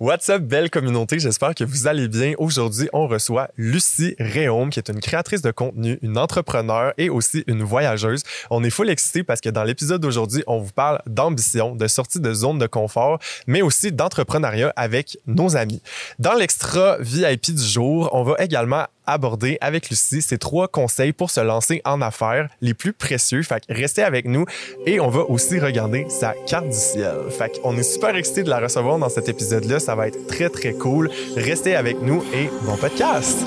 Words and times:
What's 0.00 0.30
up, 0.30 0.40
belle 0.40 0.70
communauté? 0.70 1.18
J'espère 1.18 1.54
que 1.54 1.62
vous 1.62 1.86
allez 1.86 2.08
bien. 2.08 2.32
Aujourd'hui, 2.38 2.88
on 2.94 3.06
reçoit 3.06 3.50
Lucie 3.58 4.16
Réaume, 4.18 4.70
qui 4.70 4.78
est 4.78 4.88
une 4.88 4.98
créatrice 4.98 5.42
de 5.42 5.50
contenu, 5.50 5.98
une 6.00 6.16
entrepreneur 6.16 6.94
et 6.96 7.10
aussi 7.10 7.44
une 7.46 7.62
voyageuse. 7.62 8.22
On 8.48 8.64
est 8.64 8.70
full 8.70 8.88
excité 8.88 9.24
parce 9.24 9.42
que 9.42 9.50
dans 9.50 9.62
l'épisode 9.62 10.00
d'aujourd'hui, 10.00 10.42
on 10.46 10.58
vous 10.58 10.72
parle 10.72 11.02
d'ambition, 11.04 11.76
de 11.76 11.86
sortie 11.86 12.18
de 12.18 12.32
zone 12.32 12.58
de 12.58 12.66
confort, 12.66 13.18
mais 13.46 13.60
aussi 13.60 13.92
d'entrepreneuriat 13.92 14.72
avec 14.74 15.18
nos 15.26 15.54
amis. 15.54 15.82
Dans 16.18 16.32
l'extra 16.32 16.96
VIP 17.00 17.50
du 17.54 17.62
jour, 17.62 18.08
on 18.14 18.22
va 18.22 18.36
également 18.38 18.86
aborder 19.10 19.58
avec 19.60 19.90
Lucie 19.90 20.22
ces 20.22 20.38
trois 20.38 20.68
conseils 20.68 21.12
pour 21.12 21.30
se 21.30 21.40
lancer 21.40 21.82
en 21.84 22.00
affaires 22.00 22.48
les 22.60 22.74
plus 22.74 22.92
précieux. 22.92 23.42
Fait 23.42 23.64
que 23.64 23.72
restez 23.72 24.02
avec 24.02 24.26
nous 24.26 24.44
et 24.86 25.00
on 25.00 25.08
va 25.08 25.22
aussi 25.22 25.58
regarder 25.58 26.06
sa 26.08 26.34
carte 26.46 26.68
du 26.68 26.76
ciel. 26.76 27.16
Fait 27.30 27.60
qu'on 27.60 27.76
est 27.76 27.82
super 27.82 28.16
excité 28.16 28.42
de 28.42 28.50
la 28.50 28.60
recevoir 28.60 28.98
dans 28.98 29.08
cet 29.08 29.28
épisode-là. 29.28 29.80
Ça 29.80 29.94
va 29.94 30.08
être 30.08 30.26
très, 30.26 30.48
très 30.48 30.72
cool. 30.72 31.10
Restez 31.36 31.74
avec 31.74 32.00
nous 32.02 32.22
et 32.34 32.50
bon 32.62 32.76
podcast! 32.76 33.46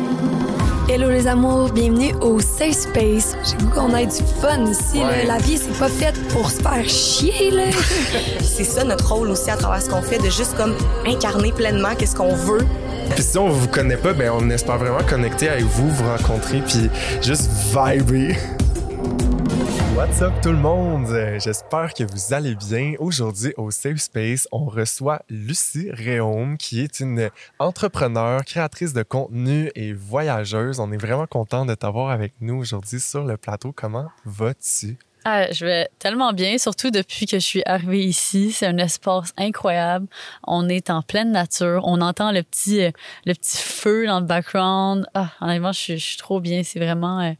Hello 0.90 1.10
les 1.10 1.28
amours, 1.28 1.70
bienvenue 1.72 2.14
au 2.20 2.42
Safe 2.42 2.74
Space. 2.74 3.38
J'ai 3.46 3.56
goût 3.56 3.70
qu'on 3.74 3.96
ait 3.96 4.06
du 4.06 4.18
fun 4.42 4.66
ici. 4.66 5.00
là. 5.00 5.24
La 5.26 5.38
vie, 5.38 5.58
c'est 5.58 5.78
pas 5.80 5.88
faite 5.88 6.16
pour 6.28 6.52
se 6.52 6.62
faire 6.62 6.84
chier. 6.90 7.52
Là. 7.52 7.64
c'est 8.42 8.66
ça 8.66 8.84
notre 8.84 9.14
rôle 9.14 9.30
aussi 9.30 9.50
à 9.50 9.56
travers 9.56 9.82
ce 9.82 9.90
qu'on 9.90 10.02
fait, 10.02 10.18
de 10.18 10.30
juste 10.30 10.56
comme 10.58 10.76
incarner 11.08 11.54
pleinement 11.54 11.96
qu'est-ce 11.98 12.16
qu'on 12.16 12.36
veut. 12.36 12.66
Puis 13.12 13.24
si 13.24 13.38
on 13.38 13.48
vous 13.50 13.68
connaît 13.70 13.96
pas, 13.96 14.12
ben 14.12 14.32
on 14.38 14.50
espère 14.50 14.78
vraiment 14.78 15.04
connecter 15.08 15.48
avec 15.48 15.64
vous, 15.64 15.90
vous 15.90 16.04
rencontrer, 16.06 16.62
puis 16.68 16.90
juste 17.22 17.50
vibrer. 17.74 18.36
What's 19.96 20.22
up 20.24 20.34
tout 20.42 20.50
le 20.50 20.58
monde? 20.58 21.06
Euh, 21.12 21.40
J'espère 21.40 21.94
que 21.94 22.04
vous 22.04 22.34
allez 22.34 22.56
bien. 22.56 22.94
Aujourd'hui 22.98 23.54
au 23.58 23.70
Safe 23.70 23.98
Space, 23.98 24.48
on 24.52 24.66
reçoit 24.66 25.22
Lucie 25.30 25.92
Réaume 25.92 26.58
qui 26.58 26.82
est 26.82 27.00
une 27.00 27.30
entrepreneure, 27.60 28.44
créatrice 28.44 28.94
de 28.94 29.04
contenu 29.04 29.72
et 29.76 29.94
voyageuse. 29.94 30.80
On 30.80 30.92
est 30.92 30.98
vraiment 30.98 31.28
content 31.28 31.66
de 31.66 31.76
t'avoir 31.76 32.10
avec 32.10 32.34
nous 32.42 32.56
aujourd'hui 32.56 33.00
sur 33.00 33.24
le 33.24 33.38
plateau. 33.38 33.72
Comment 33.72 34.08
vas-tu? 34.26 34.98
Ah, 35.26 35.50
je 35.52 35.66
vais 35.66 35.88
tellement 36.00 36.34
bien, 36.34 36.58
surtout 36.58 36.92
depuis 36.92 37.26
que 37.26 37.38
je 37.38 37.46
suis 37.46 37.64
arrivée 37.66 38.04
ici. 38.04 38.52
C'est 38.52 38.66
un 38.66 38.78
espace 38.78 39.32
incroyable. 39.38 40.08
On 40.46 40.68
est 40.68 40.90
en 40.90 41.02
pleine 41.02 41.32
nature. 41.32 41.84
On 41.86 42.02
entend 42.02 42.34
le 42.34 42.44
petit, 42.44 42.84
euh, 42.84 42.92
le 43.26 43.34
petit 43.34 43.58
feu 43.58 44.06
dans 44.06 44.20
le 44.20 44.26
background. 44.26 45.06
Ah, 45.14 45.30
honnêtement, 45.40 45.72
je 45.72 45.94
je 45.94 46.04
suis 46.04 46.18
trop 46.18 46.42
bien. 46.42 46.64
C'est 46.64 46.80
vraiment. 46.80 47.34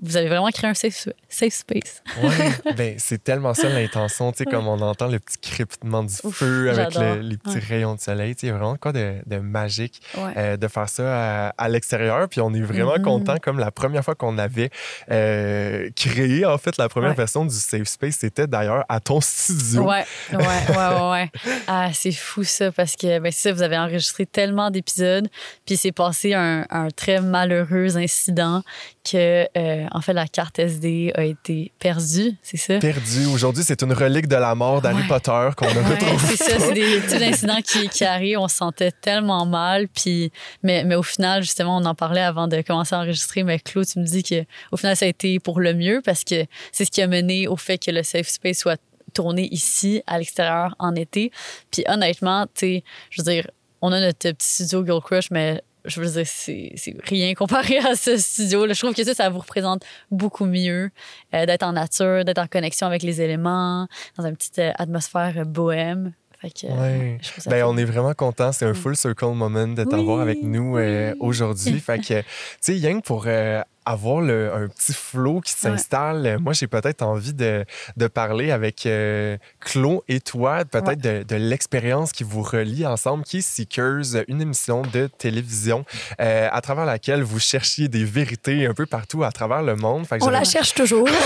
Vous 0.00 0.16
avez 0.16 0.28
vraiment 0.28 0.50
créé 0.50 0.70
un 0.70 0.74
safe, 0.74 1.08
safe 1.28 1.52
space. 1.52 2.02
Ouais, 2.22 2.72
ben 2.76 2.94
c'est 2.98 3.22
tellement 3.22 3.54
ça 3.54 3.68
l'intention, 3.68 4.32
tu 4.32 4.38
sais, 4.38 4.44
comme 4.44 4.66
on 4.68 4.80
entend 4.80 5.08
le 5.08 5.18
petit 5.18 5.38
crépitement 5.38 6.02
du 6.04 6.14
Ouf, 6.24 6.36
feu 6.36 6.70
avec 6.70 6.94
le- 6.94 7.20
les 7.20 7.36
petits 7.36 7.56
Ouais. 7.56 7.62
rayons 7.68 7.94
de 7.94 8.00
soleil, 8.00 8.34
tu 8.36 8.46
sais, 8.46 8.52
vraiment 8.52 8.76
quoi 8.76 8.92
de, 8.92 9.16
de 9.26 9.36
magique 9.38 10.00
Ouais. 10.16 10.32
euh, 10.36 10.56
de 10.56 10.68
faire 10.68 10.88
ça 10.88 11.48
à, 11.48 11.48
à 11.58 11.68
l'extérieur. 11.68 12.28
Puis 12.28 12.40
on 12.40 12.52
est 12.54 12.60
vraiment 12.62 12.96
Mhm. 12.96 13.02
content, 13.02 13.36
comme 13.42 13.58
la 13.58 13.70
première 13.70 14.04
fois 14.04 14.14
qu'on 14.14 14.38
avait 14.38 14.70
euh, 15.10 15.90
créé, 15.96 16.44
en 16.44 16.58
fait, 16.58 16.76
la 16.76 16.88
première 16.88 17.10
Ouais. 17.10 17.16
version 17.16 17.44
du 17.44 17.54
Safe 17.54 17.86
Space, 17.88 18.16
c'était 18.20 18.46
d'ailleurs 18.46 18.84
à 18.88 19.00
ton 19.00 19.20
studio. 19.20 19.82
Ouais, 19.82 20.04
ouais, 20.32 20.38
ouais, 20.38 21.10
ouais. 21.10 21.30
Ah, 21.66 21.90
c'est 21.92 22.12
fou 22.12 22.44
ça, 22.44 22.72
parce 22.72 22.96
que 22.96 23.18
ben, 23.18 23.32
ça, 23.32 23.52
vous 23.52 23.62
avez 23.62 23.76
enregistré 23.78 24.26
tellement 24.26 24.70
d'épisodes, 24.70 25.28
puis 25.66 25.76
c'est 25.76 25.92
passé 25.92 26.34
un, 26.34 26.66
un 26.70 26.88
très 26.90 27.20
malheureux 27.20 27.96
incident 27.96 28.62
que, 29.10 29.48
euh, 29.56 29.86
en 29.90 30.00
fait, 30.00 30.12
la 30.12 30.28
carte 30.28 30.58
SD 30.58 31.12
a 31.16 31.24
été 31.24 31.72
perdue, 31.78 32.36
c'est 32.42 32.56
ça? 32.56 32.78
Perdu. 32.78 33.26
Aujourd'hui, 33.26 33.64
c'est 33.64 33.82
une 33.82 33.92
relique 33.92 34.28
de 34.28 34.36
la 34.36 34.54
mort 34.54 34.80
d'Harry 34.80 35.02
Ouais. 35.02 35.08
Potter 35.08 35.48
qu'on 35.56 35.66
a 35.66 35.72
Ouais, 35.72 35.82
retrouvée. 35.94 36.36
c'est 36.36 36.44
ça, 36.50 36.58
c'est 36.58 36.72
des 36.72 37.00
petits 37.00 37.24
incidents 37.24 37.60
qui, 37.64 37.88
qui 37.88 38.04
arrivent. 38.04 38.38
On 38.38 38.48
se 38.48 38.56
sentait 38.56 38.92
tellement 38.92 39.44
mal. 39.46 39.88
Puis, 39.88 40.30
mais, 40.62 40.84
mais 40.84 40.94
au 40.94 41.02
final, 41.02 41.42
justement, 41.42 41.76
on 41.78 41.84
en 41.84 41.94
parlait 41.94 42.20
avant 42.20 42.46
de 42.48 42.60
commencer 42.62 42.94
à 42.94 42.98
enregistrer. 43.00 43.42
Mais 43.42 43.58
Claude, 43.58 43.86
tu 43.86 43.98
me 43.98 44.04
dis 44.04 44.22
que 44.22 44.44
au 44.70 44.76
final, 44.76 44.96
ça 44.96 45.04
a 45.04 45.08
été 45.08 45.38
pour 45.40 45.58
le 45.60 45.74
mieux 45.74 46.00
parce 46.04 46.22
que 46.24 46.46
c'est 46.70 46.84
ce 46.84 46.90
qui 46.90 47.02
a 47.02 47.06
mené 47.08 47.48
au 47.48 47.56
fait 47.56 47.78
que 47.78 47.90
le 47.90 48.02
safe 48.02 48.28
space 48.28 48.58
soit 48.58 48.80
tourné 49.14 49.48
ici, 49.52 50.02
à 50.06 50.18
l'extérieur, 50.18 50.74
en 50.78 50.94
été. 50.94 51.32
Puis 51.70 51.84
honnêtement, 51.88 52.46
tu 52.46 52.52
sais, 52.60 52.84
je 53.10 53.20
veux 53.22 53.30
dire, 53.30 53.46
on 53.82 53.90
a 53.92 54.00
notre 54.00 54.30
petit 54.30 54.48
studio 54.48 54.84
Girl 54.86 55.00
Crush, 55.02 55.30
mais 55.32 55.60
je 55.84 56.00
veux 56.00 56.08
dire, 56.10 56.26
c'est 56.26 56.72
c'est 56.76 56.94
rien 57.04 57.34
comparé 57.34 57.78
à 57.78 57.94
ce 57.96 58.16
studio. 58.16 58.66
Là. 58.66 58.72
Je 58.74 58.80
trouve 58.80 58.94
que 58.94 59.04
ça, 59.04 59.14
ça 59.14 59.28
vous 59.28 59.38
représente 59.40 59.82
beaucoup 60.10 60.44
mieux 60.44 60.90
euh, 61.34 61.46
d'être 61.46 61.62
en 61.64 61.72
nature, 61.72 62.24
d'être 62.24 62.38
en 62.38 62.46
connexion 62.46 62.86
avec 62.86 63.02
les 63.02 63.20
éléments, 63.20 63.88
dans 64.16 64.26
une 64.26 64.36
petite 64.36 64.58
euh, 64.58 64.72
atmosphère 64.76 65.34
euh, 65.36 65.44
bohème. 65.44 66.12
Fait 66.40 66.50
que, 66.50 66.66
euh, 66.66 66.80
Ouais. 66.80 67.18
je 67.22 67.48
Ben, 67.48 67.64
on 67.64 67.76
est 67.76 67.84
vraiment 67.84 68.14
content. 68.14 68.50
C'est 68.50 68.66
un 68.66 68.74
full 68.74 68.96
circle 68.96 69.26
moment 69.26 69.68
de 69.68 69.84
t'avoir 69.84 70.16
Oui, 70.16 70.22
avec 70.22 70.42
nous 70.42 70.76
euh, 70.76 71.12
oui. 71.12 71.16
aujourd'hui. 71.20 71.78
fait 71.78 71.98
que, 72.00 72.20
tu 72.20 72.24
sais, 72.60 72.80
que 72.80 73.00
pour 73.00 73.24
euh, 73.28 73.62
avoir 73.84 74.20
le- 74.20 74.52
un 74.54 74.68
petit 74.68 74.92
flow 74.92 75.40
qui 75.40 75.52
s'installe, 75.52 76.38
moi, 76.40 76.52
j'ai 76.52 76.66
peut-être 76.66 77.02
envie 77.02 77.32
de, 77.34 77.64
de 77.96 78.06
parler 78.06 78.50
avec 78.50 78.86
euh, 78.86 79.36
Claude 79.60 80.00
et 80.08 80.20
toi, 80.20 80.64
peut-être 80.64 81.00
de, 81.00 81.22
de 81.22 81.36
l'expérience 81.36 82.12
qui 82.12 82.24
vous 82.24 82.42
relie 82.42 82.86
ensemble, 82.86 83.24
qui 83.24 83.38
est 83.38 83.40
Seekers, 83.40 84.22
une 84.28 84.40
émission 84.40 84.82
de 84.92 85.08
télévision 85.18 85.84
euh, 86.20 86.48
à 86.50 86.60
travers 86.60 86.84
laquelle 86.84 87.22
vous 87.22 87.40
cherchiez 87.40 87.88
des 87.88 88.04
vérités 88.04 88.66
un 88.66 88.74
peu 88.74 88.86
partout 88.86 89.24
à 89.24 89.32
travers 89.32 89.62
le 89.62 89.76
monde. 89.76 90.06
Fait 90.06 90.18
que 90.18 90.24
On 90.24 90.30
la 90.30 90.44
cherche 90.44 90.74
toujours. 90.74 91.08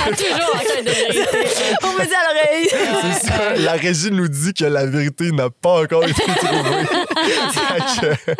toujours 0.10 0.54
en 0.54 0.82
de 0.82 0.90
vérité. 0.90 1.24
On 1.82 1.92
me 1.92 2.06
dit 2.06 2.14
à 2.14 2.32
l'oreille. 2.32 2.68
C'est 3.20 3.26
ça. 3.28 3.54
La 3.56 3.72
régie 3.72 4.10
nous 4.10 4.28
dit 4.28 4.54
que 4.54 4.64
la 4.64 4.86
vérité 4.86 5.30
n'a 5.32 5.50
pas 5.50 5.82
encore 5.82 6.04
été 6.04 6.22
trouvée. 6.22 6.86
Que, 8.00 8.32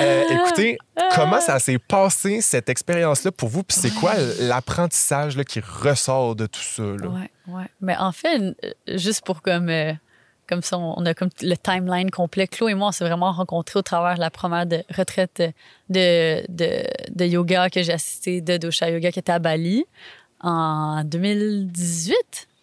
euh, 0.00 0.22
écoutez, 0.30 0.78
comment 1.14 1.40
ça 1.40 1.58
s'est 1.58 1.78
passé, 1.78 2.40
cette 2.40 2.68
expérience-là, 2.96 3.32
pour 3.32 3.48
vous? 3.48 3.62
Puis 3.62 3.76
c'est 3.80 3.90
quoi 3.90 4.14
l'apprentissage 4.40 5.36
là, 5.36 5.44
qui 5.44 5.60
ressort 5.60 6.34
de 6.36 6.46
tout 6.46 6.60
ça? 6.60 6.82
Là? 6.82 7.08
Ouais, 7.08 7.30
ouais. 7.48 7.64
Mais 7.80 7.96
en 7.96 8.12
fait, 8.12 8.38
euh, 8.40 8.52
juste 8.98 9.24
pour 9.24 9.42
comme. 9.42 9.68
euh, 9.68 9.92
comme 10.48 10.62
ça, 10.62 10.78
on 10.78 11.04
a 11.06 11.12
comme 11.12 11.30
le 11.42 11.56
timeline 11.56 12.08
complet. 12.12 12.46
Claude 12.46 12.70
et 12.70 12.74
moi, 12.74 12.88
on 12.88 12.92
s'est 12.92 13.04
vraiment 13.04 13.32
rencontrés 13.32 13.80
au 13.80 13.82
travers 13.82 14.14
de 14.14 14.20
la 14.20 14.30
première 14.30 14.64
de- 14.64 14.84
retraite 14.96 15.42
de, 15.90 16.46
de, 16.48 16.84
de 17.12 17.24
yoga 17.24 17.68
que 17.68 17.82
j'ai 17.82 17.92
assisté 17.92 18.40
de 18.40 18.56
Dosha 18.56 18.88
Yoga 18.90 19.10
qui 19.10 19.18
était 19.18 19.32
à 19.32 19.40
Bali 19.40 19.84
en 20.40 21.02
2018, 21.04 22.14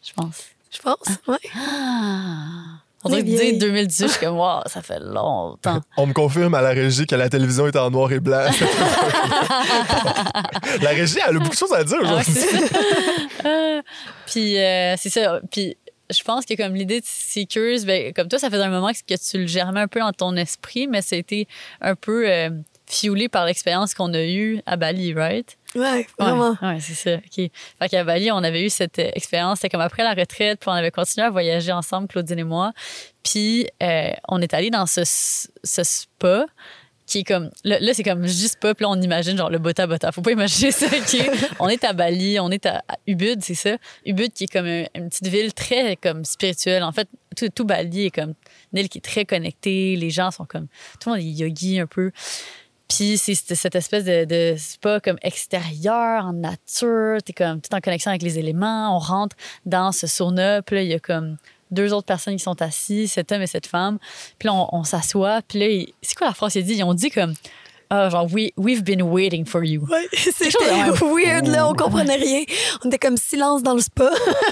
je 0.01 0.13
pense. 0.13 0.43
Je 0.71 0.79
pense. 0.79 1.07
Ouais. 1.27 1.37
Ah! 1.57 2.82
On 3.03 3.09
dirait 3.09 3.21
que 3.21 3.27
dire 3.27 3.39
vieilles. 3.39 3.57
2018, 3.57 4.07
je 4.07 4.11
suis 4.11 4.19
comme, 4.19 4.37
wow, 4.37 4.61
ça 4.65 4.81
fait 4.81 4.99
longtemps. 4.99 5.81
On 5.97 6.05
me 6.07 6.13
confirme 6.13 6.53
à 6.53 6.61
la 6.61 6.69
régie 6.69 7.05
que 7.05 7.15
la 7.15 7.29
télévision 7.29 7.67
est 7.67 7.75
en 7.75 7.91
noir 7.91 8.11
et 8.11 8.19
blanc. 8.19 8.45
la 10.81 10.89
régie, 10.89 11.17
elle 11.27 11.35
a 11.35 11.39
beaucoup 11.39 11.49
de 11.49 11.55
choses 11.55 11.73
à 11.73 11.83
dire 11.83 11.97
Ah 12.01 12.05
aujourd'hui. 12.05 12.33
Euh, 13.45 13.81
puis 14.25 14.57
euh, 14.57 14.95
c'est 14.97 15.09
ça. 15.09 15.41
Puis 15.51 15.75
je 16.09 16.23
pense 16.23 16.45
que 16.45 16.55
comme 16.55 16.75
l'idée 16.75 17.01
de 17.01 17.05
Seekers, 17.05 17.85
ben, 17.85 18.13
comme 18.13 18.27
toi, 18.27 18.39
ça 18.39 18.49
faisait 18.49 18.63
un 18.63 18.69
moment 18.69 18.91
que 18.91 19.15
tu 19.15 19.37
le 19.37 19.47
germais 19.47 19.81
un 19.81 19.87
peu 19.87 19.99
dans 19.99 20.13
ton 20.13 20.35
esprit, 20.35 20.87
mais 20.87 21.01
c'était 21.01 21.47
un 21.81 21.95
peu 21.95 22.29
euh, 22.29 22.49
fuelé 22.87 23.27
par 23.29 23.45
l'expérience 23.45 23.93
qu'on 23.93 24.13
a 24.13 24.23
eue 24.23 24.61
à 24.65 24.77
Bali, 24.77 25.13
right? 25.13 25.57
Ouais, 25.75 26.05
vraiment. 26.19 26.55
Ouais, 26.61 26.67
ouais, 26.69 26.77
c'est 26.79 26.93
ça. 26.93 27.15
OK. 27.15 27.49
Fait 27.79 27.89
qu'à 27.89 28.03
Bali, 28.03 28.31
on 28.31 28.37
avait 28.37 28.63
eu 28.65 28.69
cette 28.69 28.99
euh, 28.99 29.09
expérience. 29.13 29.59
C'était 29.59 29.69
comme 29.69 29.81
après 29.81 30.03
la 30.03 30.13
retraite, 30.13 30.59
puis 30.59 30.69
on 30.69 30.73
avait 30.73 30.91
continué 30.91 31.25
à 31.25 31.29
voyager 31.29 31.71
ensemble, 31.71 32.07
Claudine 32.07 32.39
et 32.39 32.43
moi. 32.43 32.73
Puis 33.23 33.67
euh, 33.81 34.11
on 34.27 34.41
est 34.41 34.53
allé 34.53 34.69
dans 34.69 34.85
ce, 34.85 35.01
ce 35.05 35.83
spa 35.83 36.45
qui 37.05 37.19
est 37.19 37.23
comme 37.25 37.49
là, 37.65 37.79
là, 37.81 37.93
c'est 37.93 38.01
comme 38.03 38.25
juste 38.25 38.53
spa 38.53 38.73
puis 38.73 38.83
là 38.83 38.89
on 38.89 39.01
imagine 39.01 39.37
genre 39.37 39.49
le 39.49 39.59
bota 39.59 39.85
bota 39.87 40.13
faut 40.13 40.21
pas 40.21 40.31
imaginer 40.31 40.71
ça 40.71 40.85
OK? 40.85 41.29
On 41.59 41.67
est 41.67 41.83
à 41.83 41.91
Bali 41.91 42.39
on 42.39 42.49
est 42.49 42.65
à, 42.65 42.77
à 42.87 42.95
Ubud 43.07 43.43
c'est 43.43 43.55
ça? 43.55 43.75
Ubud 44.05 44.31
qui 44.31 44.45
est 44.45 44.47
comme 44.47 44.65
un- 44.65 44.85
une 44.95 45.09
petite 45.09 45.27
ville 45.27 45.53
très 45.53 45.97
comme 45.97 46.23
spirituelle 46.23 46.81
en 46.81 46.93
fait 46.93 47.09
tout, 47.35 47.49
tout 47.49 47.65
Bali 47.65 48.05
est 48.05 48.09
comme 48.09 48.33
une 48.71 48.79
île 48.79 48.87
qui 48.89 48.99
est 48.99 49.01
très 49.01 49.25
connectée 49.25 49.97
les 49.97 50.11
gens 50.11 50.31
sont 50.31 50.45
comme 50.45 50.67
tout 51.01 51.09
le 51.09 51.15
monde 51.17 51.19
est 51.25 51.29
yogi 51.29 51.77
un 51.77 51.87
peu 51.87 52.11
puis 52.95 53.17
c'est 53.17 53.35
cette 53.35 53.75
espèce 53.75 54.03
de, 54.05 54.25
de 54.25 54.55
spa 54.57 54.99
comme 54.99 55.17
extérieur, 55.21 56.25
en 56.25 56.33
nature. 56.33 57.17
T'es 57.25 57.33
comme 57.33 57.61
tout 57.61 57.73
en 57.73 57.79
connexion 57.81 58.09
avec 58.09 58.21
les 58.21 58.39
éléments. 58.39 58.95
On 58.95 58.99
rentre 58.99 59.35
dans 59.65 59.91
ce 59.91 60.07
sauna. 60.07 60.61
Puis 60.61 60.75
là, 60.75 60.81
il 60.83 60.89
y 60.89 60.93
a 60.93 60.99
comme 60.99 61.37
deux 61.71 61.91
autres 61.93 62.05
personnes 62.05 62.35
qui 62.35 62.43
sont 62.43 62.61
assises, 62.61 63.11
cet 63.13 63.31
homme 63.31 63.41
et 63.41 63.47
cette 63.47 63.67
femme. 63.67 63.97
Puis 64.39 64.47
là, 64.47 64.53
on, 64.53 64.67
on 64.71 64.83
s'assoit. 64.83 65.41
Puis 65.47 65.59
là, 65.59 65.67
il- 65.67 65.93
c'est 66.01 66.15
quoi 66.15 66.27
la 66.27 66.33
phrase 66.33 66.53
qu'ils 66.53 66.61
ont 66.63 66.65
dit? 66.67 66.73
Ils 66.75 66.83
ont 66.83 66.93
dit 66.93 67.09
comme, 67.09 67.33
ah, 67.89 68.09
genre, 68.09 68.27
We, 68.31 68.51
we've 68.57 68.83
been 68.83 69.01
waiting 69.01 69.45
for 69.45 69.63
you. 69.63 69.85
Ouais, 69.89 70.07
c'était 70.13 70.49
weird, 71.03 71.47
là. 71.47 71.67
On 71.67 71.73
comprenait 71.73 72.15
rien. 72.15 72.43
On 72.83 72.87
était 72.87 72.97
comme 72.99 73.17
silence 73.17 73.61
dans 73.63 73.73
le 73.75 73.81
spa. 73.81 74.09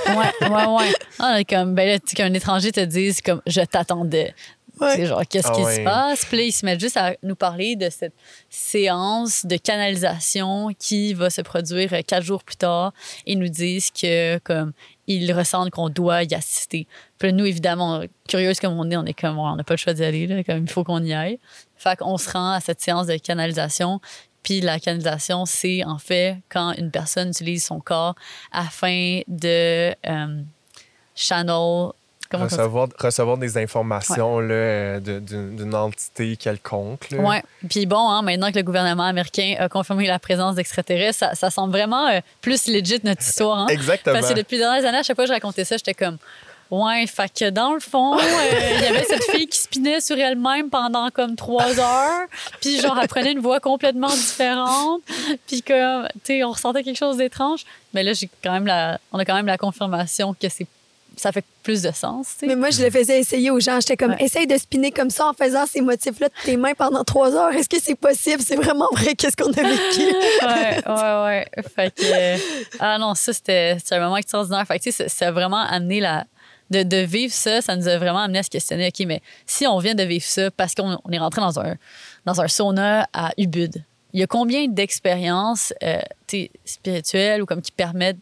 Ouais, 0.08 0.48
ouais, 0.50 0.66
ouais. 0.66 0.94
Ah, 1.20 1.34
on 1.34 1.38
est 1.38 1.46
comme, 1.46 1.74
ben 1.76 1.88
là, 1.88 2.00
tu 2.00 2.10
sais, 2.10 2.16
qu'un 2.16 2.34
étranger 2.34 2.72
te 2.72 2.80
dise 2.82 3.22
comme, 3.22 3.42
je 3.48 3.62
t'attendais. 3.62 4.34
Ouais. 4.82 4.96
C'est 4.96 5.06
genre, 5.06 5.22
qu'est-ce 5.30 5.48
Ah 5.48 5.56
qui 5.56 5.62
ouais. 5.62 5.76
se 5.78 5.82
passe? 5.82 6.26
Puis 6.26 6.38
là, 6.38 6.44
ils 6.44 6.52
se 6.52 6.66
mettent 6.66 6.80
juste 6.80 6.98
à 6.98 7.14
nous 7.24 7.36
parler 7.36 7.76
de 7.76 7.90
cette 7.90 8.14
séance 8.50 9.46
de 9.46 9.58
canalisation 9.58 10.70
qui 10.78 11.14
va 11.14 11.30
se 11.30 11.42
produire 11.42 11.94
euh, 11.94 12.02
quatre 12.06 12.24
jours 12.24 12.44
plus 12.44 12.56
tard 12.56 12.92
et 13.26 13.36
nous 13.36 13.48
disent 13.48 13.92
que, 13.92 14.40
comme, 14.40 14.74
ils 15.08 15.32
ressentent 15.34 15.70
qu'on 15.70 15.90
doit 15.90 16.24
y 16.24 16.34
assister. 16.34 16.88
Puis 17.20 17.30
là, 17.30 17.38
nous, 17.38 17.46
évidemment, 17.46 18.04
curieuse 18.28 18.60
comme 18.60 18.80
on 18.80 18.90
est, 18.90 18.98
on 18.98 19.06
est 19.06 19.20
comme, 19.20 19.38
on 19.38 19.56
n'a 19.56 19.64
pas 19.64 19.74
le 19.74 19.78
choix 19.78 19.94
d'y 19.94 20.04
aller, 20.04 20.26
là, 20.28 20.44
comme 20.44 20.64
il 20.64 20.70
faut 20.70 20.84
qu'on 20.84 21.04
y 21.04 21.14
aille. 21.14 21.40
Fait 21.78 21.98
qu'on 21.98 22.18
se 22.18 22.30
rend 22.32 22.52
à 22.52 22.60
cette 22.60 22.82
séance 22.82 23.08
de 23.08 23.18
canalisation. 23.18 24.00
Puis 24.44 24.62
la 24.62 24.80
canalisation, 24.80 25.46
c'est 25.46 25.84
en 25.84 26.00
fait 26.00 26.38
quand 26.50 26.74
une 26.78 26.90
personne 26.90 27.30
utilise 27.30 27.64
son 27.64 27.80
corps 27.80 28.16
afin 28.52 29.22
de 29.28 29.94
euh, 30.08 30.42
channel. 31.16 31.92
Comment 32.32 32.46
recevoir, 32.46 32.88
recevoir 32.98 33.38
des 33.38 33.58
informations 33.58 34.40
là, 34.40 34.54
euh, 34.54 35.00
de- 35.00 35.20
d'une 35.20 35.76
entité 35.76 36.38
quelconque. 36.38 37.10
Ouais. 37.12 37.44
Puis 37.70 37.86
bon, 37.86 38.10
hein, 38.10 38.22
maintenant 38.22 38.52
que 38.52 38.58
le 38.58 38.64
gouvernement 38.64 39.04
américain 39.04 39.56
a 39.60 39.68
confirmé 39.70 40.08
la 40.08 40.18
présence 40.18 40.56
d'extraterrestres, 40.56 41.20
ça, 41.20 41.36
ça 41.36 41.50
semble 41.50 41.74
vraiment 41.74 42.08
euh, 42.08 42.20
plus 42.42 42.68
legit 42.68 43.00
notre 43.04 43.22
histoire. 43.22 43.60
Hein? 43.60 43.68
Exactement. 43.68 44.16
Parce 44.16 44.30
que 44.30 44.38
depuis 44.38 44.56
les 44.56 44.62
dernières 44.64 44.86
années, 44.88 45.00
à 45.00 45.04
chaque 45.04 45.16
fois 45.16 45.26
que 45.26 45.30
je 45.30 45.34
racontais 45.34 45.66
ça, 45.66 45.78
j'étais 45.78 45.94
comme. 45.94 46.18
Ouais, 46.70 47.06
fait 47.06 47.30
que 47.38 47.50
dans 47.50 47.74
le 47.74 47.82
fond, 47.82 48.18
euh, 48.18 48.22
il 48.76 48.82
y 48.82 48.86
avait 48.86 49.04
cette 49.04 49.26
fille 49.26 49.46
qui 49.46 49.60
spinait 49.60 50.00
sur 50.00 50.18
elle-même 50.18 50.70
pendant 50.70 51.10
comme 51.10 51.36
trois 51.36 51.78
heures. 51.78 52.28
Puis 52.62 52.80
genre, 52.80 52.98
elle 53.02 53.10
prenait 53.10 53.34
une 53.34 53.42
voix 53.42 53.60
complètement 53.60 54.08
différente. 54.08 55.02
Puis 55.48 55.64
comme, 55.64 56.08
tu 56.24 56.36
sais, 56.38 56.44
on 56.46 56.52
ressentait 56.52 56.82
quelque 56.84 56.98
chose 56.98 57.18
d'étrange. 57.18 57.66
Mais 57.94 58.04
là, 58.04 58.14
j'ai 58.14 58.30
quand 58.42 58.54
même 58.54 58.66
la, 58.66 59.00
on 59.12 59.20
a 59.20 59.26
quand 59.26 59.36
même 59.36 59.48
la 59.48 59.58
confirmation 59.58 60.34
que 60.34 60.48
c'est, 60.48 60.66
ça 61.18 61.32
fait 61.32 61.44
plus 61.64 61.82
de 61.82 61.92
sens. 61.92 62.28
Mais 62.42 62.56
moi, 62.56 62.70
je 62.72 62.82
le 62.84 62.90
faisais 62.90 63.20
essayer 63.20 63.52
aux 63.52 63.60
gens. 63.60 63.80
J'étais 63.80 63.98
comme, 63.98 64.12
Ouais. 64.12 64.24
essaye 64.24 64.48
de 64.48 64.58
spinner 64.58 64.92
comme 64.92 65.10
ça 65.10 65.28
en 65.28 65.34
faisant 65.34 65.66
ces 65.66 65.82
motifs-là 65.82 66.30
de 66.30 66.34
tes 66.44 66.58
mains 66.58 66.74
pendant 66.74 67.04
trois 67.04 67.36
heures. 67.36 67.52
Est-ce 67.52 67.70
que 67.70 67.80
c'est 67.82 67.96
possible? 67.96 68.42
C'est 68.46 68.56
vraiment 68.56 68.88
vrai 68.94 69.14
qu'est-ce 69.16 69.36
qu'on 69.38 69.52
a 69.52 69.62
vécu? 69.62 70.02
ouais, 70.42 70.82
ouais, 70.88 71.24
ouais. 71.26 71.64
Fait 71.76 71.94
que, 71.94 72.02
euh, 72.04 72.38
ah 72.80 72.98
non, 72.98 73.14
ça, 73.16 73.34
c'était 73.34 73.78
un 73.92 74.00
moment 74.00 74.18
extraordinaire. 74.18 74.66
Fait 74.66 74.80
que, 74.80 74.84
tu 74.84 74.92
sais, 74.92 75.08
ça- 75.10 75.28
a 75.28 75.32
vraiment 75.32 75.58
amené 75.62 76.00
la. 76.00 76.26
De, 76.72 76.84
de 76.84 76.98
vivre 76.98 77.34
ça, 77.34 77.62
ça 77.62 77.76
nous 77.76 77.86
a 77.90 77.98
vraiment 77.98 78.20
amené 78.20 78.40
à 78.40 78.44
se 78.44 78.50
questionner, 78.50 78.88
OK, 78.88 79.06
mais 79.06 79.22
si 79.46 79.68
on 79.68 79.78
vient 79.80 79.94
de 79.94 80.04
vivre 80.04 80.24
ça 80.24 80.50
parce 80.52 80.74
qu'on 80.74 80.98
on 81.04 81.12
est 81.12 81.18
rentré 81.20 81.42
dans 81.42 81.60
un, 81.60 81.76
dans 82.26 82.40
un 82.40 82.48
sauna 82.48 83.10
à 83.12 83.32
Ubud, 83.38 83.84
il 84.14 84.22
y 84.22 84.24
a 84.24 84.28
combien 84.28 84.68
d'expériences 84.70 85.74
euh, 85.84 86.00
spirituelles 86.64 87.42
ou 87.42 87.46
comme 87.46 87.62
qui 87.62 87.74
permettent 87.74 88.20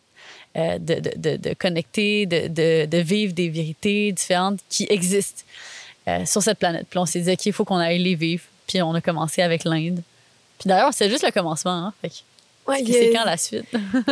euh, 0.57 0.77
de, 0.79 0.95
de, 0.95 1.37
de, 1.37 1.53
connecter, 1.53 2.25
de, 2.25 2.47
de, 2.47 2.85
de 2.85 2.97
vivre 2.97 3.33
des 3.33 3.49
vérités 3.49 4.11
différentes 4.11 4.59
qui 4.69 4.87
existent 4.89 5.43
euh, 6.07 6.25
sur 6.25 6.41
cette 6.41 6.57
planète. 6.57 6.87
Puis 6.89 6.99
on 6.99 7.05
s'est 7.05 7.21
dit, 7.21 7.31
OK, 7.31 7.45
il 7.45 7.53
faut 7.53 7.65
qu'on 7.65 7.77
aille 7.77 7.99
les 7.99 8.15
vivre. 8.15 8.43
Puis 8.67 8.81
on 8.81 8.93
a 8.93 9.01
commencé 9.01 9.41
avec 9.41 9.63
l'Inde. 9.63 10.01
Puis 10.59 10.67
d'ailleurs, 10.67 10.93
c'est 10.93 11.09
juste 11.09 11.23
le 11.23 11.31
commencement. 11.31 11.71
Hein? 11.87 11.93
Fait 12.01 12.09
que 12.09 12.15
Ouais, 12.69 12.83
c'est 12.85 13.11
quand 13.11 13.25
la 13.25 13.35
suite? 13.37 13.65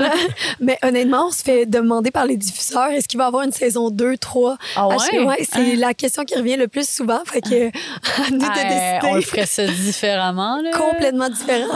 Mais 0.60 0.80
honnêtement, 0.81 1.28
on 1.28 1.31
se 1.31 1.44
fait 1.44 1.68
demander 1.68 2.10
par 2.10 2.25
les 2.25 2.38
diffuseurs 2.38 2.88
est-ce 2.88 3.07
qu'il 3.07 3.19
va 3.19 3.25
y 3.25 3.28
avoir 3.28 3.44
une 3.44 3.51
saison 3.51 3.92
2, 3.92 4.18
3 4.18 4.57
Ah 4.75 4.88
ouais? 4.88 5.19
ouais, 5.25 5.48
c'est 5.48 5.75
la 5.75 5.94
question 5.94 6.24
qui 6.24 6.36
revient 6.36 6.56
le 6.56 6.68
plus 6.68 6.89
souvent. 6.89 7.22
Fait 7.24 7.42
que, 7.42 7.68
à 8.28 8.31
nous 8.31 8.39
de 8.39 9.06
Euh, 9.06 9.10
on 9.12 9.16
le 9.16 9.22
ferait 9.22 9.45
ça 9.45 9.68
différemment. 9.68 10.60
Là? 10.62 10.72
Complètement 10.72 11.30
différent. 11.30 11.68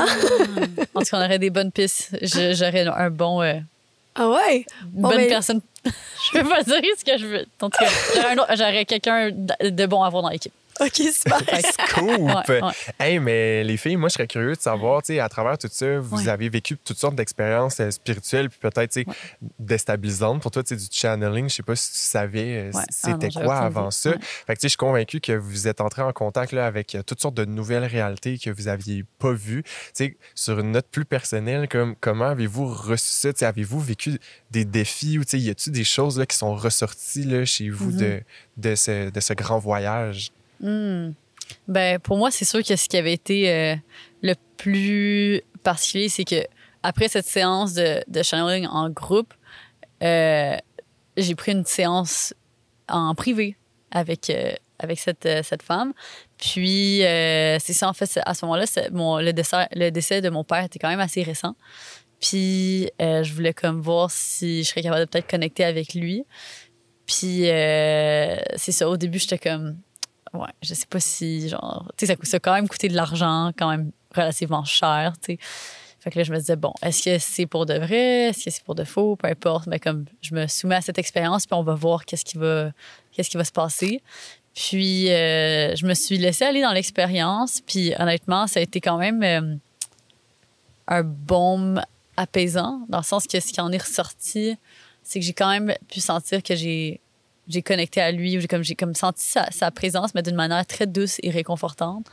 En 0.96 1.02
tout 1.02 1.06
cas, 1.06 1.18
on 1.18 1.24
aurait 1.24 1.38
des 1.38 1.52
bonnes 1.52 1.72
pistes. 1.72 2.18
J'aurais 2.24 2.88
un 2.88 3.10
bon, 3.12 3.44
euh, 3.44 3.54
Ah 4.16 4.30
ouais? 4.30 4.66
Bon, 4.86 5.10
bonne 5.10 5.28
personne. 5.28 5.62
je 5.86 6.38
veux 6.38 6.50
pas 6.50 6.64
dire 6.64 6.82
ce 6.98 7.06
que 7.06 7.18
je 7.18 7.26
veux. 7.26 7.46
En 7.62 7.70
tout 7.70 7.78
cas, 7.80 8.56
j'aurais 8.56 8.86
quelqu'un 8.86 9.32
de 9.32 9.70
de 9.70 9.86
bon 9.86 10.04
à 10.04 10.08
avoir 10.08 10.22
dans 10.24 10.30
l'équipe. 10.30 10.54
Super. 10.90 11.40
Fait 11.40 11.62
que- 11.62 11.68
Scoop! 11.90 12.50
Ouais, 12.50 12.62
ouais. 12.62 12.72
Hey, 13.00 13.20
mais 13.20 13.64
les 13.64 13.78
filles, 13.78 13.96
moi, 13.98 14.10
je 14.10 14.14
serais 14.14 14.28
curieux 14.28 14.56
de 14.56 14.60
savoir, 14.62 15.02
tu 15.02 15.14
sais, 15.14 15.20
à 15.20 15.30
travers 15.30 15.58
tout 15.58 15.70
ça, 15.72 16.00
vous 16.00 16.18
Ouais. 16.24 16.30
avez 16.30 16.50
vécu 16.50 16.78
toutes 16.78 16.98
sortes 16.98 17.16
d'expériences 17.16 17.80
euh, 17.80 17.92
spirituelles, 17.92 18.50
puis 18.50 18.60
peut-être, 18.60 18.92
tu 18.92 19.02
sais, 19.04 19.06
déstabilisantes. 19.60 20.42
Pour 20.42 20.52
toi, 20.52 20.64
tu 20.64 20.78
sais, 20.78 20.82
du 20.82 20.88
channeling, 20.92 21.50
je 21.50 21.56
sais 21.56 21.64
pas 21.64 21.76
si 21.76 21.92
tu 21.92 21.98
savais 22.00 22.72
euh, 22.72 22.72
c'était 22.90 23.28
Ah 23.28 23.30
j'avais 23.30 23.46
quoi 23.46 23.58
avant 23.58 23.92
ça. 23.92 24.12
Fait 24.14 24.54
que, 24.56 24.60
tu 24.60 24.62
sais, 24.62 24.68
je 24.68 24.68
suis 24.70 24.78
convaincu 24.78 25.20
que 25.22 25.34
vous 25.34 25.68
êtes 25.68 25.82
entré 25.82 26.02
en 26.02 26.12
contact 26.14 26.52
là, 26.52 26.66
avec 26.66 26.96
euh, 26.96 27.04
toutes 27.04 27.22
sortes 27.22 27.36
de 27.36 27.46
nouvelles 27.46 27.86
réalités 27.86 28.38
que 28.38 28.50
vous 28.50 28.68
aviez 28.68 29.06
pas 29.20 29.34
vues. 29.34 29.64
Tu 29.64 29.70
sais, 29.94 30.18
sur 30.36 30.60
une 30.60 30.72
note 30.72 30.88
plus 30.92 31.06
personnelle, 31.06 31.68
comme, 31.68 31.96
comment 32.00 32.30
avez-vous 32.30 32.68
reçu 32.74 33.08
ça? 33.12 33.30
Avez-vous 33.42 33.80
vécu 33.80 34.20
des 34.52 34.66
défis 34.66 35.18
ou, 35.20 35.24
tu 35.24 35.32
sais, 35.32 35.40
y 35.40 35.50
a-tu 35.50 35.72
des 35.72 35.84
choses 35.84 36.18
là, 36.20 36.26
qui 36.26 36.36
sont 36.38 36.56
ressorties 36.56 37.24
là, 37.24 37.46
chez 37.46 37.70
vous 37.70 37.92
Mhm. 37.92 37.98
de, 37.98 38.22
de, 38.58 38.76
ce, 38.76 39.10
de 39.10 39.20
ce 39.20 39.34
grand 39.34 39.60
voyage? 39.60 40.32
Hmm. 40.62 41.14
Ben, 41.68 42.00
pour 42.00 42.18
moi, 42.18 42.32
c'est 42.32 42.46
sûr 42.46 42.64
que 42.64 42.76
ce 42.76 42.88
qui 42.88 42.98
avait 42.98 43.14
été 43.14 43.50
euh, 43.50 43.76
le 44.22 44.36
plus 44.58 45.42
particulier, 45.64 46.10
c'est 46.10 46.24
que 46.24 46.44
après 46.84 47.08
cette 47.08 47.26
séance 47.26 47.74
de, 47.74 48.04
de 48.08 48.24
channeling 48.24 48.68
en 48.68 48.90
groupe, 48.90 49.34
euh, 50.04 50.56
j'ai 51.18 51.36
pris 51.36 51.52
une 51.52 51.66
séance 51.66 52.34
en 52.88 53.14
privé 53.16 53.58
avec, 53.92 54.30
euh, 54.30 54.54
avec 54.80 55.00
cette, 55.00 55.28
cette 55.44 55.62
femme. 55.62 55.94
Puis, 56.38 57.00
c'est 57.02 57.74
ça, 57.74 57.90
en 57.90 57.94
fait, 57.94 58.20
à 58.26 58.34
ce 58.34 58.46
moment-là, 58.46 58.66
le, 59.22 59.32
décès, 59.32 59.68
le 59.74 59.90
décès 59.90 60.22
de 60.22 60.30
mon 60.30 60.44
père 60.44 60.64
était 60.64 60.80
quand 60.80 60.90
même 60.90 61.00
assez 61.00 61.22
récent. 61.22 61.56
Puis, 62.20 62.90
je 63.00 63.34
voulais 63.34 63.54
comme 63.54 63.80
voir 63.82 64.10
si 64.10 64.64
je 64.64 64.70
serais 64.70 64.82
capable 64.82 65.02
de 65.02 65.10
peut-être 65.10 65.30
connecter 65.30 65.64
avec 65.64 65.94
lui. 65.94 66.24
Puis, 67.06 67.44
c'est 67.44 68.72
ça, 68.72 68.90
au 68.90 68.98
début, 68.98 69.20
j'étais 69.20 69.38
comme, 69.38 69.78
ouais, 70.34 70.50
je 70.62 70.74
sais 70.74 70.86
pas 70.88 71.00
si, 71.00 71.50
genre, 71.50 71.92
tu 71.98 72.06
sais, 72.06 72.14
ça, 72.14 72.20
ça 72.24 72.38
a 72.38 72.40
quand 72.40 72.54
même 72.54 72.68
coûté 72.68 72.88
de 72.88 72.96
l'argent, 72.96 73.52
quand 73.58 73.70
même 73.70 73.92
relativement 74.16 74.64
cher, 74.64 75.14
tu 75.22 75.34
sais. 75.34 75.40
Fait 76.02 76.10
que 76.10 76.18
là, 76.18 76.24
je 76.24 76.32
me 76.32 76.40
disais, 76.40 76.56
bon, 76.56 76.74
est-ce 76.82 77.04
que 77.04 77.20
c'est 77.20 77.46
pour 77.46 77.68
de 77.68 77.76
vrai? 77.76 78.30
Est-ce 78.30 78.46
que 78.46 78.50
c'est 78.50 78.64
pour 78.64 78.74
de 78.74 78.84
faux? 78.84 79.16
Peu 79.16 79.28
importe. 79.28 79.68
Mais 79.68 79.80
comme 79.80 80.06
je 80.22 80.34
me 80.34 80.48
soumets 80.48 80.78
à 80.78 80.82
cette 80.82 80.98
expérience, 80.98 81.46
puis 81.46 81.54
on 81.54 81.62
va 81.62 81.76
voir 81.76 82.06
qu'est-ce 82.06 82.26
qui 82.26 82.40
va, 82.40 82.72
qu'est-ce 83.12 83.30
qui 83.30 83.38
va 83.38 83.44
se 83.44 83.52
passer. 83.52 84.02
Puis, 84.56 85.12
euh, 85.12 85.76
je 85.76 85.86
me 85.86 85.94
suis 85.94 86.18
laissée 86.18 86.44
aller 86.44 86.64
dans 86.64 86.72
l'expérience. 86.72 87.62
Puis, 87.62 87.94
honnêtement, 88.00 88.48
ça 88.48 88.60
a 88.60 88.64
été 88.64 88.82
quand 88.82 88.98
même 88.98 89.22
euh, 89.22 89.56
un 90.88 91.04
baume 91.04 91.84
apaisant, 92.18 92.82
dans 92.90 92.98
le 92.98 93.04
sens 93.04 93.28
que 93.28 93.40
ce 93.40 93.54
qui 93.54 93.62
en 93.62 93.72
est 93.72 93.82
ressorti, 93.82 94.58
c'est 95.04 95.20
que 95.20 95.26
j'ai 95.26 95.34
quand 95.34 95.50
même 95.50 95.76
pu 95.88 96.00
sentir 96.00 96.42
que 96.42 96.56
j'ai 96.56 97.00
j'ai 97.48 97.62
connecté 97.62 98.02
à 98.02 98.12
lui, 98.12 98.38
ou 98.38 98.42
j'ai 98.42 98.48
comme, 98.48 98.64
j'ai 98.64 98.76
comme 98.76 98.96
senti 98.96 99.26
sa, 99.26 99.72
présence, 99.72 100.14
mais 100.14 100.22
d'une 100.22 100.36
manière 100.36 100.66
très 100.66 100.88
douce 100.88 101.18
et 101.24 101.30
réconfortante. 101.30 102.06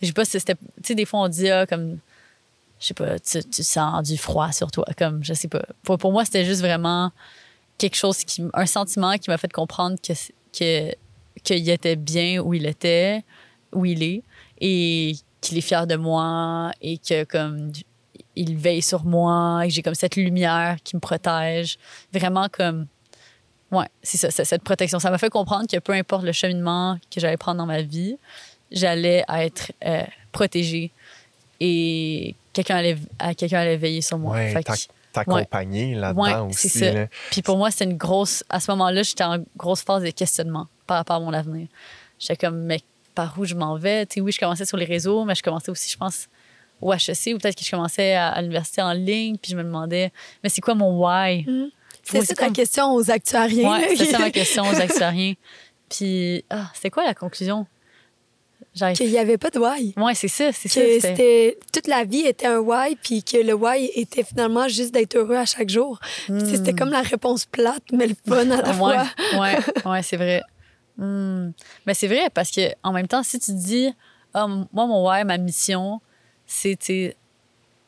Je 0.00 0.06
sais 0.06 0.12
pas 0.12 0.24
si 0.24 0.38
c'était. 0.38 0.54
Tu 0.54 0.88
sais, 0.88 0.94
des 0.94 1.04
fois, 1.04 1.20
on 1.20 1.28
dit, 1.28 1.48
ah, 1.48 1.66
comme. 1.66 1.98
Je 2.78 2.88
sais 2.88 2.94
pas, 2.94 3.18
tu, 3.18 3.42
tu 3.44 3.62
sens 3.62 4.02
du 4.06 4.18
froid 4.18 4.52
sur 4.52 4.70
toi. 4.70 4.84
Comme, 4.98 5.24
je 5.24 5.32
sais 5.32 5.48
pas. 5.48 5.64
Pour, 5.82 5.96
pour 5.96 6.12
moi, 6.12 6.24
c'était 6.24 6.44
juste 6.44 6.60
vraiment 6.60 7.10
quelque 7.78 7.96
chose 7.96 8.18
qui. 8.24 8.44
Un 8.52 8.66
sentiment 8.66 9.16
qui 9.16 9.30
m'a 9.30 9.38
fait 9.38 9.52
comprendre 9.52 9.96
que, 10.02 10.12
que, 10.52 10.94
qu'il 11.42 11.70
était 11.70 11.96
bien 11.96 12.40
où 12.40 12.52
il 12.52 12.66
était, 12.66 13.24
où 13.72 13.86
il 13.86 14.02
est, 14.02 14.22
et 14.60 15.14
qu'il 15.40 15.56
est 15.56 15.62
fier 15.62 15.86
de 15.86 15.96
moi, 15.96 16.72
et 16.82 16.98
que, 16.98 17.24
comme. 17.24 17.72
Il 18.38 18.54
veille 18.54 18.82
sur 18.82 19.04
moi, 19.04 19.62
et 19.64 19.68
que 19.68 19.74
j'ai 19.74 19.82
comme 19.82 19.94
cette 19.94 20.16
lumière 20.16 20.76
qui 20.84 20.94
me 20.94 21.00
protège. 21.00 21.78
Vraiment 22.12 22.48
comme. 22.50 22.86
Ouais, 23.72 23.86
c'est 24.02 24.16
ça, 24.16 24.30
c'est 24.30 24.44
cette 24.44 24.62
protection. 24.62 24.98
Ça 25.00 25.10
m'a 25.10 25.18
fait 25.18 25.30
comprendre 25.30 25.66
que 25.70 25.78
peu 25.78 25.92
importe 25.92 26.22
le 26.24 26.32
cheminement 26.32 26.98
que 27.10 27.20
j'allais 27.20 27.36
prendre 27.36 27.58
dans 27.58 27.66
ma 27.66 27.82
vie, 27.82 28.16
j'allais 28.70 29.24
être 29.28 29.72
euh, 29.84 30.04
protégée 30.32 30.92
et 31.60 32.34
quelqu'un 32.52 32.76
allait, 32.76 32.96
quelqu'un 33.36 33.60
allait 33.60 33.76
veiller 33.76 34.02
sur 34.02 34.18
moi. 34.18 34.34
Ouais, 34.36 34.54
t'accompagner 35.12 35.94
là-dedans 35.94 36.22
Ouais, 36.22 36.34
aussi. 36.50 36.68
c'est 36.68 36.78
ça. 36.78 36.92
là. 36.92 37.06
puis 37.30 37.40
pour 37.42 37.56
moi, 37.56 37.70
c'était 37.70 37.84
une 37.86 37.96
grosse. 37.96 38.44
À 38.48 38.60
ce 38.60 38.70
moment-là, 38.72 39.02
j'étais 39.02 39.24
en 39.24 39.38
grosse 39.56 39.82
phase 39.82 40.02
de 40.02 40.10
questionnement 40.10 40.66
par 40.86 40.98
rapport 40.98 41.16
à 41.16 41.20
mon 41.20 41.32
avenir. 41.32 41.68
J'étais 42.18 42.36
comme, 42.36 42.58
mais 42.64 42.80
par 43.14 43.34
où 43.38 43.44
je 43.46 43.54
m'en 43.54 43.76
vais? 43.76 44.04
Tu 44.06 44.14
sais, 44.16 44.20
oui, 44.20 44.30
je 44.32 44.38
commençais 44.38 44.66
sur 44.66 44.76
les 44.76 44.84
réseaux, 44.84 45.24
mais 45.24 45.34
je 45.34 45.42
commençais 45.42 45.70
aussi, 45.70 45.90
je 45.90 45.96
pense, 45.96 46.28
au 46.82 46.92
HEC 46.92 47.34
ou 47.34 47.38
peut-être 47.38 47.56
que 47.56 47.64
je 47.64 47.70
commençais 47.70 48.14
à, 48.14 48.28
à 48.28 48.42
l'université 48.42 48.82
en 48.82 48.92
ligne, 48.92 49.38
puis 49.38 49.52
je 49.52 49.56
me 49.56 49.62
demandais, 49.64 50.12
mais 50.42 50.50
c'est 50.50 50.60
quoi 50.60 50.74
mon 50.74 50.98
why? 51.02 51.46
C'est 52.08 52.20
ça 52.20 52.26
c'est 52.26 52.34
ta 52.34 52.50
question 52.50 52.92
aux 52.94 53.10
actuariens. 53.10 53.70
Ouais, 53.72 53.88
c'était 53.96 54.12
ça 54.12 54.18
ma 54.18 54.30
question 54.30 54.62
aux 54.64 54.80
actuariens. 54.80 55.34
Puis, 55.88 56.44
ah, 56.50 56.70
c'était 56.74 56.90
quoi 56.90 57.04
la 57.04 57.14
conclusion? 57.14 57.66
J'arrive. 58.74 58.96
Qu'il 58.96 59.10
n'y 59.10 59.18
avait 59.18 59.38
pas 59.38 59.50
de 59.50 59.58
why. 59.58 59.94
Ouais, 59.96 60.14
c'est 60.14 60.28
ça, 60.28 60.52
c'est 60.52 60.68
ça. 60.68 60.80
C'était- 60.80 61.58
toute 61.72 61.86
la 61.86 62.04
vie 62.04 62.20
était 62.26 62.46
un 62.46 62.58
why 62.58 62.96
puis 63.02 63.22
que 63.22 63.38
le 63.38 63.54
why 63.54 63.90
était 63.94 64.22
finalement 64.24 64.68
juste 64.68 64.92
d'être 64.92 65.16
heureux 65.16 65.36
à 65.36 65.46
chaque 65.46 65.68
jour. 65.70 65.98
C'était 66.26 66.74
comme 66.74 66.90
la 66.90 67.00
réponse 67.02 67.46
plate 67.46 67.82
mais 67.92 68.06
le 68.08 68.14
fun 68.28 68.50
à 68.50 68.62
la 68.62 68.72
Hmm. 68.72 68.80
Ouais, 68.82 68.96
fois. 68.96 69.40
ouais, 69.40 69.56
ouais, 69.90 70.02
c'est 70.02 70.16
vrai. 70.16 70.42
Hmm. 70.98 71.50
Mais 71.86 71.94
c'est 71.94 72.06
vrai 72.08 72.28
parce 72.32 72.50
que 72.50 72.72
en 72.82 72.92
même 72.92 73.06
temps, 73.08 73.22
si 73.22 73.38
tu 73.38 73.46
te 73.52 73.56
dis, 73.56 73.88
ah, 74.34 74.46
moi, 74.46 74.86
mon 74.86 75.06
why, 75.08 75.24
ma 75.24 75.38
mission, 75.38 76.00
c'est 76.46 77.16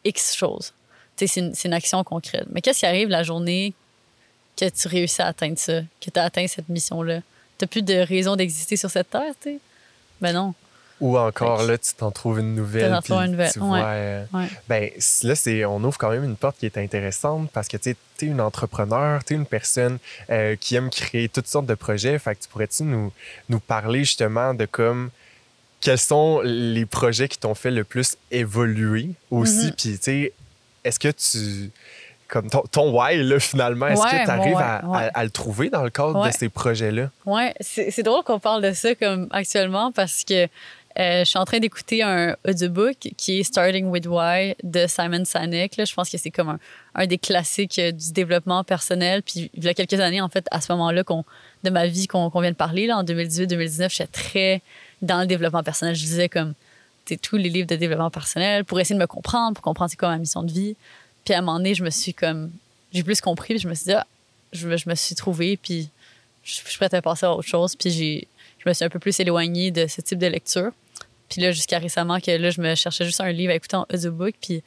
X 0.04 0.34
chose. 0.36 0.72
C'est 1.16 1.36
une, 1.36 1.54
c'est 1.54 1.68
une 1.68 1.74
action 1.74 2.02
concrète. 2.04 2.46
Mais 2.50 2.60
qu'est-ce 2.60 2.78
qui 2.80 2.86
arrive 2.86 3.08
la 3.08 3.22
journée 3.24 3.74
que 4.58 4.68
tu 4.68 4.88
réussis 4.88 5.22
à 5.22 5.26
atteindre 5.26 5.58
ça, 5.58 5.80
que 6.00 6.10
tu 6.10 6.18
as 6.18 6.24
atteint 6.24 6.46
cette 6.46 6.68
mission-là? 6.68 7.20
Tu 7.58 7.66
plus 7.66 7.82
de 7.82 7.94
raison 7.94 8.36
d'exister 8.36 8.76
sur 8.76 8.90
cette 8.90 9.10
terre, 9.10 9.34
tu 9.40 9.50
sais? 9.50 9.58
Ben 10.20 10.32
non. 10.32 10.54
Ou 11.00 11.16
encore, 11.16 11.62
là, 11.62 11.78
tu 11.78 11.94
t'en 11.94 12.10
trouves 12.10 12.40
une 12.40 12.56
nouvelle. 12.56 12.90
Trouves 12.90 13.02
puis 13.02 13.14
une 13.14 13.30
nouvelle, 13.32 13.52
tu 13.52 13.60
ouais. 13.60 13.66
vois, 13.66 13.84
euh, 13.84 14.24
Ouais. 14.32 14.48
Ben, 14.68 14.90
là, 15.22 15.34
c'est, 15.36 15.64
on 15.64 15.82
ouvre 15.84 15.96
quand 15.96 16.10
même 16.10 16.24
une 16.24 16.36
porte 16.36 16.58
qui 16.58 16.66
est 16.66 16.76
intéressante 16.76 17.50
parce 17.52 17.68
que 17.68 17.76
tu 17.76 17.90
es 17.90 17.96
une 18.22 18.40
entrepreneur, 18.40 19.22
tu 19.24 19.34
es 19.34 19.36
une 19.36 19.46
personne 19.46 19.98
euh, 20.30 20.56
qui 20.56 20.74
aime 20.74 20.90
créer 20.90 21.28
toutes 21.28 21.46
sortes 21.46 21.66
de 21.66 21.74
projets. 21.74 22.18
Fait 22.18 22.34
que 22.34 22.42
tu 22.42 22.48
pourrais-tu 22.48 22.82
nous, 22.82 23.12
nous 23.48 23.60
parler 23.60 24.00
justement 24.00 24.54
de 24.54 24.66
comme 24.66 25.10
quels 25.80 25.98
sont 25.98 26.40
les 26.42 26.84
projets 26.84 27.28
qui 27.28 27.38
t'ont 27.38 27.54
fait 27.54 27.70
le 27.70 27.84
plus 27.84 28.16
évoluer 28.32 29.10
aussi? 29.30 29.66
Mhm. 29.66 29.74
Puis, 29.76 29.98
tu 29.98 30.02
sais, 30.02 30.32
est-ce 30.82 30.98
que 30.98 31.08
tu. 31.08 31.70
Comme 32.28 32.50
ton, 32.50 32.60
ton 32.70 32.90
why, 32.92 33.16
là, 33.22 33.40
finalement, 33.40 33.86
est-ce 33.88 34.02
Ouais, 34.02 34.10
que 34.10 34.24
tu 34.24 34.30
arrives 34.30 34.56
à, 34.58 34.84
ouais. 34.84 34.98
à- 35.14 35.18
à 35.18 35.24
le 35.24 35.30
trouver 35.30 35.70
dans 35.70 35.82
le 35.82 35.88
cadre 35.90 36.26
de 36.26 36.30
ces 36.30 36.48
projets-là? 36.50 37.10
Ouais, 37.24 37.54
c'est 37.60 38.02
drôle 38.02 38.22
qu'on 38.22 38.38
parle 38.38 38.62
de 38.62 38.72
ça 38.74 38.94
comme 38.94 39.28
actuellement 39.30 39.92
parce 39.92 40.24
que 40.24 40.46
euh, 40.98 41.20
je 41.20 41.24
suis 41.24 41.38
en 41.38 41.44
train 41.44 41.58
d'écouter 41.60 42.02
un 42.02 42.34
audiobook 42.46 42.96
qui 43.16 43.38
est 43.40 43.42
Starting 43.44 43.86
with 43.86 44.06
Why 44.08 44.56
de 44.64 44.86
Simon 44.88 45.24
Sinek. 45.24 45.76
Là. 45.76 45.84
Je 45.84 45.94
pense 45.94 46.10
que 46.10 46.18
c'est 46.18 46.30
comme 46.32 46.48
un, 46.48 46.58
un 46.96 47.06
des 47.06 47.18
classiques 47.18 47.78
euh, 47.78 47.92
du 47.92 48.12
développement 48.12 48.64
personnel. 48.64 49.22
Puis 49.22 49.48
il 49.54 49.62
y 49.64 49.68
a 49.68 49.74
quelques 49.74 50.00
années, 50.00 50.20
en 50.20 50.28
fait, 50.28 50.46
à 50.50 50.60
ce 50.60 50.72
moment-là 50.72 51.04
de 51.64 51.70
ma 51.70 51.86
vie 51.86 52.08
qu'on 52.08 52.28
vient 52.40 52.50
de 52.50 52.56
parler, 52.56 52.86
là, 52.88 52.98
en 52.98 53.04
2018-2019, 53.04 53.90
j'étais 53.90 54.06
très 54.12 54.62
dans 55.00 55.20
le 55.20 55.26
développement 55.26 55.62
personnel. 55.62 55.94
Je 55.94 56.02
lisais 56.02 56.28
comme 56.28 56.54
tu 57.06 57.14
sais, 57.14 57.18
tous 57.18 57.36
les 57.36 57.48
livres 57.48 57.68
de 57.68 57.76
développement 57.76 58.10
personnel 58.10 58.64
pour 58.64 58.80
essayer 58.80 58.96
de 58.96 59.00
me 59.00 59.06
comprendre, 59.06 59.54
pour 59.54 59.62
comprendre 59.62 59.90
c'est 59.90 59.96
quoi 59.96 60.08
ma 60.08 60.18
mission 60.18 60.42
de 60.42 60.50
vie. 60.52 60.76
Puis 61.28 61.34
à 61.34 61.40
un 61.40 61.42
moment 61.42 61.58
donné, 61.58 61.74
je 61.74 61.84
me 61.84 61.90
suis 61.90 62.14
comme... 62.14 62.50
J'ai 62.90 63.02
plus 63.02 63.20
compris, 63.20 63.48
puis 63.48 63.58
je 63.58 63.68
me 63.68 63.74
suis 63.74 63.84
dit, 63.84 63.92
ah, 63.92 64.06
je, 64.54 64.66
me- 64.66 64.78
je 64.78 64.88
me 64.88 64.94
suis 64.94 65.14
trouvée, 65.14 65.58
puis 65.58 65.90
je, 66.42 66.54
je 66.64 66.68
suis 66.70 66.78
prête 66.78 66.94
à 66.94 67.02
passer 67.02 67.26
à 67.26 67.34
autre 67.34 67.46
chose. 67.46 67.76
Puis 67.76 67.90
j'ai, 67.90 68.28
je 68.64 68.66
me 68.66 68.72
suis 68.72 68.82
un 68.82 68.88
peu 68.88 68.98
plus 68.98 69.20
éloignée 69.20 69.70
de 69.70 69.86
ce 69.86 70.00
type 70.00 70.18
de 70.18 70.26
lecture. 70.26 70.70
Puis 71.28 71.42
là, 71.42 71.52
jusqu'à 71.52 71.78
récemment, 71.78 72.18
que 72.18 72.30
là, 72.30 72.48
je 72.48 72.62
me 72.62 72.74
cherchais 72.74 73.04
juste 73.04 73.20
un 73.20 73.30
livre 73.30 73.52
à 73.52 73.56
écouter 73.56 73.76
en 73.76 73.84
audiobook. 73.92 74.36
Puis 74.40 74.62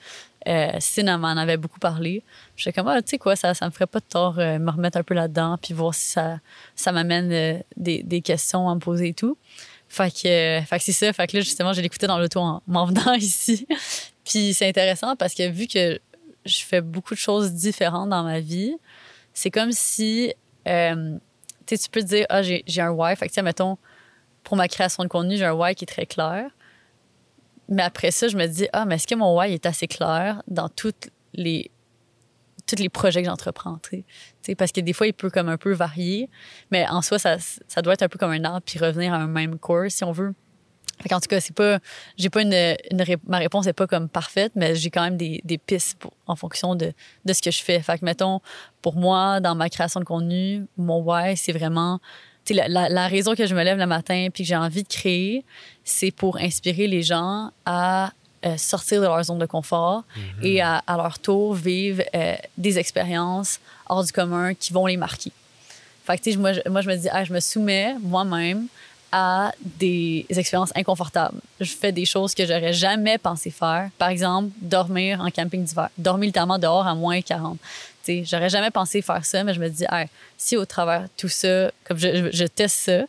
euh, 0.48 0.70
Sin 0.80 1.18
m'en 1.18 1.30
avait 1.30 1.58
beaucoup 1.58 1.80
parlé. 1.80 2.22
J'étais 2.56 2.74
comme, 2.74 2.88
ah, 2.90 3.02
tu 3.02 3.10
sais 3.10 3.18
quoi, 3.18 3.36
ça, 3.36 3.56
ça 3.56 3.66
me 3.66 3.72
ferait 3.72 3.88
pas 3.88 4.00
de 4.00 4.06
tort 4.08 4.38
euh, 4.38 4.60
me 4.60 4.70
remettre 4.70 5.00
un 5.00 5.04
peu 5.04 5.16
là-dedans, 5.16 5.58
puis 5.60 5.74
voir 5.74 5.96
si 5.96 6.10
ça, 6.12 6.40
ça 6.76 6.92
m'amène 6.92 7.32
euh, 7.32 7.58
des, 7.76 8.04
des 8.04 8.22
questions 8.22 8.70
à 8.70 8.76
me 8.76 8.80
poser 8.80 9.08
et 9.08 9.14
tout. 9.16 9.36
Fait 9.90 10.12
que, 10.14 10.28
euh, 10.28 10.62
fait 10.62 10.78
que 10.78 10.84
c'est 10.84 10.92
ça. 10.92 11.12
Fait 11.12 11.26
que 11.26 11.38
là, 11.38 11.42
justement, 11.42 11.74
j'ai 11.74 11.82
l'écouté 11.82 12.06
dans 12.06 12.20
l'auto 12.20 12.40
en 12.40 12.62
m'en 12.68 12.86
venant 12.86 13.14
ici. 13.16 13.66
puis 14.24 14.54
c'est 14.54 14.70
intéressant 14.70 15.16
parce 15.16 15.34
que 15.34 15.50
vu 15.50 15.66
que 15.66 16.00
je 16.46 16.64
fais 16.64 16.82
beaucoup 16.82 17.14
de 17.14 17.20
choses 17.20 17.54
différentes 17.54 18.10
dans 18.10 18.24
ma 18.24 18.40
vie, 18.40 18.76
c'est 19.34 19.52
comme 19.52 19.72
si 19.72 20.34
euh, 20.68 21.18
tu 21.66 21.90
peux 21.90 22.02
te 22.02 22.08
dire, 22.08 22.26
ah, 22.30 22.42
j'ai 22.42 22.82
un 22.82 22.92
why. 22.92 23.16
Fait 23.16 23.30
que, 23.30 23.42
mettons, 23.42 23.78
pour 24.44 24.58
ma 24.58 24.68
création 24.68 25.04
de 25.04 25.10
contenu, 25.10 25.38
j'ai 25.38 25.46
un 25.46 25.54
why 25.54 25.76
qui 25.76 25.86
est 25.86 25.88
très 25.88 26.06
clair. 26.06 26.50
Mais 27.70 27.84
après 27.84 28.12
ça, 28.12 28.28
je 28.28 28.36
me 28.36 28.46
dis, 28.48 28.68
ah, 28.74 28.86
mais 28.86 28.96
est-ce 28.96 29.08
que 29.08 29.16
mon 29.16 29.38
why 29.38 29.54
est 29.54 29.66
assez 29.66 29.88
clair 29.88 30.44
dans 30.48 30.68
toutes 30.68 31.10
les, 31.34 31.72
tous 32.68 32.76
les 32.76 32.90
projets 32.90 33.22
que 33.22 33.30
j'entreprends? 33.30 33.78
Tu 33.84 34.04
sais, 34.42 34.56
Parce 34.56 34.72
que 34.72 34.82
des 34.82 34.94
fois, 34.94 35.08
il 35.08 35.14
peut 35.14 35.30
comme 35.30 35.48
un 35.48 35.58
peu 35.58 35.72
varier, 35.72 36.30
mais 36.72 36.86
en 36.90 37.02
soi, 37.02 37.20
ça, 37.20 37.38
ça 37.40 37.82
doit 37.82 37.94
être 37.94 38.04
un 38.04 38.10
peu 38.10 38.20
comme 38.20 38.32
un 38.32 38.44
arbre 38.44 38.62
puis 38.66 38.80
revenir 38.80 39.14
à 39.14 39.18
un 39.18 39.28
même 39.28 39.58
cours, 39.58 39.90
si 39.90 40.04
on 40.04 40.12
veut. 40.12 40.34
En 41.12 41.20
tout 41.20 41.28
cas, 41.28 41.40
c'est 41.40 41.56
pas, 41.56 41.80
j'ai 42.18 42.30
pas 42.30 42.42
une, 42.42 42.76
ma 43.28 43.38
réponse 43.38 43.66
n'est 43.66 43.74
pas 43.74 43.88
comme 43.88 44.08
parfaite, 44.10 44.52
mais 44.56 44.76
j'ai 44.76 44.90
quand 44.90 45.04
même 45.04 45.18
des, 45.18 45.42
des 45.44 45.58
pistes 45.58 45.98
pour- 46.00 46.14
en 46.28 46.36
fonction 46.36 46.76
de, 46.76 46.94
de 47.26 47.34
ce 47.34 47.42
que 47.42 47.52
je 47.52 47.62
fais. 47.64 47.80
Fait 47.82 47.98
que, 48.00 48.06
mettons, 48.06 48.42
pour 48.82 48.96
moi, 48.96 49.40
dans 49.40 49.56
ma 49.56 49.70
création 49.70 50.00
de 50.00 50.06
contenu, 50.06 50.66
mon 50.78 51.00
why, 51.02 51.36
c'est 51.38 51.52
vraiment, 51.52 52.00
tu 52.46 52.54
sais, 52.54 52.60
la, 52.62 52.68
la, 52.68 52.90
la 52.90 53.08
raison 53.08 53.36
que 53.36 53.46
je 53.46 53.54
me 53.56 53.64
lève 53.64 53.78
le 53.78 53.86
matin 53.88 54.28
puis 54.34 54.44
que 54.44 54.48
j'ai 54.48 54.56
envie 54.56 54.84
de 54.84 54.88
créer, 54.88 55.44
c'est 55.84 56.12
pour 56.12 56.38
inspirer 56.38 56.88
les 56.88 57.04
gens 57.04 57.52
à 57.66 58.12
euh, 58.46 58.58
sortir 58.58 59.02
de 59.02 59.06
leur 59.06 59.24
zone 59.24 59.38
de 59.40 59.46
confort 59.46 60.04
et 60.42 60.62
à, 60.62 60.78
à 60.88 60.98
leur 60.98 61.20
tour 61.20 61.54
vivre 61.54 62.02
euh, 62.16 62.36
des 62.58 62.80
expériences 62.80 63.60
hors 63.88 64.04
du 64.04 64.12
commun 64.12 64.54
qui 64.56 64.74
vont 64.74 64.86
les 64.88 64.98
marquer. 64.98 65.32
Fait 66.04 66.18
que, 66.18 66.24
tu 66.24 66.32
sais, 66.32 66.38
moi, 66.38 66.52
je, 66.54 66.62
moi, 66.68 66.82
je 66.82 66.90
me 66.90 66.96
dis, 66.96 67.08
ah, 67.12 67.24
je 67.24 67.32
me 67.34 67.40
soumets 67.40 67.96
moi-même 68.02 68.66
à 69.12 69.52
des 69.60 70.26
expériences 70.30 70.72
inconfortables. 70.76 71.40
Je 71.60 71.74
fais 71.74 71.92
des 71.92 72.06
choses 72.06 72.34
que 72.34 72.46
j'aurais 72.46 72.74
jamais 72.74 73.18
pensé 73.18 73.52
faire. 73.52 73.90
Par 73.98 74.10
exemple, 74.10 74.50
dormir 74.62 75.22
en 75.22 75.30
camping 75.30 75.64
d'hiver. 75.64 75.90
Dormir 75.98 76.28
littéralement 76.28 76.58
dehors 76.58 76.88
à 76.88 76.96
moins 76.96 77.22
40. 77.22 77.58
Tu 77.60 77.68
sais, 78.04 78.24
j'aurais 78.26 78.50
jamais 78.50 78.72
pensé 78.72 79.02
faire 79.02 79.24
ça, 79.26 79.44
mais 79.44 79.54
je 79.54 79.60
me 79.60 79.70
dis, 79.70 79.86
si 80.38 80.58
au 80.58 80.66
travers 80.66 81.08
tout 81.18 81.28
ça, 81.28 81.72
comme 81.84 81.98
je, 81.98 82.32
je, 82.32 82.32
je 82.32 82.46
teste 82.46 82.80
ça, 82.80 83.02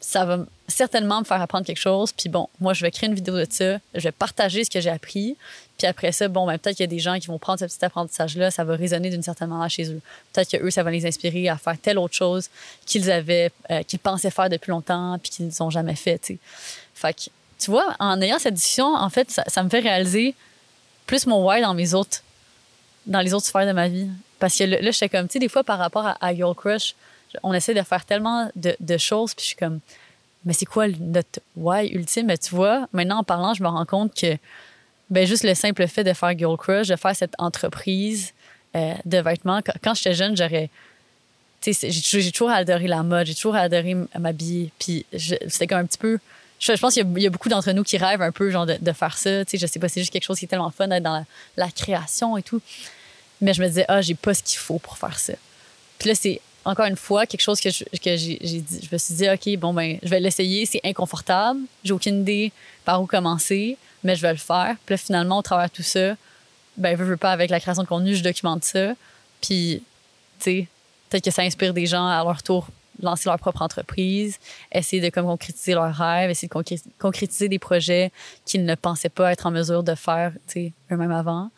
ça 0.00 0.24
va 0.24 0.38
certainement 0.70 1.20
me 1.20 1.24
faire 1.24 1.40
apprendre 1.40 1.66
quelque 1.66 1.80
chose. 1.80 2.12
Puis 2.12 2.28
bon, 2.28 2.48
moi, 2.60 2.72
je 2.72 2.82
vais 2.82 2.90
créer 2.90 3.08
une 3.08 3.14
vidéo 3.14 3.36
de 3.36 3.46
ça. 3.48 3.78
Je 3.94 4.00
vais 4.00 4.12
partager 4.12 4.64
ce 4.64 4.70
que 4.70 4.80
j'ai 4.80 4.90
appris. 4.90 5.36
Puis 5.78 5.86
après 5.86 6.12
ça, 6.12 6.28
bon, 6.28 6.46
ben, 6.46 6.58
peut-être 6.58 6.76
qu'il 6.76 6.84
y 6.84 6.88
a 6.88 6.90
des 6.90 6.98
gens 6.98 7.18
qui 7.18 7.26
vont 7.26 7.38
prendre 7.38 7.58
ce 7.58 7.64
petit 7.64 7.84
apprentissage-là. 7.84 8.50
Ça 8.50 8.64
va 8.64 8.76
résonner 8.76 9.10
d'une 9.10 9.22
certaine 9.22 9.48
manière 9.48 9.70
chez 9.70 9.90
eux. 9.90 10.00
Peut-être 10.32 10.50
que 10.50 10.56
eux, 10.58 10.70
ça 10.70 10.82
va 10.82 10.90
les 10.90 11.06
inspirer 11.06 11.48
à 11.48 11.56
faire 11.56 11.78
telle 11.80 11.98
autre 11.98 12.14
chose 12.14 12.50
qu'ils 12.86 13.10
avaient, 13.10 13.50
euh, 13.70 13.82
qu'ils 13.82 13.98
pensaient 13.98 14.30
faire 14.30 14.48
depuis 14.48 14.70
longtemps 14.70 15.18
puis 15.22 15.30
qu'ils 15.30 15.50
n'ont 15.60 15.70
jamais 15.70 15.94
fait. 15.96 16.32
Fait 16.94 17.14
que, 17.14 17.30
tu 17.58 17.70
vois, 17.70 17.94
en 17.98 18.20
ayant 18.20 18.38
cette 18.38 18.54
discussion, 18.54 18.94
en 18.94 19.10
fait, 19.10 19.30
ça, 19.30 19.62
me 19.62 19.68
fait 19.68 19.80
réaliser 19.80 20.34
plus 21.06 21.26
mon 21.26 21.46
why 21.46 21.60
dans 21.60 21.74
mes 21.74 21.94
autres, 21.94 22.22
dans 23.06 23.20
les 23.20 23.34
autres 23.34 23.46
sphères 23.46 23.66
de 23.66 23.72
ma 23.72 23.88
vie. 23.88 24.08
Parce 24.38 24.56
que 24.56 24.64
là, 24.64 24.80
là 24.80 24.90
j'étais 24.90 25.08
comme, 25.08 25.28
tu 25.28 25.34
sais, 25.34 25.38
des 25.38 25.48
fois, 25.48 25.64
par 25.64 25.78
rapport 25.78 26.06
à, 26.06 26.16
à 26.20 26.34
Girl 26.34 26.54
Crush, 26.54 26.94
on 27.42 27.52
essaie 27.52 27.74
de 27.74 27.82
faire 27.82 28.04
tellement 28.04 28.50
de, 28.56 28.76
de 28.78 28.98
choses, 28.98 29.34
puis 29.34 29.42
je 29.42 29.48
suis 29.48 29.56
comme, 29.56 29.80
mais 30.44 30.52
c'est 30.52 30.66
quoi 30.66 30.86
notre 30.88 31.40
why 31.56 31.88
ultime? 31.88 32.32
Tu 32.38 32.54
vois, 32.54 32.88
maintenant, 32.92 33.18
en 33.18 33.24
parlant, 33.24 33.54
je 33.54 33.62
me 33.62 33.68
rends 33.68 33.84
compte 33.84 34.14
que, 34.14 34.36
ben, 35.10 35.26
juste 35.26 35.44
le 35.44 35.54
simple 35.54 35.86
fait 35.86 36.04
de 36.04 36.12
faire 36.12 36.36
Girl 36.38 36.56
Crush, 36.56 36.88
de 36.88 36.96
faire 36.96 37.14
cette 37.14 37.34
entreprise 37.38 38.32
euh, 38.76 38.94
de 39.04 39.18
vêtements, 39.18 39.60
quand, 39.62 39.74
quand 39.82 39.94
j'étais 39.94 40.14
jeune, 40.14 40.36
j'aurais. 40.36 40.70
J'ai 41.62 42.30
toujours- 42.32 42.50
adoré 42.50 42.86
la 42.86 43.02
mode, 43.02 43.26
j'ai 43.26 43.34
toujours 43.34 43.56
adoré 43.56 43.94
m'habiller. 44.18 44.72
Puis 44.78 45.04
c'était 45.12 45.66
comme 45.66 45.78
un 45.78 45.84
petit 45.84 45.98
peu. 45.98 46.18
Je, 46.58 46.72
pense 46.72 46.94
qu'il 46.94 47.18
y 47.18 47.26
a- 47.26 47.30
beaucoup 47.30 47.50
d'entre 47.50 47.70
nous 47.72 47.82
qui 47.82 47.98
rêvent 47.98 48.22
un 48.22 48.32
peu 48.32 48.50
genre 48.50 48.64
de, 48.64 48.92
faire 48.92 49.18
ça. 49.18 49.42
Je 49.52 49.66
sais 49.66 49.78
pas, 49.78 49.88
c'est 49.88 50.00
juste 50.00 50.12
quelque 50.12 50.24
chose 50.24 50.38
qui 50.38 50.46
est 50.46 50.48
tellement 50.48 50.70
fun 50.70 50.88
d'être 50.88 51.02
dans 51.02 51.16
la, 51.18 51.24
la 51.58 51.70
création 51.70 52.38
et 52.38 52.42
tout. 52.42 52.62
Mais 53.42 53.52
je 53.52 53.62
me 53.62 53.68
disais, 53.68 53.84
ah, 53.88 54.00
j'ai 54.00 54.14
pas 54.14 54.32
ce 54.32 54.42
qu'il 54.42 54.58
faut 54.58 54.78
pour 54.78 54.96
faire 54.96 55.18
ça. 55.18 55.34
Puis 55.98 56.08
là, 56.08 56.14
c'est 56.14 56.40
encore 56.64 56.86
une 56.86 56.96
fois 56.96 57.26
quelque 57.26 57.40
chose 57.40 57.60
que 57.60 57.70
je, 57.70 57.84
que 57.84 58.16
j'ai, 58.16 58.38
dit. 58.38 58.80
Je 58.82 58.88
me 58.92 58.98
suis 58.98 59.14
dit, 59.14 59.28
OK, 59.28 59.58
bon, 59.58 59.72
ben, 59.72 59.98
je 60.02 60.08
vais 60.08 60.20
l'essayer. 60.20 60.66
C'est 60.66 60.80
inconfortable. 60.84 61.60
J'ai 61.84 61.92
aucune 61.92 62.20
idée 62.20 62.52
par 62.84 63.02
où 63.02 63.06
commencer, 63.06 63.76
mais 64.04 64.16
je 64.16 64.22
vais 64.22 64.32
le 64.32 64.38
faire. 64.38 64.76
Puis 64.86 64.98
finalement, 64.98 65.38
au 65.38 65.42
travers 65.42 65.68
de 65.68 65.74
tout 65.74 65.82
ça, 65.82 66.16
ben, 66.76 66.96
veux, 66.96 67.04
veux 67.04 67.16
pas, 67.16 67.32
avec 67.32 67.50
la 67.50 67.60
création 67.60 67.82
de 67.82 67.88
contenu, 67.88 68.14
je 68.14 68.22
documente 68.22 68.64
ça. 68.64 68.94
Puis, 69.40 69.82
tu 70.38 70.44
sais, 70.44 70.68
peut-être 71.08 71.24
que 71.24 71.30
ça 71.30 71.42
inspire 71.42 71.74
des 71.74 71.86
gens 71.86 72.06
à 72.06 72.22
leur 72.24 72.42
tour 72.42 72.68
lancer 73.02 73.28
leur 73.28 73.38
propre 73.38 73.62
entreprise, 73.62 74.38
essayer 74.72 75.02
de 75.02 75.08
comme 75.08 75.26
concrétiser 75.26 75.72
leurs 75.72 75.94
rêves, 75.94 76.30
essayer 76.30 76.48
de 76.48 76.52
concré- 76.52 76.82
concrétiser 76.98 77.48
des 77.48 77.58
projets 77.58 78.12
qu'ils 78.44 78.64
ne 78.64 78.74
pensaient 78.74 79.08
pas 79.08 79.32
être 79.32 79.46
en 79.46 79.50
mesure 79.50 79.82
de 79.82 79.94
faire, 79.94 80.32
eux-mêmes 80.56 81.10
avant. 81.10 81.50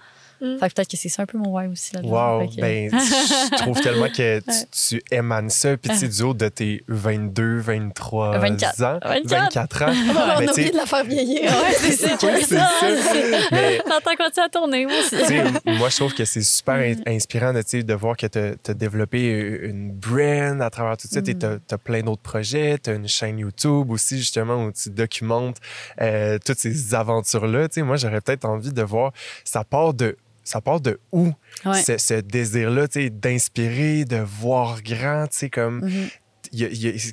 Mm. 0.42 0.58
Fait 0.58 0.68
que 0.68 0.74
peut-être 0.74 0.90
que 0.90 0.96
c'est 0.96 1.08
ça 1.08 1.22
un 1.22 1.26
peu 1.26 1.38
mon 1.38 1.50
why 1.56 1.68
aussi 1.68 1.94
là-dedans. 1.94 2.38
Wow, 2.40 2.48
que- 2.48 2.60
ben, 2.60 2.90
je 2.92 3.56
trouve 3.58 3.80
tellement 3.80 4.08
que 4.08 4.40
tu, 4.40 4.44
Ouais. 4.50 4.66
tu 4.72 5.02
émanes 5.14 5.50
ça. 5.50 5.76
Puis, 5.76 5.90
tu 5.90 5.96
sais, 5.98 6.08
du 6.08 6.22
haut 6.22 6.34
de 6.34 6.48
tes 6.48 6.82
22, 6.88 7.58
23 7.60 8.38
24. 8.38 8.82
ans, 8.82 8.98
24. 9.04 9.28
24 9.28 9.82
ans. 9.82 9.86
On 9.88 10.18
a 10.18 10.44
tu 10.44 10.50
oublié 10.50 10.70
de 10.72 10.76
la 10.76 10.86
faire 10.86 11.04
vieillir. 11.04 11.42
Ouais, 11.42 11.72
c'est 11.78 11.92
ça. 11.92 12.08
oui, 12.22 12.28
c'est 12.40 12.56
ça. 12.56 12.70
Mais, 13.52 13.78
T'entends 13.78 14.16
continuer 14.16 14.44
à 14.46 14.48
tourner, 14.48 14.86
moi 14.86 14.94
aussi. 14.98 15.16
tu 15.26 15.70
moi, 15.78 15.88
je 15.88 15.96
trouve 15.96 16.14
que 16.14 16.24
c'est 16.24 16.42
super 16.42 16.72
Mm. 16.72 17.02
inspirant 17.06 17.52
de, 17.52 17.62
tu 17.62 17.80
voir 17.94 18.16
que 18.16 18.26
tu 18.26 18.38
as 18.38 18.74
développé 18.74 19.20
une 19.62 19.92
brand 19.92 20.60
à 20.60 20.70
travers 20.70 20.96
tout 20.96 21.06
ça. 21.08 21.22
Tu 21.22 21.34
Mm. 21.34 21.60
as, 21.70 21.78
plein 21.78 22.00
d'autres 22.02 22.22
projets. 22.22 22.78
Tu 22.82 22.90
as 22.90 22.94
une 22.94 23.06
chaîne 23.08 23.38
YouTube 23.38 23.90
aussi, 23.90 24.18
justement, 24.18 24.64
où 24.64 24.72
tu 24.72 24.90
documentes 24.90 25.58
euh, 26.00 26.38
toutes 26.44 26.58
ces 26.58 26.94
aventures-là. 26.94 27.68
Tu 27.68 27.82
moi, 27.82 27.96
j'aurais 27.96 28.20
peut-être 28.20 28.44
envie 28.44 28.72
de 28.72 28.82
voir, 28.82 29.12
ça 29.44 29.62
part 29.64 29.94
de, 29.94 30.16
ça 30.44 30.60
part 30.60 30.80
de 30.80 30.98
où 31.12 31.30
Ouais. 31.64 31.82
ce, 31.82 31.98
ce 31.98 32.14
désir-là, 32.14 32.88
tu 32.88 33.02
sais, 33.02 33.10
d'inspirer, 33.10 34.04
de 34.04 34.16
voir 34.16 34.82
grand, 34.82 35.26
tu 35.28 35.38
sais, 35.38 35.50
comme. 35.50 35.80
Mhm. 35.84 36.08
il 36.52 36.58
y 36.60 36.64
a- 36.64 36.68
il 36.68 36.82
y 36.84 36.88
a- 36.88 37.12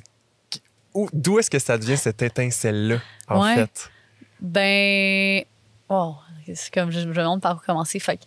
où- 0.94 1.08
D'où 1.12 1.38
est-ce 1.38 1.48
que 1.50 1.58
ça 1.58 1.78
devient 1.78 1.96
cette 1.96 2.20
étincelle-là, 2.20 2.98
en 3.28 3.42
Ouais. 3.42 3.54
fait? 3.54 3.90
Ben, 4.40 5.44
oh, 5.88 6.14
c'est 6.54 6.72
comme 6.72 6.90
je, 6.90 7.00
je 7.00 7.06
me 7.06 7.14
demande 7.14 7.40
par 7.40 7.56
où 7.56 7.60
commencer. 7.64 7.98
Fait 8.00 8.16
que, 8.16 8.22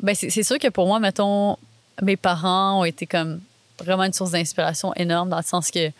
ben, 0.00 0.14
c'est 0.14 0.42
sûr 0.42 0.58
que 0.58 0.68
pour 0.68 0.86
moi, 0.86 0.98
mettons, 0.98 1.56
mes 2.02 2.16
parents 2.16 2.80
ont 2.80 2.84
été 2.84 3.06
comme 3.06 3.40
vraiment 3.78 4.04
une 4.04 4.12
source 4.12 4.30
d'inspiration 4.32 4.92
énorme 4.94 5.28
dans 5.30 5.36
le 5.36 5.42
sens 5.42 5.70
que 5.70 5.90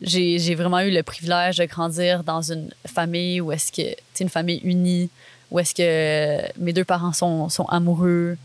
j'ai 0.00 0.38
j'ai 0.38 0.54
vraiment 0.54 0.80
eu 0.80 0.90
le 0.90 1.02
privilège 1.02 1.56
de 1.58 1.64
grandir 1.66 2.24
dans 2.24 2.40
une 2.42 2.70
famille 2.86 3.40
où 3.40 3.52
est-ce 3.52 3.70
que, 3.70 3.94
c'est 4.14 4.24
une 4.24 4.30
famille 4.30 4.60
unie, 4.64 5.10
où 5.50 5.58
est-ce 5.58 5.74
que 5.74 6.58
mes 6.60 6.72
deux 6.72 6.84
parents 6.84 7.12
sont, 7.12 7.48
sont 7.48 7.64
amoureux. 7.66 8.36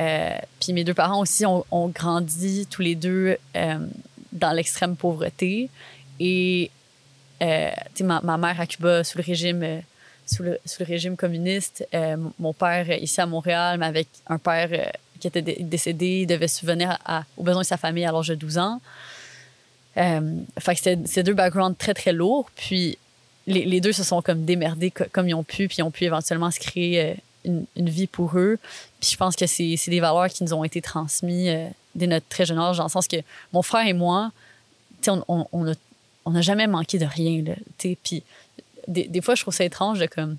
Euh, 0.00 0.30
puis 0.60 0.72
mes 0.72 0.84
deux 0.84 0.94
parents 0.94 1.20
aussi 1.20 1.44
ont, 1.46 1.64
grandi 1.88 2.66
tous 2.70 2.82
les 2.82 2.94
deux 2.94 3.36
euh, 3.56 3.78
dans 4.32 4.52
l'extrême 4.52 4.96
pauvreté. 4.96 5.70
Et 6.20 6.70
euh, 7.42 7.70
ma, 8.00 8.20
ma 8.22 8.36
mère 8.38 8.60
à 8.60 8.66
Cuba 8.66 9.04
sous 9.04 9.18
le 9.18 9.24
régime, 9.24 9.82
sous 10.26 10.42
le, 10.42 10.58
régime 10.80 11.16
communiste, 11.16 11.86
euh, 11.94 12.16
mon 12.38 12.52
père 12.52 12.90
ici 12.90 13.20
à 13.20 13.26
Montréal, 13.26 13.78
mais 13.78 13.86
avec 13.86 14.08
un 14.26 14.38
père 14.38 14.68
qui 15.20 15.26
était 15.26 15.42
dé- 15.42 15.58
décédé, 15.60 16.20
il 16.22 16.26
devait 16.26 16.48
subvenir 16.48 16.98
à- 17.04 17.24
aux 17.36 17.42
besoins 17.42 17.62
de 17.62 17.66
sa 17.66 17.76
famille 17.76 18.04
à 18.04 18.12
l'âge 18.12 18.28
de 18.28 18.34
12 18.34 18.58
ans. 18.58 18.80
Fait 19.96 20.74
que 20.76 20.80
c'est 21.06 21.22
deux 21.24 21.34
backgrounds 21.34 21.76
très, 21.76 21.94
très 21.94 22.12
lourds. 22.12 22.48
Puis 22.54 22.98
les, 23.48 23.80
deux 23.80 23.92
se 23.92 24.04
sont 24.04 24.22
comme 24.22 24.44
démerdés 24.44 24.90
co- 24.90 25.04
comme 25.12 25.28
ils 25.28 25.34
ont 25.34 25.42
pu, 25.44 25.68
puis 25.68 25.76
ils 25.78 25.82
ont 25.82 25.90
pu 25.90 26.04
éventuellement 26.04 26.50
se 26.50 26.60
créer 26.60 27.02
euh, 27.02 27.14
une, 27.76 27.88
vie 27.88 28.06
pour 28.06 28.38
eux. 28.38 28.58
Puis 29.00 29.10
je 29.12 29.16
pense 29.16 29.36
que 29.36 29.46
c'est 29.46 29.76
des 29.86 30.00
valeurs 30.00 30.28
qui 30.28 30.44
nous 30.44 30.52
ont 30.52 30.64
été 30.64 30.80
transmises 30.82 31.48
euh, 31.48 31.68
dès 31.94 32.06
notre 32.06 32.26
très 32.28 32.44
jeune 32.44 32.58
âge, 32.58 32.76
dans 32.76 32.84
le 32.84 32.90
sens 32.90 33.08
que 33.08 33.16
mon 33.52 33.62
frère 33.62 33.86
et 33.86 33.92
moi, 33.92 34.30
on, 35.06 35.24
on, 35.28 35.46
on 35.52 35.74
on 36.28 36.32
n'a 36.32 36.42
jamais 36.42 36.66
manqué 36.66 36.98
de 36.98 37.06
rien. 37.06 37.42
Là, 37.42 37.54
puis 37.78 38.22
des, 38.86 39.04
des 39.04 39.20
fois, 39.22 39.34
je 39.34 39.40
trouve 39.40 39.54
ça 39.54 39.64
étrange 39.64 39.98
de 39.98 40.06
comme, 40.06 40.36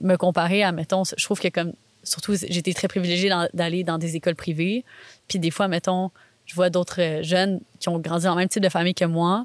me 0.00 0.16
comparer 0.16 0.62
à, 0.62 0.72
mettons, 0.72 1.02
je 1.04 1.22
trouve 1.22 1.38
que 1.38 1.48
comme, 1.48 1.72
surtout, 2.04 2.32
été 2.32 2.72
très 2.72 2.88
privilégiée 2.88 3.30
d'aller 3.52 3.84
dans 3.84 3.98
des 3.98 4.16
écoles 4.16 4.34
privées. 4.34 4.82
Puis 5.28 5.38
des 5.38 5.50
fois, 5.50 5.68
mettons, 5.68 6.10
je 6.46 6.54
vois 6.54 6.70
d'autres 6.70 7.02
euh, 7.02 7.22
jeunes 7.22 7.60
qui 7.80 7.90
ont 7.90 7.98
grandi 7.98 8.24
dans 8.24 8.34
le 8.34 8.38
même 8.38 8.48
type 8.48 8.62
de 8.62 8.70
famille 8.70 8.94
que 8.94 9.04
moi, 9.04 9.44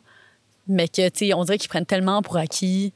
mais 0.68 0.88
que, 0.88 1.08
tu 1.10 1.28
sais, 1.28 1.34
on 1.34 1.44
dirait 1.44 1.58
qu'ils 1.58 1.70
prennent 1.70 1.86
tellement 1.86 2.22
pour 2.22 2.38
acquis 2.38 2.94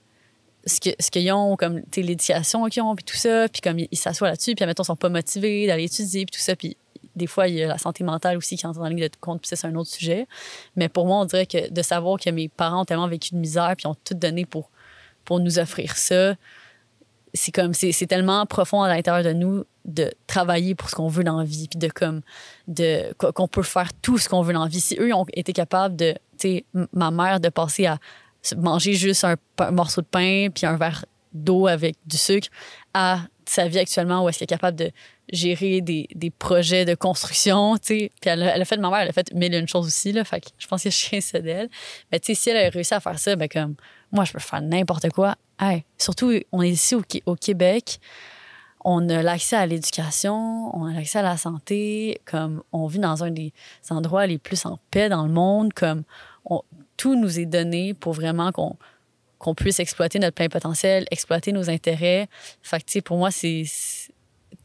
ce 0.65 0.79
que- 0.79 0.95
ce 0.99 1.09
qu'ils 1.11 1.31
ont, 1.31 1.55
comme, 1.55 1.81
tu 1.83 1.87
sais, 1.95 2.01
l'éducation 2.01 2.65
qu'ils 2.65 2.81
ont, 2.83 2.95
puis 2.95 3.05
tout 3.05 3.15
ça, 3.15 3.47
puis 3.49 3.61
comme 3.61 3.79
ils 3.79 3.97
s'assoient 3.97 4.29
là-dessus, 4.29 4.55
puis, 4.55 4.65
mettons, 4.65 4.83
ils 4.83 4.87
sont 4.87 4.95
pas 4.95 5.09
motivés 5.09 5.67
d'aller 5.67 5.85
étudier, 5.85 6.25
puis 6.25 6.37
tout 6.37 6.43
ça, 6.43 6.55
puis 6.55 6.75
des 7.15 7.27
fois, 7.27 7.47
il 7.47 7.55
y 7.55 7.63
a 7.63 7.67
la 7.67 7.77
santé 7.77 8.03
mentale 8.03 8.37
aussi 8.37 8.55
qui 8.55 8.65
entre 8.67 8.79
en 8.79 8.87
ligne 8.87 8.99
de 8.99 9.09
compte, 9.19 9.41
puis 9.41 9.49
c'est 9.53 9.67
un 9.67 9.75
autre 9.75 9.89
sujet. 9.89 10.27
Mais 10.75 10.89
pour 10.89 11.05
moi, 11.05 11.17
on 11.17 11.25
dirait 11.25 11.45
que 11.45 11.69
de 11.69 11.81
savoir 11.81 12.19
que 12.19 12.29
mes 12.29 12.47
parents 12.49 12.81
ont 12.81 12.85
tellement 12.85 13.07
vécu 13.07 13.33
de 13.33 13.39
misère, 13.39 13.73
puis 13.77 13.87
ont 13.87 13.95
tout 14.03 14.13
donné 14.13 14.45
pour, 14.45 14.69
pour 15.25 15.39
nous 15.39 15.59
offrir 15.59 15.95
ça, 15.97 16.35
c'est 17.33 17.51
comme, 17.51 17.73
c'est 17.73 18.07
tellement 18.07 18.45
profond 18.45 18.81
à 18.81 18.89
l'intérieur 18.89 19.23
de 19.23 19.33
nous 19.37 19.63
de 19.85 20.11
travailler 20.27 20.75
pour 20.75 20.89
ce 20.89 20.95
qu'on 20.95 21.07
veut 21.07 21.23
dans 21.23 21.37
la 21.39 21.45
vie, 21.45 21.67
puis 21.67 21.79
de 21.79 21.87
comme, 21.87 22.21
de, 22.67 23.13
qu- 23.19 23.31
qu'on 23.33 23.47
peut 23.47 23.63
faire 23.63 23.89
tout 24.01 24.17
ce 24.17 24.27
qu'on 24.29 24.41
veut 24.41 24.53
dans 24.53 24.63
la 24.63 24.69
vie. 24.69 24.81
Si 24.81 24.95
eux 24.99 25.13
ont 25.13 25.25
été 25.33 25.51
capables 25.53 25.95
de, 25.95 26.15
ma 26.93 27.11
mère 27.11 27.39
de 27.39 27.49
passer 27.49 27.85
à 27.85 27.97
manger 28.57 28.93
juste 28.93 29.25
un, 29.25 29.35
morceau 29.71 30.01
de 30.01 30.07
pain, 30.07 30.47
puis 30.53 30.65
un 30.65 30.77
verre 30.77 31.05
d'eau 31.33 31.67
avec 31.67 31.95
du 32.05 32.17
sucre, 32.17 32.47
à 32.93 33.21
sa 33.45 33.67
vie 33.67 33.79
actuellement 33.79 34.23
où 34.23 34.29
est-ce 34.29 34.39
qu'elle 34.39 34.45
est 34.45 34.47
capable 34.47 34.77
de 34.77 34.91
gérer 35.31 35.81
des, 35.81 36.07
des 36.13 36.29
projets 36.29 36.85
de 36.85 36.95
construction, 36.95 37.77
tu 37.77 37.87
sais. 37.87 38.11
Puis 38.21 38.29
elle, 38.29 38.43
a- 38.43 38.65
fait 38.65 38.77
ma 38.77 38.89
mère, 38.89 38.99
elle 38.99 39.09
a 39.09 39.13
fait 39.13 39.33
mille 39.33 39.53
et 39.53 39.59
une 39.59 39.67
choses 39.67 39.87
aussi, 39.87 40.11
là. 40.11 40.23
Fait 40.23 40.43
je 40.57 40.67
pense 40.67 40.83
que 40.83 40.89
je 40.89 40.95
suis 40.95 41.21
ça 41.21 41.39
d'elle. 41.39 41.69
Mais 42.11 42.19
tu 42.19 42.27
sais, 42.27 42.41
si 42.41 42.49
elle 42.49 42.65
a 42.65 42.69
réussi 42.69 42.93
à 42.93 42.99
faire 42.99 43.17
ça, 43.17 43.35
ben 43.35 43.47
comme, 43.47 43.75
moi, 44.11 44.23
je 44.25 44.33
peux 44.33 44.39
faire 44.39 44.61
n'importe 44.61 45.09
quoi. 45.09 45.35
Hey, 45.59 45.83
surtout, 45.97 46.33
on 46.51 46.61
est 46.61 46.69
ici 46.69 46.95
au, 46.95 47.03
au 47.25 47.35
Québec. 47.35 47.99
On 48.85 49.09
a 49.09 49.21
l'accès 49.21 49.57
à 49.57 49.65
l'éducation, 49.65 50.75
on 50.75 50.85
a 50.85 50.93
l'accès 50.93 51.19
à 51.19 51.21
la 51.21 51.37
santé, 51.37 52.21
comme 52.25 52.63
on 52.71 52.87
vit 52.87 52.99
dans 52.99 53.23
un 53.23 53.31
des 53.31 53.51
endroits 53.89 54.25
les 54.25 54.37
plus 54.37 54.65
en 54.65 54.79
paix 54.89 55.09
dans 55.09 55.25
le 55.25 55.31
monde, 55.31 55.73
comme 55.73 56.03
tout 56.95 57.15
nous 57.15 57.39
est 57.39 57.45
donné 57.45 57.93
pour 57.93 58.13
vraiment 58.13 58.51
qu'on 58.51 59.55
puisse 59.55 59.79
exploiter 59.79 60.19
notre 60.19 60.35
plein 60.35 60.49
potentiel, 60.49 61.05
exploiter 61.11 61.51
nos 61.51 61.69
intérêts. 61.69 62.27
Fait 62.61 62.83
que, 62.83 62.99
pour 62.99 63.17
moi, 63.17 63.31
c'est... 63.31 63.63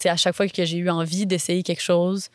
à 0.04 0.16
chaque 0.16 0.35
fois 0.35 0.49
que 0.49 0.64
j'ai 0.64 0.78
eu 0.78 0.90
envie 0.90 1.26
d'essayer 1.26 1.62
quelque 1.62 1.83
chose, 1.83 2.28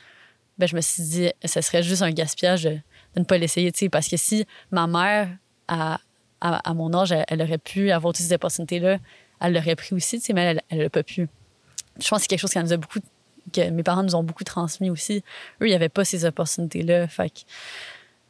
ben, 0.57 0.67
je 0.67 0.75
me 0.75 0.81
suis 0.81 1.03
dit, 1.03 1.31
ce 1.45 1.62
serait 1.62 1.83
juste 1.83 2.01
un 2.01 2.12
gaspillage 2.12 2.63
de, 2.63 2.77
ne 3.15 3.24
pas 3.24 3.38
l'essayer, 3.38 3.71
parce 3.89 4.07
que 4.07 4.17
si 4.17 4.45
ma 4.71 4.88
mère, 4.88 5.29
à, 5.69 6.00
mon 6.74 6.93
âge, 6.93 7.13
elle, 7.27 7.41
aurait 7.41 7.57
pu 7.57 7.91
avoir 7.91 8.13
toutes 8.13 8.25
ces 8.25 8.33
opportunités-là, 8.33 9.00
elle 9.41 9.53
l'aurait 9.53 9.75
pris 9.75 9.95
aussi, 9.95 10.21
mais 10.33 10.62
elle 10.69 10.79
n'a 10.79 10.89
pas 10.89 11.03
pu. 11.03 11.29
Je 12.01 12.08
pense 12.08 12.20
que 12.20 12.22
c'est 12.24 12.27
quelque 12.27 12.39
chose 12.39 12.51
qui 12.51 12.60
nous 12.60 12.74
a 12.74 12.77
beaucoup, 12.77 13.00
que 13.53 13.70
mes 13.70 13.84
parents 13.84 14.03
nous 14.03 14.15
ont 14.15 14.24
beaucoup 14.24 14.44
transmis 14.44 14.89
aussi. 14.89 15.24
Eux, 15.62 15.68
il 15.68 15.70
n'y 15.70 15.75
avait 15.75 15.89
pas 15.89 16.06
ces 16.06 16.25
opportunités-là. 16.25 17.08
Fait 17.08 17.29
que, 17.29 17.39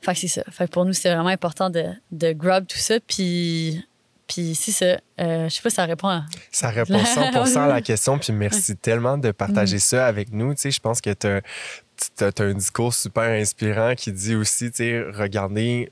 fait 0.02 0.14
que 0.14 0.20
c'est 0.20 0.28
ça. 0.28 0.44
Fait 0.50 0.66
que 0.66 0.72
pour 0.72 0.86
nous, 0.86 0.94
c'était 0.94 1.14
vraiment 1.14 1.30
important 1.30 1.70
de, 1.70 1.86
de 2.12 2.32
grab 2.32 2.66
tout 2.66 2.78
ça. 2.78 2.96
Puis, 3.06 3.86
puis 4.28 4.56
c'est 4.56 4.72
ça. 4.72 5.00
Euh, 5.20 5.50
je 5.50 5.56
sais 5.56 5.62
pas 5.62 5.70
si 5.70 5.76
ça 5.76 5.86
répond 5.86 6.08
à. 6.08 6.26
Ça 6.52 6.70
répond 6.70 6.98
100% 6.98 7.58
à 7.58 7.68
la 7.68 7.82
question, 7.84 8.18
puis 8.18 8.32
merci 8.32 8.76
tellement 8.76 9.18
de 9.18 9.32
partager 9.32 9.78
Mm. 9.78 9.80
ça 9.80 10.08
avec 10.08 10.32
nous. 10.32 10.54
Tu 10.54 10.62
sais, 10.62 10.72
je 10.72 10.80
pense 10.80 11.02
que 11.02 11.12
tu 11.12 11.28
as, 11.28 12.44
un 12.44 12.54
discours 12.54 12.94
super 12.94 13.24
inspirant 13.24 13.96
qui 13.96 14.12
dit 14.12 14.36
aussi, 14.36 14.72
tu 14.72 14.78
sais, 14.78 15.04
regardez 15.12 15.92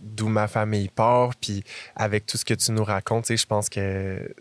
d'où 0.00 0.28
ma 0.28 0.46
famille 0.46 0.88
part, 0.88 1.34
puis 1.36 1.64
avec 1.94 2.26
tout 2.26 2.36
ce 2.36 2.44
que 2.44 2.54
tu 2.54 2.70
nous 2.72 2.84
racontes, 2.84 3.24
tu 3.24 3.28
sais, 3.28 3.36
je 3.36 3.46
pense 3.46 3.68
que 3.68 4.34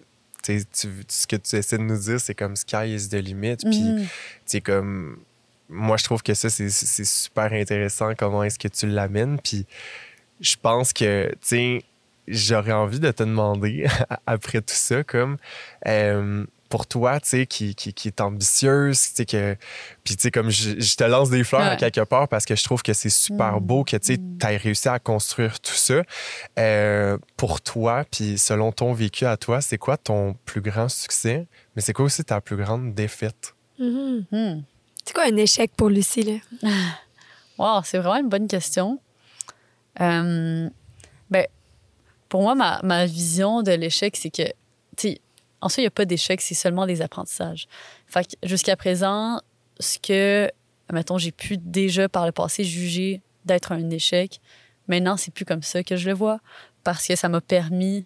tu 0.46 0.90
ce 1.08 1.28
que 1.28 1.36
tu 1.36 1.56
essaies 1.56 1.78
de 1.78 1.84
nous 1.84 1.98
dire, 1.98 2.20
c'est 2.20 2.36
comme 2.36 2.56
sky 2.56 2.94
is 2.96 3.10
the 3.10 3.16
limit, 3.16 3.58
puis 3.58 3.96
tu 3.96 4.10
sais, 4.46 4.62
comme 4.62 5.18
moi, 5.70 5.98
je 5.98 6.04
trouve 6.04 6.22
que 6.22 6.34
ça, 6.34 6.50
c'est 6.50 6.70
c'est 6.70 7.06
super 7.06 7.52
intéressant 7.54 8.14
comment 8.16 8.44
est-ce 8.44 8.60
que 8.60 8.68
tu 8.68 8.88
l'amènes. 8.88 9.40
Puis 9.40 9.66
je 10.40 10.56
pense 10.62 10.94
que, 10.94 11.30
tu 11.32 11.38
sais, 11.42 11.84
j'aurais 12.28 12.72
envie 12.72 13.00
de 13.00 13.12
te 13.12 13.24
demander, 13.24 13.88
après 14.28 14.62
tout 14.62 14.76
ça, 14.76 15.04
comme 15.04 15.38
euh, 15.88 16.46
pour 16.70 16.88
toi, 16.88 17.20
tu 17.20 17.30
sais, 17.30 17.46
qui, 17.46 17.76
qui, 17.76 17.94
qui 17.94 18.08
est 18.08 18.22
ambitieuse, 18.22 19.00
tu 19.00 19.16
sais, 19.16 19.26
que. 19.26 19.56
Puis, 20.04 20.16
tu 20.16 20.24
sais, 20.24 20.32
comme 20.32 20.50
je, 20.50 20.80
je 20.80 20.96
te 20.96 21.04
lance 21.04 21.30
des 21.30 21.44
fleurs 21.44 21.62
à 21.62 21.76
quelque 21.76 22.02
part 22.02 22.28
parce 22.28 22.46
que 22.46 22.56
je 22.56 22.64
trouve 22.64 22.84
que 22.84 22.94
c'est 22.94 23.10
super 23.10 23.62
beau 23.62 23.84
que, 23.84 23.98
tu 23.98 24.16
sais, 24.16 24.20
aies 24.50 24.58
réussi 24.58 24.88
à 24.88 25.00
construire 25.00 25.60
tout 25.60 25.74
ça. 25.74 26.02
Euh, 26.60 27.18
pour 27.38 27.62
toi, 27.62 28.04
puis 28.10 28.38
selon 28.38 28.72
ton 28.72 28.94
vécu 28.94 29.26
à 29.26 29.38
toi, 29.38 29.62
c'est 29.62 29.78
quoi 29.78 29.98
ton 29.98 30.36
plus 30.46 30.62
grand 30.62 30.90
succès? 30.90 31.48
Mais 31.76 31.82
c'est 31.82 31.94
quoi 31.94 32.06
aussi 32.06 32.24
ta 32.24 32.42
plus 32.42 32.58
grande 32.58 32.94
défaite? 32.94 33.56
Mhm. 33.80 34.26
Hmm. 34.32 34.62
C'est 35.06 35.14
quoi 35.14 35.26
un 35.26 35.38
échec 35.38 35.72
pour 35.76 35.90
Lucie, 35.90 36.24
là? 36.24 36.38
Wow, 37.58 37.84
c'est 37.86 38.00
vraiment 38.00 38.18
une 38.18 38.28
bonne 38.28 38.48
question. 38.50 39.00
Euh, 40.02 40.70
ben, 41.30 41.48
pour 42.28 42.42
moi, 42.42 42.54
ma, 42.54 42.82
ma 42.84 43.06
vision 43.06 43.62
de 43.62 43.72
l'échec, 43.72 44.18
c'est 44.18 44.30
que, 44.30 44.44
en 45.66 45.70
soi, 45.70 45.82
il 45.82 45.86
n'y 45.86 45.88
a 45.88 45.92
pas 45.92 46.06
d'échec, 46.06 46.42
c'est 46.42 46.54
seulement 46.54 46.86
des 46.86 47.02
apprentissages. 47.02 47.68
Fait 48.06 48.38
jusqu'à 48.44 48.76
présent, 48.76 49.42
ce 49.80 49.98
que, 49.98 50.52
mettons, 50.94 51.18
j'ai 51.18 51.32
pu 51.32 51.58
déjà 51.58 52.08
par 52.08 52.28
le 52.28 52.32
passé 52.32 52.64
juger 52.64 53.24
d'être 53.46 53.72
un 53.72 53.90
échec, 53.90 54.42
maintenant, 54.88 55.18
c'est 55.18 55.34
plus 55.34 55.44
comme 55.44 55.64
ça 55.64 55.84
que 55.84 55.96
je 55.96 56.08
le 56.08 56.14
vois 56.14 56.40
parce 56.84 57.08
que 57.08 57.16
ça 57.16 57.30
m'a 57.30 57.42
permis 57.42 58.06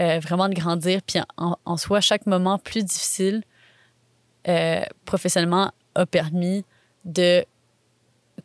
euh, 0.00 0.20
vraiment 0.20 0.48
de 0.48 0.54
grandir. 0.54 1.02
Puis 1.02 1.20
en, 1.36 1.58
en 1.66 1.76
soi, 1.76 2.00
chaque 2.00 2.24
moment 2.24 2.58
plus 2.58 2.82
difficile 2.82 3.42
euh, 4.48 4.82
professionnellement 5.04 5.72
a 5.96 6.06
permis 6.06 6.64
de 7.04 7.44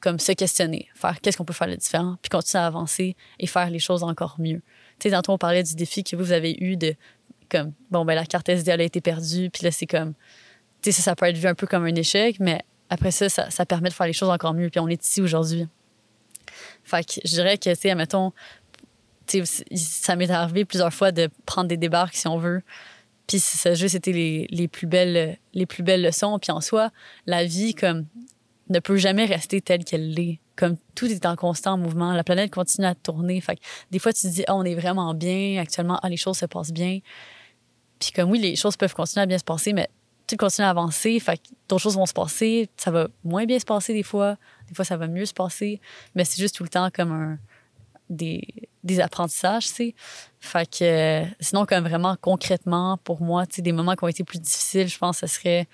comme 0.02 0.20
se 0.20 0.34
questionner, 0.34 0.90
faire 0.94 1.22
qu'est-ce 1.22 1.38
qu'on 1.38 1.46
peut 1.46 1.54
faire 1.54 1.70
de 1.70 1.76
différent, 1.76 2.18
puis 2.22 2.30
continuer 2.30 2.64
à 2.64 2.68
avancer 2.68 3.16
et 3.40 3.48
faire 3.48 3.70
les 3.70 3.80
choses 3.80 4.04
encore 4.04 4.36
mieux. 4.40 4.62
Tu 5.00 5.08
sais, 5.08 5.16
tantôt, 5.16 5.32
on 5.32 5.38
parlait 5.38 5.64
du 5.64 5.76
défi 5.76 6.04
que 6.04 6.16
vous 6.18 6.34
avez 6.34 6.58
eu 6.60 6.76
de, 6.76 6.96
comme, 7.52 7.74
bon, 7.90 8.06
ben 8.06 8.16
la 8.16 8.26
carte 8.26 8.50
SD, 8.50 8.72
elle 8.72 8.82
a 8.82 8.84
été 8.84 9.02
perdue, 9.02 9.50
puis 9.50 9.64
là, 9.64 9.72
c'est 9.72 9.86
comme, 9.86 10.14
tu 10.82 10.92
sais, 10.92 10.92
ça, 10.92 11.04
ça 11.04 11.16
peut 11.16 11.26
être 11.26 11.38
vu 11.38 11.48
un 11.48 11.56
peu 11.56 11.68
comme 11.68 11.86
un 11.86 11.96
échec, 11.96 12.40
mais 12.40 12.62
après 12.90 13.12
ça, 13.12 13.30
ça, 13.30 13.66
permet 13.66 13.90
de 13.90 13.94
faire 13.94 14.08
les 14.08 14.14
choses 14.14 14.30
encore 14.30 14.54
mieux, 14.54 14.70
puis 14.70 14.80
on 14.80 14.88
est 14.88 15.04
ici 15.04 15.22
aujourd'hui. 15.22 15.68
Fait 16.84 17.06
que 17.06 17.22
je 17.24 17.30
dirais 17.30 17.58
que, 17.58 17.70
tu 17.70 17.76
sais, 17.76 17.92
admettons, 17.92 18.32
tu 19.28 19.46
sais, 19.46 19.64
ça 19.76 20.16
m'est 20.16 20.30
arrivé 20.30 20.66
plusieurs 20.66 20.94
fois 20.94 21.12
de 21.12 21.30
prendre 21.46 21.68
des 21.68 21.78
débarques, 21.78 22.16
si 22.16 22.28
on 22.28 22.38
veut, 22.38 22.62
puis 23.28 23.40
ça 23.40 23.74
juste 23.76 23.96
été 23.96 24.12
les, 24.12 24.48
les, 24.50 24.68
plus 24.68 24.88
belles, 24.88 25.38
les 25.54 25.66
plus 25.66 25.84
belles 25.84 26.02
leçons, 26.02 26.40
puis 26.40 26.52
en 26.52 26.62
soi, 26.62 26.92
la 27.28 27.46
vie, 27.46 27.76
comme, 27.76 28.06
ne 28.72 28.80
peut 28.80 28.98
jamais 28.98 29.26
rester 29.26 29.62
telle 29.62 29.84
qu'elle 29.84 30.12
l'est. 30.12 30.40
Comme 30.56 30.78
tout 30.96 31.06
est 31.06 31.26
en 31.26 31.36
constant 31.36 31.78
mouvement, 31.78 32.14
la 32.14 32.24
planète 32.24 32.52
continue 32.52 32.88
à 32.88 32.96
tourner. 32.96 33.40
Fait 33.42 33.56
que 33.56 33.62
des 33.92 34.00
fois, 34.00 34.14
tu 34.14 34.22
te 34.22 34.28
dis, 34.28 34.44
ah, 34.48 34.56
on 34.56 34.64
est 34.64 34.76
vraiment 34.76 35.14
bien, 35.14 35.60
actuellement, 35.62 36.00
ah, 36.02 36.10
les 36.10 36.18
choses 36.18 36.38
se 36.38 36.46
passent 36.46 36.74
bien. 36.74 37.00
Puis 38.02 38.12
comme 38.12 38.30
oui, 38.32 38.40
les 38.40 38.58
choses 38.58 38.76
peuvent 38.76 38.94
continuer 38.94 39.24
à 39.24 39.26
bien 39.28 39.38
se 39.38 39.44
passer, 39.46 39.72
mais 39.72 39.88
tout 40.28 40.36
continue 40.36 40.66
à 40.66 40.72
avancer. 40.72 41.20
Fait 41.20 41.40
d'autres 41.70 41.84
choses 41.84 41.96
vont 41.96 42.06
se 42.06 42.14
passer. 42.14 42.68
Ça 42.76 42.92
va 42.92 43.08
moins 43.24 43.46
bien 43.46 43.60
se 43.60 43.66
passer 43.66 43.94
des 43.94 44.04
fois. 44.04 44.38
Des 44.68 44.74
fois, 44.76 44.84
ça 44.84 44.98
va 44.98 45.08
mieux 45.08 45.26
se 45.26 45.34
passer. 45.34 45.80
Mais 46.16 46.26
c'est 46.26 46.42
juste 46.42 46.56
tout 46.56 46.64
le 46.64 46.70
temps 46.70 46.90
comme 46.94 47.12
un, 47.12 47.38
des, 48.10 48.42
des 48.84 49.00
apprentissages, 49.00 49.72
tu. 49.74 49.94
Fait 50.40 50.68
que 50.68 50.84
euh, 50.84 51.26
sinon, 51.40 51.66
comme 51.66 51.88
vraiment 51.88 52.18
concrètement, 52.20 52.98
pour 53.04 53.22
moi, 53.22 53.46
tu 53.46 53.62
des 53.62 53.72
moments 53.72 53.96
qui 53.96 54.04
ont 54.04 54.08
été 54.08 54.24
plus 54.24 54.40
difficiles, 54.40 54.88
je 54.88 54.98
pense 54.98 55.20
ce 55.20 55.28
serait. 55.28 55.68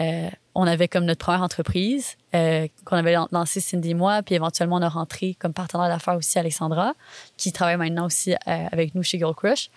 euh, 0.00 0.28
on 0.54 0.66
avait 0.66 0.88
comme 0.88 1.04
notre 1.04 1.24
première 1.24 1.42
entreprise 1.42 2.16
euh, 2.34 2.66
qu'on 2.84 2.96
avait 2.96 3.14
lan- 3.14 3.28
lancée 3.32 3.60
Cindy 3.60 3.90
et 3.90 3.94
moi, 3.94 4.22
puis 4.22 4.34
éventuellement 4.34 4.76
on 4.76 4.82
a 4.82 4.88
rentré 4.88 5.34
comme 5.34 5.52
partenaire 5.54 5.88
d'affaires 5.88 6.16
aussi 6.16 6.38
Alexandra, 6.38 6.94
qui 7.36 7.52
travaille 7.52 7.76
maintenant 7.76 8.06
aussi 8.06 8.34
avec 8.46 8.94
nous 8.94 9.02
chez 9.04 9.18
Girl 9.18 9.34
Crush. 9.34 9.70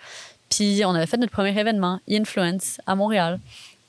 Puis 0.50 0.82
on 0.84 0.90
avait 0.90 1.06
fait 1.06 1.16
notre 1.16 1.32
premier 1.32 1.58
événement, 1.58 2.00
Influence, 2.08 2.80
à 2.86 2.94
Montréal. 2.94 3.40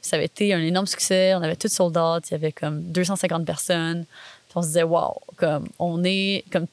Ça 0.02 0.15
avait 0.18 0.26
été 0.26 0.54
un 0.54 0.60
énorme 0.60 0.88
succès, 0.88 1.34
on 1.36 1.41
avait 1.41 1.56
tout 1.56 1.68
sold 1.68 1.98
out, 1.98 2.30
il 2.30 2.34
y 2.34 2.36
avait 2.36 2.52
comme 2.52 2.82
250 2.84 3.46
personnes. 3.46 4.06
Puis 4.48 4.54
on 4.56 4.62
se 4.62 4.68
disait, 4.68 4.84
wow, 4.84 5.15
comme 5.36 5.68
on 5.80 6.04
est, 6.04 6.44
comme 6.52 6.68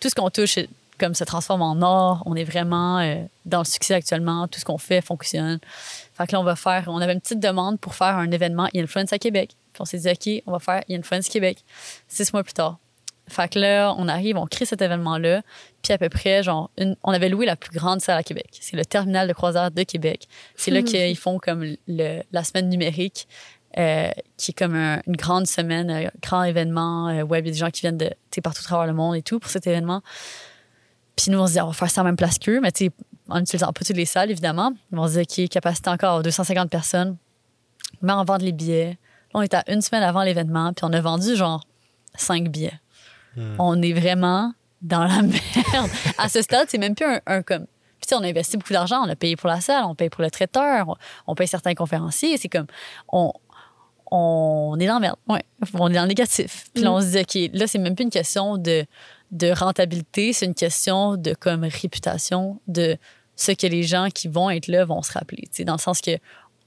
tout 0.00 0.08
ce 0.08 0.14
qu'on 0.14 0.30
touche, 0.30 0.58
comme 0.98 1.14
se 1.14 1.24
transforme 1.24 1.62
en 1.62 1.80
or. 1.80 2.22
On 2.26 2.34
est 2.34 2.44
vraiment 2.44 2.98
euh, 2.98 3.22
dans 3.46 3.60
le 3.60 3.64
succès 3.64 3.94
actuellement. 3.94 4.48
Tout 4.48 4.60
ce 4.60 4.64
qu'on 4.64 4.78
fait 4.78 5.00
fonctionne. 5.00 5.58
Fait 6.14 6.26
que 6.26 6.32
là, 6.32 6.40
on 6.40 6.44
va 6.44 6.56
faire, 6.56 6.84
on 6.88 6.98
avait 6.98 7.12
une 7.12 7.20
petite 7.20 7.40
demande 7.40 7.78
pour 7.78 7.94
faire 7.94 8.16
un 8.16 8.30
événement 8.30 8.68
Influence 8.74 9.12
à 9.12 9.18
Québec. 9.18 9.50
Puis 9.72 9.80
on 9.80 9.84
s'est 9.84 9.98
dit, 9.98 10.10
OK, 10.10 10.42
on 10.46 10.52
va 10.52 10.58
faire 10.58 10.82
Influence 10.90 11.28
Québec. 11.28 11.58
Six 12.08 12.32
mois 12.32 12.42
plus 12.42 12.54
tard. 12.54 12.78
Fait 13.28 13.48
que 13.52 13.58
là, 13.58 13.94
on 13.98 14.08
arrive, 14.08 14.36
on 14.36 14.46
crée 14.46 14.64
cet 14.64 14.80
événement-là. 14.82 15.42
Puis 15.82 15.92
à 15.92 15.98
peu 15.98 16.08
près, 16.08 16.42
genre, 16.42 16.70
une- 16.78 16.96
on 17.02 17.12
avait 17.12 17.28
loué 17.28 17.46
la 17.46 17.56
plus 17.56 17.70
grande 17.70 18.00
salle 18.00 18.18
à 18.18 18.22
Québec. 18.22 18.46
C'est 18.60 18.76
le 18.76 18.84
terminal 18.84 19.28
de 19.28 19.32
croisière 19.32 19.70
de 19.70 19.82
Québec. 19.82 20.26
C'est 20.56 20.70
là 20.70 20.80
qu'ils 20.84 21.16
font 21.16 21.38
comme 21.38 21.64
le, 21.86 22.22
la 22.32 22.44
semaine 22.44 22.68
numérique, 22.68 23.28
euh, 23.78 24.10
qui 24.36 24.50
est 24.52 24.54
comme 24.54 24.74
un- 24.74 25.00
une 25.06 25.16
grande 25.16 25.46
semaine, 25.46 25.90
un 25.90 26.08
grand 26.22 26.42
événement 26.42 27.08
euh, 27.08 27.22
web. 27.22 27.44
Il 27.44 27.48
y 27.48 27.50
a 27.50 27.52
des 27.52 27.58
gens 27.58 27.70
qui 27.70 27.82
viennent 27.82 27.98
de 27.98 28.10
partout 28.42 28.60
à 28.60 28.64
travers 28.64 28.86
le 28.86 28.94
monde 28.94 29.14
et 29.16 29.22
tout 29.22 29.38
pour 29.38 29.50
cet 29.50 29.66
événement. 29.66 30.02
Puis 31.16 31.30
nous, 31.30 31.38
on 31.38 31.46
se 31.46 31.52
dit, 31.54 31.60
on 31.60 31.66
va 31.66 31.72
faire 31.72 31.90
ça 31.90 32.00
à 32.00 32.04
la 32.04 32.10
même 32.10 32.16
place 32.16 32.38
qu'eux, 32.38 32.60
mais 32.60 32.70
en 33.28 33.40
n'utilisant 33.40 33.72
pas 33.72 33.84
toutes 33.84 33.96
les 33.96 34.04
salles, 34.06 34.30
évidemment. 34.30 34.72
On 34.92 35.06
se 35.08 35.18
dit, 35.20 35.42
OK, 35.44 35.48
capacité 35.50 35.90
encore 35.90 36.22
250 36.22 36.70
personnes. 36.70 37.16
Mais 38.02 38.12
on 38.12 38.24
vend 38.24 38.36
les 38.36 38.52
billets. 38.52 38.90
Là, 39.34 39.40
on 39.40 39.42
est 39.42 39.52
à 39.54 39.64
une 39.68 39.82
semaine 39.82 40.02
avant 40.04 40.22
l'événement, 40.22 40.72
puis 40.72 40.84
on 40.84 40.92
a 40.92 41.00
vendu 41.00 41.34
genre 41.36 41.62
cinq 42.14 42.48
billets. 42.48 42.78
On 43.58 43.80
est 43.82 43.92
vraiment 43.92 44.52
dans 44.82 45.04
la 45.04 45.22
merde. 45.22 45.90
À 46.18 46.28
ce 46.28 46.42
stade, 46.42 46.66
c'est 46.68 46.78
même 46.78 46.94
plus 46.94 47.06
un, 47.06 47.20
un 47.26 47.42
comme. 47.42 47.66
Puis, 48.00 48.14
on 48.14 48.22
a 48.22 48.28
investi 48.28 48.56
beaucoup 48.56 48.72
d'argent, 48.72 49.02
on 49.04 49.08
a 49.08 49.16
payé 49.16 49.36
pour 49.36 49.48
la 49.48 49.60
salle, 49.60 49.84
on 49.84 49.94
paye 49.94 50.08
pour 50.08 50.22
le 50.22 50.30
traiteur, 50.30 50.88
on, 50.88 50.94
on 51.26 51.34
paye 51.34 51.48
certains 51.48 51.74
conférenciers. 51.74 52.36
C'est 52.38 52.48
comme. 52.48 52.66
On, 53.12 53.32
on 54.10 54.76
est 54.80 54.86
dans 54.86 54.94
la 54.94 55.00
merde. 55.00 55.16
Ouais. 55.28 55.42
On 55.74 55.90
est 55.90 55.94
dans 55.94 56.02
le 56.02 56.08
négatif. 56.08 56.66
Puis 56.74 56.82
là, 56.82 56.92
on 56.92 57.00
se 57.00 57.06
dit, 57.06 57.18
OK, 57.18 57.50
là, 57.52 57.66
c'est 57.66 57.78
même 57.78 57.94
plus 57.94 58.04
une 58.04 58.10
question 58.10 58.56
de, 58.56 58.86
de 59.30 59.50
rentabilité, 59.50 60.32
c'est 60.32 60.46
une 60.46 60.54
question 60.54 61.16
de 61.16 61.34
comme 61.34 61.64
réputation, 61.64 62.60
de 62.66 62.96
ce 63.36 63.52
que 63.52 63.66
les 63.66 63.82
gens 63.82 64.08
qui 64.12 64.28
vont 64.28 64.50
être 64.50 64.66
là 64.68 64.84
vont 64.84 65.02
se 65.02 65.12
rappeler. 65.12 65.44
Dans 65.60 65.74
le 65.74 65.78
sens 65.78 66.00
que 66.00 66.18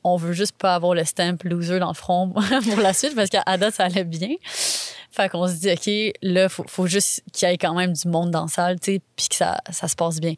on 0.03 0.15
veut 0.17 0.33
juste 0.33 0.53
pas 0.57 0.73
avoir 0.73 0.95
le 0.95 1.03
stamp 1.03 1.37
loser 1.43 1.79
dans 1.79 1.89
le 1.89 1.93
front 1.93 2.29
pour 2.69 2.79
la 2.79 2.93
suite 2.93 3.15
parce 3.15 3.29
qu'à 3.29 3.43
date, 3.57 3.75
ça 3.75 3.83
allait 3.85 4.03
bien. 4.03 4.35
Fait 5.11 5.29
qu'on 5.29 5.47
se 5.47 5.53
dit, 5.53 5.71
OK, 5.71 6.17
là, 6.21 6.47
faut, 6.47 6.63
faut 6.67 6.87
juste 6.87 7.23
qu'il 7.33 7.47
y 7.47 7.51
ait 7.51 7.57
quand 7.57 7.73
même 7.73 7.93
du 7.93 8.07
monde 8.07 8.31
dans 8.31 8.43
la 8.43 8.47
salle, 8.47 8.79
tu 8.79 8.93
sais, 8.93 9.01
puis 9.15 9.27
que 9.27 9.35
ça, 9.35 9.57
ça 9.69 9.87
se 9.87 9.95
passe 9.95 10.19
bien. 10.19 10.35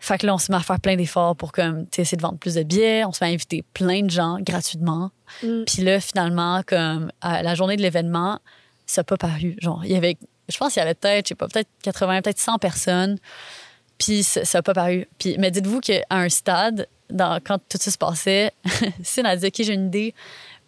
Fait 0.00 0.18
que 0.18 0.26
là, 0.26 0.34
on 0.34 0.38
se 0.38 0.52
met 0.52 0.58
à 0.58 0.60
faire 0.60 0.78
plein 0.78 0.94
d'efforts 0.94 1.34
pour 1.34 1.50
comme, 1.50 1.86
essayer 1.96 2.16
de 2.16 2.22
vendre 2.22 2.38
plus 2.38 2.54
de 2.54 2.62
billets. 2.62 3.04
On 3.04 3.12
se 3.12 3.24
met 3.24 3.30
à 3.30 3.34
inviter 3.34 3.64
plein 3.74 4.02
de 4.02 4.10
gens 4.10 4.38
gratuitement. 4.40 5.10
Mm. 5.42 5.64
Puis 5.64 5.82
là, 5.82 6.00
finalement, 6.00 6.62
comme 6.64 7.10
à 7.20 7.42
la 7.42 7.54
journée 7.56 7.76
de 7.76 7.82
l'événement, 7.82 8.38
ça 8.86 9.00
n'a 9.00 9.04
pas 9.04 9.16
paru. 9.16 9.56
Genre, 9.60 9.84
il 9.84 9.90
y 9.90 9.96
avait, 9.96 10.16
je 10.48 10.56
pense 10.56 10.72
qu'il 10.72 10.80
y 10.80 10.84
avait 10.84 10.94
peut-être, 10.94 11.26
je 11.26 11.28
sais 11.30 11.34
pas, 11.34 11.48
peut-être 11.48 11.68
80, 11.82 12.22
peut-être 12.22 12.38
100 12.38 12.58
personnes. 12.58 13.18
Puis 13.98 14.22
ça 14.22 14.42
n'a 14.54 14.62
pas 14.62 14.74
paru. 14.74 15.08
Puis, 15.18 15.36
mais 15.38 15.50
dites-vous 15.50 15.80
qu'à 15.80 16.04
un 16.10 16.28
stade, 16.28 16.86
dans, 17.10 17.40
quand 17.40 17.58
tout 17.68 17.78
ça 17.80 17.90
se 17.90 17.98
passait, 17.98 18.52
Cine 19.02 19.26
a 19.26 19.34
dit 19.34 19.46
OK, 19.46 19.54
j'ai 19.58 19.72
une 19.72 19.86
idée. 19.86 20.14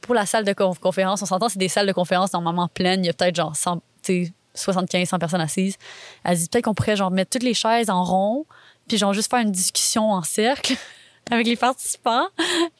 Pour 0.00 0.14
la 0.14 0.26
salle 0.26 0.44
de 0.44 0.52
conf- 0.52 0.78
conférence, 0.78 1.22
on 1.22 1.26
s'entend, 1.26 1.48
c'est 1.48 1.58
des 1.58 1.68
salles 1.68 1.86
de 1.86 1.92
conférence 1.92 2.32
normalement 2.32 2.68
pleines. 2.68 3.04
Il 3.04 3.06
y 3.06 3.10
a 3.10 3.12
peut-être 3.12 3.36
genre 3.36 3.54
100, 3.54 3.76
tu 4.02 4.26
sais, 4.26 4.32
75, 4.54 5.08
100 5.08 5.18
personnes 5.18 5.40
assises. 5.40 5.76
Elle 6.24 6.36
dit 6.38 6.48
peut-être 6.48 6.64
qu'on 6.64 6.74
pourrait 6.74 6.96
genre 6.96 7.10
mettre 7.10 7.30
toutes 7.30 7.42
les 7.42 7.54
chaises 7.54 7.90
en 7.90 8.02
rond, 8.04 8.46
puis 8.88 8.98
genre 8.98 9.12
juste 9.12 9.30
faire 9.30 9.40
une 9.40 9.52
discussion 9.52 10.10
en 10.10 10.22
cercle 10.22 10.74
avec 11.30 11.46
les 11.46 11.56
participants. 11.56 12.26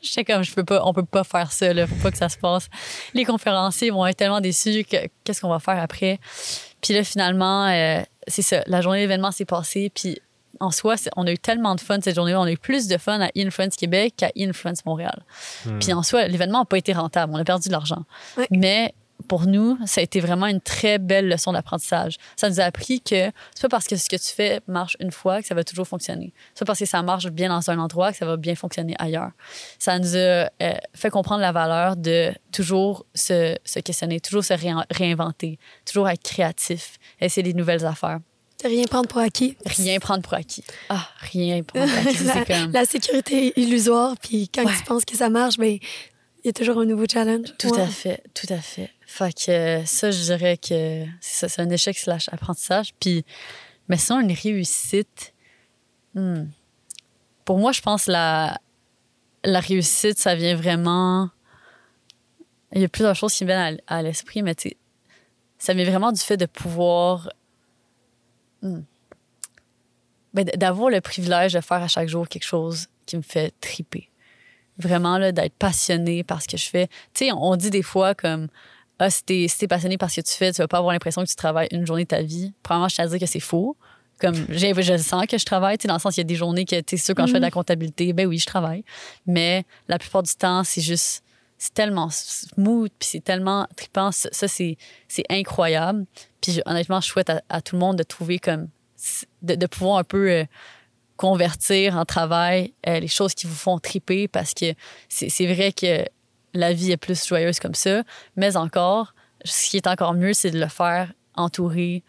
J'étais 0.03 0.25
comme, 0.25 0.43
je 0.43 0.53
peux 0.53 0.65
pas, 0.65 0.83
on 0.85 0.93
peut 0.93 1.05
pas 1.05 1.25
faire 1.25 1.53
ça, 1.53 1.73
là. 1.73 1.87
Faut 1.87 1.95
pas 2.03 2.11
que 2.11 2.19
ça 2.19 2.29
se 2.29 2.39
passe. 2.39 2.69
Les 3.15 3.25
conférenciers 3.25 3.91
vont 3.91 4.07
être 4.07 4.17
tellement 4.17 4.41
déçus 4.41 4.85
que 4.85 4.97
qu'est-ce 5.25 5.41
qu'on 5.41 5.49
va 5.51 5.61
faire 5.61 5.79
après? 5.81 6.19
Puis 6.81 6.95
là, 6.95 7.05
finalement, 7.05 7.67
euh, 7.67 8.03
c'est 8.27 8.43
ça. 8.43 8.63
La 8.67 8.81
journée 8.81 9.01
d'événement 9.01 9.31
s'est 9.31 9.45
passée, 9.45 9.91
puis 9.95 10.19
en 10.61 10.71
soi, 10.71 10.97
c'est- 10.97 11.11
on 11.17 11.27
a 11.27 11.33
eu 11.33 11.39
tellement 11.39 11.75
de 11.75 11.81
fun 11.81 11.99
cette 12.03 12.15
journée-là. 12.15 12.41
On 12.41 12.45
a 12.45 12.53
eu 12.53 12.59
plus 12.59 12.87
de 12.87 12.99
fun 12.99 13.21
à 13.21 13.31
Influence 13.37 13.77
Québec 13.77 14.15
qu'à 14.17 14.31
Influence 14.39 14.85
Montréal. 14.85 15.23
Puis 15.81 15.93
en 15.93 16.03
soi, 16.03 16.27
l'événement 16.29 16.61
n'a 16.61 16.65
pas 16.67 16.79
été 16.79 16.93
rentable. 16.93 17.33
On 17.35 17.39
a 17.39 17.45
perdu 17.45 17.69
de 17.69 17.73
l'argent. 17.73 18.05
Mais 18.51 18.95
pour 19.29 19.47
nous, 19.47 19.79
ça 19.85 20.01
a 20.01 20.05
été 20.05 20.19
vraiment 20.21 20.47
une 20.47 20.63
très 20.63 20.99
belle 20.99 21.29
leçon 21.29 21.53
d'apprentissage. 21.53 22.17
Ça 22.37 22.49
nous 22.49 22.59
a 22.59 22.65
appris 22.65 23.03
que 23.03 23.31
c'est 23.55 23.61
pas 23.63 23.69
parce 23.69 23.87
que 23.87 23.97
ce 23.97 24.09
que 24.09 24.17
tu 24.17 24.29
fais 24.35 24.61
marche 24.67 24.97
une 24.99 25.13
fois 25.13 25.43
que 25.43 25.47
ça 25.47 25.55
va 25.55 25.63
toujours 25.63 25.87
fonctionner. 25.87 26.33
C'est 26.55 26.61
pas 26.65 26.71
parce 26.71 26.79
que 26.79 26.87
ça 26.87 27.03
marche 27.03 27.27
bien 27.29 27.51
dans 27.51 27.71
un 27.71 27.79
endroit 27.79 28.13
que 28.13 28.17
ça 28.19 28.25
va 28.25 28.39
bien 28.39 28.55
fonctionner 28.55 28.95
ailleurs. 28.99 29.31
Ça 29.79 29.99
nous 29.99 30.17
a 30.17 30.19
euh, 30.19 30.49
fait 30.95 31.11
comprendre 31.11 31.43
la 31.43 31.53
valeur 31.53 31.97
de 31.97 32.33
toujours 32.51 33.05
se, 33.15 33.57
se 33.63 33.79
questionner, 33.81 34.21
toujours 34.21 34.43
se 34.43 34.55
réin- 34.55 34.87
réinventer, 34.91 35.59
toujours 35.85 36.09
être 36.09 36.23
créatif, 36.23 36.97
essayer 37.21 37.43
des 37.43 37.55
nouvelles 37.55 37.85
affaires. 37.85 38.21
Rien 38.65 38.85
prendre 38.85 39.09
pour 39.09 39.19
acquis. 39.21 39.57
Rien 39.65 39.99
prendre 39.99 40.23
pour 40.23 40.35
acquis. 40.35 40.65
Ah, 40.89 41.09
rien 41.33 41.63
prendre 41.63 41.87
pour 41.91 41.99
acquis. 42.09 42.25
la, 42.25 42.45
comme... 42.45 42.73
la 42.73 42.85
sécurité 42.85 43.53
illusoire, 43.59 44.15
puis 44.21 44.49
quand 44.49 44.65
Ouais. 44.65 44.73
tu 44.77 44.85
penses 44.85 45.05
que 45.05 45.17
ça 45.17 45.29
marche, 45.31 45.57
ben 45.57 45.79
il 46.43 46.47
y 46.47 46.49
a 46.49 46.53
toujours 46.53 46.79
un 46.81 46.85
nouveau 46.87 47.05
challenge. 47.11 47.49
Tout 47.59 47.69
Ouais. 47.75 47.81
à 47.83 47.87
fait, 47.87 48.23
tout 48.35 48.47
à 48.51 48.59
fait. 48.59 48.91
Fait 49.07 49.33
que 49.33 49.51
euh, 49.51 49.85
ça, 49.85 50.11
je 50.11 50.23
dirais 50.23 50.57
que 50.57 51.05
c'est 51.21 51.59
un 51.61 51.69
échec 51.71 51.99
slash 51.99 52.29
apprentissage. 52.33 52.95
Puis, 53.01 53.25
mais 53.89 53.97
sinon, 53.99 54.21
une 54.21 54.33
réussite, 54.33 55.35
hmm. 56.15 56.45
pour 57.45 57.59
moi, 57.59 57.73
je 57.73 57.81
pense 57.83 58.07
la, 58.07 58.59
la 59.45 59.61
réussite, 59.61 60.19
ça 60.19 60.35
vient 60.35 60.55
vraiment... 60.55 61.29
Il 62.73 62.81
y 62.81 62.85
a 62.85 62.89
plusieurs 62.89 63.17
choses 63.17 63.35
qui 63.35 63.45
me 63.45 63.49
viennent 63.51 63.81
à, 63.89 63.97
à 63.99 64.03
l'esprit, 64.03 64.43
mais 64.43 64.55
ça 65.59 65.75
vient 65.75 65.85
vraiment 65.85 66.13
du 66.13 66.21
fait 66.21 66.37
de 66.37 66.47
pouvoir... 66.47 67.29
hmm. 68.63 68.83
Ben, 70.33 70.45
d'avoir 70.45 70.91
le 70.91 71.01
privilège 71.01 71.55
de 71.55 71.61
faire 71.61 71.83
à 71.83 71.89
chaque 71.89 72.09
jour 72.09 72.29
quelque 72.29 72.45
chose 72.45 72.87
qui 73.05 73.17
me 73.17 73.23
fait 73.23 73.53
triper 73.61 74.11
vraiment 74.81 75.19
là, 75.19 75.33
d'être 75.33 75.55
passionné 75.55 76.25
par 76.25 76.43
ce 76.43 76.49
que 76.49 76.57
je 76.57 76.69
fais. 76.69 76.89
Tu 77.15 77.27
sais, 77.27 77.33
on 77.33 77.55
dit 77.57 77.71
des 77.71 77.83
fois 77.83 78.15
comme 78.15 78.49
ah, 78.99 79.11
si 79.11 79.25
t'es 79.25 79.47
si 79.49 79.67
passionné 79.67 79.97
par 79.97 80.11
ce 80.11 80.21
que 80.21 80.27
tu 80.27 80.33
fais, 80.33 80.53
tu 80.53 80.61
vas 80.61 80.69
pas 80.69 80.79
avoir 80.79 80.93
l'impression 80.93 81.23
que 81.23 81.29
tu 81.29 81.35
travailles 81.37 81.69
une 81.71 81.87
journée 81.87 82.05
de 82.05 82.09
ta 82.09 82.23
vie. 82.23 82.53
Premièrement, 82.63 82.89
je 82.89 82.97
tiens 82.97 83.05
à 83.05 83.09
dire 83.09 83.19
que 83.19 83.27
c'est 83.27 83.41
faux. 83.41 83.77
Comme 84.21 84.35
j'ai- 84.51 84.75
je 84.75 84.97
sens 84.99 85.27
que 85.27 85.39
je 85.39 85.45
travaille, 85.45 85.79
tu 85.79 85.83
sais, 85.83 85.89
dans 85.89 85.95
le 85.95 86.01
sens 86.01 86.17
il 86.17 86.21
y 86.21 86.23
a 86.23 86.25
des 86.25 86.35
journées 86.35 86.65
que 86.65 86.81
tu 86.81 86.97
sais 86.97 87.05
sûr 87.05 87.15
quand 87.15 87.27
je 87.27 87.33
fais 87.33 87.39
de 87.39 87.45
la 87.45 87.51
comptabilité, 87.51 88.13
ben 88.13 88.27
oui, 88.27 88.39
je 88.39 88.47
travaille. 88.47 88.85
Mais 89.27 89.65
la 89.89 89.99
plupart 89.99 90.23
du 90.23 90.35
temps, 90.35 90.65
c'est 90.65 90.83
juste 90.83 91.23
c'est 91.61 91.75
tellement 91.75 92.09
smooth 92.11 92.91
puis 92.99 93.07
c'est 93.07 93.23
tellement 93.23 93.67
trippant, 93.77 94.11
ça, 94.13 94.49
c'est 94.49 94.77
incroyable. 95.29 96.07
Puis 96.41 96.63
honnêtement, 96.65 97.03
je 97.03 97.07
souhaite 97.07 97.31
à, 97.51 97.61
tout 97.61 97.77
le 97.77 97.81
monde 97.81 97.97
de 97.97 98.03
trouver 98.03 98.39
comme 98.39 98.69
de, 99.43 99.67
pouvoir 99.67 99.99
un 99.99 100.05
peu 100.05 100.31
euh, 100.31 100.45
convertir 101.19 101.99
en 101.99 102.07
travail 102.07 102.73
euh, 102.89 102.99
les 102.99 103.09
choses 103.09 103.35
qui 103.35 103.47
vous 103.47 103.55
font 103.55 103.79
triper 103.79 104.27
parce 104.27 104.55
que 104.55 104.73
c'est 105.11 105.47
vrai 105.55 105.73
que 105.73 106.07
la 106.55 106.73
vie 106.73 106.93
est 106.93 106.97
plus 106.97 107.27
joyeuse 107.27 107.61
comme 107.61 107.75
ça, 107.75 108.05
mais 108.37 108.57
encore, 108.57 109.15
ce 109.45 109.69
qui 109.69 109.77
est 109.77 109.87
encore 109.87 110.15
mieux, 110.15 110.33
c'est 110.33 110.51
de 110.51 110.59
le 110.59 110.69
faire 110.69 111.13
entouré 111.35 112.03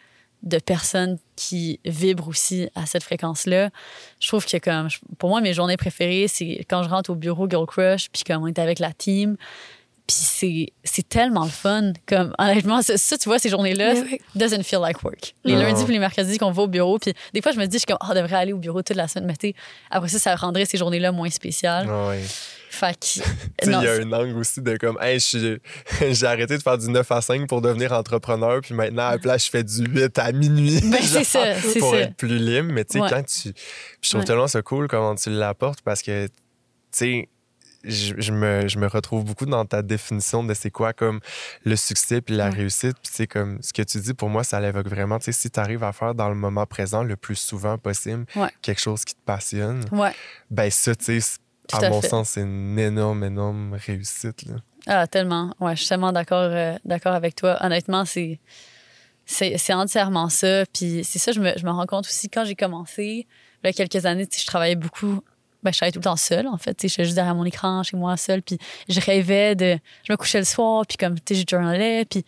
de 0.43 0.59
personnes 0.59 1.17
qui 1.41 1.79
vibrent 1.85 2.27
aussi 2.27 2.69
à 2.75 2.85
cette 2.85 3.03
fréquence-là. 3.03 3.69
Je 4.19 4.27
trouve 4.27 4.45
que 4.45 4.57
comme 4.57 4.87
pour 5.17 5.29
moi 5.29 5.41
mes 5.41 5.53
journées 5.53 5.77
préférées, 5.77 6.27
c'est 6.27 6.65
quand 6.69 6.83
je 6.83 6.89
rentre 6.89 7.09
au 7.09 7.15
bureau 7.15 7.49
Girl 7.49 7.65
Crush 7.65 8.09
puis 8.11 8.23
comme 8.23 8.43
on 8.43 8.47
est 8.47 8.59
avec 8.59 8.79
la 8.79 8.91
team. 8.93 9.37
Puis 10.07 10.17
c'est 10.17 10.67
c'est 10.83 11.07
tellement 11.07 11.45
le 11.45 11.49
fun 11.51 11.93
comme 12.05 12.33
honnêtement 12.37 12.81
ça, 12.81 12.97
ça, 12.97 13.17
tu 13.17 13.29
vois 13.29 13.39
ces 13.39 13.49
journées-là 13.49 13.93
oui. 14.03 14.19
doesn't 14.35 14.63
feel 14.63 14.79
like 14.81 15.01
work. 15.03 15.33
Les 15.45 15.53
Non. 15.53 15.61
lundis 15.61 15.83
puis 15.85 15.93
les 15.93 15.99
mercredis 15.99 16.37
qu'on 16.37 16.51
va 16.51 16.63
au 16.63 16.67
bureau 16.67 16.99
puis 16.99 17.13
des 17.33 17.41
fois 17.41 17.51
je 17.53 17.59
me 17.59 17.65
dis 17.65 17.77
je 17.77 17.79
suis 17.79 17.85
comme 17.87 17.97
oh, 18.01 18.07
on 18.11 18.15
devrait 18.15 18.35
aller 18.35 18.53
au 18.53 18.57
bureau 18.57 18.81
toute 18.81 18.97
la 18.97 19.07
semaine 19.07 19.33
mais 19.43 19.53
après 19.89 20.09
ça 20.09 20.19
ça 20.19 20.35
rendrait 20.35 20.65
ces 20.65 20.77
journées-là 20.77 21.11
moins 21.11 21.29
spéciales. 21.29 21.87
Ah 21.89 22.09
ouais. 22.09 22.23
Fait 22.71 23.19
il 23.63 23.69
y 23.71 23.73
a 23.75 23.93
un 23.95 24.11
angle 24.13 24.37
aussi 24.37 24.61
de 24.61 24.77
comme, 24.77 24.97
hey, 25.01 25.19
j'ai 25.19 26.25
arrêté 26.25 26.57
de 26.57 26.63
faire 26.63 26.77
du 26.77 26.89
9 26.89 27.11
à 27.11 27.21
5 27.21 27.47
pour 27.47 27.61
devenir 27.61 27.91
entrepreneur, 27.91 28.61
puis 28.61 28.73
maintenant, 28.73 29.07
à 29.07 29.11
la 29.11 29.17
place, 29.17 29.45
je 29.45 29.49
fais 29.51 29.63
du 29.63 29.83
8 29.83 30.17
à 30.19 30.31
minuit. 30.31 30.79
Ben, 30.89 30.97
c'est 31.01 31.15
genre, 31.17 31.25
ça, 31.25 31.55
c'est 31.61 31.79
Pour 31.79 31.91
ça. 31.93 31.99
être 31.99 32.15
plus 32.15 32.37
libre. 32.37 32.71
Mais 32.71 32.85
tu 32.85 32.93
sais, 32.93 33.01
Ouais. 33.01 33.09
quand 33.09 33.23
tu. 33.25 33.53
Je 34.01 34.09
trouve 34.09 34.21
Ouais. 34.21 34.25
tellement 34.27 34.47
ça 34.47 34.61
cool 34.61 34.87
comment 34.87 35.15
tu 35.15 35.29
l'apportes 35.29 35.81
parce 35.81 36.01
que, 36.01 36.27
tu 36.27 36.31
sais, 36.91 37.29
je, 37.83 38.13
je 38.19 38.31
me, 38.31 38.67
je 38.67 38.77
me 38.77 38.85
retrouve 38.87 39.23
beaucoup 39.25 39.47
dans 39.47 39.65
ta 39.65 39.81
définition 39.81 40.43
de 40.43 40.53
c'est 40.53 40.69
quoi 40.69 40.93
comme 40.93 41.19
le 41.65 41.75
succès 41.75 42.21
puis 42.21 42.35
la 42.35 42.49
Ouais. 42.49 42.55
réussite. 42.57 42.93
Puis 43.01 43.11
c'est 43.11 43.27
comme 43.27 43.57
ce 43.61 43.73
que 43.73 43.81
tu 43.81 43.97
dis 43.99 44.13
pour 44.13 44.29
moi, 44.29 44.43
ça 44.43 44.59
l'évoque 44.61 44.87
vraiment. 44.87 45.17
Tu 45.17 45.25
sais, 45.25 45.31
si 45.33 45.49
tu 45.49 45.59
arrives 45.59 45.83
à 45.83 45.91
faire 45.91 46.13
dans 46.15 46.29
le 46.29 46.35
moment 46.35 46.65
présent 46.67 47.03
le 47.03 47.15
plus 47.15 47.35
souvent 47.35 47.77
possible 47.79 48.25
Ouais. 48.35 48.49
quelque 48.61 48.79
chose 48.81 49.03
qui 49.03 49.15
te 49.15 49.19
passionne, 49.25 49.83
ouais. 49.91 50.11
ben 50.51 50.69
ça, 50.69 50.95
tu 50.95 51.19
sais, 51.19 51.37
Tout 51.71 51.83
à, 51.83 51.87
à 51.87 51.89
mon 51.89 52.01
fait. 52.01 52.09
sens, 52.09 52.29
c'est 52.29 52.41
une 52.41 52.77
énorme, 52.77 53.23
énorme 53.23 53.73
réussite. 53.85 54.45
Là. 54.45 54.55
Ah, 54.87 55.07
tellement. 55.07 55.53
Ouais, 55.59 55.75
je 55.75 55.81
suis 55.81 55.89
tellement 55.89 56.11
d'accord 56.11 56.49
euh, 56.51 56.75
d'accord 56.85 57.13
avec 57.13 57.35
toi. 57.35 57.57
Honnêtement, 57.61 58.05
c'est 58.05 58.39
c'est 59.25 59.57
c'est 59.57 59.73
entièrement 59.73 60.29
ça. 60.29 60.65
Puis 60.73 61.03
c'est 61.03 61.19
ça, 61.19 61.31
je 61.31 61.39
me, 61.39 61.53
je 61.57 61.65
me 61.65 61.71
rends 61.71 61.85
compte 61.85 62.05
aussi 62.05 62.29
quand 62.29 62.45
j'ai 62.45 62.55
commencé, 62.55 63.27
il 63.63 63.67
y 63.67 63.69
a 63.69 63.73
quelques 63.73 64.05
années, 64.05 64.27
je 64.35 64.45
travaillais 64.45 64.75
beaucoup. 64.75 65.21
Ben, 65.63 65.71
je 65.71 65.77
travaillais 65.77 65.91
tout 65.91 65.99
le 65.99 66.05
temps 66.05 66.15
seule, 66.15 66.47
en 66.47 66.57
fait. 66.57 66.81
Sais, 66.81 66.87
J'étais 66.87 67.03
juste 67.03 67.15
derrière 67.15 67.35
mon 67.35 67.45
écran, 67.45 67.83
chez 67.83 67.95
moi, 67.95 68.17
seule. 68.17 68.41
Puis 68.41 68.57
je 68.89 68.99
rêvais 68.99 69.55
de. 69.55 69.77
Je 70.03 70.11
me 70.11 70.17
couchais 70.17 70.39
le 70.39 70.45
soir, 70.45 70.85
puis 70.87 70.97
comme, 70.97 71.19
tu 71.19 71.35
sais, 71.35 71.41
je 71.41 71.55
journalais. 71.55 72.03
Puis 72.05 72.25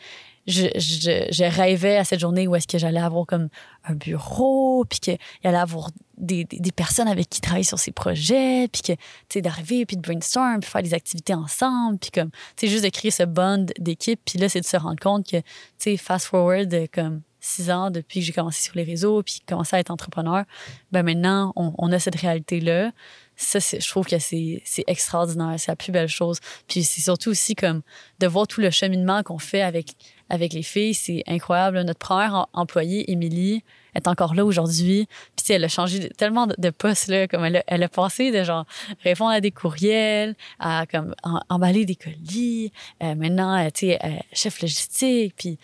je, 0.48 0.68
je, 0.76 1.28
je 1.32 1.44
rêvais 1.44 1.98
à 1.98 2.04
cette 2.04 2.20
journée 2.20 2.48
où 2.48 2.56
est-ce 2.56 2.68
que 2.68 2.78
j'allais 2.78 3.00
avoir 3.00 3.26
comme 3.26 3.50
un 3.86 3.94
bureau, 3.94 4.86
puis 4.86 5.00
qu'il 5.00 5.18
allait 5.44 5.58
avoir 5.58 5.90
des, 6.18 6.44
des, 6.46 6.72
personnes 6.72 7.08
avec 7.08 7.30
qui 7.30 7.42
travailler 7.42 7.64
sur 7.64 7.80
ces 7.80 7.92
projets, 7.92 8.68
puis 8.72 8.82
que, 8.82 8.94
tu 8.94 9.00
sais, 9.30 9.42
d'arriver, 9.42 9.86
puis 9.86 9.98
de 9.98 10.02
brainstorm, 10.02 10.60
puis 10.60 10.70
faire 10.70 10.84
des 10.84 10.94
activités 10.94 11.34
ensemble, 11.34 11.98
puis 11.98 12.12
comme, 12.12 12.30
tu 12.56 12.68
sais, 12.68 12.68
juste 12.68 12.84
de 12.84 12.90
créer 12.90 13.12
ce 13.12 13.24
bond 13.24 13.66
d'équipe. 13.80 14.20
Puis 14.26 14.40
là, 14.40 14.50
c'est 14.50 14.62
de 14.62 14.66
se 14.66 14.78
rendre 14.78 15.00
compte 15.00 15.26
que, 15.26 15.38
tu 15.38 15.46
sais, 15.80 15.98
fast 15.98 16.28
forward, 16.28 16.74
comme 16.94 17.22
six 17.44 17.70
ans 17.70 17.92
depuis 17.92 18.22
que 18.22 18.26
j'ai 18.26 18.32
commencé 18.32 18.64
sur 18.64 18.76
les 18.76 18.84
réseaux, 18.84 19.22
puis 19.22 19.42
commencé 19.46 19.76
à 19.76 19.80
être 19.80 19.92
entrepreneur, 19.92 20.46
ben 20.92 21.04
maintenant, 21.04 21.52
on, 21.56 21.74
on 21.78 21.92
a 21.92 22.00
cette 22.00 22.16
réalité-là. 22.16 22.92
Ça, 23.36 23.60
je 23.60 23.88
trouve 23.90 24.06
que 24.06 24.18
c'est 24.18 24.62
extraordinaire. 24.88 25.56
C'est 25.58 25.72
la 25.72 25.76
plus 25.76 25.92
belle 25.92 26.08
chose. 26.08 26.40
Puis 26.68 26.84
c'est 26.84 27.02
surtout 27.02 27.32
aussi 27.32 27.56
comme 27.56 27.82
de 28.20 28.28
voir 28.28 28.48
tout 28.48 28.62
le 28.62 28.70
cheminement 28.70 29.24
qu'on 29.24 29.40
fait 29.40 29.62
avec, 29.62 29.96
avec 30.30 30.54
les 30.54 30.64
filles. 30.64 30.94
C'est 30.94 31.24
incroyable. 31.28 31.82
Notre 31.82 32.00
première 32.00 32.34
em- 32.34 32.46
employée, 32.54 33.12
Émilie, 33.12 33.64
est 33.96 34.08
encore 34.08 34.34
là 34.34 34.44
aujourd'hui. 34.46 35.08
Puis 35.36 35.54
elle 35.54 35.64
a 35.64 35.68
changé 35.68 36.10
tellement 36.10 36.48
de, 36.48 36.56
de 36.58 36.70
poste 36.70 37.08
là, 37.08 37.28
comme 37.28 37.46
elle 37.46 37.58
a, 37.58 37.64
elle 37.68 37.84
a 37.84 37.90
passé 37.90 38.32
de 38.32 38.44
genre 38.44 38.66
répondre 39.04 39.32
à 39.32 39.42
des 39.42 39.52
courriels, 39.52 40.36
à 40.60 40.86
comme 40.90 41.14
em- 41.24 41.42
emballer 41.50 41.86
des 41.86 41.96
colis. 41.96 42.72
Euh, 43.04 43.16
maintenant, 43.16 43.56
euh, 43.58 43.70
tu 43.74 43.88
sais, 43.88 44.00
euh, 44.04 44.10
chef 44.34 44.62
logistique, 44.62 45.36
puis 45.38 45.58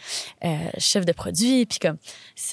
euh, 0.45 0.69
chef 0.78 1.06
de 1.06 1.12
produit, 1.12 1.65
puis 1.65 1.80
comme 1.80 1.98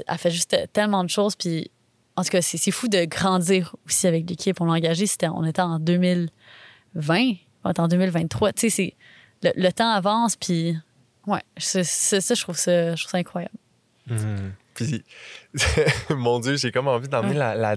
elle 0.06 0.18
fait 0.18 0.30
juste 0.30 0.56
tellement 0.72 1.04
de 1.04 1.10
choses. 1.10 1.36
Puis 1.36 1.70
en 2.16 2.22
tout 2.22 2.30
cas, 2.30 2.40
c'est 2.40 2.70
fou 2.70 2.88
de 2.88 3.04
grandir 3.04 3.76
aussi 3.84 4.06
avec 4.06 4.28
l'équipe. 4.30 4.58
On 4.60 4.64
l'a 4.64 4.72
engagé, 4.74 5.06
c'était 5.06 5.28
on 5.28 5.44
était 5.44 5.60
en 5.60 5.78
2020, 5.78 7.32
on 7.64 7.70
est 7.70 7.78
en 7.78 7.88
2023. 7.88 8.52
Tu 8.54 8.70
sais, 8.70 8.94
le, 9.42 9.50
le 9.54 9.70
temps 9.70 9.90
avance, 9.90 10.36
puis 10.36 10.76
ouais, 11.26 11.40
ça, 11.58 11.82
je 11.82 12.40
trouve 12.42 12.56
ça, 12.56 12.94
je 12.94 13.02
trouve 13.02 13.10
ça 13.12 13.18
incroyable. 13.18 13.54
Mhm. 14.08 14.52
Puis, 14.74 15.02
mon 16.10 16.38
Dieu, 16.38 16.56
j'ai 16.56 16.70
comme 16.70 16.86
envie 16.86 17.08
d'emmener 17.08 17.32
Ouais. 17.32 17.38
la, 17.38 17.54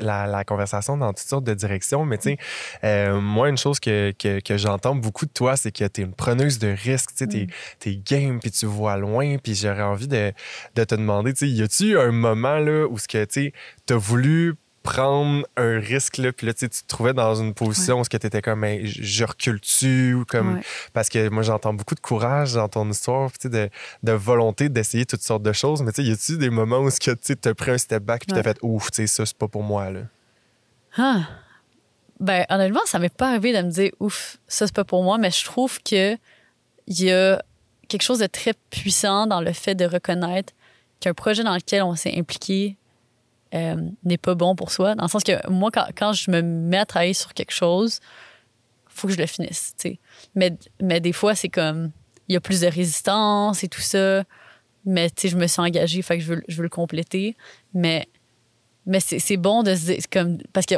la, 0.00 0.26
la 0.26 0.44
conversation 0.44 0.96
dans 0.96 1.08
toutes 1.12 1.26
sortes 1.28 1.44
de 1.44 1.52
directions. 1.52 2.04
Mais 2.06 2.16
tu 2.16 2.30
sais, 2.30 2.38
euh, 2.84 3.20
moi, 3.20 3.50
une 3.50 3.58
chose 3.58 3.78
que, 3.78 4.12
que, 4.18 4.40
que 4.40 4.56
j'entends 4.56 4.94
beaucoup 4.94 5.26
de 5.26 5.30
toi, 5.30 5.56
c'est 5.56 5.70
que 5.70 5.84
tu 5.86 6.00
es 6.00 6.04
une 6.04 6.14
preneuse 6.14 6.58
de 6.58 6.68
risques. 6.68 7.10
Tu 7.10 7.16
sais, 7.18 7.26
t'es- 7.26 7.46
t'es 7.80 7.96
game, 7.96 8.40
puis 8.40 8.50
tu 8.50 8.64
vois 8.64 8.96
loin. 8.96 9.36
Puis 9.36 9.54
j'aurais 9.54 9.82
envie 9.82 10.08
de, 10.08 10.32
de 10.74 10.84
te 10.84 10.94
demander, 10.94 11.34
tu 11.34 11.40
sais, 11.40 11.48
y 11.50 11.62
a-tu 11.62 11.98
un 11.98 12.12
moment 12.12 12.58
là 12.58 12.86
où 12.88 12.96
ce 12.98 13.06
que 13.08 13.24
tu 13.26 13.52
as 13.90 13.96
voulu 13.96 14.54
prendre 14.92 15.46
un 15.56 15.78
risque 15.78 16.16
là 16.18 16.32
puis 16.32 16.46
là 16.46 16.54
tu 16.54 16.68
te 16.68 16.86
trouvais 16.86 17.12
dans 17.12 17.34
une 17.34 17.52
position 17.52 18.00
où 18.00 18.04
ce 18.04 18.08
que 18.08 18.16
tu 18.16 18.26
étais 18.26 18.40
comme 18.42 18.64
Hey, 18.64 18.86
je 18.86 19.02
je 19.02 19.24
recule-tu 19.24 20.14
ou 20.14 20.24
comme 20.24 20.54
Ouais. 20.56 20.62
parce 20.92 21.08
que 21.08 21.28
moi 21.28 21.42
j'entends 21.42 21.74
beaucoup 21.74 21.94
de 21.94 22.00
courage 22.00 22.54
dans 22.54 22.68
ton 22.68 22.88
histoire 22.90 23.30
tu 23.32 23.38
sais, 23.42 23.48
de, 23.48 23.70
de 24.02 24.12
volonté 24.12 24.68
d'essayer 24.68 25.04
toutes 25.04 25.22
sortes 25.22 25.42
de 25.42 25.52
choses 25.52 25.82
mais 25.82 25.92
tu 25.92 26.02
sais 26.02 26.08
y 26.08 26.12
a-tu 26.12 26.38
des 26.38 26.50
moments 26.50 26.78
où 26.80 26.90
ce 26.90 27.00
que 27.00 27.10
tu 27.10 27.36
as 27.48 27.54
pris 27.54 27.70
un 27.72 27.78
step 27.78 28.02
back 28.02 28.24
puis 28.26 28.34
Ouais. 28.34 28.42
t'as 28.42 28.50
fait 28.52 28.58
ouf 28.62 28.90
tu 28.90 28.96
sais 29.02 29.06
ça 29.06 29.26
c'est 29.26 29.36
pas 29.36 29.48
pour 29.48 29.62
moi 29.62 29.90
là? 29.90 30.00
Ah. 30.96 31.20
Ben, 32.20 32.44
honnêtement, 32.48 32.80
ça 32.86 32.98
m'est 32.98 33.14
pas 33.14 33.28
arrivé 33.28 33.52
de 33.52 33.62
me 33.64 33.70
dire, 33.70 33.92
ouf, 34.00 34.38
ça, 34.48 34.66
c'est 34.66 34.74
pas 34.74 34.84
pour 34.84 35.04
moi, 35.04 35.18
mais 35.18 35.30
je 35.30 35.44
trouve 35.44 35.78
que 35.84 36.14
il 36.88 37.00
y 37.04 37.12
a 37.12 37.40
quelque 37.88 38.02
chose 38.02 38.18
de 38.18 38.26
très 38.26 38.54
puissant 38.70 39.28
dans 39.28 39.40
le 39.40 39.52
fait 39.52 39.76
de 39.76 39.84
reconnaître 39.84 40.52
qu'un 40.98 41.14
projet 41.14 41.44
dans 41.44 41.54
lequel 41.54 41.82
on 41.84 41.94
s'est 41.94 42.18
impliqué 42.18 42.76
euh, 43.54 43.76
n'est 44.04 44.18
pas 44.18 44.34
bon 44.34 44.54
pour 44.54 44.70
soi. 44.70 44.94
Dans 44.94 45.04
le 45.04 45.08
sens 45.08 45.24
que 45.24 45.48
moi, 45.50 45.70
quand, 45.72 45.86
quand 45.96 46.12
je 46.12 46.30
me 46.30 46.42
mets 46.42 46.78
à 46.78 46.86
travailler 46.86 47.14
sur 47.14 47.34
quelque 47.34 47.52
chose, 47.52 48.00
faut 48.88 49.08
que 49.08 49.14
je 49.14 49.18
le 49.18 49.26
finisse, 49.26 49.74
tu 49.78 49.90
sais. 49.90 49.98
Mais, 50.34 50.56
mais 50.82 51.00
des 51.00 51.12
fois, 51.12 51.34
c'est 51.34 51.48
comme, 51.48 51.90
il 52.28 52.34
y 52.34 52.36
a 52.36 52.40
plus 52.40 52.60
de 52.60 52.66
résistance 52.66 53.64
et 53.64 53.68
tout 53.68 53.80
ça. 53.80 54.24
Mais, 54.84 55.08
je 55.22 55.36
me 55.36 55.46
suis 55.46 55.60
engagée, 55.60 56.02
fait 56.02 56.18
que 56.18 56.24
je 56.24 56.34
veux, 56.34 56.42
je 56.48 56.56
veux 56.56 56.62
le 56.62 56.68
compléter. 56.68 57.36
Mais, 57.74 58.08
mais 58.86 59.00
c'est 59.00 59.36
bon 59.36 59.62
de 59.62 59.74
se 59.74 59.86
dire, 59.86 59.98
comme, 60.10 60.38
parce 60.52 60.66
que 60.66 60.74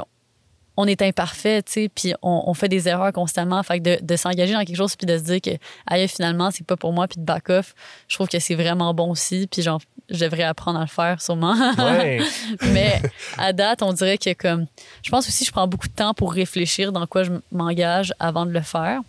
on 0.77 0.87
est 0.87 1.03
imparfait, 1.03 1.63
tu 1.63 1.73
sais, 1.73 1.89
puis 1.95 2.15
on, 2.23 2.45
on 2.47 2.55
fait 2.55 2.69
des 2.69 2.89
erreurs 2.89 3.13
constamment. 3.13 3.63
Fait 3.63 3.79
que 3.81 3.85
de, 3.85 3.99
de 4.05 4.17
s'engager 4.17 4.53
dans 4.55 4.65
quelque 4.65 4.77
chose 4.77 4.97
puis 4.97 5.07
de 5.07 5.19
se 5.19 5.25
dire 5.25 5.41
que, 5.41 5.51
aïe, 5.87 6.09
finalement, 6.09 6.51
c'est 6.51 6.67
pas 6.67 6.77
pour 6.77 6.93
moi, 6.93 7.07
puis 7.09 7.21
de 7.21 7.25
back 7.25 7.51
off, 7.51 7.75
je 8.09 8.15
trouve 8.17 8.29
que 8.29 8.39
c'est 8.39 8.55
vraiment 8.55 8.95
bon 8.95 9.11
aussi. 9.11 9.47
Puis 9.51 9.63
genre, 9.63 9.81
je 10.09 10.19
devrais 10.25 10.45
apprendre 10.45 10.79
à 10.79 10.83
le 10.83 10.89
faire 10.89 11.21
sûrement. 11.21 11.55
ouais 11.79 12.21
Mais 12.73 13.01
à 13.37 13.53
date, 13.53 13.83
on 13.83 13.93
dirait 13.93 14.17
que 14.19 14.33
comme. 14.33 14.67
Je 15.03 15.11
pense 15.11 15.29
aussi 15.29 15.45
que 15.45 15.49
je 15.49 15.53
prends 15.53 15.67
beaucoup 15.69 15.89
de 15.89 15.93
temps 15.95 16.15
pour 16.15 16.33
réfléchir 16.33 16.93
dans 16.93 17.07
quoi 17.07 17.25
je 17.25 17.33
m'engage 17.53 18.15
avant 18.19 18.47
de 18.47 18.51
le 18.53 18.63
faire. 18.63 19.01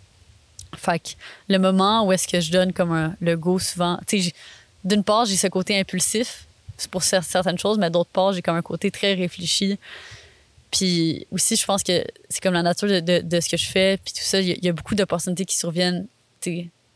Fait 0.76 0.98
que 0.98 1.08
le 1.48 1.58
moment 1.58 2.04
où 2.06 2.12
est-ce 2.12 2.26
que 2.28 2.40
je 2.40 2.50
donne 2.50 2.72
comme 2.72 2.92
un, 2.92 3.14
le 3.20 3.36
go 3.36 3.58
souvent. 3.58 3.98
Tu 4.06 4.22
sais, 4.22 4.32
d'une 4.84 5.04
part, 5.04 5.26
j'ai 5.26 5.36
ce 5.36 5.46
côté 5.46 5.78
impulsif 5.78 6.46
c'est 6.78 6.90
pour 6.90 7.02
cer- 7.02 7.22
certaines 7.22 7.58
choses, 7.58 7.78
mais 7.78 7.90
d'autre 7.90 8.10
part, 8.12 8.32
j'ai 8.32 8.42
comme 8.42 8.56
un 8.56 8.62
côté 8.62 8.90
très 8.90 9.14
réfléchi. 9.14 9.78
Puis 10.72 11.26
aussi, 11.30 11.54
je 11.56 11.64
pense 11.64 11.82
que 11.84 12.02
c'est 12.28 12.42
comme 12.42 12.54
la 12.54 12.62
nature 12.62 12.88
de, 12.88 13.00
de, 13.00 13.20
de 13.20 13.40
ce 13.40 13.48
que 13.48 13.56
je 13.56 13.68
fais. 13.68 13.98
Puis 14.04 14.12
tout 14.14 14.22
ça, 14.22 14.40
il 14.40 14.64
y, 14.64 14.68
a- 14.68 14.72
beaucoup 14.72 14.94
d'opportunités 14.94 15.44
qui 15.44 15.56
surviennent 15.56 16.06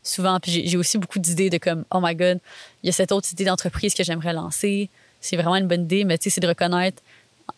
souvent. 0.03 0.39
Puis 0.39 0.67
j'ai- 0.67 0.77
aussi 0.77 0.97
beaucoup 0.97 1.19
d'idées 1.19 1.49
de 1.49 1.57
comme, 1.57 1.85
oh 1.91 1.99
my 2.01 2.15
God, 2.15 2.39
il 2.83 2.87
y 2.87 2.89
a 2.89 2.91
cette 2.93 3.11
autre 3.11 3.29
idée 3.31 3.45
d'entreprise 3.45 3.93
que 3.93 4.03
j'aimerais 4.03 4.33
lancer. 4.33 4.89
C'est 5.21 5.35
vraiment 5.35 5.55
une 5.55 5.67
bonne 5.67 5.83
idée, 5.83 6.03
mais 6.03 6.17
tu 6.17 6.25
sais, 6.25 6.29
c'est 6.35 6.41
de 6.41 6.47
reconnaître, 6.47 7.01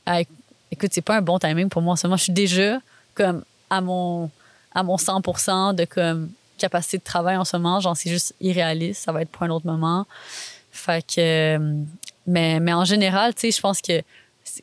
ah, 0.06 0.20
écoute, 0.72 0.90
c'est 0.94 1.02
pas 1.02 1.18
un 1.18 1.22
bon 1.22 1.40
timing 1.40 1.70
pour 1.70 1.82
moi 1.82 1.94
en 1.94 1.96
ce 1.96 2.06
moment. 2.08 2.18
Je 2.18 2.24
suis 2.24 2.34
déjà 2.34 2.80
comme 3.16 3.44
à 3.70 3.82
mon, 3.82 4.30
à 4.76 4.84
mon 4.84 4.98
100% 4.98 5.74
de 5.76 5.86
comme 5.86 6.30
capacité 6.58 6.98
de 6.98 7.04
travail 7.04 7.38
en 7.38 7.46
ce 7.46 7.56
moment. 7.58 7.80
Genre, 7.80 7.96
c'est 7.96 8.10
juste 8.10 8.34
irréaliste. 8.42 9.04
Ça 9.06 9.12
va 9.14 9.22
être 9.22 9.30
pour 9.30 9.44
un 9.44 9.50
autre 9.52 9.66
moment. 9.66 10.06
Fait 10.72 11.02
que, 11.06 11.20
euh, 11.58 11.74
mais, 12.28 12.60
mais 12.60 12.74
en 12.74 12.84
général, 12.86 13.34
tu 13.34 13.42
sais, 13.42 13.52
je 13.52 13.62
pense 13.62 13.82
que, 13.82 14.02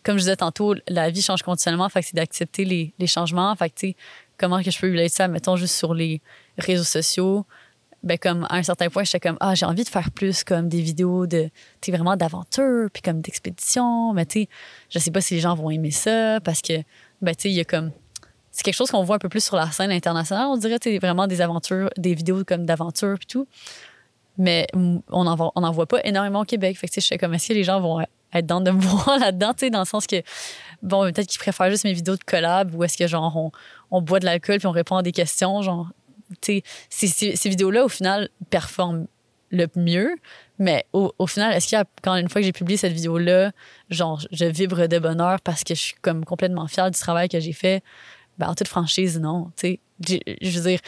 comme 0.03 0.17
je 0.17 0.23
disais 0.23 0.37
tantôt, 0.37 0.75
la 0.89 1.11
vie 1.11 1.23
change 1.23 1.43
continuellement. 1.43 1.89
Fait 1.89 2.01
que 2.01 2.07
c'est 2.07 2.17
d'accepter 2.17 2.65
les, 2.65 3.07
changements. 3.07 3.55
Fait 3.57 3.71
que, 3.71 3.75
tu 3.75 3.89
sais, 3.89 3.97
comment 4.39 4.63
que 4.63 4.71
je 4.71 4.79
peux 4.79 4.89
relayer 4.89 5.09
ça, 5.09 5.29
mettons, 5.29 5.57
juste 5.57 5.75
sur 5.75 5.95
les 5.95 6.21
réseaux 6.59 6.85
sociaux? 6.85 7.47
Ben, 8.03 8.19
comme, 8.19 8.47
à 8.51 8.57
un 8.57 8.63
certain 8.63 8.89
point, 8.89 9.05
j'étais 9.05 9.21
comme, 9.21 9.37
ah, 9.41 9.55
j'ai 9.55 9.67
envie 9.67 9.83
de 9.83 9.89
faire 9.89 10.11
plus 10.11 10.45
comme 10.45 10.69
des 10.69 10.81
vidéos 10.81 11.27
de, 11.27 11.51
tu 11.81 11.91
vraiment 11.91 12.17
d'aventure, 12.17 12.89
puis 12.93 13.03
comme 13.03 13.21
d'expédition. 13.21 14.13
Mais, 14.13 14.27
tu 14.27 14.43
sais, 14.43 14.49
je 14.91 14.99
sais 14.99 15.11
pas 15.11 15.21
si 15.21 15.35
les 15.35 15.41
gens 15.41 15.55
vont 15.55 15.71
aimer 15.71 15.91
ça 15.91 16.41
parce 16.41 16.61
que, 16.61 16.75
ben, 17.23 17.35
tu 17.35 17.43
sais, 17.43 17.51
il 17.51 17.57
y 17.57 17.61
a 17.61 17.65
comme, 17.65 17.91
c'est 18.53 18.63
quelque 18.63 18.75
chose 18.75 18.91
qu'on 18.91 19.03
voit 19.03 19.17
un 19.17 19.19
peu 19.19 19.29
plus 19.29 19.45
sur 19.45 19.57
la 19.57 19.71
scène 19.71 19.91
internationale, 19.91 20.47
on 20.47 20.57
dirait, 20.57 20.79
tu 20.79 20.97
vraiment 20.99 21.27
des 21.27 21.41
aventures, 21.41 21.91
des 21.97 22.15
vidéos 22.15 22.45
comme 22.45 22.65
d'aventure, 22.65 23.17
puis 23.19 23.27
tout. 23.27 23.47
Mais 24.39 24.67
on 24.75 25.25
n'en 25.25 25.35
voit, 25.35 25.53
on 25.55 25.63
en 25.63 25.71
voit 25.73 25.87
pas 25.87 26.01
énormément 26.05 26.41
au 26.41 26.45
Québec. 26.45 26.79
Fait 26.79 26.89
que, 26.89 26.95
je 26.95 27.07
sais 27.07 27.19
comme, 27.19 27.35
est-ce 27.35 27.49
que 27.49 27.53
les 27.55 27.65
gens 27.65 27.81
vont 27.81 28.01
être 28.33 28.47
dans 28.47 28.61
de 28.61 28.71
me 28.71 28.81
voir 28.81 29.19
là-dedans, 29.19 29.53
tu 29.55 29.61
sais, 29.67 29.71
dans 29.71 29.81
le 29.81 29.87
sens 29.87 30.07
que, 30.07 30.23
bon, 30.83 31.03
peut-être 31.13 31.29
qu'ils 31.29 31.39
préfèrent 31.39 31.71
juste 31.71 31.85
mes 31.85 31.93
vidéos 31.93 32.17
de 32.17 32.25
collab 32.25 32.75
ou 32.75 32.85
est-ce 32.85 32.97
que, 32.97 33.07
genre, 33.07 33.37
on, 33.37 33.51
on 33.91 34.01
boit 34.03 34.21
de 34.21 34.25
l'alcool 34.25 34.59
puis 34.59 34.67
on 34.67 34.73
répond 34.73 34.97
à 34.97 35.03
des 35.03 35.13
questions, 35.13 35.63
genre, 35.63 35.89
tu 36.41 36.63
sais, 36.91 37.09
ces, 37.09 37.37
ces, 37.37 37.49
vidéos-là, 37.49 37.85
au 37.85 37.89
final, 37.89 38.29
performent 38.51 39.07
le 39.51 39.67
mieux. 39.77 40.17
Mais 40.59 40.85
au, 40.93 41.13
au 41.19 41.27
final, 41.27 41.53
est-ce 41.53 41.69
qu'il 41.69 41.79
y 41.79 41.81
a, 41.81 41.85
quand 42.03 42.17
une 42.17 42.29
fois 42.29 42.41
que 42.41 42.47
j'ai 42.47 42.53
publié 42.53 42.77
cette 42.77 42.93
vidéo-là, 42.93 43.53
genre, 43.91 44.21
je 44.33 44.45
vibre 44.45 44.89
de 44.89 44.99
bonheur 44.99 45.41
parce 45.41 45.63
que 45.63 45.75
je 45.75 45.81
suis 45.81 45.95
comme 46.03 46.25
complètement 46.25 46.67
fière 46.67 46.91
du 46.91 46.99
travail 46.99 47.29
que 47.29 47.39
j'ai 47.39 47.53
fait? 47.53 47.83
Ben, 48.39 48.49
en 48.49 48.55
toute 48.55 48.69
franchise, 48.69 49.19
non. 49.21 49.51
Tu 49.57 49.79
sais, 50.01 50.21
je 50.43 50.59
veux 50.59 50.71
dire, 50.71 50.81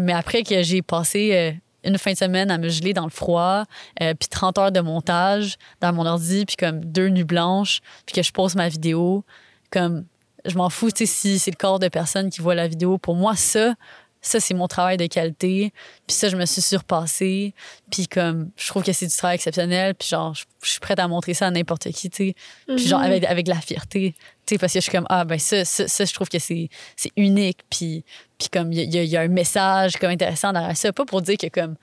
mais 0.00 0.12
après 0.12 0.42
que 0.42 0.62
j'ai 0.62 0.82
passé 0.82 1.30
euh, 1.34 1.52
une 1.84 1.98
fin 1.98 2.12
de 2.12 2.16
semaine 2.18 2.50
à 2.50 2.58
me 2.58 2.68
geler 2.68 2.92
dans 2.92 3.04
le 3.04 3.10
froid, 3.10 3.64
euh, 4.02 4.14
puis 4.14 4.28
30 4.28 4.58
heures 4.58 4.72
de 4.72 4.80
montage 4.80 5.56
dans 5.80 5.92
mon 5.92 6.06
ordi, 6.06 6.44
puis 6.46 6.56
comme 6.56 6.84
deux 6.84 7.08
nuits 7.08 7.24
blanches, 7.24 7.80
puis 8.06 8.14
que 8.14 8.22
je 8.22 8.32
pose 8.32 8.54
ma 8.54 8.68
vidéo, 8.68 9.24
comme, 9.70 10.04
je 10.44 10.56
m'en 10.56 10.70
fous, 10.70 10.90
tu 10.90 11.06
sais, 11.06 11.12
si 11.12 11.38
c'est 11.38 11.50
le 11.50 11.56
corps 11.56 11.78
de 11.78 11.88
personne 11.88 12.30
qui 12.30 12.40
voit 12.40 12.54
la 12.54 12.66
vidéo. 12.68 12.98
Pour 12.98 13.14
moi, 13.14 13.36
ça, 13.36 13.74
ça, 14.22 14.38
c'est 14.40 14.52
mon 14.52 14.68
travail 14.68 14.96
de 14.98 15.06
qualité. 15.06 15.72
Puis 16.06 16.14
ça, 16.14 16.28
je 16.28 16.36
me 16.36 16.44
suis 16.44 16.60
surpassée. 16.60 17.54
Puis 17.90 18.06
comme, 18.06 18.50
je 18.56 18.68
trouve 18.68 18.82
que 18.82 18.92
c'est 18.92 19.06
du 19.06 19.16
travail 19.16 19.36
exceptionnel. 19.36 19.94
Puis 19.94 20.08
genre, 20.08 20.34
je, 20.34 20.44
je 20.62 20.70
suis 20.70 20.80
prête 20.80 20.98
à 20.98 21.08
montrer 21.08 21.32
ça 21.34 21.46
à 21.46 21.50
n'importe 21.50 21.90
qui, 21.90 22.10
tu 22.10 22.28
sais. 22.28 22.34
Puis 22.66 22.86
genre, 22.86 23.00
Mhm. 23.00 23.06
avec, 23.06 23.24
avec 23.24 23.46
de 23.46 23.50
la 23.50 23.60
fierté. 23.60 24.14
Tu 24.44 24.54
sais, 24.54 24.58
parce 24.58 24.72
que 24.74 24.80
je 24.80 24.82
suis 24.82 24.92
comme, 24.92 25.06
ah, 25.08 25.24
ben 25.24 25.38
ça, 25.38 25.64
ça, 25.64 25.88
ça, 25.88 26.04
je 26.04 26.12
trouve 26.12 26.28
que 26.28 26.38
c'est 26.38 26.68
c'est 26.96 27.12
unique. 27.16 27.60
Puis, 27.70 28.04
puis 28.40 28.48
comme, 28.48 28.72
il 28.72 28.92
y, 28.92 29.16
a- 29.16 29.20
un 29.20 29.28
message 29.28 29.98
comme 29.98 30.10
intéressant 30.10 30.52
derrière 30.52 30.76
ça. 30.76 30.92
Pas 30.92 31.04
pour 31.04 31.22
dire 31.22 31.36
que 31.36 31.48
comme, 31.48 31.76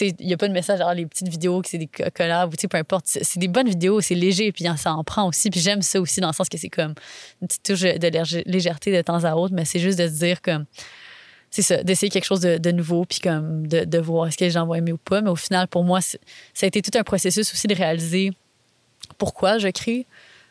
il 0.00 0.26
n'y 0.26 0.34
a 0.34 0.36
pas 0.36 0.48
de 0.48 0.52
message 0.52 0.78
derrière 0.78 0.94
les 0.94 1.06
petites 1.06 1.28
vidéos, 1.28 1.62
que 1.62 1.68
c'est 1.68 1.78
des 1.78 1.86
co- 1.86 2.04
collabs 2.14 2.52
ou 2.52 2.68
peu 2.68 2.76
importe. 2.76 3.06
C'est 3.06 3.38
des 3.38 3.48
bonnes 3.48 3.68
vidéos, 3.68 4.00
c'est 4.00 4.14
léger, 4.16 4.52
puis 4.52 4.66
ça 4.76 4.92
en 4.92 5.04
prend 5.04 5.28
aussi. 5.28 5.48
Puis 5.48 5.60
j'aime 5.60 5.80
ça 5.80 6.00
aussi 6.00 6.20
dans 6.20 6.26
le 6.26 6.34
sens 6.34 6.48
que 6.48 6.58
c'est 6.58 6.68
comme 6.68 6.94
une 7.40 7.48
petite 7.48 7.62
touche 7.62 7.80
de 7.80 8.08
légè- 8.08 8.42
légèreté 8.44 8.94
de 8.94 9.00
temps 9.00 9.24
à 9.24 9.34
autre, 9.34 9.54
mais 9.54 9.64
c'est 9.64 9.78
juste 9.78 9.98
de 9.98 10.08
se 10.08 10.14
dire 10.14 10.42
comme, 10.42 10.66
c'est 11.50 11.62
ça, 11.62 11.82
d'essayer 11.82 12.10
quelque 12.10 12.24
chose 12.24 12.40
de, 12.40 12.70
nouveau, 12.72 13.04
puis 13.04 13.20
comme 13.20 13.66
de, 13.68 13.98
voir 13.98 14.26
est-ce 14.26 14.36
que 14.36 14.44
les 14.44 14.50
gens 14.50 14.66
vont 14.66 14.74
aimer 14.74 14.92
ou 14.92 14.98
pas. 14.98 15.22
Mais 15.22 15.30
au 15.30 15.36
final, 15.36 15.68
pour 15.68 15.84
moi, 15.84 16.00
ça 16.00 16.18
a 16.62 16.66
été 16.66 16.82
tout 16.82 16.96
un 16.98 17.04
processus 17.04 17.50
aussi 17.52 17.66
de 17.68 17.74
réaliser 17.74 18.32
pourquoi 19.16 19.58
je 19.58 19.68
crée, 19.68 20.04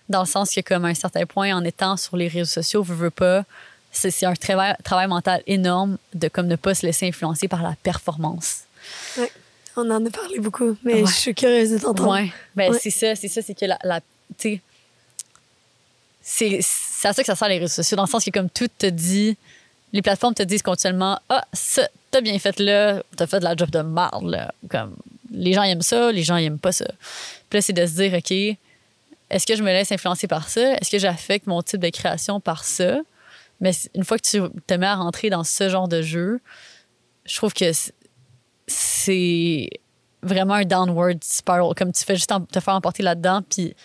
dans 0.09 0.21
le 0.21 0.25
sens 0.27 0.51
que 0.51 0.61
comme 0.61 0.85
à 0.85 0.87
un 0.87 0.93
certain 0.93 1.25
point, 1.25 1.55
en 1.55 1.63
étant 1.63 1.97
sur 1.97 2.15
les 2.15 2.27
réseaux 2.27 2.45
sociaux, 2.49 2.81
veux, 2.81 2.95
veux 2.95 3.09
pas, 3.11 3.43
c'est 3.97 4.25
un 4.25 4.33
travail, 4.33 4.75
travail 4.83 5.07
mental 5.07 5.41
énorme 5.47 5.97
de 6.13 6.27
comme 6.27 6.47
ne 6.47 6.55
pas 6.55 6.73
se 6.75 6.85
laisser 6.85 7.07
influencer 7.07 7.47
par 7.47 7.63
la 7.63 7.75
performance. 7.83 8.61
Ouais. 9.17 9.31
On 9.77 9.89
en 9.91 10.05
a 10.05 10.09
parlé 10.09 10.39
beaucoup, 10.39 10.77
mais 10.83 11.01
Ouais. 11.01 11.05
je 11.07 11.13
suis 11.13 11.35
curieuse 11.35 11.71
de 11.71 11.77
t'entendre. 11.79 12.11
Ouais. 12.11 12.31
Ben, 12.55 12.71
Ouais. 12.71 12.79
c'est 12.81 12.91
ça, 12.91 13.15
c'est 13.15 13.27
ça, 13.27 13.41
c'est 13.41 13.53
que 13.55 13.65
la. 13.65 13.77
la 13.83 13.99
tu 14.37 14.55
sais, 14.55 14.61
c'est 16.21 16.59
c'est 16.61 17.07
à 17.07 17.13
ça 17.13 17.21
que 17.21 17.27
ça 17.27 17.35
sert 17.35 17.47
les 17.49 17.59
réseaux 17.59 17.73
sociaux, 17.73 17.95
dans 17.97 18.03
le 18.03 18.09
sens 18.09 18.23
que 18.25 18.31
comme 18.31 18.49
tout 18.49 18.67
te 18.77 18.87
dit, 18.87 19.37
les 19.93 20.01
plateformes 20.01 20.33
te 20.33 20.43
disent 20.43 20.61
continuellement 20.63 21.19
Ah, 21.29 21.45
ça, 21.53 21.87
t'as 22.11 22.21
bien 22.21 22.37
fait 22.39 22.59
là, 22.59 23.01
t'as 23.15 23.27
fait 23.27 23.39
de 23.39 23.43
la 23.43 23.55
job 23.55 23.69
de 23.69 23.81
marde, 23.81 24.29
là. 24.29 24.53
Comme, 24.69 24.95
les 25.31 25.53
gens 25.53 25.63
aiment 25.63 25.81
ça, 25.81 26.11
les 26.11 26.23
gens 26.23 26.37
ils 26.37 26.45
aiment 26.45 26.59
pas 26.59 26.71
ça. 26.71 26.85
Puis 27.49 27.57
là, 27.57 27.61
c'est 27.61 27.73
de 27.73 27.85
se 27.85 27.91
dire 27.93 28.13
OK, 28.13 28.31
est-ce 28.31 29.45
que 29.45 29.55
je 29.55 29.61
me 29.63 29.71
laisse 29.71 29.91
influencer 29.91 30.27
par 30.27 30.49
ça? 30.49 30.73
Est-ce 30.73 30.89
que 30.89 30.99
j'affecte 30.99 31.47
mon 31.47 31.61
type 31.61 31.81
de 31.81 31.89
création 31.89 32.39
par 32.39 32.63
ça? 32.63 32.97
Mais 33.59 33.71
une 33.93 34.03
fois 34.03 34.17
que 34.17 34.27
tu 34.27 34.41
te 34.67 34.73
mets 34.73 34.85
à 34.85 34.95
rentrer 34.95 35.29
dans 35.29 35.43
ce 35.43 35.69
genre 35.69 35.87
de 35.87 36.01
jeu, 36.01 36.39
je 37.25 37.35
trouve 37.37 37.53
que 37.53 37.71
c'est 38.67 39.69
vraiment 40.21 40.55
un 40.55 40.65
downward 40.65 41.23
spiral. 41.23 41.73
Comme 41.75 41.91
tu 41.91 42.03
fais 42.03 42.15
juste 42.15 42.31
te 42.51 42.59
faire 42.59 42.73
emporter 42.73 43.03
là-dedans. 43.03 43.41
Puis, 43.49 43.75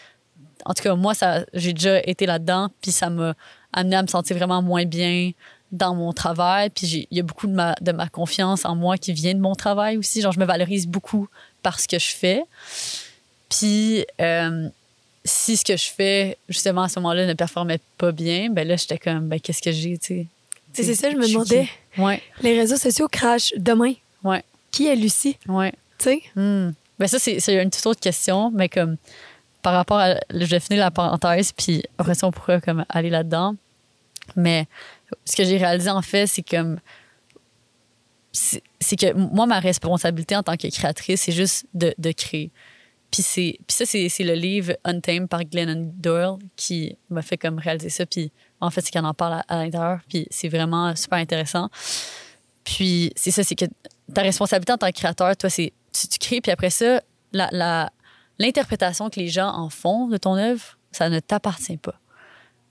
en 0.64 0.74
tout 0.74 0.82
cas, 0.82 0.94
moi, 0.94 1.12
j'ai 1.54 1.72
déjà 1.72 2.00
été 2.02 2.26
là-dedans. 2.26 2.70
Puis, 2.80 2.92
ça 2.92 3.10
m'a 3.10 3.34
amené 3.72 3.96
à 3.96 4.02
me 4.02 4.08
sentir 4.08 4.36
vraiment 4.36 4.62
moins 4.62 4.84
bien 4.84 5.32
dans 5.70 5.94
mon 5.94 6.12
travail. 6.12 6.70
Puis, 6.70 7.06
il 7.10 7.16
y 7.16 7.20
a 7.20 7.22
beaucoup 7.22 7.46
de 7.46 7.52
ma, 7.52 7.74
de 7.80 7.92
ma 7.92 8.08
confiance 8.08 8.64
en 8.64 8.74
moi 8.74 8.98
qui 8.98 9.12
vient 9.12 9.34
de 9.34 9.40
mon 9.40 9.54
travail 9.54 9.96
aussi. 9.96 10.20
Genre, 10.20 10.32
je 10.32 10.40
me 10.40 10.46
valorise 10.46 10.86
beaucoup 10.86 11.28
par 11.62 11.78
ce 11.78 11.86
que 11.86 11.98
je 11.98 12.14
fais. 12.14 12.42
Puis, 13.48 14.04
euh, 14.20 14.68
si 15.24 15.56
ce 15.56 15.64
que 15.64 15.76
je 15.76 15.86
fais, 15.90 16.38
justement, 16.48 16.82
à 16.84 16.88
ce 16.88 16.98
moment-là, 17.00 17.26
ne 17.26 17.34
performait 17.34 17.80
pas 17.98 18.12
bien, 18.12 18.48
ben 18.50 18.66
là, 18.66 18.76
j'étais 18.76 18.98
comme, 18.98 19.28
ben, 19.28 19.38
qu'est-ce 19.40 19.62
que 19.62 19.72
j'ai, 19.72 19.98
tu 19.98 20.06
sais? 20.06 20.26
C'est 20.72 20.94
ça, 20.94 21.10
je 21.10 21.16
me 21.16 21.26
demandais. 21.26 21.68
Ouais, 21.98 22.22
Les 22.42 22.56
réseaux 22.58 22.76
sociaux 22.76 23.08
crachent 23.08 23.52
demain. 23.56 23.92
ouais, 24.24 24.44
Qui 24.70 24.86
est 24.86 24.96
Lucie? 24.96 25.36
ouais. 25.48 25.72
Tu 25.98 26.04
sais? 26.04 26.22
Hmm. 26.36 26.70
Ben 26.98 27.06
ça, 27.08 27.18
c'est 27.18 27.62
une 27.62 27.70
toute 27.70 27.84
autre 27.86 28.00
question, 28.00 28.50
mais 28.50 28.68
comme 28.68 28.96
par 29.62 29.74
rapport 29.74 29.98
à. 29.98 30.14
Je 30.30 30.44
vais 30.46 30.60
finir 30.60 30.80
la 30.80 30.90
parenthèse, 30.90 31.52
puis 31.52 31.82
après 31.98 32.14
ça, 32.14 32.26
on 32.26 32.30
pourra 32.30 32.60
comme 32.60 32.84
aller 32.88 33.10
là-dedans. 33.10 33.56
Mais 34.36 34.66
ce 35.26 35.34
que 35.36 35.44
j'ai 35.44 35.56
réalisé, 35.58 35.90
en 35.90 36.02
fait, 36.02 36.26
c'est 36.26 36.42
comme. 36.42 36.78
C'est 38.32 38.62
c'est 38.80 38.96
que 38.96 39.12
moi, 39.12 39.46
ma 39.46 39.60
responsabilité 39.60 40.36
en 40.36 40.42
tant 40.42 40.56
que 40.56 40.68
créatrice, 40.68 41.22
c'est 41.22 41.32
juste 41.32 41.66
de, 41.74 41.94
de 41.98 42.12
créer. 42.12 42.50
Puis, 43.10 43.22
c'est, 43.22 43.58
ça, 43.68 43.84
c'est, 43.86 44.08
c'est 44.08 44.24
le 44.24 44.34
livre 44.34 44.74
Untamed 44.84 45.28
par 45.28 45.44
Glennon 45.44 45.92
Doyle 45.96 46.38
qui 46.56 46.96
m'a 47.08 47.22
fait 47.22 47.36
comme 47.36 47.58
réaliser 47.58 47.90
ça. 47.90 48.06
Puis 48.06 48.30
en 48.60 48.70
fait, 48.70 48.82
c'est 48.82 48.90
qu'elle 48.90 49.04
en 49.04 49.14
parle 49.14 49.42
à, 49.48 49.56
l'intérieur. 49.56 50.00
Puis 50.08 50.26
c'est 50.30 50.48
vraiment 50.48 50.94
super 50.94 51.18
intéressant. 51.18 51.70
Puis 52.62 53.12
c'est 53.16 53.30
ça, 53.30 53.42
c'est 53.42 53.56
que 53.56 53.64
ta 54.14 54.22
responsabilité 54.22 54.72
en 54.72 54.78
tant 54.78 54.88
que 54.88 54.96
créateur, 54.96 55.36
toi, 55.36 55.50
c'est 55.50 55.72
tu, 55.92 56.18
crées, 56.20 56.40
puis 56.40 56.52
après 56.52 56.70
ça, 56.70 57.02
la, 57.32 57.90
l'interprétation 58.38 59.10
que 59.10 59.18
les 59.18 59.28
gens 59.28 59.48
en 59.48 59.70
font 59.70 60.08
de 60.08 60.16
ton 60.16 60.36
œuvre, 60.36 60.78
ça 60.92 61.08
ne 61.08 61.18
t'appartient 61.18 61.78
pas. 61.78 61.94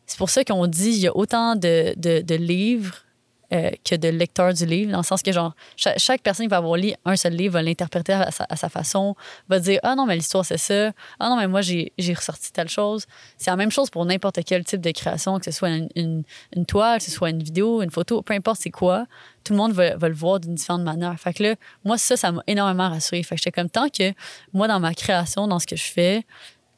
C'est 0.06 0.18
pour 0.18 0.30
ça 0.30 0.44
qu'on 0.44 0.68
dit 0.68 0.90
il 0.90 1.00
y 1.00 1.08
a 1.08 1.16
autant 1.16 1.56
de, 1.56 1.94
de 1.98 2.36
livres 2.36 3.04
euh, 3.52 3.72
que 3.84 3.96
de 3.96 4.10
lecteurs 4.10 4.54
du 4.54 4.66
livre, 4.66 4.92
dans 4.92 5.00
le 5.00 5.04
sens 5.04 5.24
que 5.24 5.32
genre 5.32 5.56
chaque, 5.76 6.22
personne 6.22 6.46
qui 6.46 6.50
va 6.50 6.58
avoir 6.58 6.78
lu 6.78 6.94
un 7.04 7.16
seul 7.16 7.34
livre 7.34 7.54
va 7.54 7.64
l'interpréter 7.64 8.14
à 8.14 8.32
sa, 8.32 8.70
façon, 8.70 9.16
va 9.48 9.60
dire 9.60 9.80
ah 9.82 9.96
non 9.96 10.06
mais 10.06 10.16
l'histoire 10.16 10.46
c'est 10.46 10.58
ça, 10.58 10.92
ah 11.20 11.30
non 11.30 11.36
mais 11.36 11.48
moi 11.48 11.62
j'ai, 11.62 11.92
ressorti 12.16 12.52
telle 12.52 12.70
chose. 12.70 13.06
C'est 13.38 13.50
la 13.50 13.56
même 13.56 13.72
chose 13.72 13.90
pour 13.90 14.06
n'importe 14.06 14.40
quel 14.46 14.64
type 14.64 14.82
de 14.82 14.92
création, 14.92 15.40
que 15.40 15.46
ce 15.46 15.52
soit 15.52 15.70
une, 15.96 16.24
toile, 16.68 17.00
que 17.00 17.06
ce 17.06 17.12
soit 17.12 17.32
une 17.32 17.42
vidéo, 17.42 17.82
une 17.82 17.90
photo, 17.90 18.22
peu 18.22 18.36
importe 18.36 18.62
c'est 18.62 18.70
quoi, 18.70 19.08
tout 19.44 19.54
le 19.54 19.58
monde 19.58 19.72
va, 19.74 19.96
le 19.96 20.14
voir 20.14 20.40
d'une 20.40 20.54
différente 20.54 20.84
manière. 20.84 21.20
Fait 21.20 21.34
que 21.34 21.42
là, 21.42 21.56
moi 21.84 21.98
ça, 21.98 22.18
ça 22.18 22.32
m'a 22.32 22.44
énormément 22.46 22.90
rassurée. 22.90 23.24
Fait 23.24 23.36
j'étais 23.36 23.52
comme 23.52 23.70
tant 23.70 23.90
que 23.90 24.14
moi 24.54 24.68
dans 24.68 24.80
ma 24.80 24.94
création, 24.94 25.48
dans 25.48 25.60
ce 25.60 25.66
que 25.66 25.76
je 25.76 25.92
fais, 25.92 26.24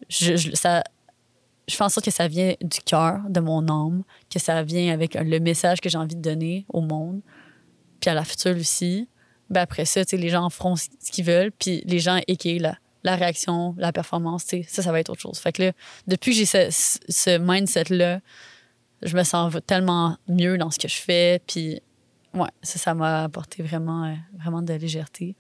ça, 0.10 0.84
je 1.68 1.76
fais 1.76 1.84
en 1.84 1.90
sorte 1.90 2.06
que 2.06 2.12
ça 2.12 2.28
vient 2.28 2.54
du 2.62 2.80
cœur, 2.82 3.20
de 3.30 3.40
mon 3.40 3.68
âme, 3.68 4.04
que 4.30 4.40
ça 4.40 4.64
vient 4.64 4.94
avec 4.94 5.16
le 5.16 5.40
message 5.40 5.80
que 5.80 5.90
j'ai 5.90 5.98
envie 5.98 6.16
de 6.16 6.22
donner 6.22 6.66
au 6.70 6.82
monde, 6.82 7.22
puis 8.00 8.10
à 8.10 8.14
la 8.14 8.24
future 8.24 8.56
aussi. 8.56 9.08
Ben 9.50 9.62
après 9.62 9.86
ça, 9.86 10.02
les 10.12 10.30
gens 10.30 10.50
feront 10.50 10.76
ce 10.76 10.88
qu'ils 11.12 11.26
veulent, 11.26 11.52
puis 11.52 11.84
les 11.86 12.00
gens 12.00 12.20
équillent 12.28 12.60
la, 12.60 12.78
la 13.04 13.16
réaction, 13.16 13.76
la 13.78 13.92
performance, 13.92 14.46
ça, 14.68 14.82
ça 14.82 14.92
va 14.92 15.00
être 15.00 15.10
autre 15.10 15.22
chose. 15.22 15.40
Fait 15.40 15.52
que 15.52 15.64
là, 15.64 15.72
depuis 16.08 16.32
que 16.32 16.38
j'ai 16.38 16.46
ce 16.46 17.38
mindset-là, 17.38 18.22
je 19.02 19.18
me 19.18 19.24
sens 19.24 19.54
tellement 19.66 20.18
mieux 20.28 20.58
dans 20.58 20.72
ce 20.72 20.80
que 20.80 20.88
je 20.88 20.98
fais, 20.98 21.42
puis 21.48 21.82
ouais, 22.34 22.50
ça, 22.62 22.80
ça 22.80 22.94
m'a 22.94 23.24
apporté 23.24 23.64
vraiment, 23.64 24.06
euh, 24.06 24.16
vraiment 24.38 24.62
de 24.62 24.74
légèreté. 24.74 25.36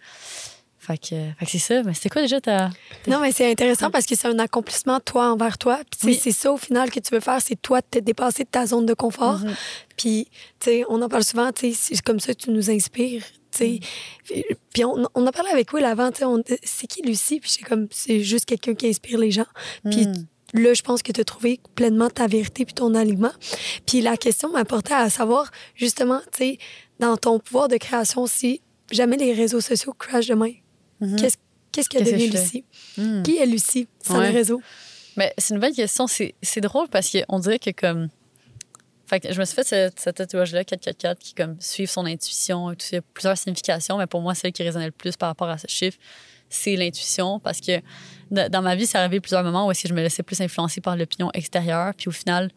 Fait 0.83 0.97
que, 0.97 1.09
fait 1.37 1.45
que 1.45 1.51
c'est 1.51 1.59
ça. 1.59 1.83
Mais 1.83 1.93
c'était 1.93 2.09
quoi 2.09 2.23
déjà 2.23 2.41
ta. 2.41 2.71
Non, 3.07 3.19
mais 3.19 3.31
c'est 3.31 3.49
intéressant 3.51 3.91
parce 3.91 4.07
que 4.07 4.15
c'est 4.15 4.27
un 4.27 4.39
accomplissement, 4.39 4.99
toi, 4.99 5.31
envers 5.31 5.59
toi. 5.59 5.79
Puis, 5.91 6.07
Oui. 6.07 6.19
c'est 6.19 6.31
ça, 6.31 6.51
au 6.51 6.57
final, 6.57 6.89
que 6.89 6.99
tu 6.99 7.13
veux 7.13 7.19
faire, 7.19 7.39
c'est 7.39 7.55
toi 7.61 7.81
de 7.81 7.85
te 7.91 7.99
dépasser 7.99 8.45
de 8.45 8.49
ta 8.49 8.65
zone 8.65 8.87
de 8.87 8.95
confort. 8.95 9.37
Mhm. 9.39 9.53
Puis, 9.95 10.27
tu 10.59 10.69
sais, 10.71 10.83
on 10.89 10.99
en 11.03 11.07
parle 11.07 11.23
souvent, 11.23 11.51
tu 11.51 11.71
sais, 11.71 11.93
c'est 11.95 12.01
comme 12.01 12.19
ça 12.19 12.33
tu 12.33 12.49
nous 12.49 12.71
inspires, 12.71 13.23
tu 13.51 13.57
sais. 13.59 13.79
Puis- 14.73 14.83
on, 14.83 15.05
on 15.13 15.27
en 15.27 15.31
parlait 15.31 15.51
avec 15.51 15.71
Will 15.71 15.85
avant, 15.85 16.11
tu 16.11 16.19
sais, 16.19 16.25
on- 16.25 16.41
c'est 16.63 16.87
qui 16.87 17.03
Lucie? 17.03 17.39
Puis, 17.39 17.51
c'est 17.51 17.63
comme, 17.63 17.87
c'est 17.91 18.21
juste 18.23 18.45
quelqu'un 18.45 18.73
qui 18.73 18.87
inspire 18.87 19.19
les 19.19 19.29
gens. 19.29 19.45
Puis, 19.87 20.07
Mm. 20.07 20.25
là, 20.63 20.73
je 20.73 20.81
pense 20.81 21.03
que 21.03 21.11
tu 21.11 21.21
as 21.21 21.25
trouvé 21.25 21.59
pleinement 21.75 22.09
ta 22.09 22.25
vérité 22.25 22.65
puis 22.65 22.73
ton 22.73 22.95
alignement. 22.95 23.33
Puis, 23.85 24.01
la 24.01 24.17
question 24.17 24.49
m'apportait 24.49 24.95
à 24.95 25.11
savoir, 25.11 25.51
justement, 25.75 26.21
tu 26.31 26.37
sais, 26.39 26.57
dans 26.99 27.17
ton 27.17 27.37
pouvoir 27.37 27.67
de 27.67 27.77
création, 27.77 28.25
si 28.25 28.61
jamais 28.91 29.17
les 29.17 29.33
réseaux 29.33 29.61
sociaux 29.61 29.93
crashent 29.93 30.27
demain, 30.27 30.51
Mhm. 31.01 31.15
qu'est-ce 31.17 31.37
qu'est-ce 31.71 31.89
qu'elle 31.89 32.03
devient 32.05 32.29
fais? 32.31 32.37
Lucie? 32.37 32.65
Mm. 32.97 33.23
Qui 33.23 33.37
est 33.37 33.45
Lucie 33.45 33.87
sans 34.03 34.19
Ouais. 34.19 34.27
les 34.31 34.33
réseaux? 34.37 34.61
Mais 35.17 35.33
c'est 35.37 35.53
une 35.53 35.59
bonne 35.59 35.73
question. 35.73 36.05
C'est 36.07 36.61
drôle 36.61 36.87
parce 36.87 37.11
qu'on 37.11 37.39
dirait 37.39 37.59
que 37.59 37.71
comme. 37.71 38.07
Fait 39.07 39.19
que 39.19 39.33
je 39.33 39.39
me 39.39 39.43
suis 39.45 39.55
fait 39.55 39.65
ce, 39.67 39.91
ce 40.01 40.09
tatouage-là, 40.09 40.63
444, 40.63 41.19
qui 41.19 41.33
comme 41.33 41.57
suivre 41.59 41.91
son 41.91 42.05
intuition 42.05 42.71
et 42.71 42.77
tout 42.77 42.85
ça. 42.85 42.89
Il 42.93 42.95
y 42.95 42.99
a 42.99 43.01
plusieurs 43.13 43.37
significations, 43.37 43.97
mais 43.97 44.07
pour 44.07 44.21
moi, 44.21 44.33
celle 44.35 44.53
qui 44.53 44.63
résonnait 44.63 44.85
le 44.85 44.91
plus 44.93 45.17
par 45.17 45.27
rapport 45.27 45.49
à 45.49 45.57
ce 45.57 45.67
chiffre, 45.67 45.97
c'est 46.49 46.77
l'intuition. 46.77 47.39
Parce 47.41 47.59
que 47.59 47.81
dans 48.31 48.61
ma 48.61 48.75
vie, 48.75 48.85
c'est 48.85 48.97
arrivé 48.97 49.19
plusieurs 49.19 49.43
moments 49.43 49.67
où 49.67 49.71
est-ce 49.71 49.83
que 49.83 49.89
je 49.89 49.93
me 49.93 50.01
laissais 50.01 50.23
plus 50.23 50.39
influencer 50.39 50.79
par 50.79 50.95
l'opinion 50.95 51.29
extérieure. 51.33 51.93
Puis 51.97 52.07
au 52.07 52.11
final, 52.11 52.51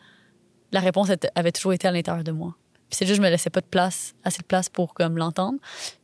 la 0.70 0.78
réponse 0.78 1.08
avait 1.34 1.50
toujours 1.52 1.72
été 1.72 1.88
à 1.88 1.90
l'intérieur 1.90 2.22
de 2.22 2.30
moi. 2.32 2.54
Puis 2.94 2.98
c'est 3.00 3.06
juste, 3.06 3.16
je 3.16 3.22
me 3.22 3.28
laissais 3.28 3.50
pas 3.50 3.60
de 3.60 3.66
place, 3.66 4.14
assez 4.22 4.38
de 4.38 4.46
place 4.46 4.68
pour 4.68 4.94
comme 4.94 5.18
l'entendre. 5.18 5.58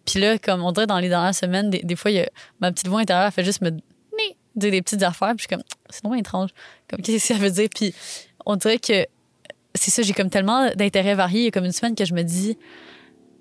Puis 0.04 0.18
là, 0.18 0.38
comme 0.38 0.60
on 0.64 0.72
dirait 0.72 0.88
dans 0.88 0.98
les 0.98 1.08
dernières 1.08 1.36
semaines, 1.36 1.70
des, 1.70 1.94
fois, 1.94 2.10
ma 2.58 2.72
petite 2.72 2.88
voix 2.88 2.98
intérieure, 2.98 3.32
fait 3.32 3.44
juste 3.44 3.62
me 3.62 3.70
dire 3.70 4.72
des 4.72 4.82
petites 4.82 5.04
affaires. 5.04 5.36
Puis 5.36 5.44
je 5.44 5.54
suis 5.54 5.56
comme, 5.56 5.62
c'est 5.88 6.02
vraiment 6.02 6.16
étrange. 6.16 6.50
Comme, 6.88 7.00
qu'est-ce 7.00 7.28
que 7.28 7.34
ça 7.34 7.40
veut 7.40 7.52
dire? 7.52 7.68
Puis 7.72 7.94
on 8.44 8.56
dirait 8.56 8.80
que 8.80 9.06
c'est 9.76 9.92
ça, 9.92 10.02
j'ai 10.02 10.12
comme 10.14 10.30
tellement 10.30 10.68
d'intérêts 10.74 11.14
variés. 11.14 11.42
Il 11.42 11.44
y 11.44 11.48
a 11.48 11.50
comme 11.52 11.64
une 11.64 11.70
semaine 11.70 11.94
que 11.94 12.04
je 12.04 12.12
me 12.12 12.22
dis, 12.22 12.58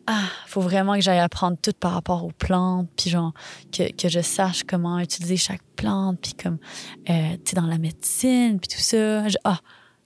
ah, 0.05 0.27
faut 0.45 0.61
vraiment 0.61 0.93
que 0.93 1.01
j'aille 1.01 1.17
apprendre 1.17 1.57
tout 1.59 1.73
par 1.79 1.93
rapport 1.93 2.23
aux 2.23 2.31
plantes, 2.31 2.87
puis 2.97 3.09
genre, 3.09 3.33
que, 3.71 3.91
que 3.91 4.09
je 4.09 4.19
sache 4.19 4.63
comment 4.63 4.99
utiliser 4.99 5.37
chaque 5.37 5.63
plante, 5.75 6.19
puis 6.21 6.33
comme, 6.33 6.59
euh, 7.09 7.31
tu 7.43 7.49
sais, 7.49 7.55
dans 7.55 7.65
la 7.65 7.79
médecine, 7.79 8.59
puis 8.59 8.67
tout 8.67 8.81
ça. 8.83 9.23
Ah, 9.43 9.57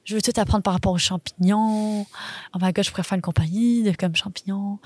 je 0.05 0.15
veux 0.15 0.21
tout 0.21 0.33
apprendre 0.37 0.63
par 0.63 0.73
rapport 0.73 0.91
aux 0.91 0.97
champignons. 0.97 2.01
Oh 2.01 2.57
my 2.61 2.73
god, 2.73 2.83
je 2.83 2.91
pourrais 2.91 3.03
faire 3.03 3.15
une 3.15 3.21
compagnie 3.21 3.83
de 3.83 3.91
comme 3.91 4.15
champignons. 4.15 4.79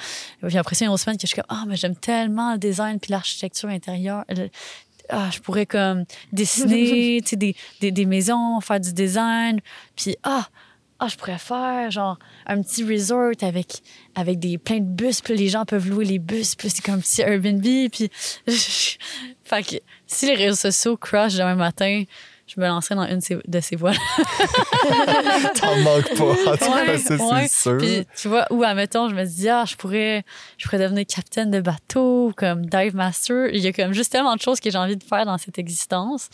Puis 0.46 0.58
après 0.58 0.76
ça, 0.76 0.86
il 0.86 0.88
y 0.88 0.90
a 0.90 0.92
une 0.92 0.98
semaine 0.98 1.18
que 1.18 1.24
je 1.24 1.28
suis 1.28 1.36
comme, 1.36 1.46
ah, 1.50 1.64
mais 1.68 1.76
j'aime 1.76 1.96
tellement 1.96 2.54
le 2.54 2.60
design 2.60 3.00
puis 3.00 3.12
l'architecture 3.12 3.70
intérieure. 3.70 4.24
Le- 4.30 4.50
ah, 5.10 5.30
je 5.32 5.40
pourrais 5.40 5.66
comme 5.66 6.04
dessiner, 6.32 7.22
tu 7.24 7.30
sais, 7.30 7.36
des, 7.36 7.56
des, 7.80 7.92
des 7.92 8.06
maisons, 8.06 8.60
faire 8.62 8.80
du 8.80 8.94
design. 8.94 9.60
Puis, 9.96 10.18
ah, 10.24 10.48
ah, 11.00 11.08
je 11.08 11.16
pourrais 11.16 11.38
faire 11.38 11.92
genre 11.92 12.18
un 12.46 12.62
petit 12.62 12.84
resort 12.84 13.32
avec, 13.42 13.82
avec 14.16 14.40
des, 14.40 14.58
plein 14.58 14.80
de 14.80 14.86
bus, 14.86 15.22
puis 15.22 15.36
les 15.36 15.48
gens 15.48 15.66
peuvent 15.66 15.88
louer 15.88 16.06
les 16.06 16.20
bus, 16.20 16.56
puis 16.56 16.70
c'est 16.70 16.84
comme 16.84 16.96
un 16.96 17.00
petit 17.00 17.22
Airbnb. 17.22 17.62
Puis, 17.62 18.10
fait 19.44 19.64
que 19.64 19.76
si 20.08 20.26
les 20.26 20.36
réseaux 20.36 20.56
sociaux 20.56 20.98
crash 20.98 21.36
demain 21.36 21.56
matin, 21.56 22.04
je 22.48 22.60
me 22.62 22.66
lancerai 22.68 22.96
dans 22.96 23.06
une 23.06 23.20
de 23.48 23.60
ces- 23.60 23.76
voies 23.76 23.92
T'en 25.60 25.76
manques 25.82 26.16
pas. 26.16 26.24
En 26.24 26.36
tout 26.36 26.58
cas, 26.60 26.86
Ouais, 26.86 26.98
ça, 26.98 27.16
ouais. 27.16 27.48
c'est 27.48 27.62
sûr. 27.62 27.78
Puis, 27.78 28.06
tu 28.16 28.28
vois, 28.28 28.46
ou 28.52 28.64
admettons, 28.64 29.10
je 29.10 29.16
me 29.16 29.26
dis, 29.26 29.50
ah, 29.50 29.66
je 29.68 29.76
pourrais, 29.76 30.24
je 30.58 30.66
pourrais 30.66 30.80
devenir 30.80 31.06
capitaine 31.06 31.52
de 31.52 31.60
bateau, 31.60 32.28
ou 32.30 32.34
comme 32.34 32.66
dive 32.66 32.96
master. 32.96 33.48
Il 33.54 33.62
y 33.62 33.68
a 33.68 33.74
comme 33.74 33.94
juste 33.94 34.12
tellement 34.12 34.36
de 34.36 34.42
choses 34.42 34.60
que 34.60 34.70
j'ai 34.72 34.78
envie 34.78 34.96
de 34.98 35.04
faire 35.04 35.26
dans 35.26 35.38
cette 35.38 35.60
existence. 35.60 36.30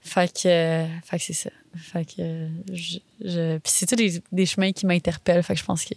Fait 0.00 0.32
que, 0.32 0.48
euh, 0.48 0.86
fait 1.04 1.18
que 1.18 1.24
c'est 1.24 1.32
ça. 1.34 1.50
Fait 1.76 2.04
que, 2.04 2.12
euh, 2.20 2.48
je, 2.72 2.98
je- 3.24 3.58
puis 3.58 3.72
c'est 3.72 3.86
tous 3.86 3.96
des, 3.96 4.22
des 4.32 4.46
chemins 4.46 4.72
qui 4.72 4.86
m'interpellent. 4.86 5.42
Fait 5.42 5.54
que 5.54 5.60
je 5.60 5.64
pense 5.64 5.84
que, 5.84 5.94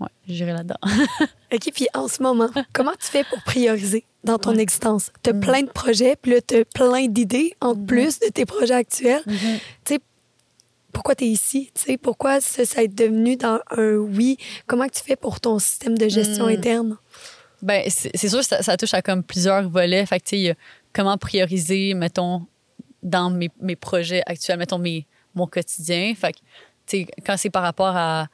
ouais, 0.00 0.08
j'irai 0.28 0.52
là-dedans. 0.52 0.76
OK, 1.52 1.70
puis 1.74 1.88
en 1.94 2.06
ce 2.08 2.22
moment, 2.22 2.48
comment 2.72 2.92
tu 2.92 3.06
fais 3.08 3.24
pour 3.24 3.42
prioriser? 3.42 4.04
Dans 4.24 4.38
ton 4.38 4.54
Ouais. 4.54 4.60
existence? 4.62 5.10
Tu 5.22 5.30
as 5.30 5.32
Mm. 5.32 5.40
plein 5.40 5.62
de 5.62 5.70
projets, 5.70 6.16
puis 6.16 6.32
là, 6.32 6.40
tu 6.40 6.56
as 6.56 6.64
plein 6.64 7.06
d'idées 7.06 7.54
en 7.60 7.74
Mhm. 7.74 7.86
plus 7.86 8.18
de 8.18 8.26
tes 8.28 8.44
projets 8.46 8.74
actuels. 8.74 9.22
Tu 9.26 9.94
sais, 9.94 9.98
pourquoi 10.92 11.14
tu 11.14 11.24
es 11.24 11.28
ici? 11.28 11.70
Tu 11.74 11.82
sais, 11.82 11.96
pourquoi 11.98 12.40
ça, 12.40 12.64
ça 12.64 12.82
est 12.82 12.88
devenu 12.88 13.36
dans 13.36 13.60
un 13.70 13.96
oui? 13.96 14.36
Comment 14.66 14.86
tu 14.88 15.02
fais 15.02 15.16
pour 15.16 15.40
ton 15.40 15.58
système 15.58 15.96
de 15.98 16.08
gestion 16.08 16.46
Mm. 16.46 16.50
interne? 16.50 16.96
Ben, 17.62 17.82
c'est 17.88 18.28
sûr 18.28 18.40
que 18.40 18.44
ça, 18.46 18.62
ça 18.62 18.76
touche 18.76 18.92
à 18.94 19.00
comme 19.02 19.22
plusieurs 19.22 19.68
volets. 19.68 20.04
Fait 20.06 20.20
que, 20.20 20.24
tu 20.24 20.36
sais, 20.44 20.56
comment 20.92 21.16
prioriser, 21.16 21.94
mettons, 21.94 22.46
dans 23.02 23.30
mes, 23.30 23.50
mes 23.60 23.76
projets 23.76 24.22
actuels, 24.26 24.58
mettons, 24.58 24.78
mes, 24.78 25.06
mon 25.34 25.46
quotidien. 25.46 26.14
Fait 26.14 26.32
que, 26.32 26.38
tu 26.86 26.98
sais, 27.04 27.06
quand 27.26 27.36
c'est 27.36 27.50
par 27.50 27.62
rapport 27.62 27.94
à, 27.96 28.28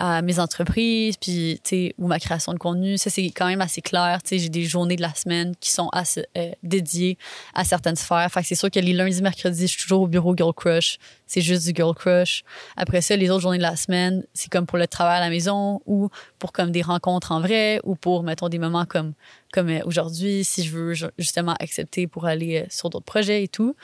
à 0.00 0.22
mes 0.22 0.38
entreprises, 0.38 1.18
puis, 1.18 1.60
tu 1.62 1.68
sais, 1.68 1.94
ou 1.98 2.06
ma 2.06 2.18
création 2.18 2.54
de 2.54 2.58
contenu, 2.58 2.96
ça, 2.96 3.10
c'est 3.10 3.26
quand 3.26 3.46
même 3.46 3.60
assez 3.60 3.82
clair. 3.82 4.22
Tu 4.22 4.30
sais, 4.30 4.38
j'ai 4.38 4.48
des 4.48 4.64
journées 4.64 4.96
de 4.96 5.02
la 5.02 5.14
semaine 5.14 5.54
qui 5.60 5.70
sont 5.70 5.90
assez, 5.92 6.24
euh, 6.38 6.52
dédiées 6.62 7.18
à 7.52 7.64
certaines 7.64 7.96
sphères. 7.96 8.28
Fait 8.32 8.40
que 8.40 8.46
c'est 8.46 8.54
sûr 8.54 8.70
que 8.70 8.80
les 8.80 8.94
lundis, 8.94 9.20
mercredis, 9.20 9.66
je 9.66 9.72
suis 9.72 9.82
toujours 9.82 10.00
au 10.00 10.06
bureau 10.08 10.34
Girl 10.34 10.54
Crush. 10.54 10.96
C'est 11.26 11.42
juste 11.42 11.66
du 11.66 11.72
Girl 11.76 11.94
Crush. 11.94 12.44
Après 12.76 13.02
ça, 13.02 13.14
les 13.14 13.30
autres 13.30 13.42
journées 13.42 13.58
de 13.58 13.62
la 13.62 13.76
semaine, 13.76 14.24
c'est 14.32 14.50
comme 14.50 14.66
pour 14.66 14.78
le 14.78 14.86
travail 14.86 15.18
à 15.18 15.20
la 15.20 15.28
maison 15.28 15.80
ou 15.84 16.08
pour 16.38 16.52
comme 16.52 16.72
des 16.72 16.82
rencontres 16.82 17.30
en 17.30 17.40
vrai 17.40 17.80
ou 17.84 17.94
pour, 17.94 18.22
mettons, 18.22 18.48
des 18.48 18.58
moments 18.58 18.86
comme, 18.86 19.12
comme 19.52 19.68
euh, 19.68 19.80
aujourd'hui, 19.84 20.44
si 20.44 20.64
je 20.64 20.70
veux 20.70 20.94
ju- 20.94 21.06
justement 21.18 21.54
accepter 21.60 22.06
pour 22.06 22.24
aller 22.24 22.62
euh, 22.62 22.66
sur 22.70 22.88
d'autres 22.88 23.04
projets 23.04 23.44
et 23.44 23.48
tout. 23.48 23.76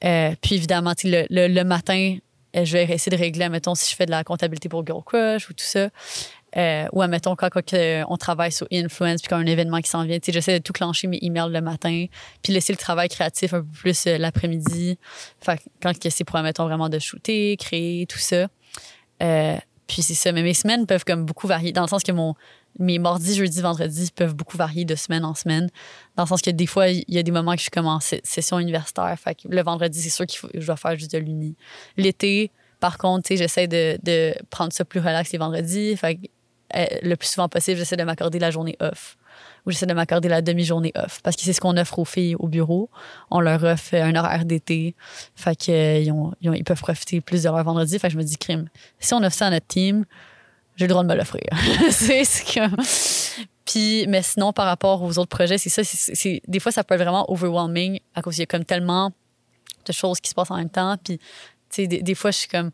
Puis 0.00 0.54
évidemment, 0.54 0.94
le, 1.04 1.26
le, 1.28 1.46
le 1.46 1.64
matin, 1.64 2.16
je 2.54 2.72
vais 2.72 2.84
essayer 2.84 3.14
de 3.16 3.20
régler, 3.20 3.48
mettons, 3.48 3.74
si 3.74 3.90
je 3.90 3.96
fais 3.96 4.06
de 4.06 4.10
la 4.10 4.24
comptabilité 4.24 4.68
pour 4.68 4.86
Girl 4.86 5.02
Crush 5.04 5.50
ou 5.50 5.52
tout 5.52 5.64
ça. 5.64 5.88
Euh, 6.56 6.86
ou 6.92 7.02
admettons, 7.02 7.36
quand, 7.36 7.50
quand 7.50 7.64
que 7.64 8.04
on 8.08 8.16
travaille 8.16 8.52
sur 8.52 8.66
Influence, 8.72 9.20
puis 9.20 9.28
quand 9.28 9.36
un 9.36 9.46
événement 9.46 9.80
qui 9.80 9.90
s'en 9.90 10.04
vient, 10.04 10.18
j'essaie 10.26 10.58
de 10.58 10.62
tout 10.62 10.72
clencher 10.72 11.06
mes 11.06 11.18
emails 11.20 11.52
le 11.52 11.60
matin, 11.60 12.06
puis 12.42 12.52
laisser 12.52 12.72
le 12.72 12.78
travail 12.78 13.08
créatif 13.08 13.52
un 13.52 13.60
peu 13.60 13.66
plus 13.66 14.06
euh, 14.06 14.18
l'après-midi. 14.18 14.98
Quand 15.82 15.92
c'est 16.08 16.24
pour, 16.24 16.36
admettons, 16.36 16.64
vraiment 16.64 16.88
de 16.88 16.98
shooter, 16.98 17.56
créer, 17.58 18.06
tout 18.06 18.18
ça. 18.18 18.48
Euh, 19.22 19.56
puis 19.86 20.02
c'est 20.02 20.14
ça. 20.14 20.32
Mais 20.32 20.42
mes 20.42 20.54
semaines 20.54 20.86
peuvent 20.86 21.04
comme 21.04 21.24
beaucoup 21.24 21.46
varier, 21.46 21.72
dans 21.72 21.82
le 21.82 21.88
sens 21.88 22.02
que 22.02 22.12
mon, 22.12 22.34
mes 22.78 22.98
mardis, 22.98 23.34
jeudi, 23.34 23.60
vendredi 23.60 24.10
peuvent 24.14 24.34
beaucoup 24.34 24.56
varier 24.56 24.84
de 24.84 24.94
semaine 24.94 25.24
en 25.24 25.34
semaine. 25.34 25.68
Dans 26.16 26.24
le 26.24 26.28
sens 26.28 26.42
que 26.42 26.50
des 26.50 26.66
fois, 26.66 26.88
il 26.88 27.04
y 27.08 27.18
a 27.18 27.22
des 27.22 27.32
moments 27.32 27.52
que 27.52 27.58
je 27.58 27.62
suis 27.62 27.70
comme 27.70 27.86
en 27.86 28.00
session 28.00 28.58
universitaire. 28.58 29.16
Le 29.48 29.62
vendredi, 29.62 30.00
c'est 30.00 30.10
sûr 30.10 30.26
qu'il 30.26 30.38
faut, 30.38 30.48
je 30.54 30.64
dois 30.64 30.76
faire 30.76 30.96
juste 30.96 31.12
de 31.12 31.18
l'uni. 31.18 31.56
L'été, 31.96 32.50
par 32.80 32.98
contre, 32.98 33.34
j'essaie 33.34 33.66
de, 33.66 34.34
prendre 34.50 34.72
ça 34.72 34.84
plus 34.84 35.00
relax 35.00 35.32
les 35.32 35.38
vendredis. 35.38 35.96
Fait 35.96 36.16
que, 36.16 36.26
euh, 36.76 36.86
le 37.02 37.16
plus 37.16 37.28
souvent 37.28 37.48
possible, 37.48 37.78
j'essaie 37.78 37.96
de 37.96 38.04
m'accorder 38.04 38.38
la 38.38 38.50
journée 38.50 38.76
off. 38.80 39.16
Ou 39.66 39.70
j'essaie 39.70 39.86
de 39.86 39.94
m'accorder 39.94 40.28
la 40.28 40.42
demi-journée 40.42 40.92
off. 40.94 41.20
Parce 41.22 41.34
que 41.34 41.42
c'est 41.42 41.52
ce 41.52 41.60
qu'on 41.60 41.76
offre 41.76 41.98
aux 41.98 42.04
filles 42.04 42.36
au 42.36 42.46
bureau. 42.46 42.90
On 43.30 43.40
leur 43.40 43.64
offre 43.64 43.94
un 43.94 44.14
horaire 44.14 44.44
d'été. 44.44 44.94
Fait 45.34 45.56
que, 45.56 45.72
euh, 45.72 46.32
ils 46.42 46.64
peuvent 46.64 46.80
profiter 46.80 47.20
plus 47.20 47.42
de 47.42 47.48
leur 47.48 47.62
vendredi. 47.64 47.98
Fait 47.98 48.08
que 48.08 48.12
je 48.12 48.18
me 48.18 48.22
dis, 48.22 48.36
crime, 48.36 48.68
si 49.00 49.14
on 49.14 49.22
offre 49.22 49.36
ça 49.36 49.46
à 49.46 49.50
notre 49.50 49.66
team, 49.66 50.04
j'ai 50.78 50.84
le 50.86 50.90
droit 50.90 51.02
de 51.02 51.08
me 51.08 51.14
l'offrir. 51.14 51.42
c'est 51.90 52.24
ce 52.24 52.42
que. 52.44 53.36
Puis, 53.64 54.06
mais 54.06 54.22
sinon, 54.22 54.52
par 54.52 54.66
rapport 54.66 55.02
aux 55.02 55.18
autres 55.18 55.28
projets, 55.36 55.58
c'est 55.58 55.68
ça. 55.68 55.82
c'est- 55.84 56.40
des 56.46 56.60
fois, 56.60 56.72
ça 56.72 56.84
peut 56.84 56.94
être 56.94 57.02
vraiment 57.02 57.30
overwhelming 57.30 57.98
à 58.14 58.22
cause 58.22 58.34
qu'il 58.34 58.42
y 58.42 58.44
a 58.44 58.46
comme 58.46 58.64
tellement 58.64 59.12
de 59.84 59.92
choses 59.92 60.20
qui 60.20 60.30
se 60.30 60.34
passent 60.34 60.52
en 60.52 60.56
même 60.56 60.70
temps. 60.70 60.96
Puis, 61.02 61.18
tu 61.18 61.24
sais, 61.70 61.86
des, 61.86 62.14
fois, 62.14 62.30
je 62.30 62.38
suis 62.38 62.48
comme. 62.48 62.70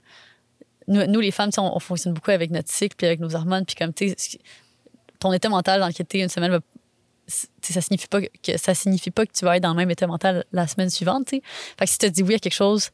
Nous, 0.87 1.05
nous, 1.07 1.21
les 1.21 1.31
femmes, 1.31 1.51
on, 1.57 1.77
on 1.77 1.81
fonctionne 1.81 2.13
beaucoup 2.13 2.31
avec 2.31 2.51
notre 2.51 2.71
cycle 2.71 2.95
puis 2.95 3.07
avec 3.07 3.21
nos 3.21 3.35
hormones. 3.35 3.65
Puis, 3.65 3.75
comme, 3.75 3.95
tu 3.95 4.15
ton 5.19 5.33
état 5.33 5.49
mental 5.49 5.81
dans 5.81 5.89
une 5.89 6.29
semaine 6.29 6.51
va. 6.51 6.61
Ça 7.27 7.81
signifie, 7.81 8.07
pas 8.07 8.21
que, 8.21 8.59
ça 8.59 8.75
signifie 8.75 9.11
pas 9.11 9.25
que 9.25 9.33
tu 9.33 9.47
vas 9.47 9.57
être 9.57 9.63
dans 9.63 9.71
le 9.71 9.77
même 9.77 9.91
état 9.91 10.07
mental 10.07 10.45
la 10.53 10.67
semaine 10.67 10.91
suivante. 10.91 11.27
tu 11.27 11.37
sais. 11.37 11.43
Fait 11.79 11.87
que 11.87 11.91
si 11.91 11.97
tu 11.97 12.07
te 12.07 12.13
dis 12.13 12.23
oui 12.23 12.35
à 12.35 12.39
quelque 12.39 12.53
chose, 12.53 12.91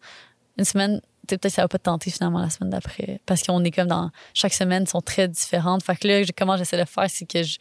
une 0.57 0.65
semaine, 0.65 1.01
peut-être 1.37 1.53
que 1.53 1.57
ça 1.57 1.63
va 1.63 1.69
pas 1.69 1.79
te 1.79 1.85
tenter 1.85 2.11
finalement 2.11 2.41
la 2.41 2.51
semaine 2.51 2.71
d'après. 2.71 3.21
Parce 3.27 3.43
qu'on 3.43 3.63
est 3.65 3.71
comme 3.71 3.89
dans. 3.89 4.11
Chaque 4.35 4.53
semaine 4.55 4.87
sont 4.87 5.01
très 5.01 5.29
différentes. 5.29 5.83
Fait 5.83 5.97
que 5.97 6.07
là, 6.09 6.23
comment 6.37 6.57
j'essaie 6.57 6.79
de 6.79 6.85
faire, 6.85 7.07
c'est 7.09 7.27
que 7.27 7.43
je. 7.43 7.59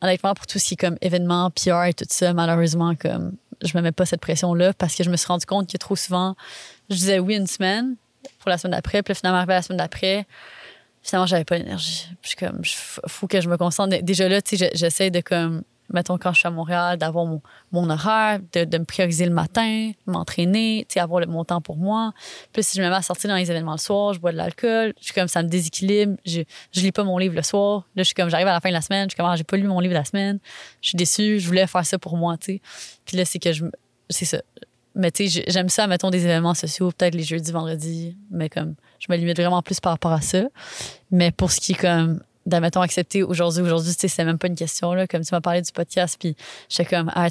Honnêtement, 0.00 0.32
pour 0.34 0.46
tout 0.46 0.58
ce 0.60 0.64
qui 0.68 0.74
est 0.74 0.76
comme 0.76 0.96
événements, 1.00 1.50
PR 1.50 1.84
et 1.86 1.94
tout 1.94 2.04
ça, 2.08 2.32
malheureusement, 2.32 2.94
comme 2.94 3.32
je 3.64 3.76
me 3.76 3.82
mets 3.82 3.90
pas 3.90 4.06
cette 4.06 4.20
pression-là 4.20 4.72
parce 4.72 4.94
que 4.94 5.02
je 5.02 5.10
me 5.10 5.16
suis 5.16 5.26
rendu 5.26 5.44
compte 5.44 5.68
que 5.68 5.76
trop 5.76 5.96
souvent, 5.96 6.36
je 6.88 6.94
disais 6.94 7.18
oui 7.18 7.34
une 7.34 7.48
semaine 7.48 7.96
pour 8.38 8.48
la 8.50 8.58
semaine 8.58 8.76
d'après, 8.76 9.02
puis 9.02 9.14
finalement, 9.16 9.38
arrivé 9.38 9.54
la 9.54 9.62
semaine 9.62 9.78
d'après, 9.78 10.24
finalement, 11.02 11.26
j'avais 11.26 11.44
pas 11.44 11.58
l'énergie. 11.58 12.04
Puis 12.22 12.22
je 12.22 12.28
suis 12.28 12.36
comme, 12.36 12.62
faut 13.08 13.26
que 13.26 13.40
je 13.40 13.48
me 13.48 13.56
concentre. 13.56 13.96
Déjà 14.02 14.28
là, 14.28 14.40
tu 14.40 14.56
sais, 14.56 14.70
je- 14.72 14.78
j'essaie 14.78 15.10
de 15.10 15.20
comme, 15.20 15.62
mettons, 15.92 16.18
quand 16.18 16.32
je 16.32 16.38
suis 16.40 16.46
à 16.46 16.50
Montréal, 16.50 16.98
d'avoir 16.98 17.24
mon, 17.26 17.90
horaire, 17.90 18.40
de, 18.52 18.64
de 18.64 18.78
me 18.78 18.84
prioriser 18.84 19.24
le 19.26 19.32
matin, 19.32 19.92
m'entraîner, 20.06 20.86
avoir 20.96 21.20
le- 21.20 21.26
mon 21.26 21.44
temps 21.44 21.60
pour 21.60 21.76
moi. 21.76 22.12
Puis 22.52 22.62
si 22.62 22.76
je 22.76 22.82
me 22.82 22.88
mets 22.88 22.94
à 22.94 23.02
sortir 23.02 23.30
dans 23.30 23.36
les 23.36 23.50
événements 23.50 23.72
le 23.72 23.78
soir, 23.78 24.12
je 24.14 24.20
bois 24.20 24.32
de 24.32 24.36
l'alcool, 24.36 24.92
je 24.98 25.04
suis 25.04 25.14
comme, 25.14 25.28
ça 25.28 25.42
me 25.42 25.48
déséquilibre, 25.48 26.16
je, 26.26 26.42
je 26.72 26.80
lis 26.80 26.92
pas 26.92 27.04
mon 27.04 27.18
livre 27.18 27.34
le 27.34 27.42
soir. 27.42 27.86
Là, 27.96 28.02
je 28.02 28.04
suis 28.04 28.14
comme, 28.14 28.28
j'arrive 28.28 28.48
à 28.48 28.52
la 28.52 28.60
fin 28.60 28.68
de 28.68 28.74
la 28.74 28.80
semaine, 28.82 29.04
je 29.08 29.14
suis 29.14 29.16
comme, 29.16 29.30
ah, 29.30 29.36
j'ai 29.36 29.44
pas 29.44 29.56
lu 29.56 29.66
mon 29.66 29.80
livre 29.80 29.94
la 29.94 30.04
semaine, 30.04 30.38
je 30.82 30.88
suis 30.90 30.96
déçue, 30.96 31.38
je 31.40 31.46
voulais 31.46 31.66
faire 31.66 31.86
ça 31.86 31.98
pour 31.98 32.16
moi, 32.16 32.36
tu 32.36 32.54
sais. 32.54 32.60
Puis 33.04 33.16
là, 33.16 33.24
c'est 33.24 33.38
que 33.38 33.52
je, 33.52 33.64
c'est 34.10 34.24
ça. 34.24 34.38
Mais 34.94 35.10
tu 35.12 35.28
sais, 35.28 35.28
j'ai- 35.46 35.50
j'aime 35.52 35.68
ça, 35.68 35.86
mettons, 35.86 36.10
des 36.10 36.24
événements 36.24 36.54
sociaux, 36.54 36.90
peut-être 36.90 37.14
les 37.14 37.22
jeudis, 37.22 37.52
vendredis, 37.52 38.16
mais 38.30 38.48
comme, 38.48 38.74
je 38.98 39.06
me 39.10 39.16
limite 39.16 39.36
vraiment 39.38 39.62
plus 39.62 39.78
par 39.80 39.92
rapport 39.92 40.12
à 40.12 40.20
ça. 40.20 40.42
Mais 41.12 41.30
pour 41.30 41.52
ce 41.52 41.60
qui 41.60 41.72
est 41.72 41.76
comme, 41.80 42.20
d'admettons, 42.48 42.80
accepter 42.80 43.22
aujourd'hui, 43.22 43.62
aujourd'hui, 43.62 43.92
tu 43.92 44.00
sais, 44.00 44.08
c'est 44.08 44.24
même 44.24 44.38
pas 44.38 44.48
une 44.48 44.56
question, 44.56 44.92
là. 44.94 45.06
Comme 45.06 45.22
tu 45.22 45.28
m'as 45.32 45.40
parlé 45.40 45.62
du 45.62 45.70
podcast, 45.72 46.16
puis 46.18 46.36
j'étais 46.68 46.84
comme, 46.96 47.10
ah, 47.14 47.28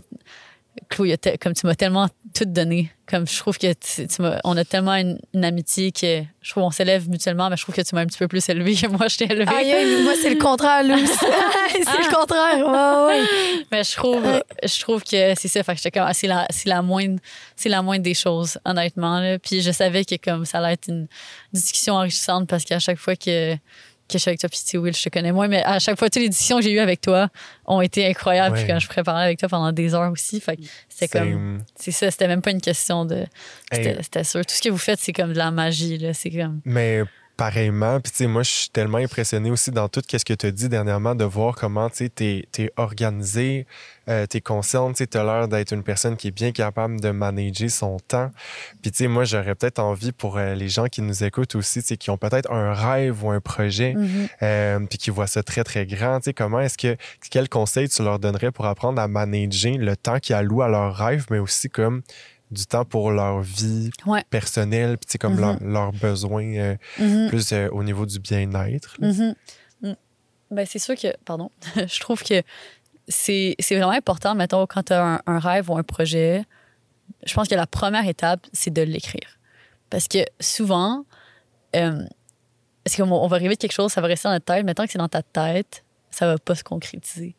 Chloé, 0.90 1.18
comme 1.42 1.54
tu 1.54 1.66
m'as 1.66 1.76
tellement 1.76 2.08
tout 2.36 2.46
donné. 2.46 2.92
Comme 3.08 3.26
je 3.26 3.38
trouve 3.40 3.58
que 3.58 3.74
tu, 3.74 4.06
tu 4.08 4.22
m'as- 4.22 4.40
on 4.44 4.56
a 4.58 4.64
tellement 4.66 4.94
une, 4.94 5.18
une 5.34 5.46
amitié 5.46 5.92
que 5.92 6.22
je 6.42 6.52
trouve 6.52 6.64
qu'on 6.64 6.72
s'élève 6.72 7.10
mutuellement, 7.10 7.50
mais 7.50 7.58
je 7.58 7.64
trouve 7.64 7.74
que 7.74 7.82
tu 7.82 7.96
m'as 7.96 8.02
un 8.02 8.06
petit 8.06 8.18
peu 8.18 8.28
plus 8.28 8.48
élevé 8.50 8.76
que 8.76 8.86
moi, 8.88 9.08
je 9.08 9.18
t'ai 9.18 9.26
élevé. 9.26 9.48
Aïe, 9.48 9.72
aïe, 9.72 10.04
moi, 10.04 10.14
c'est 10.22 10.30
le 10.30 10.38
contraire, 10.38 10.84
aussi. 10.86 11.08
c'est 11.72 11.80
le 11.80 12.14
contraire. 12.14 12.68
Ouais, 12.68 13.16
ouais. 13.22 13.26
Mais 13.72 13.84
je 13.84 13.96
trouve, 13.96 14.24
je 14.62 14.80
trouve 14.82 15.04
que 15.04 15.34
c'est 15.36 15.48
ça. 15.48 15.64
Fait 15.64 15.74
que 15.74 15.78
j'étais 15.82 15.98
comme, 15.98 16.08
ah, 16.08 16.14
c'est 16.14 16.28
la, 16.28 16.46
c'est 16.50 16.70
la 16.70 16.82
moindre, 16.82 17.20
c'est 17.56 17.70
la 17.70 17.82
moindre 17.82 18.04
des 18.04 18.14
choses, 18.14 18.60
honnêtement. 18.66 19.20
Là. 19.20 19.40
Puis 19.40 19.62
je 19.62 19.72
savais 19.72 20.06
que 20.06 20.16
comme 20.24 20.46
ça 20.46 20.60
allait 20.60 20.74
être 20.74 20.90
une 20.90 21.08
discussion 21.54 21.96
enrichissante 21.96 22.48
parce 22.48 22.66
qu'à 22.66 22.80
chaque 22.80 23.00
fois 23.00 23.16
que, 23.16 23.56
que 24.08 24.14
je 24.14 24.20
suis 24.20 24.30
avec 24.30 24.40
toi, 24.40 24.50
puis 24.50 24.60
tu 24.60 24.66
sais, 24.68 24.78
Will, 24.78 24.96
je 24.96 25.04
te 25.04 25.10
connais 25.10 25.32
moins, 25.32 25.48
mais 25.48 25.64
à 25.64 25.80
chaque 25.80 25.98
fois, 26.00 26.10
toutes 26.10 26.22
les 26.22 26.30
discussions 26.30 26.58
que 26.58 26.64
j'ai 26.64 26.72
eues 26.72 26.80
avec 26.80 27.02
toi 27.02 27.30
ont 27.66 27.82
été 27.82 28.08
incroyables. 28.08 28.56
Ouais. 28.56 28.64
Puis 28.64 28.72
quand 28.72 28.80
je 28.80 28.88
préparais 28.88 29.24
avec 29.26 29.40
toi 29.40 29.50
pendant 29.50 29.72
des 29.72 29.94
heures 29.94 30.12
aussi, 30.12 30.40
fait 30.40 30.58
c'était 30.90 31.20
comme, 31.20 31.64
c'est 31.76 31.92
ça, 31.92 32.10
c'était 32.10 32.28
même 32.28 32.42
pas 32.42 32.52
une 32.52 32.62
question 32.62 33.06
de, 33.06 33.26
c'était, 33.72 33.90
Hey. 33.90 33.98
c'était 34.02 34.24
sûr. 34.24 34.46
Tout 34.46 34.56
ce 34.56 34.62
que 34.62 34.70
vous 34.70 34.78
faites, 34.78 35.00
c'est 35.00 35.14
comme 35.14 35.34
de 35.34 35.38
la 35.38 35.52
magie, 35.52 35.98
là. 35.98 36.14
C'est 36.14 36.32
comme, 36.32 36.62
Mais 36.66 37.04
pareillement, 37.38 38.00
puis 38.00 38.12
tu 38.12 38.18
sais, 38.18 38.28
moi, 38.28 38.42
je 38.42 38.50
suis 38.50 38.70
tellement 38.70 38.98
impressionné 38.98 39.52
aussi 39.52 39.70
dans 39.70 39.88
tout 39.88 40.02
ce 40.06 40.26
que 40.26 40.34
tu 40.34 40.46
as 40.48 40.52
dit 40.52 40.70
dernièrement 40.70 41.14
de 41.14 41.24
voir 41.24 41.54
comment 41.56 41.88
tu 41.90 42.10
es, 42.20 42.48
organisé, 42.78 43.68
euh, 44.10 44.26
tu 44.30 44.38
es 44.38 44.42
consciente, 44.42 44.96
tu 44.96 45.18
as 45.18 45.24
l'air 45.24 45.48
d'être 45.48 45.72
une 45.72 45.84
personne 45.84 46.18
qui 46.18 46.30
est 46.30 46.32
bien 46.32 46.52
capable 46.52 47.00
de 47.00 47.12
manager 47.12 47.70
son 47.70 47.98
temps. 48.00 48.32
Puis 48.82 48.92
tu 48.92 48.98
sais, 48.98 49.08
moi, 49.08 49.24
j'aurais 49.24 49.54
peut-être 49.54 49.78
envie 49.80 50.12
pour 50.12 50.38
euh, 50.38 50.56
les 50.56 50.68
gens 50.68 50.88
qui 50.88 51.02
nous 51.04 51.24
écoutent 51.24 51.56
aussi, 51.56 51.82
tu 51.82 51.90
sais, 51.90 51.98
qui 51.98 52.10
ont 52.10 52.18
peut-être 52.18 52.52
un 52.52 52.74
rêve 52.74 53.24
ou 53.24 53.30
un 53.30 53.40
projet, 53.40 53.94
Mhm. 53.94 54.28
euh, 54.42 54.80
puis 54.90 54.98
qui 54.98 55.12
voient 55.12 55.28
ça 55.28 55.44
très, 55.44 55.64
très 55.64 55.86
grand, 55.86 56.20
tu 56.20 56.26
sais, 56.26 56.34
comment 56.34 56.60
est-ce 56.60 56.78
que, 56.78 56.98
quel 57.30 57.48
conseil 57.50 57.88
tu 57.88 58.04
leur 58.04 58.18
donnerais 58.18 58.52
pour 58.52 58.66
apprendre 58.66 59.00
à 59.00 59.08
manager 59.08 59.78
le 59.78 59.96
temps 59.96 60.20
qu'ils 60.20 60.36
allouent 60.36 60.64
à 60.64 60.68
leur 60.70 60.96
rêve, 60.96 61.26
mais 61.30 61.40
aussi 61.40 61.70
comme 61.70 62.02
du 62.52 62.66
temps 62.66 62.86
pour 62.86 63.12
leur 63.12 63.42
vie 63.42 63.90
Ouais. 64.06 64.24
personnelle, 64.30 64.98
puis 64.98 65.18
comme 65.20 65.34
Mhm. 65.36 65.40
leur- 65.42 65.64
leurs 65.64 65.92
besoins 65.94 66.54
euh, 66.56 66.76
Mhm. 67.00 67.28
plus 67.30 67.52
euh, 67.52 67.70
au 67.72 67.84
niveau 67.84 68.06
du 68.06 68.20
bien-être. 68.20 68.96
Mhm. 69.02 69.36
Mm. 69.82 69.94
Ben, 70.52 70.66
c'est 70.66 70.80
sûr 70.80 70.96
que, 70.96 71.08
pardon, 71.26 71.52
je 71.76 72.00
trouve 72.00 72.24
que 72.24 72.42
c'est 73.10 73.56
vraiment 73.72 73.92
important, 73.92 74.34
mettons, 74.36 74.66
quand 74.66 74.84
tu 74.84 74.94
as 74.94 75.04
un, 75.16 75.22
un 75.28 75.40
rêve 75.40 75.70
ou 75.70 75.78
un 75.78 75.84
projet, 75.84 76.44
je 77.26 77.34
pense 77.34 77.48
que 77.48 77.56
la 77.56 77.68
première 77.68 78.08
étape, 78.08 78.46
c'est 78.54 78.72
de 78.72 78.82
l'écrire. 78.82 79.40
Parce 79.90 80.08
que 80.08 80.20
souvent, 80.40 81.06
euh, 81.76 82.04
c'est 82.86 82.98
comme 82.98 83.12
on 83.12 83.28
va 83.28 83.38
rêver 83.38 83.56
de 83.56 83.60
quelque 83.60 83.72
chose, 83.74 83.92
ça 83.92 84.02
va 84.02 84.08
rester 84.08 84.28
dans 84.28 84.34
notre 84.34 84.46
tête, 84.46 84.66
mais 84.66 84.74
tant 84.74 84.86
que 84.86 84.92
c'est 84.92 84.98
dans 84.98 85.08
ta 85.10 85.22
tête, 85.24 85.84
ça 86.12 86.28
va 86.28 86.38
pas 86.38 86.56
se 86.56 86.64
concrétiser. 86.64 87.36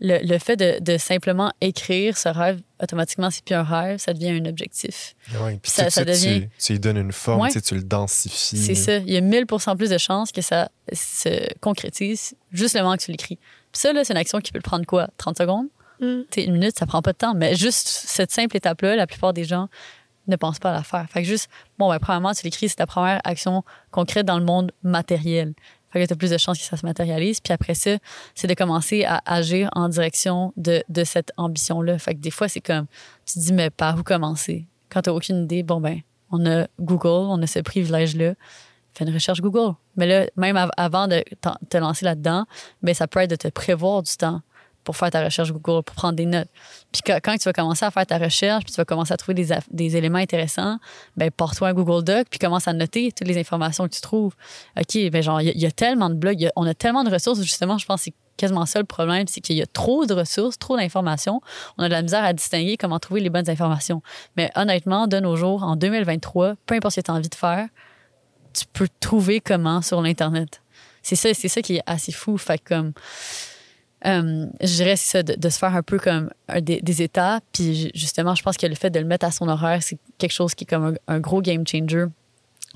Le, 0.00 0.18
le 0.24 0.38
fait 0.38 0.54
de, 0.56 0.78
de 0.80 0.96
simplement 0.96 1.52
écrire 1.60 2.16
ce 2.16 2.28
rêve, 2.28 2.60
automatiquement, 2.80 3.30
c'est 3.30 3.42
plus 3.44 3.56
un 3.56 3.64
rêve, 3.64 3.98
ça 3.98 4.12
devient 4.14 4.30
un 4.30 4.44
objectif. 4.44 5.16
Ouais, 5.42 5.58
puis 5.60 5.72
Ça- 5.72 5.90
ça 5.90 6.04
devient- 6.04 6.42
tu, 6.56 6.64
tu 6.66 6.72
lui 6.74 6.78
donnes 6.80 6.98
une 6.98 7.10
forme, 7.12 7.40
Ouais. 7.42 7.48
tu 7.48 7.54
sais, 7.54 7.60
tu 7.62 7.74
le 7.74 7.82
densifies. 7.82 8.58
C'est 8.58 8.76
ça. 8.76 8.98
Il 8.98 9.10
y 9.10 9.16
a 9.16 9.20
1000 9.20 9.44
plus 9.46 9.90
de 9.90 9.98
chances 9.98 10.30
que 10.30 10.40
ça 10.40 10.68
se 10.92 11.52
concrétise 11.60 12.34
juste 12.52 12.76
le 12.76 12.82
moment 12.82 12.96
que 12.96 13.02
tu 13.02 13.10
l'écris. 13.10 13.36
Puis 13.72 13.80
ça, 13.80 13.92
là, 13.92 14.04
c'est 14.04 14.12
une 14.12 14.18
action 14.18 14.38
qui 14.40 14.52
peut 14.52 14.58
le 14.58 14.62
prendre 14.62 14.86
quoi? 14.86 15.08
30 15.16 15.36
secondes? 15.36 15.66
Mm. 16.00 16.20
Une 16.36 16.52
minute, 16.52 16.78
ça 16.78 16.86
prend 16.86 17.02
pas 17.02 17.12
de 17.12 17.18
temps. 17.18 17.34
Mais 17.34 17.56
juste 17.56 17.88
cette 17.88 18.30
simple 18.30 18.56
étape-là, 18.56 18.94
la 18.94 19.08
plupart 19.08 19.32
des 19.32 19.42
gens 19.44 19.68
ne 20.28 20.36
pensent 20.36 20.60
pas 20.60 20.70
à 20.70 20.74
la 20.74 20.82
faire. 20.84 21.06
Fait 21.10 21.22
que 21.22 21.26
juste, 21.28 21.48
bon, 21.78 21.88
ben, 21.88 21.98
premièrement, 21.98 22.32
tu 22.34 22.44
l'écris, 22.44 22.68
c'est 22.68 22.76
ta 22.76 22.86
première 22.86 23.20
action 23.24 23.64
concrète 23.90 24.26
dans 24.26 24.38
le 24.38 24.44
monde 24.44 24.70
matériel. 24.84 25.54
Fait 25.92 26.00
que 26.02 26.06
tu 26.06 26.12
as 26.12 26.16
plus 26.16 26.30
de 26.30 26.38
chances 26.38 26.58
que 26.58 26.64
ça 26.64 26.76
se 26.76 26.84
matérialise. 26.84 27.40
Puis 27.40 27.52
après 27.52 27.74
ça, 27.74 27.92
c'est 28.34 28.46
de 28.46 28.54
commencer 28.54 29.04
à 29.04 29.22
agir 29.24 29.70
en 29.74 29.88
direction 29.88 30.52
de, 30.56 30.82
de 30.88 31.04
cette 31.04 31.32
ambition-là. 31.36 31.98
Fait 31.98 32.14
que 32.14 32.20
des 32.20 32.30
fois, 32.30 32.48
c'est 32.48 32.60
comme, 32.60 32.86
tu 33.26 33.34
te 33.34 33.38
dis, 33.40 33.52
mais 33.52 33.70
par 33.70 33.98
où 33.98 34.02
commencer? 34.02 34.66
Quand 34.90 35.02
tu 35.02 35.10
aucune 35.10 35.44
idée, 35.44 35.62
bon, 35.62 35.80
ben, 35.80 36.00
on 36.30 36.44
a 36.46 36.66
Google, 36.80 37.08
on 37.30 37.40
a 37.42 37.46
ce 37.46 37.60
privilège-là. 37.60 38.34
Fais 38.92 39.04
une 39.04 39.14
recherche 39.14 39.40
Google. 39.40 39.74
Mais 39.96 40.06
là, 40.06 40.26
même 40.36 40.56
av- 40.56 40.70
avant 40.76 41.08
de 41.08 41.22
te 41.70 41.78
lancer 41.78 42.04
là-dedans, 42.04 42.46
ben, 42.82 42.94
ça 42.94 43.06
peut 43.06 43.20
être 43.20 43.30
de 43.30 43.36
te 43.36 43.48
prévoir 43.48 44.02
du 44.02 44.14
temps 44.16 44.42
pour 44.88 44.96
faire 44.96 45.10
ta 45.10 45.22
recherche 45.22 45.52
Google, 45.52 45.82
pour 45.82 45.94
prendre 45.94 46.14
des 46.14 46.24
notes. 46.24 46.48
Puis 46.92 47.02
quand, 47.02 47.36
tu 47.36 47.44
vas 47.44 47.52
commencer 47.52 47.84
à 47.84 47.90
faire 47.90 48.06
ta 48.06 48.16
recherche, 48.16 48.64
puis 48.64 48.72
tu 48.72 48.78
vas 48.78 48.86
commencer 48.86 49.12
à 49.12 49.18
trouver 49.18 49.34
des, 49.34 49.54
des 49.70 49.96
éléments 49.98 50.16
intéressants, 50.16 50.78
ben 51.14 51.30
porte-toi 51.30 51.68
un 51.68 51.74
Google 51.74 52.02
Doc, 52.02 52.28
puis 52.30 52.38
commence 52.38 52.66
à 52.68 52.72
noter 52.72 53.12
toutes 53.12 53.28
les 53.28 53.36
informations 53.36 53.84
que 53.84 53.92
tu 53.94 54.00
trouves. 54.00 54.32
OK, 54.80 55.10
ben 55.12 55.22
genre, 55.22 55.42
il 55.42 55.60
y, 55.60 55.66
a- 55.66 55.70
tellement 55.70 56.08
de 56.08 56.14
blogs, 56.14 56.48
on 56.56 56.66
a 56.66 56.72
tellement 56.72 57.04
de 57.04 57.10
ressources, 57.10 57.42
justement, 57.42 57.76
je 57.76 57.84
pense 57.84 58.06
que 58.06 58.10
quasiment 58.38 58.64
ça 58.64 58.78
le 58.78 58.86
problème, 58.86 59.26
c'est 59.28 59.42
qu'il 59.42 59.56
y 59.56 59.62
a 59.62 59.66
trop 59.66 60.06
de 60.06 60.14
ressources, 60.14 60.58
trop 60.58 60.78
d'informations. 60.78 61.42
On 61.76 61.82
a 61.82 61.88
de 61.88 61.92
la 61.92 62.00
misère 62.00 62.24
à 62.24 62.32
distinguer 62.32 62.78
comment 62.78 62.98
trouver 62.98 63.20
les 63.20 63.28
bonnes 63.28 63.50
informations. 63.50 64.00
Mais 64.38 64.50
honnêtement, 64.54 65.06
de 65.06 65.20
nos 65.20 65.36
jours, 65.36 65.64
en 65.64 65.76
2023, 65.76 66.54
peu 66.64 66.76
importe 66.76 66.94
ce 66.94 67.00
que 67.00 67.04
tu 67.04 67.10
as 67.10 67.14
envie 67.14 67.28
de 67.28 67.34
faire, 67.34 67.68
tu 68.54 68.64
peux 68.72 68.88
trouver 69.00 69.40
comment 69.40 69.82
sur 69.82 70.00
l'Internet. 70.00 70.62
C'est 71.02 71.14
ça, 71.14 71.34
c'est 71.34 71.48
ça 71.48 71.60
qui 71.60 71.76
est 71.76 71.82
assez 71.86 72.12
fou. 72.12 72.38
Fait 72.38 72.58
comme, 72.58 72.94
euh, 74.08 74.46
je 74.60 74.74
dirais, 74.74 74.96
ça, 74.96 75.22
de, 75.22 75.48
se 75.48 75.58
faire 75.58 75.74
un 75.74 75.82
peu 75.82 75.98
comme 75.98 76.30
des, 76.60 76.80
des 76.80 77.02
étapes. 77.02 77.44
Puis 77.52 77.74
ju- 77.74 77.90
justement, 77.94 78.34
je 78.34 78.42
pense 78.42 78.56
que 78.56 78.66
le 78.66 78.74
fait 78.74 78.90
de 78.90 78.98
le 78.98 79.06
mettre 79.06 79.26
à 79.26 79.30
son 79.30 79.48
horaire, 79.48 79.82
c'est 79.82 79.98
quelque 80.18 80.32
chose 80.32 80.54
qui 80.54 80.64
est 80.64 80.66
comme 80.66 80.96
un, 81.06 81.20
gros 81.20 81.42
game 81.42 81.66
changer. 81.66 82.06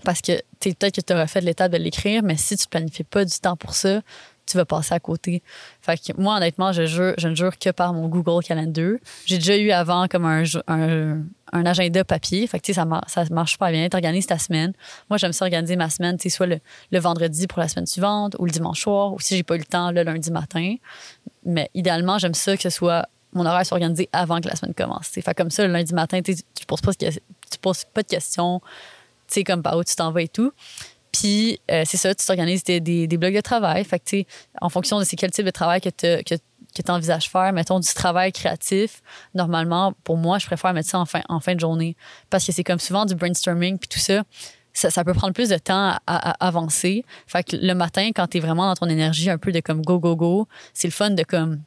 Parce 0.04 0.20
que 0.20 0.32
peut-être 0.60 0.96
que 0.96 1.00
tu 1.00 1.12
auras 1.12 1.26
fait 1.26 1.40
l'étape 1.40 1.72
de 1.72 1.76
l'écrire, 1.76 2.22
mais 2.22 2.36
si 2.36 2.56
tu 2.56 2.66
planifies 2.66 3.04
pas 3.04 3.24
du 3.24 3.38
temps 3.38 3.56
pour 3.56 3.74
ça, 3.74 4.02
tu 4.46 4.56
vas 4.56 4.64
passer 4.64 4.92
à 4.94 5.00
côté. 5.00 5.42
Fait 5.80 5.96
que 5.96 6.20
moi, 6.20 6.36
honnêtement, 6.36 6.72
je, 6.72 6.84
je 6.86 7.28
ne 7.28 7.34
jure 7.34 7.58
que 7.58 7.70
par 7.70 7.94
mon 7.94 8.08
Google 8.08 8.44
Calendar. 8.44 8.94
J'ai 9.24 9.38
déjà 9.38 9.56
eu 9.56 9.70
avant 9.70 10.08
comme 10.08 10.24
un, 10.24 10.42
un, 10.68 11.22
un 11.52 11.66
agenda 11.66 12.04
papier. 12.04 12.46
Fait 12.46 12.58
que, 12.60 12.72
ça, 12.72 12.86
ça 13.06 13.24
marche 13.30 13.56
pas 13.58 13.70
bien. 13.70 13.88
Tu 13.88 13.96
organises 13.96 14.26
ta 14.26 14.38
semaine. 14.38 14.72
Moi, 15.08 15.16
j'aime 15.18 15.32
ça 15.32 15.44
organiser 15.44 15.76
ma 15.76 15.88
semaine, 15.90 16.18
soit 16.18 16.46
le, 16.46 16.58
le 16.90 16.98
vendredi 16.98 17.46
pour 17.46 17.60
la 17.60 17.68
semaine 17.68 17.86
suivante 17.86 18.36
ou 18.38 18.44
le 18.46 18.50
dimanche 18.50 18.80
soir 18.82 19.12
ou 19.12 19.20
si 19.20 19.36
j'ai 19.36 19.42
pas 19.42 19.54
eu 19.54 19.58
le 19.58 19.64
temps, 19.64 19.90
le 19.90 20.02
lundi 20.02 20.30
matin. 20.30 20.74
Mais 21.44 21.70
idéalement, 21.74 22.18
j'aime 22.18 22.34
ça 22.34 22.56
que 22.56 22.62
ce 22.62 22.70
soit 22.70 23.06
mon 23.34 23.46
horaire 23.46 23.64
soit 23.64 23.76
organisé 23.76 24.10
avant 24.12 24.40
que 24.42 24.48
la 24.48 24.56
semaine 24.56 24.74
commence. 24.74 25.06
tu 25.06 25.12
sais. 25.14 25.22
Fait 25.22 25.34
comme 25.34 25.50
ça, 25.50 25.66
le 25.66 25.72
lundi 25.72 25.94
matin, 25.94 26.20
tu 26.20 26.34
poses 26.66 26.82
pas 26.82 26.92
de, 26.92 26.96
que- 26.96 27.10
tu 27.50 27.58
poses 27.62 27.84
pas 27.84 28.02
de 28.02 28.08
questions, 28.08 28.60
comme 29.46 29.62
par 29.62 29.78
où 29.78 29.84
tu 29.84 29.96
t'en 29.96 30.12
vas 30.12 30.20
et 30.20 30.28
tout. 30.28 30.52
Puis, 31.12 31.60
euh, 31.70 31.82
c'est 31.86 31.98
ça, 31.98 32.14
tu 32.14 32.24
t'organises 32.24 32.64
des, 32.64 32.80
des, 32.80 33.16
blogs 33.18 33.34
de 33.34 33.40
travail. 33.40 33.84
Fait 33.84 33.98
que, 33.98 34.04
tu 34.04 34.18
sais, 34.18 34.26
en 34.60 34.70
fonction 34.70 34.98
de 34.98 35.04
c'est 35.04 35.16
quel 35.16 35.30
type 35.30 35.44
de 35.44 35.50
travail 35.50 35.80
que 35.80 35.90
tu 35.90 36.24
que, 36.24 36.34
que 36.34 36.90
envisages 36.90 37.28
faire, 37.28 37.52
mettons 37.52 37.80
du 37.80 37.88
travail 37.92 38.32
créatif, 38.32 39.02
normalement, 39.34 39.92
pour 40.04 40.16
moi, 40.16 40.38
je 40.38 40.46
préfère 40.46 40.72
mettre 40.72 40.88
ça 40.88 40.98
en 40.98 41.04
fin, 41.04 41.22
en 41.28 41.40
fin 41.40 41.54
de 41.54 41.60
journée. 41.60 41.96
Parce 42.30 42.46
que 42.46 42.52
c'est 42.52 42.64
comme 42.64 42.78
souvent 42.78 43.04
du 43.04 43.14
brainstorming, 43.14 43.78
puis 43.78 43.88
tout 43.88 43.98
ça. 43.98 44.22
Ça, 44.74 45.04
peut 45.04 45.12
prendre 45.12 45.34
plus 45.34 45.50
de 45.50 45.58
temps 45.58 45.98
à 46.06 46.46
avancer. 46.46 47.04
Fait 47.26 47.44
que 47.44 47.56
le 47.56 47.74
matin, 47.74 48.08
quand 48.14 48.26
tu 48.28 48.38
es 48.38 48.40
vraiment 48.40 48.66
dans 48.66 48.74
ton 48.74 48.88
énergie, 48.88 49.28
un 49.28 49.36
peu 49.36 49.52
de 49.52 49.60
comme 49.60 49.82
go, 49.82 49.98
go, 49.98 50.16
go, 50.16 50.48
c'est 50.72 50.88
le 50.88 50.92
fun 50.92 51.10
de 51.10 51.22
comme 51.24 51.60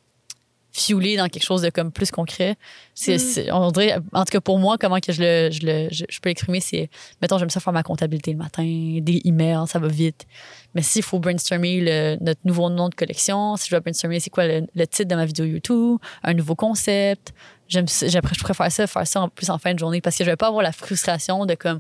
fiouler 0.78 1.16
dans 1.16 1.30
quelque 1.30 1.46
chose 1.46 1.62
de 1.62 1.70
comme 1.70 1.90
plus 1.90 2.12
concret. 2.12 2.58
C'est, 2.94 3.18
c'est- 3.18 3.52
on 3.52 3.72
dirait, 3.72 3.96
en 4.12 4.26
tout 4.26 4.32
cas 4.32 4.42
pour 4.42 4.60
moi, 4.60 4.78
comment 4.78 5.00
que 5.00 5.14
je 5.14 5.22
le, 5.22 5.50
je 5.50 5.66
le, 5.66 5.88
je, 5.90 6.04
je 6.10 6.20
peux 6.20 6.28
l'exprimer, 6.28 6.60
c'est, 6.60 6.90
mettons, 7.22 7.38
j'aime 7.38 7.50
ça 7.50 7.62
faire 7.62 7.72
ma 7.72 7.82
comptabilité 7.82 8.32
le 8.34 8.38
matin, 8.38 8.64
des 8.64 9.22
emails, 9.24 9.68
ça 9.68 9.80
va 9.80 9.88
vite. 9.88 10.26
Mais 10.74 10.82
s'il 10.82 11.02
faut 11.02 11.20
brainstormer 11.20 11.80
le- 11.80 12.18
notre 12.20 12.42
nouveau 12.44 12.70
nom 12.70 12.90
de 12.90 12.96
collection, 12.96 13.56
si 13.56 13.68
je 13.68 13.70
dois 13.72 13.80
brainstormer 13.80 14.20
c'est 14.20 14.30
quoi 14.30 14.46
le, 14.48 14.68
le 14.76 14.86
titre 14.88 15.08
de 15.08 15.16
ma 15.16 15.26
vidéo 15.26 15.46
YouTube, 15.46 15.98
un 16.24 16.34
nouveau 16.34 16.56
concept, 16.56 17.34
j'aime, 17.70 17.88
je 17.88 18.20
préfère 18.44 18.70
ça, 18.70 18.86
faire 18.86 19.08
ça 19.08 19.22
en 19.22 19.30
plus 19.30 19.50
en 19.50 19.58
fin 19.58 19.74
de 19.74 19.80
journée 19.80 20.02
parce 20.02 20.18
que 20.18 20.26
je 20.26 20.30
vais 20.30 20.36
pas 20.36 20.48
avoir 20.48 20.62
la 20.62 20.74
frustration 20.74 21.46
de 21.46 21.56
comme, 21.56 21.80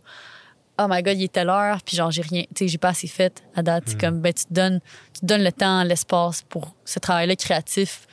oh 0.80 0.86
my 0.90 1.02
god, 1.04 1.18
il 1.18 1.24
est 1.26 1.32
telle 1.34 1.50
heure, 1.50 1.82
puis 1.84 1.98
genre, 1.98 2.12
j'ai 2.12 2.22
rien, 2.22 2.44
tu 2.44 2.48
sais, 2.60 2.68
j'ai 2.70 2.78
pas 2.78 2.90
assez 2.90 3.08
fait 3.08 3.44
à 3.56 3.62
date. 3.62 3.84
C'est 3.88 4.00
comme, 4.00 4.20
ben, 4.22 4.34
tu 4.34 4.46
te 4.46 4.54
donnes, 4.54 4.80
tu 5.14 5.20
te 5.22 5.26
donnes 5.26 5.44
le 5.44 5.52
temps, 5.52 5.84
l'espace 5.84 6.44
pour 6.48 6.76
ce 6.86 7.00
travail-là 7.00 7.36
créatif. 7.36 8.08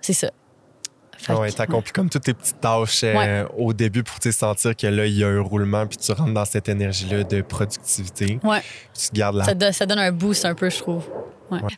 C'est 0.00 0.12
ça. 0.12 0.30
Fait 1.16 1.32
Ah 1.32 1.40
ouais, 1.40 1.50
que- 1.50 1.56
t'accomplis 1.56 1.92
comme 1.92 2.08
toutes 2.08 2.22
tes 2.22 2.34
petites 2.34 2.60
tâches 2.60 3.00
euh, 3.02 3.44
au 3.56 3.72
début 3.72 4.04
pour 4.04 4.16
sais, 4.22 4.30
sentir 4.30 4.76
que 4.76 4.86
là, 4.86 5.04
il 5.06 5.14
y 5.18 5.24
a 5.24 5.28
un 5.28 5.40
roulement, 5.40 5.84
puis 5.86 5.96
tu 5.98 6.12
rentres 6.12 6.32
dans 6.32 6.44
cette 6.44 6.68
énergie-là 6.68 7.24
de 7.24 7.40
productivité. 7.42 8.38
Ouais. 8.44 8.60
Puis 8.60 9.02
tu 9.02 9.08
te 9.10 9.14
gardes 9.16 9.34
la 9.36 9.44
Ça, 9.44 9.54
donne- 9.54 9.72
ça 9.72 9.84
donne 9.86 9.98
un 9.98 10.12
boost 10.12 10.44
un 10.44 10.54
peu, 10.54 10.70
je 10.70 10.78
trouve. 10.78 11.04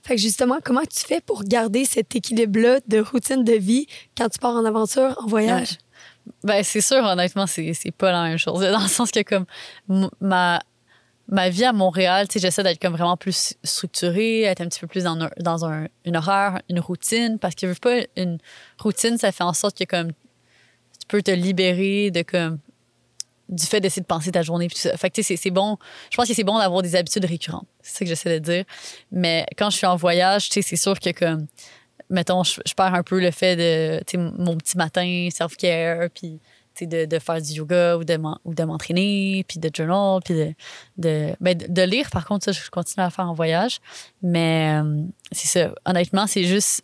Fait 0.04 0.16
que 0.16 0.20
justement, 0.20 0.58
comment 0.62 0.82
tu 0.82 1.06
fais 1.06 1.20
pour 1.20 1.44
garder 1.44 1.84
cet 1.84 2.14
équilibre-là 2.16 2.80
de 2.88 3.00
routine 3.00 3.44
de 3.44 3.52
vie 3.52 3.86
quand 4.18 4.28
tu 4.28 4.38
pars 4.40 4.54
en 4.56 4.64
aventure, 4.64 5.16
en 5.22 5.26
voyage? 5.26 5.78
Ben, 6.44 6.62
c'est 6.62 6.80
sûr, 6.80 6.98
honnêtement, 7.02 7.46
c'est, 7.46 7.72
pas 7.96 8.12
la 8.12 8.24
même 8.24 8.36
chose. 8.38 8.60
Dans 8.72 8.82
le 8.82 8.88
sens 8.88 9.10
que, 9.10 9.22
comme, 9.22 9.46
ma, 10.20 10.60
ma 11.30 11.48
vie 11.48 11.64
à 11.64 11.72
Montréal, 11.72 12.28
tu 12.28 12.34
sais, 12.34 12.40
j'essaie 12.40 12.62
d'être 12.62 12.80
comme 12.80 12.94
vraiment 12.94 13.16
plus 13.16 13.54
structurée, 13.62 14.42
être 14.42 14.60
un 14.60 14.68
petit 14.68 14.80
peu 14.80 14.86
plus 14.86 15.04
dans, 15.04 15.18
un- 15.20 15.30
dans 15.38 15.64
un, 15.64 15.86
une 16.04 16.16
horaire, 16.16 16.60
une 16.68 16.80
routine, 16.80 17.38
parce 17.38 17.54
que, 17.54 17.72
pas, 17.78 18.00
une 18.16 18.38
routine, 18.78 19.16
ça 19.16 19.32
fait 19.32 19.44
en 19.44 19.52
sorte 19.52 19.78
que, 19.78 19.84
comme, 19.84 20.12
tu 20.12 21.06
peux 21.08 21.22
te 21.22 21.30
libérer 21.30 22.10
de, 22.10 22.22
comme, 22.22 22.58
du 23.48 23.64
fait 23.64 23.80
d'essayer 23.80 24.02
de 24.02 24.06
penser 24.06 24.32
ta 24.32 24.42
journée. 24.42 24.68
C'est, 24.74 25.50
bon. 25.50 25.78
Je 26.10 26.16
pense 26.16 26.28
que 26.28 26.34
c'est 26.34 26.44
bon 26.44 26.58
d'avoir 26.58 26.82
des 26.82 26.96
habitudes 26.96 27.24
récurrentes. 27.24 27.66
C'est 27.80 27.92
ça 27.92 27.98
que 28.00 28.06
j'essaie 28.06 28.40
de 28.40 28.44
dire. 28.44 28.64
Mais 29.10 29.46
quand 29.56 29.70
je 29.70 29.76
suis 29.76 29.86
en 29.86 29.96
voyage, 29.96 30.48
c'est 30.50 30.76
sûr 30.76 30.98
que, 30.98 31.10
comme, 31.10 31.46
mettons, 32.10 32.42
je, 32.42 32.60
perds 32.76 32.94
un 32.94 33.02
peu 33.02 33.20
le 33.20 33.30
fait 33.30 33.56
de, 33.56 34.02
tu 34.04 34.18
sais, 34.18 34.32
mon 34.36 34.56
petit 34.56 34.76
matin, 34.76 35.28
self-care, 35.32 36.08
puis, 36.14 36.40
de, 36.86 37.04
de 37.04 37.18
faire 37.18 37.40
du 37.40 37.52
yoga 37.52 37.96
ou 37.96 38.04
de, 38.04 38.16
m'entraîner, 38.64 39.44
puis 39.48 39.58
de 39.58 39.70
journal, 39.74 40.20
puis 40.24 40.34
de, 40.34 40.54
de, 40.98 41.34
ben, 41.40 41.56
de- 41.56 41.82
lire, 41.82 42.10
par 42.10 42.24
contre, 42.26 42.44
ça, 42.44 42.52
je 42.52 42.68
continue 42.70 43.04
à 43.04 43.10
faire 43.10 43.28
en 43.28 43.34
voyage. 43.34 43.78
Mais 44.22 44.80
euh, 44.82 45.02
c'est 45.32 45.48
ça. 45.48 45.74
Honnêtement, 45.84 46.26
c'est 46.26 46.44
juste, 46.44 46.82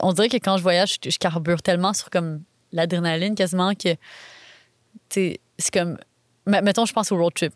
on 0.00 0.12
dirait 0.12 0.28
que 0.28 0.36
quand 0.36 0.56
je 0.56 0.62
voyage, 0.62 0.98
je, 1.04 1.10
je 1.10 1.18
carbure 1.18 1.62
tellement 1.62 1.92
sur 1.92 2.10
comme 2.10 2.42
l'adrénaline 2.72 3.34
quasiment 3.34 3.74
que, 3.74 3.96
c'est 5.08 5.40
comme, 5.72 5.98
me- 6.46 6.60
mettons, 6.62 6.86
je 6.86 6.92
pense 6.92 7.10
au 7.12 7.16
road 7.16 7.34
trip. 7.34 7.52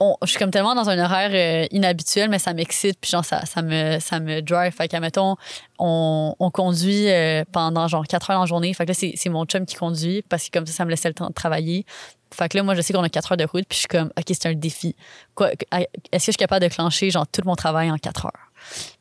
On- 0.00 0.16
je 0.22 0.28
suis 0.28 0.38
comme 0.38 0.50
tellement 0.52 0.74
dans 0.76 0.88
un 0.88 0.98
horaire 0.98 1.30
euh, 1.32 1.66
inhabituel, 1.72 2.30
mais 2.30 2.38
ça 2.38 2.54
m'excite, 2.54 2.98
puis 3.00 3.10
genre, 3.10 3.24
ça, 3.24 3.44
ça, 3.46 3.62
me, 3.62 3.98
ça 3.98 4.20
me 4.20 4.40
drive. 4.42 4.72
Fait 4.72 4.86
que, 4.86 4.96
mettons, 4.98 5.34
on, 5.78 6.36
on 6.38 6.50
conduit 6.50 7.08
euh, 7.10 7.42
pendant 7.50 7.88
genre 7.88 8.06
4 8.06 8.30
heures 8.30 8.40
la 8.40 8.46
journée. 8.46 8.72
Fait 8.74 8.84
que 8.84 8.90
là, 8.90 8.94
c'est 8.94 9.14
c'est 9.16 9.28
mon 9.28 9.44
chum 9.44 9.66
qui 9.66 9.74
conduit 9.74 10.22
parce 10.28 10.44
que 10.48 10.50
comme 10.58 10.66
ça, 10.66 10.72
ça 10.72 10.84
me 10.84 10.90
laissait 10.90 11.08
le 11.08 11.14
temps 11.14 11.28
de 11.28 11.32
travailler. 11.32 11.84
Fait 12.32 12.48
que 12.48 12.56
là, 12.58 12.62
moi, 12.62 12.74
je 12.74 12.82
sais 12.82 12.92
qu'on 12.92 13.02
a 13.02 13.08
4 13.08 13.32
heures 13.32 13.36
de 13.38 13.44
route, 13.44 13.64
puis 13.68 13.74
je 13.76 13.78
suis 13.80 13.88
comme, 13.88 14.12
OK, 14.16 14.24
c'est 14.28 14.46
un 14.46 14.54
défi. 14.54 14.94
Quoi, 15.34 15.50
Est-ce 15.52 15.86
que 15.86 15.86
je 16.12 16.18
suis 16.18 16.32
capable 16.34 16.62
de 16.64 16.72
clencher 16.72 17.10
genre 17.10 17.26
tout 17.26 17.42
mon 17.44 17.56
travail 17.56 17.90
en 17.90 17.96
4 17.96 18.26
heures? 18.26 18.32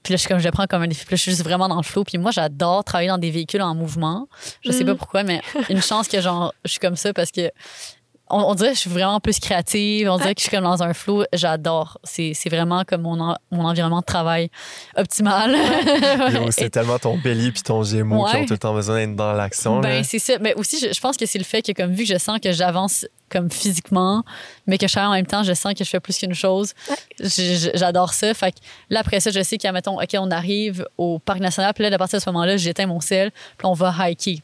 Puis 0.01 0.13
là, 0.13 0.17
je 0.17 0.21
suis 0.21 0.29
comme, 0.29 0.39
je 0.39 0.45
le 0.45 0.51
prends 0.51 0.65
comme 0.65 0.83
un 0.83 0.87
défi. 0.87 1.03
Puis 1.05 1.13
là, 1.13 1.17
je 1.17 1.21
suis 1.23 1.31
juste 1.31 1.43
vraiment 1.43 1.67
dans 1.67 1.75
le 1.77 1.83
flow. 1.83 2.03
Puis 2.05 2.17
moi, 2.17 2.31
j'adore 2.31 2.83
travailler 2.83 3.09
dans 3.09 3.17
des 3.17 3.31
véhicules 3.31 3.61
en 3.61 3.75
mouvement. 3.75 4.27
Je 4.63 4.71
sais 4.71 4.83
Mhm. 4.83 4.91
pas 4.91 4.95
pourquoi, 4.95 5.23
mais 5.23 5.41
une 5.69 5.81
chance 5.81 6.07
que 6.07 6.21
genre, 6.21 6.53
je 6.63 6.71
suis 6.71 6.79
comme 6.79 6.95
ça 6.95 7.11
parce 7.13 7.31
que 7.31 7.51
on, 8.29 8.39
on 8.39 8.55
dirait 8.55 8.69
que 8.69 8.75
je 8.75 8.81
suis 8.81 8.89
vraiment 8.89 9.19
plus 9.19 9.39
créative. 9.39 10.09
On 10.09 10.17
dirait 10.17 10.35
que 10.35 10.41
je 10.41 10.47
suis 10.47 10.55
comme 10.55 10.63
dans 10.65 10.83
un 10.83 10.93
flow. 10.93 11.23
J'adore. 11.33 11.97
C'est 12.03 12.33
c'est 12.33 12.49
vraiment 12.49 12.83
comme 12.85 13.01
mon, 13.01 13.19
en- 13.19 13.37
mon 13.51 13.65
environnement 13.65 13.99
de 14.01 14.05
travail 14.05 14.49
optimal. 14.95 15.55
Yo, 16.33 16.51
c'est 16.51 16.69
tellement 16.71 16.99
ton 16.99 17.17
bélier 17.17 17.51
puis 17.51 17.61
ton 17.63 17.83
gémeau 17.83 18.25
qui 18.25 18.35
ont 18.35 18.45
tout 18.45 18.53
le 18.53 18.57
temps 18.59 18.73
besoin 18.73 19.05
d'être 19.05 19.15
dans 19.15 19.33
l'action. 19.33 19.75
là. 19.81 19.81
Ben, 19.89 20.03
c'est 20.03 20.19
ça. 20.19 20.33
Mais 20.39 20.53
aussi, 20.55 20.79
je, 20.79 20.93
je 20.93 20.99
pense 20.99 21.17
que 21.17 21.25
c'est 21.25 21.37
le 21.39 21.43
fait 21.45 21.61
que, 21.61 21.71
comme 21.71 21.91
vu 21.91 22.03
que 22.05 22.13
je 22.13 22.17
sens 22.17 22.39
que 22.41 22.51
j'avance 22.51 23.05
comme 23.29 23.51
physiquement, 23.51 24.23
mais 24.67 24.77
que 24.77 24.87
je 24.87 24.93
travaille 24.93 25.09
en 25.09 25.13
même 25.15 25.25
temps, 25.25 25.43
je 25.43 25.53
sens 25.53 25.73
que 25.73 25.83
je 25.83 25.89
fais 25.89 25.99
plus 25.99 26.17
qu'une 26.17 26.33
chose. 26.33 26.73
Je- 27.19 27.71
J'adore 27.73 28.13
ça. 28.13 28.33
Fait 28.33 28.51
que 28.53 28.57
là, 28.89 29.01
après 29.01 29.19
ça, 29.19 29.31
je 29.31 29.41
sais 29.43 29.57
qu'à, 29.57 29.71
mettons, 29.71 29.99
OK, 30.01 30.15
on 30.17 30.31
arrive 30.31 30.85
au 30.97 31.19
parc 31.19 31.39
national, 31.39 31.73
puis 31.73 31.83
là, 31.87 31.93
à 31.93 31.97
partir 31.97 32.19
de 32.19 32.23
ce 32.23 32.29
moment-là, 32.29 32.57
j'éteins 32.57 32.87
mon 32.87 33.01
sel, 33.01 33.31
puis 33.57 33.65
on 33.67 33.73
va 33.73 33.93
hiker. 34.09 34.35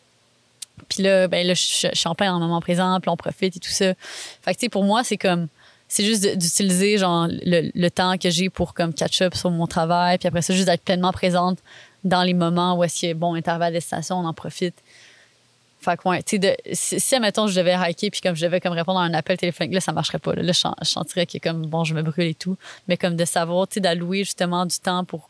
Puis 0.93 1.03
là, 1.03 1.27
ben 1.27 1.45
là, 1.45 1.53
je, 1.53 1.61
suis 1.61 2.07
en 2.07 2.15
le 2.19 2.39
moment 2.39 2.61
présent, 2.61 2.99
puis 3.01 3.09
on 3.09 3.17
profite 3.17 3.55
et 3.55 3.59
tout 3.59 3.69
ça. 3.69 3.93
Fait 4.41 4.53
que, 4.53 4.59
tu 4.59 4.65
sais, 4.65 4.69
pour 4.69 4.83
moi, 4.83 5.03
c'est 5.03 5.17
comme, 5.17 5.47
c'est 5.87 6.03
juste 6.03 6.37
d'utiliser, 6.37 6.97
genre, 6.97 7.27
le, 7.29 7.89
temps 7.89 8.17
que 8.17 8.29
j'ai 8.29 8.49
pour, 8.49 8.73
comme, 8.73 8.93
catch-up 8.93 9.33
sur 9.35 9.49
mon 9.49 9.65
travail, 9.65 10.19
puis 10.19 10.27
après 10.27 10.41
ça, 10.41 10.53
juste 10.53 10.67
d'être 10.67 10.83
pleinement 10.83 11.11
présente 11.11 11.59
dans 12.03 12.23
les 12.23 12.33
moments 12.33 12.77
où 12.77 12.83
est-ce 12.83 12.99
qu'il 12.99 13.09
y 13.09 13.11
a, 13.11 13.15
bon, 13.15 13.33
intervalle 13.33 13.73
de 13.73 13.79
station, 13.79 14.17
on 14.17 14.25
en 14.25 14.33
profite. 14.33 14.75
Fait 15.81 15.97
que, 15.97 16.07
ouais, 16.07 16.21
tu 16.21 16.39
sais, 16.39 16.57
si, 16.73 16.99
si, 16.99 17.15
admettons, 17.15 17.47
je 17.47 17.59
devais 17.59 17.73
hiker, 17.73 18.11
puis 18.11 18.21
comme 18.21 18.35
je 18.35 18.45
devais 18.45 18.61
comme 18.61 18.73
répondre 18.73 18.99
à 18.99 19.03
un 19.03 19.13
appel 19.15 19.37
téléphonique, 19.37 19.73
là, 19.73 19.81
ça 19.81 19.91
marcherait 19.91 20.19
pas. 20.19 20.33
Là, 20.35 20.51
je, 20.53 20.85
sentirais 20.85 21.25
que, 21.25 21.39
comme, 21.39 21.65
bon, 21.65 21.83
je 21.83 21.95
me 21.95 22.03
brûle 22.03 22.27
et 22.27 22.35
tout. 22.35 22.55
Mais 22.87 22.97
comme 22.97 23.15
de 23.15 23.25
savoir, 23.25 23.67
tu 23.67 23.75
sais, 23.75 23.79
d'allouer 23.81 24.19
justement 24.19 24.65
du 24.65 24.77
temps 24.77 25.03
pour, 25.03 25.29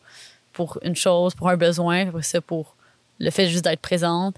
pour 0.51 0.78
une 0.84 0.95
chose, 0.95 1.34
pour 1.34 1.49
un 1.49 1.57
besoin, 1.57 2.09
après 2.09 2.22
ça, 2.22 2.41
pour 2.41 2.76
le 3.20 3.32
fait 3.32 3.47
juste 3.47 3.64
d'être 3.64 3.80
présente, 3.80 4.36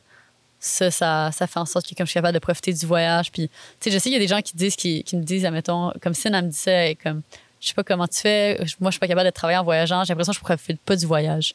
ça, 0.66 0.90
ça, 0.90 1.30
ça 1.32 1.46
fait 1.48 1.60
en 1.60 1.66
sorte 1.66 1.88
que 1.88 1.94
comme 1.96 2.06
je 2.08 2.12
suis 2.12 2.18
capable 2.18 2.34
de 2.34 2.40
profiter 2.40 2.74
du 2.74 2.86
voyage. 2.86 3.32
Puis, 3.32 3.48
tu 3.50 3.54
sais, 3.80 3.92
je 3.92 3.98
sais 3.98 4.04
qu'il 4.10 4.14
y 4.14 4.16
a 4.16 4.20
des 4.20 4.28
gens 4.28 4.42
qui 4.42 4.56
disent, 4.58 4.76
qui, 4.76 5.04
qui 5.04 5.16
me 5.16 5.24
disent, 5.24 5.46
admettons, 5.46 5.92
comme 6.02 6.14
si 6.14 6.28
elle 6.28 6.44
me 6.44 6.70
et 6.70 6.96
comme, 6.96 7.22
je 7.62 7.68
sais 7.68 7.74
pas 7.76 7.84
comment 7.84 8.08
tu 8.08 8.20
fais, 8.20 8.58
moi, 8.80 8.90
je 8.90 8.94
suis 8.96 9.00
pas 9.00 9.08
capable 9.08 9.28
de 9.28 9.32
travailler 9.32 9.60
en 9.60 9.64
voyageant, 9.64 10.04
j'ai 10.04 10.14
l'impression 10.14 10.32
que 10.34 10.40
je 10.40 10.44
profite 10.44 10.82
pas 10.82 10.96
du 10.96 11.06
voyage. 11.06 11.54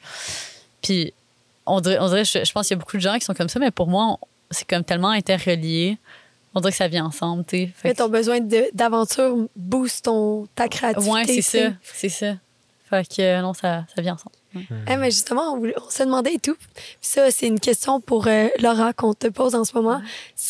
Puis, 0.81 1.13
on 1.67 1.81
dirait, 1.81 1.99
on 2.01 2.09
dirait 2.09 2.25
je, 2.25 2.45
je 2.45 2.53
pense 2.53 2.69
qu'il 2.69 2.77
y 2.77 2.79
a 2.79 2.81
beaucoup 2.81 2.97
de 2.97 3.03
gens 3.03 3.15
qui 3.19 3.25
sont 3.25 3.35
comme 3.35 3.49
ça, 3.49 3.59
mais 3.59 3.71
pour 3.71 3.89
moi, 3.89 4.17
c'est 4.51 4.67
comme 4.69 4.85
tellement 4.85 5.11
interrelié. 5.11 5.99
On 6.55 6.61
dirait 6.61 6.71
que 6.73 6.77
ça 6.79 6.89
vient 6.89 7.07
ensemble, 7.07 7.45
tu 7.45 7.57
sais. 7.57 7.71
Mais 7.85 7.93
que- 7.93 7.99
ton 7.99 8.09
besoin 8.09 8.41
d'aventure 8.73 9.37
booste 9.57 10.05
ton, 10.07 10.47
ta 10.55 10.69
créativité. 10.69 11.13
Ouais, 11.13 11.25
c'est 11.27 11.43
ça. 11.43 11.73
C'est 11.83 12.09
ça. 12.09 12.35
Fait 12.89 13.07
que 13.09 13.23
euh, 13.23 13.41
non, 13.41 13.55
ça, 13.55 13.85
ça 13.95 14.03
vient 14.03 14.15
ensemble. 14.15 14.35
Ouais. 14.55 14.62
Eh, 14.90 14.96
mais 14.96 15.11
justement, 15.11 15.55
on, 15.55 15.62
on 15.64 15.90
se 15.90 16.03
demandait 16.03 16.34
et 16.34 16.38
tout. 16.38 16.57
Ça, 17.01 17.30
c'est 17.30 17.46
une 17.46 17.61
question 17.61 18.01
pour 18.01 18.26
euh, 18.26 18.48
Laura 18.61 18.92
qu'on 18.92 19.14
te 19.14 19.28
pose 19.28 19.55
en 19.55 19.64
ce 19.64 19.74
moment. 19.74 20.03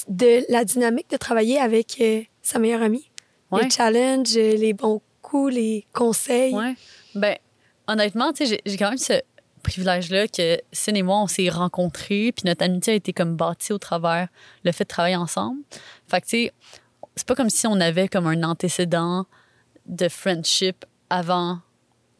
De 0.08 0.44
la 0.50 0.64
dynamique 0.64 1.10
de 1.10 1.16
travailler 1.16 1.58
avec 1.58 1.98
euh, 2.00 2.22
sa 2.42 2.58
meilleure 2.58 2.82
amie. 2.82 3.10
Ouais. 3.50 3.64
Les 3.64 3.70
challenges, 3.70 4.36
euh, 4.36 4.56
les 4.56 4.72
bons 4.72 5.02
coups, 5.22 5.54
les 5.54 5.86
conseils. 5.92 6.54
Ouais. 6.54 6.74
Ben, 7.14 7.36
honnêtement, 7.88 8.32
tu 8.32 8.46
sais, 8.46 8.46
j'ai- 8.64 8.70
j'ai 8.70 8.76
quand 8.76 8.88
même 8.90 8.98
ce 8.98 9.20
privilège-là 9.62 10.26
que 10.28 10.58
Cine 10.72 10.96
et 10.96 11.02
moi, 11.02 11.18
on 11.20 11.26
s'est 11.26 11.48
rencontrés, 11.50 12.32
puis 12.34 12.44
notre 12.46 12.64
amitié 12.64 12.94
a 12.94 12.96
été 12.96 13.12
comme 13.12 13.36
bâtie 13.36 13.72
au 13.74 13.78
travers 13.78 14.28
le 14.64 14.72
fait 14.72 14.84
de 14.84 14.88
travailler 14.88 15.16
ensemble. 15.16 15.60
Fait 16.08 16.20
que, 16.22 16.26
tu 16.26 16.30
sais, 16.46 16.52
c'est 17.16 17.26
pas 17.26 17.34
comme 17.34 17.50
si 17.50 17.66
on 17.66 17.78
avait 17.80 18.08
comme 18.08 18.26
un 18.26 18.42
antécédent 18.44 19.26
de 19.86 20.08
friendship 20.08 20.86
avant 21.10 21.58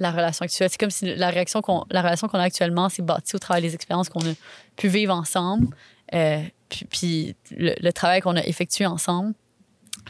la 0.01 0.11
relation 0.11 0.44
actuelle. 0.44 0.68
C'est 0.70 0.78
comme 0.78 0.90
si 0.90 1.14
la, 1.14 1.30
réaction 1.30 1.61
qu'on, 1.62 1.84
la 1.90 2.03
relation 2.03 2.26
qu'on 2.28 2.38
a 2.38 2.42
actuellement, 2.42 2.88
c'est 2.88 3.03
bâtie 3.03 3.36
au 3.36 3.38
travers 3.38 3.62
des 3.62 3.74
expériences 3.74 4.09
qu'on 4.09 4.20
a 4.20 4.34
pu 4.76 4.88
vivre 4.88 5.14
ensemble, 5.14 5.68
euh, 6.14 6.42
puis, 6.90 7.36
le, 7.51 7.90
travail 7.92 8.20
qu'on 8.20 8.36
a 8.36 8.44
effectué 8.44 8.86
ensemble. 8.86 9.34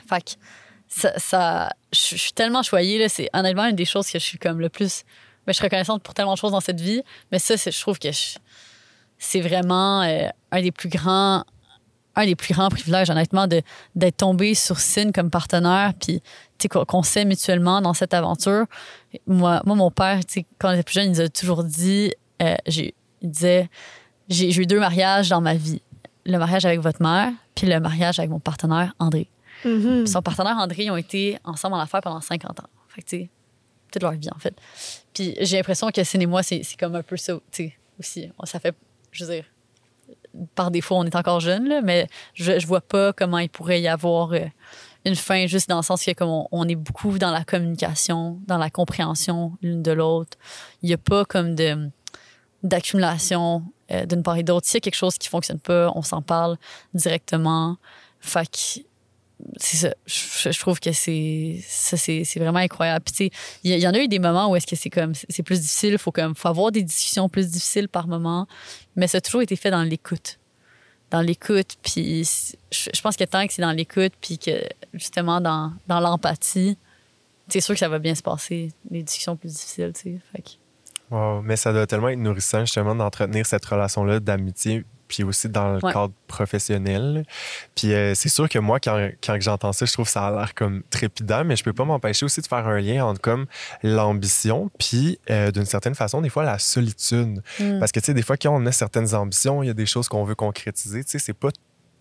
Fait 0.08 0.22
que 0.22 0.30
ça, 1.18 1.70
je 1.92 2.16
suis 2.16 2.32
tellement 2.32 2.62
choyée. 2.62 2.98
Là, 2.98 3.08
c'est 3.08 3.28
honnêtement 3.32 3.66
une 3.66 3.76
des 3.76 3.84
choses 3.84 4.06
que 4.10 4.18
je 4.18 4.24
suis 4.24 4.38
comme 4.38 4.60
le 4.60 4.68
plus. 4.68 5.04
Mais 5.46 5.52
je 5.52 5.58
suis 5.58 5.64
reconnaissante 5.64 6.02
pour 6.02 6.14
tellement 6.14 6.34
de 6.34 6.38
choses 6.38 6.52
dans 6.52 6.60
cette 6.60 6.80
vie. 6.80 7.02
Mais 7.32 7.38
ça, 7.38 7.56
je 7.56 7.80
trouve 7.80 7.98
que 7.98 8.08
c'est 9.18 9.40
vraiment 9.40 10.02
euh, 10.02 10.28
un 10.50 10.62
des 10.62 10.72
plus 10.72 10.88
grands 10.88 11.44
un 12.16 12.24
des 12.24 12.34
plus 12.34 12.54
grands 12.54 12.68
privilèges, 12.68 13.10
honnêtement, 13.10 13.46
de, 13.46 13.62
d'être 13.94 14.18
tombé 14.18 14.54
sur 14.54 14.80
Cine 14.80 15.12
comme 15.12 15.30
partenaire, 15.30 15.92
puis 15.98 16.20
qu'on, 16.68 17.02
sait 17.02 17.24
mutuellement 17.24 17.80
dans 17.80 17.94
cette 17.94 18.14
aventure. 18.14 18.66
Moi, 19.26 19.62
moi 19.64 19.76
mon 19.76 19.90
père, 19.90 20.20
quand 20.58 20.70
j'étais 20.70 20.82
plus 20.82 20.94
jeune, 20.94 21.06
il 21.06 21.10
nous 21.10 21.20
a 21.20 21.28
toujours 21.28 21.64
dit, 21.64 22.12
euh, 22.42 22.54
j'ai, 22.66 22.94
il 23.22 23.30
disait, 23.30 23.68
j'ai, 24.28 24.50
j'ai 24.50 24.62
eu 24.62 24.66
deux 24.66 24.80
mariages 24.80 25.28
dans 25.28 25.40
ma 25.40 25.54
vie. 25.54 25.82
Le 26.26 26.38
mariage 26.38 26.64
avec 26.66 26.80
votre 26.80 27.02
mère, 27.02 27.32
puis 27.54 27.66
le 27.66 27.80
mariage 27.80 28.18
avec 28.18 28.30
mon 28.30 28.40
partenaire, 28.40 28.94
André. 28.98 29.28
Mhm. 29.64 30.04
Puis 30.04 30.08
son 30.08 30.22
partenaire 30.22 30.56
André, 30.58 30.84
ils 30.84 30.90
ont 30.90 30.96
été 30.96 31.38
ensemble 31.44 31.74
en 31.74 31.80
affaires 31.80 32.00
pendant 32.00 32.20
50 32.20 32.60
ans. 32.60 32.68
Fait 32.88 33.02
que, 33.02 33.06
tu 33.06 33.16
sais, 33.18 33.30
toute 33.92 34.02
leur 34.02 34.12
vie, 34.12 34.28
en 34.34 34.38
fait. 34.38 34.54
Puis 35.14 35.34
j'ai 35.40 35.56
l'impression 35.56 35.88
que 35.90 36.02
Cine 36.04 36.22
et 36.22 36.26
moi, 36.26 36.42
c'est 36.42 36.62
c'est 36.62 36.78
comme 36.78 36.94
un 36.94 37.02
peu 37.02 37.16
ça, 37.16 37.34
tu 37.50 37.64
sais, 37.64 37.76
aussi. 37.98 38.30
Ça 38.44 38.60
fait, 38.60 38.74
je 39.12 39.24
veux 39.24 39.32
dire, 39.32 39.44
par 40.54 40.70
défaut, 40.70 40.96
on 40.96 41.04
est 41.04 41.16
encore 41.16 41.40
jeunes, 41.40 41.68
là, 41.68 41.80
mais 41.82 42.06
je, 42.34 42.58
je 42.58 42.66
vois 42.66 42.80
pas 42.80 43.12
comment 43.12 43.38
il 43.38 43.48
pourrait 43.48 43.80
y 43.80 43.88
avoir 43.88 44.32
euh, 44.32 44.46
une 45.04 45.16
fin, 45.16 45.46
juste 45.46 45.68
dans 45.68 45.78
le 45.78 45.82
sens 45.82 46.04
que 46.04 46.12
comme 46.12 46.46
on, 46.50 46.68
est 46.68 46.76
beaucoup 46.76 47.18
dans 47.18 47.30
la 47.30 47.44
communication, 47.44 48.38
dans 48.46 48.58
la 48.58 48.70
compréhension 48.70 49.52
l'une 49.62 49.82
de 49.82 49.92
l'autre. 49.92 50.36
Il 50.82 50.90
y 50.90 50.94
a 50.94 50.98
pas 50.98 51.24
comme 51.24 51.54
de 51.54 51.90
d'accumulation 52.62 53.64
euh, 53.90 54.04
d'une 54.04 54.22
part 54.22 54.36
et 54.36 54.42
d'autre. 54.42 54.66
S'il 54.66 54.74
y 54.74 54.78
a 54.78 54.80
quelque 54.80 54.94
chose 54.94 55.16
qui 55.16 55.30
fonctionne 55.30 55.58
pas, 55.58 55.90
on 55.94 56.02
s'en 56.02 56.20
parle 56.20 56.58
directement. 56.92 57.78
Fait 58.20 58.82
Je, 60.06 60.58
trouve 60.58 60.80
que 60.80 60.92
c'est 60.92 61.62
vraiment 62.36 62.58
incroyable. 62.58 63.04
Puis 63.04 63.30
il 63.64 63.78
y, 63.78 63.86
en 63.86 63.94
a 63.94 63.98
eu 63.98 64.08
des 64.08 64.18
moments 64.18 64.50
où 64.50 64.56
est-ce 64.56 64.66
que 64.66 64.76
c'est 64.76 64.90
comme 64.90 65.12
c'est 65.14 65.42
plus 65.42 65.60
difficile, 65.60 65.98
faut 65.98 66.12
comme 66.12 66.34
faut 66.34 66.48
avoir 66.48 66.72
des 66.72 66.82
discussions 66.82 67.28
plus 67.28 67.50
difficiles 67.50 67.88
par 67.88 68.06
moment, 68.06 68.46
mais 68.96 69.06
ça 69.06 69.18
a 69.18 69.20
toujours 69.20 69.42
été 69.42 69.56
fait 69.56 69.70
dans 69.70 69.82
l'écoute. 69.82 70.38
Dans 71.10 71.20
l'écoute, 71.20 71.76
puis 71.82 72.24
je, 72.70 72.90
je 72.94 73.00
pense 73.00 73.16
que 73.16 73.24
tant 73.24 73.46
que 73.46 73.52
c'est 73.52 73.62
dans 73.62 73.72
l'écoute 73.72 74.12
puis 74.20 74.38
que 74.38 74.62
justement 74.94 75.40
dans 75.40 75.72
dans 75.88 76.00
l'empathie, 76.00 76.78
c'est 77.48 77.60
sûr 77.60 77.74
que 77.74 77.80
ça 77.80 77.88
va 77.88 77.98
bien 77.98 78.14
se 78.14 78.22
passer, 78.22 78.72
les 78.90 79.02
discussions 79.02 79.36
plus 79.36 79.52
difficiles, 79.52 79.92
tu 79.94 80.20
sais. 80.34 80.54
Wow, 81.10 81.42
mais 81.42 81.56
ça 81.56 81.72
doit 81.72 81.86
tellement 81.86 82.08
être 82.08 82.18
nourrissant 82.18 82.60
justement 82.60 82.94
d'entretenir 82.94 83.44
cette 83.44 83.64
relation-là 83.64 84.20
d'amitié, 84.20 84.84
puis 85.10 85.24
aussi 85.24 85.48
dans 85.48 85.72
le 85.74 85.80
Ouais. 85.82 85.92
cadre 85.92 86.12
professionnel. 86.28 87.24
Puis 87.74 87.92
euh, 87.92 88.14
c'est 88.14 88.28
sûr 88.28 88.48
que 88.48 88.58
moi, 88.58 88.78
quand, 88.80 89.10
quand 89.22 89.36
j'entends 89.40 89.72
ça, 89.72 89.84
je 89.84 89.92
trouve 89.92 90.06
que 90.06 90.12
ça 90.12 90.28
a 90.28 90.30
l'air 90.30 90.54
comme 90.54 90.82
trépidant, 90.88 91.44
mais 91.44 91.56
je 91.56 91.64
peux 91.64 91.72
pas 91.72 91.84
m'empêcher 91.84 92.24
aussi 92.24 92.40
de 92.40 92.46
faire 92.46 92.66
un 92.68 92.80
lien 92.80 93.04
entre 93.04 93.20
comme 93.20 93.46
l'ambition, 93.82 94.70
puis 94.78 95.18
euh, 95.30 95.50
d'une 95.50 95.64
certaine 95.66 95.94
façon, 95.94 96.20
des 96.22 96.28
fois, 96.30 96.44
la 96.44 96.58
solitude. 96.58 97.42
Mm. 97.58 97.80
Parce 97.80 97.90
que, 97.92 98.00
tu 98.00 98.06
sais, 98.06 98.14
des 98.14 98.22
fois, 98.22 98.36
quand 98.36 98.54
on 98.54 98.64
a 98.66 98.72
certaines 98.72 99.14
ambitions, 99.14 99.62
il 99.62 99.66
y 99.66 99.70
a 99.70 99.74
des 99.74 99.86
choses 99.86 100.08
qu'on 100.08 100.24
veut 100.24 100.34
concrétiser, 100.36 101.02
tu 101.04 101.10
sais, 101.10 101.18
c'est 101.18 101.32
pas 101.34 101.48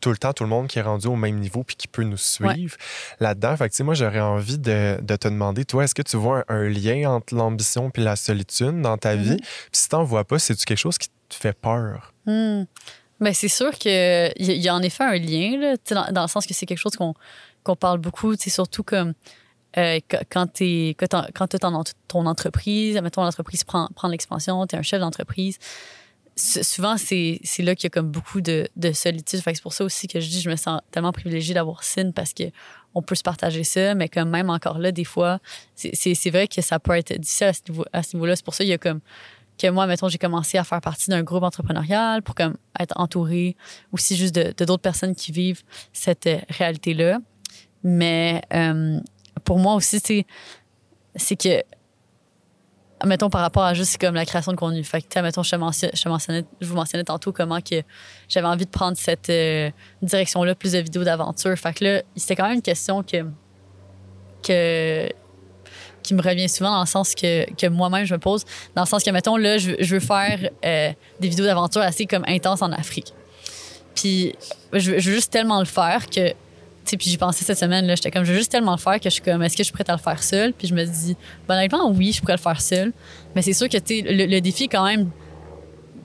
tout 0.02 0.12
le 0.12 0.18
temps 0.18 0.32
tout 0.32 0.44
le 0.44 0.50
monde 0.50 0.68
qui 0.68 0.80
est 0.80 0.82
rendu 0.84 1.08
au 1.08 1.18
même 1.18 1.36
niveau 1.40 1.64
puis 1.66 1.76
qui 1.76 1.90
peut 1.90 2.04
nous 2.04 2.16
suivre 2.16 2.78
là-dedans. 3.20 3.58
Fait 3.58 3.70
que, 3.70 3.84
moi, 3.84 3.96
j'aurais 3.96 4.22
envie 4.22 4.58
de, 4.58 4.98
de 5.02 5.16
te 5.18 5.28
demander, 5.28 5.66
toi, 5.66 5.84
est-ce 5.84 5.94
que 5.96 6.02
tu 6.02 6.16
vois 6.16 6.46
un, 6.48 6.56
un 6.56 6.70
lien 6.70 7.10
entre 7.12 7.36
l'ambition 7.36 7.90
puis 7.90 8.02
la 8.04 8.16
solitude 8.16 8.80
dans 8.82 8.98
ta 8.98 9.16
vie? 9.16 9.36
Puis 9.38 9.48
si 9.74 9.90
t'en 9.90 10.04
vois 10.06 10.24
pas, 10.24 10.40
c'est-tu 10.40 10.64
quelque 10.64 10.78
chose 10.78 10.98
qui 10.98 11.10
te 11.28 11.36
fait 11.36 11.52
peur? 11.52 12.14
Hmm. 12.30 12.66
Ben, 13.20 13.34
c'est 13.34 13.48
sûr 13.50 13.72
qu'il 13.72 13.92
y, 14.38 14.46
y 14.54 14.70
a 14.70 14.76
en 14.76 14.82
effet 14.82 15.04
un 15.04 15.18
lien, 15.18 15.58
là, 15.60 15.78
tu 15.78 15.94
dans, 15.94 16.22
le 16.22 16.28
sens 16.28 16.46
que 16.46 16.54
c'est 16.54 16.66
quelque 16.66 16.78
chose 16.78 16.96
qu'on 16.96 17.76
parle 17.76 17.98
beaucoup, 18.00 18.36
tu 18.38 18.50
surtout 18.50 18.84
comme 18.84 19.14
euh, 19.78 20.00
qu- 20.08 20.18
quand 20.30 20.48
tu 20.54 20.90
quand 20.98 21.08
t'as 21.48 21.58
ton, 21.60 21.84
ton 22.08 22.26
entreprise, 22.28 23.00
mettons 23.02 23.24
l'entreprise 23.24 23.64
prend, 23.64 23.90
prend 23.96 24.08
l'expansion, 24.08 24.66
tu 24.68 24.76
es 24.76 24.80
un 24.80 24.84
chef 24.84 25.00
d'entreprise, 25.02 25.58
souvent 26.38 26.96
c'est 26.98 27.40
là 27.60 27.76
qu'il 27.76 27.86
y 27.86 27.88
a 27.88 27.90
comme 27.90 28.10
beaucoup 28.10 28.40
de, 28.42 28.68
de 28.78 28.92
solitude. 28.94 29.42
C'est 29.44 29.62
pour 29.62 29.74
ça 29.74 29.84
aussi 29.84 30.08
que 30.08 30.20
je 30.20 30.30
dis 30.30 30.42
je 30.42 30.50
me 30.50 30.56
sens 30.56 30.80
tellement 30.92 31.12
privilégiée 31.12 31.54
d'avoir 31.54 31.84
Cine 31.84 32.14
parce 32.14 32.34
que 32.34 32.44
on 32.96 33.02
peut 33.02 33.16
se 33.16 33.24
partager 33.24 33.64
ça, 33.64 33.96
mais 33.96 34.08
comme 34.08 34.30
même 34.30 34.50
encore 34.50 34.80
là, 34.80 34.92
des 34.92 35.04
fois, 35.04 35.40
c'est- 35.76 36.30
vrai 36.30 36.48
que 36.48 36.62
ça 36.62 36.80
peut 36.80 36.94
être 36.94 37.14
difficile 37.20 37.48
à 37.48 37.54
ce 37.54 37.62
niveau- 37.70 37.86
niveau-là. 38.14 38.36
c'est 38.36 38.46
pour 38.46 38.54
ça 38.54 38.64
qu'il 38.64 38.72
y 38.72 38.74
a 38.74 38.78
comme 38.78 39.02
que 39.60 39.68
moi, 39.68 39.86
mettons, 39.88 40.08
j'ai 40.08 40.18
commencé 40.18 40.58
à 40.58 40.64
faire 40.64 40.82
partie 40.82 41.10
d'un 41.10 41.22
groupe 41.24 41.44
entrepreneurial 41.44 42.22
pour 42.24 42.36
comme 42.36 42.56
être 42.80 42.94
entourée 43.00 43.56
aussi 43.92 44.16
juste 44.16 44.36
de 44.36 44.66
d'autres 44.66 44.82
personnes 44.82 45.16
qui 45.16 45.32
vivent 45.32 45.64
cette 45.94 46.28
euh, 46.28 46.40
réalité-là. 46.50 47.20
Mais 47.84 48.42
euh, 48.54 49.00
pour 49.44 49.60
moi 49.60 49.76
aussi, 49.76 50.00
c'est 50.04 50.26
c'est 51.16 51.36
que 51.36 51.64
mettons 53.06 53.30
par 53.30 53.42
rapport 53.42 53.64
à 53.64 53.74
juste 53.74 53.98
comme 53.98 54.16
la 54.16 54.26
création 54.26 54.52
de 54.52 54.58
contenu. 54.58 54.84
Fait 54.84 55.02
que, 55.02 55.20
mettons, 55.20 55.44
je, 55.44 55.56
je, 55.94 56.10
mentionnais, 56.10 56.46
je 56.60 56.68
vous 56.68 56.76
mentionnais 56.76 57.04
tantôt 57.04 57.32
comment 57.32 57.62
que 57.62 57.82
j'avais 58.28 58.48
envie 58.48 58.66
de 58.66 58.70
prendre 58.70 58.98
cette 58.98 59.30
euh, 59.30 59.72
direction-là, 60.02 60.56
plus 60.56 60.74
de 60.74 60.80
vidéos 60.80 61.04
d'aventure. 61.04 61.58
Fait 61.58 61.74
que 61.74 61.86
là, 61.86 62.02
c'était 62.16 62.36
quand 62.36 62.48
même 62.48 62.56
une 62.56 62.62
question 62.62 63.04
que, 63.04 63.26
que, 64.44 65.10
qui 66.04 66.14
me 66.14 66.22
revient 66.22 66.50
souvent 66.50 66.72
dans 66.72 66.82
le 66.82 66.86
sens 66.88 67.16
que, 67.16 67.46
que 67.54 67.68
moi-même 67.68 68.06
je 68.06 68.14
me 68.14 68.20
pose. 68.20 68.46
Dans 68.76 68.84
le 68.84 68.88
sens 68.88 69.04
que, 69.04 69.10
mettons, 69.12 69.38
là, 69.38 69.58
je, 69.58 69.72
je 69.80 69.96
veux 69.96 70.00
faire 70.00 70.40
euh, 70.66 70.92
des 71.20 71.28
vidéos 71.28 71.46
d'aventure 71.46 71.82
assez 71.82 72.06
comme 72.06 72.24
intenses 72.28 72.62
en 72.62 72.72
Afrique. 72.72 73.14
Puis, 73.96 74.34
je, 74.74 74.92
veux- 74.92 75.00
juste 75.00 75.32
tellement 75.32 75.60
le 75.60 75.66
faire 75.66 76.08
que 76.10 76.30
tu 76.86 76.92
sais, 76.92 76.98
puis 76.98 77.10
j'y 77.12 77.18
pensais 77.18 77.44
cette 77.46 77.60
semaine, 77.60 77.86
là, 77.86 77.94
j'étais 77.94 78.10
comme, 78.10 78.24
je 78.24 78.32
veux 78.32 78.38
juste 78.38 78.52
tellement 78.52 78.72
le 78.72 78.80
faire 78.80 78.96
que 79.00 79.04
je 79.04 79.10
suis 79.10 79.22
comme, 79.22 79.44
est-ce 79.44 79.56
que 79.56 79.60
je 79.62 79.66
suis 79.66 79.74
prête 79.74 79.90
à 79.90 79.94
le 79.94 80.00
faire 80.00 80.24
seule? 80.24 80.54
Puis 80.54 80.68
je 80.68 80.74
me 80.74 80.84
dis, 80.86 81.16
ben, 81.48 81.56
honnêtement, 81.56 81.92
oui, 81.92 82.14
je 82.14 82.20
pourrais 82.22 82.34
le 82.34 82.40
faire 82.40 82.60
seule. 82.62 82.94
Mais 83.36 83.44
c'est 83.44 83.54
sûr 83.54 83.70
que, 83.70 83.78
tu 83.78 84.02
le, 84.02 84.26
le 84.26 84.42
défi 84.42 84.68
quand 84.68 84.86
même, 84.86 85.12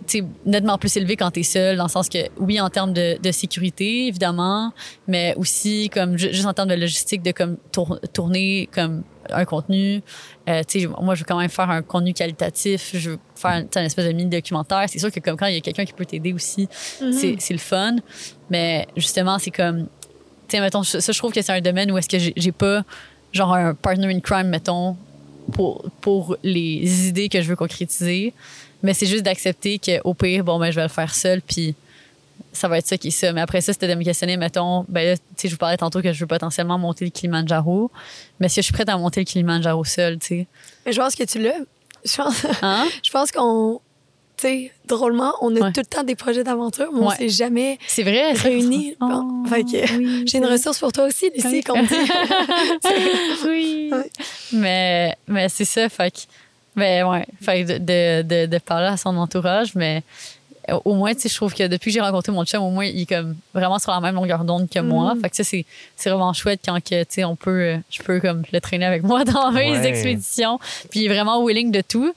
tu 0.07 0.23
nettement 0.45 0.77
plus 0.77 0.95
élevé 0.99 1.17
quand 1.17 1.31
t'es 1.31 1.43
seul, 1.43 1.77
dans 1.79 1.85
le 1.85 1.89
sens 1.91 2.11
que, 2.11 2.19
oui, 2.39 2.61
en 2.61 2.69
termes 2.69 2.93
de, 2.93 3.17
sécurité, 3.33 4.09
évidemment, 4.09 4.75
mais 5.09 5.35
aussi, 5.39 5.89
comme, 5.89 6.19
ju- 6.19 6.35
juste 6.35 6.45
en 6.45 6.53
termes 6.53 6.69
de 6.69 6.75
logistique, 6.75 7.23
de, 7.23 7.31
comme, 7.31 7.57
tour- 7.73 7.99
tourner, 8.13 8.69
comme, 8.71 9.05
un 9.31 9.45
contenu. 9.45 10.03
Euh, 10.49 10.63
moi, 11.01 11.15
je 11.15 11.21
veux 11.21 11.27
quand 11.27 11.39
même 11.39 11.51
faire 11.51 11.71
un 11.71 11.83
contenu 11.83 12.13
qualitatif. 12.13 12.91
Je 12.95 13.11
veux 13.11 13.19
faire 13.35 13.53
une 13.75 13.83
espèce 13.83 14.07
de 14.07 14.13
mini-documentaire. 14.13 14.87
C'est 14.89 14.99
sûr 14.99 15.11
que, 15.11 15.21
comme, 15.21 15.37
quand 15.37 15.47
il 15.47 15.55
y 15.55 15.59
a 15.59 15.61
quelqu'un 15.61 15.85
qui 15.85 15.93
peut 15.93 16.05
t'aider 16.05 16.33
aussi, 16.33 16.69
c'est 16.73 17.37
c'est 17.39 17.55
le 17.55 17.59
fun. 17.59 17.97
Mais, 18.51 18.87
justement, 18.97 19.39
c'est 19.39 19.51
comme, 19.51 19.87
tu 20.49 20.57
sais, 20.57 20.61
mettons, 20.61 20.83
ça, 20.83 21.01
je 21.01 21.19
trouve 21.19 21.33
que 21.33 21.43
c'est 21.43 21.53
un 21.53 21.61
domaine 21.61 21.91
où 21.91 21.99
est-ce 21.99 22.09
que 22.09 22.19
j'ai 22.19 22.33
j'ai 22.37 22.53
pas, 22.53 22.85
genre, 23.33 23.55
un 23.55 23.75
partner 23.75 24.15
in 24.15 24.21
crime, 24.21 24.49
mettons, 24.49 24.97
pour, 25.53 25.85
pour 26.01 26.37
les 26.43 27.09
idées 27.09 27.29
que 27.29 27.41
je 27.41 27.49
veux 27.49 27.57
concrétiser. 27.57 28.33
Mais 28.83 28.93
c'est 28.93 29.07
juste 29.07 29.25
d'accepter 29.25 29.79
qu'au 29.79 30.15
pire, 30.15 30.45
bon, 30.45 30.59
ben, 30.59 30.71
je 30.71 30.77
vais 30.77 30.83
le 30.83 30.89
faire 30.89 31.15
seul, 31.15 31.41
puis 31.41 31.75
ça 32.53 32.69
va 32.69 32.79
être 32.79 32.87
ça 32.87 32.97
qui 32.97 33.09
est 33.09 33.11
ça. 33.11 33.33
Mais 33.33 33.41
après 33.41 33.61
ça, 33.61 33.73
c'était 33.73 33.89
de 33.89 33.95
me 33.95 34.05
questionner, 34.05 34.37
mettons, 34.37 34.85
ben 34.89 35.07
là, 35.11 35.17
tu 35.17 35.23
sais, 35.37 35.49
je 35.49 35.53
vous 35.55 35.59
parlais 35.59 35.77
tantôt 35.77 36.01
que 36.03 36.13
je 36.13 36.21
veux 36.21 36.27
potentiellement 36.27 36.79
monter 36.79 37.05
le 37.05 37.11
Kilimanjaro. 37.11 37.91
Mais 38.39 38.47
est-ce 38.47 38.57
que 38.57 38.61
je 38.63 38.65
suis 38.67 38.73
prête 38.73 38.89
à 38.89 38.97
monter 38.97 39.21
le 39.21 39.25
Kilimanjaro 39.25 39.85
seul, 39.85 40.19
tu 40.19 40.27
sais? 40.27 40.47
Mais 40.87 40.93
je 40.93 41.01
pense 41.01 41.15
que 41.15 41.25
tu 41.25 41.41
l'as. 41.41 41.55
Je 42.05 42.17
pense, 42.17 42.47
Hein? 42.63 42.87
je 43.03 43.11
pense 43.11 43.31
qu'on. 43.33 43.81
Tu 44.37 44.43
sais, 44.49 44.73
drôlement, 44.87 45.33
on 45.43 45.55
a 45.55 45.61
Ouais. 45.61 45.73
tout 45.73 45.81
le 45.81 45.87
temps 45.87 46.03
des 46.03 46.17
projets 46.17 46.43
d'aventure, 46.43 46.91
mais 46.93 46.99
on 47.01 47.07
Ouais. 47.09 47.15
s'est 47.17 47.29
jamais 47.29 47.79
C'est 47.87 48.03
vrai. 48.03 48.33
réunis. 48.33 48.97
Oh, 49.01 49.07
Bon, 49.09 49.45
fait 49.49 49.63
que 49.63 49.97
oui, 49.97 50.25
j'ai 50.29 50.39
une 50.39 50.47
ressource 50.47 50.79
pour 50.81 50.91
toi 50.93 51.05
aussi, 51.05 51.31
Lucie, 51.35 51.63
qu'on 51.63 51.81
dit. 51.83 51.95
oui. 53.47 53.91
Ouais. 53.93 54.11
Mais, 54.53 55.17
mais 55.29 55.49
c'est 55.49 55.65
ça, 55.65 55.89
fait 55.89 56.11
que, 56.11 56.19
ben 56.77 57.07
ouais, 57.09 57.25
fait 57.41 57.65
que 57.65 57.73
de, 57.73 57.79
de, 57.79 58.23
de, 58.23 58.47
de 58.47 58.59
parler 58.59 58.89
à 58.89 58.97
son 58.97 59.17
entourage, 59.17 59.75
mais 59.75 60.03
au 60.85 60.95
moins, 60.95 61.15
tu 61.15 61.21
sais, 61.23 61.29
je 61.29 61.35
trouve 61.37 61.55
que 61.55 61.67
depuis 61.67 61.91
que 61.91 61.95
j'ai 61.95 62.01
rencontré 62.01 62.33
mon 62.33 62.45
chum, 62.45 62.63
au 62.63 62.71
moins, 62.71 62.85
il 62.87 63.03
est 63.03 63.07
comme 63.07 63.37
vraiment 63.53 63.79
sur 63.79 63.91
la 63.93 64.01
même 64.01 64.15
longueur 64.15 64.45
d'onde 64.45 64.69
que 64.71 64.79
moi. 64.81 65.15
Mm. 65.15 65.21
Fait 65.21 65.31
que 65.31 65.37
ça, 65.37 65.45
c'est 65.45 65.65
c'est 65.97 66.11
vraiment 66.11 66.33
chouette 66.33 66.61
quand 66.65 66.83
que, 66.83 67.03
tu 67.03 67.07
sais, 67.11 67.25
on 67.25 67.37
peut, 67.37 67.51
euh, 67.51 67.77
je 67.91 68.03
peux 68.03 68.21
comme 68.21 68.43
le 68.53 68.61
traîner 68.61 68.87
avec 68.87 69.03
moi 69.03 69.25
dans 69.25 69.51
mes 69.53 69.73
Ouais. 69.73 69.87
expéditions. 69.87 70.59
Puis 70.91 71.01
il 71.01 71.05
est 71.07 71.09
vraiment 71.15 71.45
willing 71.45 71.71
de 71.71 71.81
tout. 71.81 72.15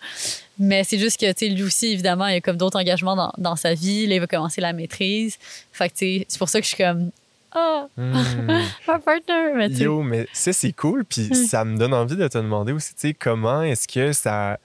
Mais 0.60 0.84
c'est 0.84 0.98
juste 0.98 1.20
que, 1.20 1.32
tu 1.34 1.46
sais, 1.48 1.50
lui 1.50 1.64
aussi, 1.64 1.88
évidemment, 1.88 2.26
il 2.28 2.38
a 2.38 2.42
comme 2.42 2.58
d'autres 2.58 2.80
engagements 2.80 3.16
dans, 3.16 3.32
dans 3.38 3.56
sa 3.56 3.74
vie. 3.76 4.08
Là, 4.08 4.16
il 4.16 4.20
va 4.20 4.28
commencer 4.28 4.60
la 4.62 4.74
maîtrise. 4.74 5.38
Fait 5.72 5.90
que, 5.90 5.94
tu 5.94 6.20
sais, 6.20 6.26
c'est 6.28 6.40
pour 6.40 6.50
ça 6.50 6.60
que 6.60 6.66
je 6.68 6.74
suis 6.74 6.84
comme, 6.84 7.12
ah, 7.54 7.86
Hmm. 7.96 8.14
ma 8.88 9.00
partner. 9.00 9.54
Mais 9.56 9.70
tu 9.70 9.76
sais, 9.78 9.84
Yo, 9.84 10.02
mais 10.02 10.28
ça, 10.34 10.54
c'est 10.54 10.72
cool. 10.74 11.06
Puis 11.06 11.30
Mm. 11.30 11.34
ça 11.34 11.64
me 11.66 11.78
donne 11.78 11.94
envie 11.94 12.16
de 12.16 12.28
te 12.28 12.38
demander 12.38 12.72
aussi, 12.72 12.94
tu 12.96 13.02
sais, 13.10 13.14
comment 13.14 13.62
est-ce 13.62 13.88
que 13.88 14.14
ça, 14.14 14.58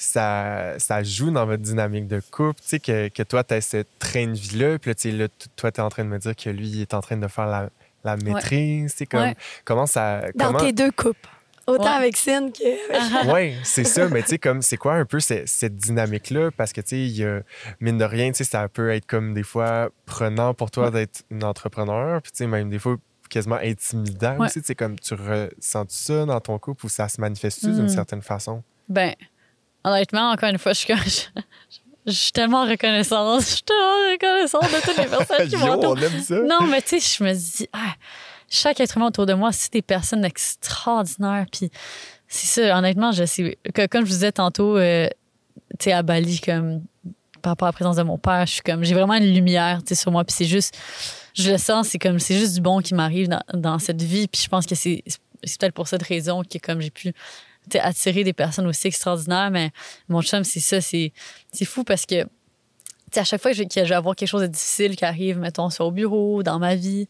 ça, 0.00 0.78
ça 0.78 1.02
joue 1.02 1.30
dans 1.30 1.44
votre 1.44 1.62
dynamique 1.62 2.06
de 2.06 2.20
couple? 2.30 2.60
Tu 2.62 2.68
sais, 2.68 2.78
que, 2.78 3.08
que 3.08 3.22
toi, 3.24 3.42
tu 3.44 3.54
as 3.54 3.60
ce 3.60 3.84
train 3.98 4.28
de 4.28 4.32
vie-là. 4.38 4.78
Puis 4.78 4.90
là, 4.90 4.94
tu 4.94 5.10
sais, 5.10 5.12
là, 5.12 5.26
toi, 5.56 5.72
tu 5.72 5.80
es 5.80 5.82
en 5.82 5.88
train 5.88 6.04
de 6.04 6.08
me 6.08 6.18
dire 6.18 6.36
que 6.36 6.48
lui, 6.50 6.68
il 6.68 6.80
est 6.82 6.94
en 6.94 7.00
train 7.00 7.16
de 7.16 7.26
faire 7.26 7.46
la, 7.46 7.68
la 8.04 8.16
maîtrise. 8.16 8.92
Tu 8.92 8.98
sais, 8.98 9.06
comme, 9.06 9.20
Ouais. 9.20 9.36
comment 9.64 9.86
ça. 9.86 10.22
Dans 10.36 10.46
comment... 10.46 10.60
tes 10.60 10.72
deux 10.72 10.92
coupes. 10.92 11.16
Autant 11.66 11.82
Ouais. 11.84 11.88
avec 11.90 12.16
Cine 12.16 12.50
que. 12.52 13.30
Oui, 13.34 13.54
c'est 13.64 13.84
ça. 13.84 14.08
Mais 14.08 14.22
tu 14.22 14.28
sais, 14.28 14.38
comme, 14.38 14.62
c'est 14.62 14.76
quoi 14.78 14.94
un 14.94 15.04
peu 15.04 15.20
cette, 15.20 15.48
cette 15.48 15.76
dynamique-là? 15.76 16.50
Parce 16.56 16.72
que, 16.72 16.80
tu 16.80 16.88
sais, 16.90 17.00
il 17.00 17.10
y 17.16 17.24
a, 17.26 17.42
mine 17.80 17.98
de 17.98 18.04
rien, 18.04 18.30
tu 18.30 18.38
sais, 18.38 18.44
ça 18.44 18.68
peut 18.68 18.90
être 18.90 19.04
comme 19.06 19.34
des 19.34 19.42
fois 19.42 19.90
prenant 20.06 20.54
pour 20.54 20.70
toi 20.70 20.90
d'être 20.90 21.24
une 21.30 21.44
entrepreneur. 21.44 22.22
Puis, 22.22 22.30
tu 22.32 22.38
sais, 22.38 22.46
même 22.46 22.70
des 22.70 22.78
fois 22.78 22.96
quasiment 23.28 23.56
intimidant 23.56 24.36
Ouais. 24.38 24.46
aussi. 24.46 24.60
Tu 24.62 24.68
sais, 24.68 24.74
comme, 24.74 24.98
tu 24.98 25.12
ressens 25.12 25.84
ça 25.88 26.24
dans 26.24 26.40
ton 26.40 26.58
couple 26.58 26.86
ou 26.86 26.88
ça 26.88 27.06
se 27.08 27.20
manifeste 27.20 27.64
Mm. 27.64 27.74
d'une 27.74 27.88
certaine 27.90 28.22
façon? 28.22 28.62
Ben, 28.88 29.12
honnêtement, 29.84 30.30
encore 30.30 30.48
une 30.48 30.58
fois, 30.58 30.72
je 30.72 30.78
suis, 30.80 30.94
je, 31.06 31.80
je 32.06 32.12
suis 32.12 32.32
tellement 32.32 32.64
reconnaissante. 32.64 33.40
Je 33.42 33.46
suis 33.46 33.62
tellement 33.62 34.12
reconnaissante 34.12 34.62
de 34.62 34.80
toutes 34.86 34.96
les 34.96 35.06
personnes 35.06 35.48
qui 35.48 35.56
m'entourent. 35.76 35.96
Non, 36.46 36.66
mais 36.66 36.80
tu 36.82 37.00
sais, 37.00 37.18
je 37.18 37.24
me 37.24 37.32
dis, 37.34 37.68
ah, 37.72 37.94
chaque 38.48 38.80
être 38.80 38.96
humain 38.96 39.06
autour 39.08 39.26
de 39.26 39.34
moi, 39.34 39.52
c'est 39.52 39.72
des 39.72 39.82
personnes 39.82 40.24
extraordinaires. 40.24 41.46
Puis 41.52 41.70
c'est 42.28 42.46
ça, 42.62 42.78
honnêtement, 42.78 43.12
je 43.12 43.24
sais. 43.24 43.58
que- 43.74 43.86
comme 43.86 44.02
je 44.04 44.10
vous 44.10 44.14
disais 44.16 44.32
tantôt, 44.32 44.76
euh, 44.78 45.06
tu 45.78 45.84
sais, 45.84 45.92
à 45.92 46.02
Bali, 46.02 46.40
comme 46.40 46.82
par 47.42 47.52
rapport 47.52 47.68
à 47.68 47.70
la 47.70 47.72
présence 47.74 47.96
de 47.96 48.02
mon 48.02 48.18
père, 48.18 48.46
je 48.46 48.52
suis 48.54 48.62
comme, 48.62 48.82
j'ai 48.84 48.94
vraiment 48.94 49.14
une 49.14 49.32
lumière, 49.32 49.78
tu 49.82 49.88
sais, 49.88 49.94
sur 49.94 50.10
moi. 50.10 50.24
Puis 50.24 50.34
c'est 50.36 50.44
juste, 50.44 50.76
je 51.34 51.50
le 51.52 51.58
sens, 51.58 51.88
c'est 51.88 51.98
comme, 51.98 52.18
c'est 52.18 52.36
juste 52.38 52.54
du 52.54 52.60
bon 52.60 52.80
qui 52.80 52.94
m'arrive 52.94 53.28
dans, 53.28 53.42
dans 53.54 53.78
cette 53.78 54.02
vie. 54.02 54.26
Puis 54.28 54.40
je 54.42 54.48
pense 54.48 54.66
que 54.66 54.74
c'est, 54.74 55.04
c'est 55.44 55.60
peut-être 55.60 55.74
pour 55.74 55.86
cette 55.88 56.02
raison 56.02 56.42
que 56.42 56.58
comme 56.58 56.80
j'ai 56.80 56.90
pu 56.90 57.12
attirer 57.76 58.24
des 58.24 58.32
personnes 58.32 58.66
aussi 58.66 58.86
extraordinaires. 58.86 59.50
Mais 59.50 59.70
mon 60.08 60.22
chum, 60.22 60.44
c'est 60.44 60.60
ça, 60.60 60.80
c'est, 60.80 61.12
fou 61.64 61.84
parce 61.84 62.06
que 62.06 62.26
à 63.16 63.24
chaque 63.24 63.40
fois 63.40 63.52
que 63.52 63.56
je, 63.56 63.62
vais 63.62 63.94
avoir 63.94 64.14
quelque 64.14 64.28
chose 64.28 64.42
de 64.42 64.46
difficile 64.46 64.94
qui 64.94 65.04
arrive, 65.04 65.38
mettons, 65.38 65.70
soit 65.70 65.86
au 65.86 65.90
bureau, 65.90 66.42
dans 66.42 66.58
ma 66.58 66.74
vie, 66.74 67.08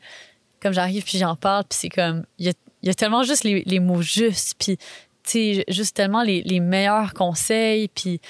comme 0.61 0.72
j'arrive 0.72 1.04
puis 1.04 1.18
j'en 1.18 1.34
parle, 1.36 1.64
puis 1.64 1.78
c'est 1.80 1.88
comme, 1.88 2.24
il 2.38 2.46
y 2.46 2.48
a, 2.50 2.52
y 2.82 2.88
a 2.88 2.94
tellement 2.94 3.24
juste 3.24 3.44
les, 3.44 3.62
les 3.66 3.80
mots 3.80 4.02
justes, 4.02 4.54
puis 4.59 4.78
juste 5.68 5.96
tellement 5.96 6.22
les, 6.22 6.42
les 6.42 6.61
meilleurs 6.61 7.14
conseils, 7.14 7.88
puis 7.88 8.20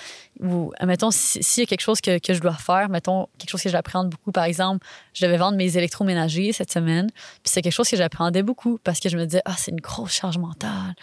ou, 0.40 0.72
mettons, 0.84 1.10
si- 1.10 1.42
s'il 1.42 1.62
y 1.62 1.64
a 1.64 1.66
quelque 1.66 1.80
chose 1.80 2.00
que, 2.00 2.18
que 2.18 2.34
je 2.34 2.40
dois 2.40 2.54
faire, 2.54 2.88
mettons, 2.88 3.26
quelque 3.38 3.50
chose 3.50 3.62
que 3.62 3.68
j'apprends 3.68 4.04
beaucoup, 4.04 4.32
par 4.32 4.44
exemple, 4.44 4.86
je 5.12 5.24
devais 5.24 5.36
vendre 5.36 5.56
mes 5.56 5.76
électroménagers 5.76 6.52
cette 6.52 6.72
semaine, 6.72 7.08
puis 7.10 7.40
c'est 7.44 7.62
quelque 7.62 7.72
chose 7.72 7.88
que 7.88 7.96
j'appréhendais 7.96 8.42
beaucoup 8.42 8.78
parce 8.84 9.00
que 9.00 9.08
je 9.08 9.16
me 9.16 9.24
disais, 9.24 9.42
ah, 9.44 9.54
c'est 9.56 9.70
une 9.70 9.80
grosse 9.80 10.12
charge 10.12 10.38
mentale. 10.38 10.94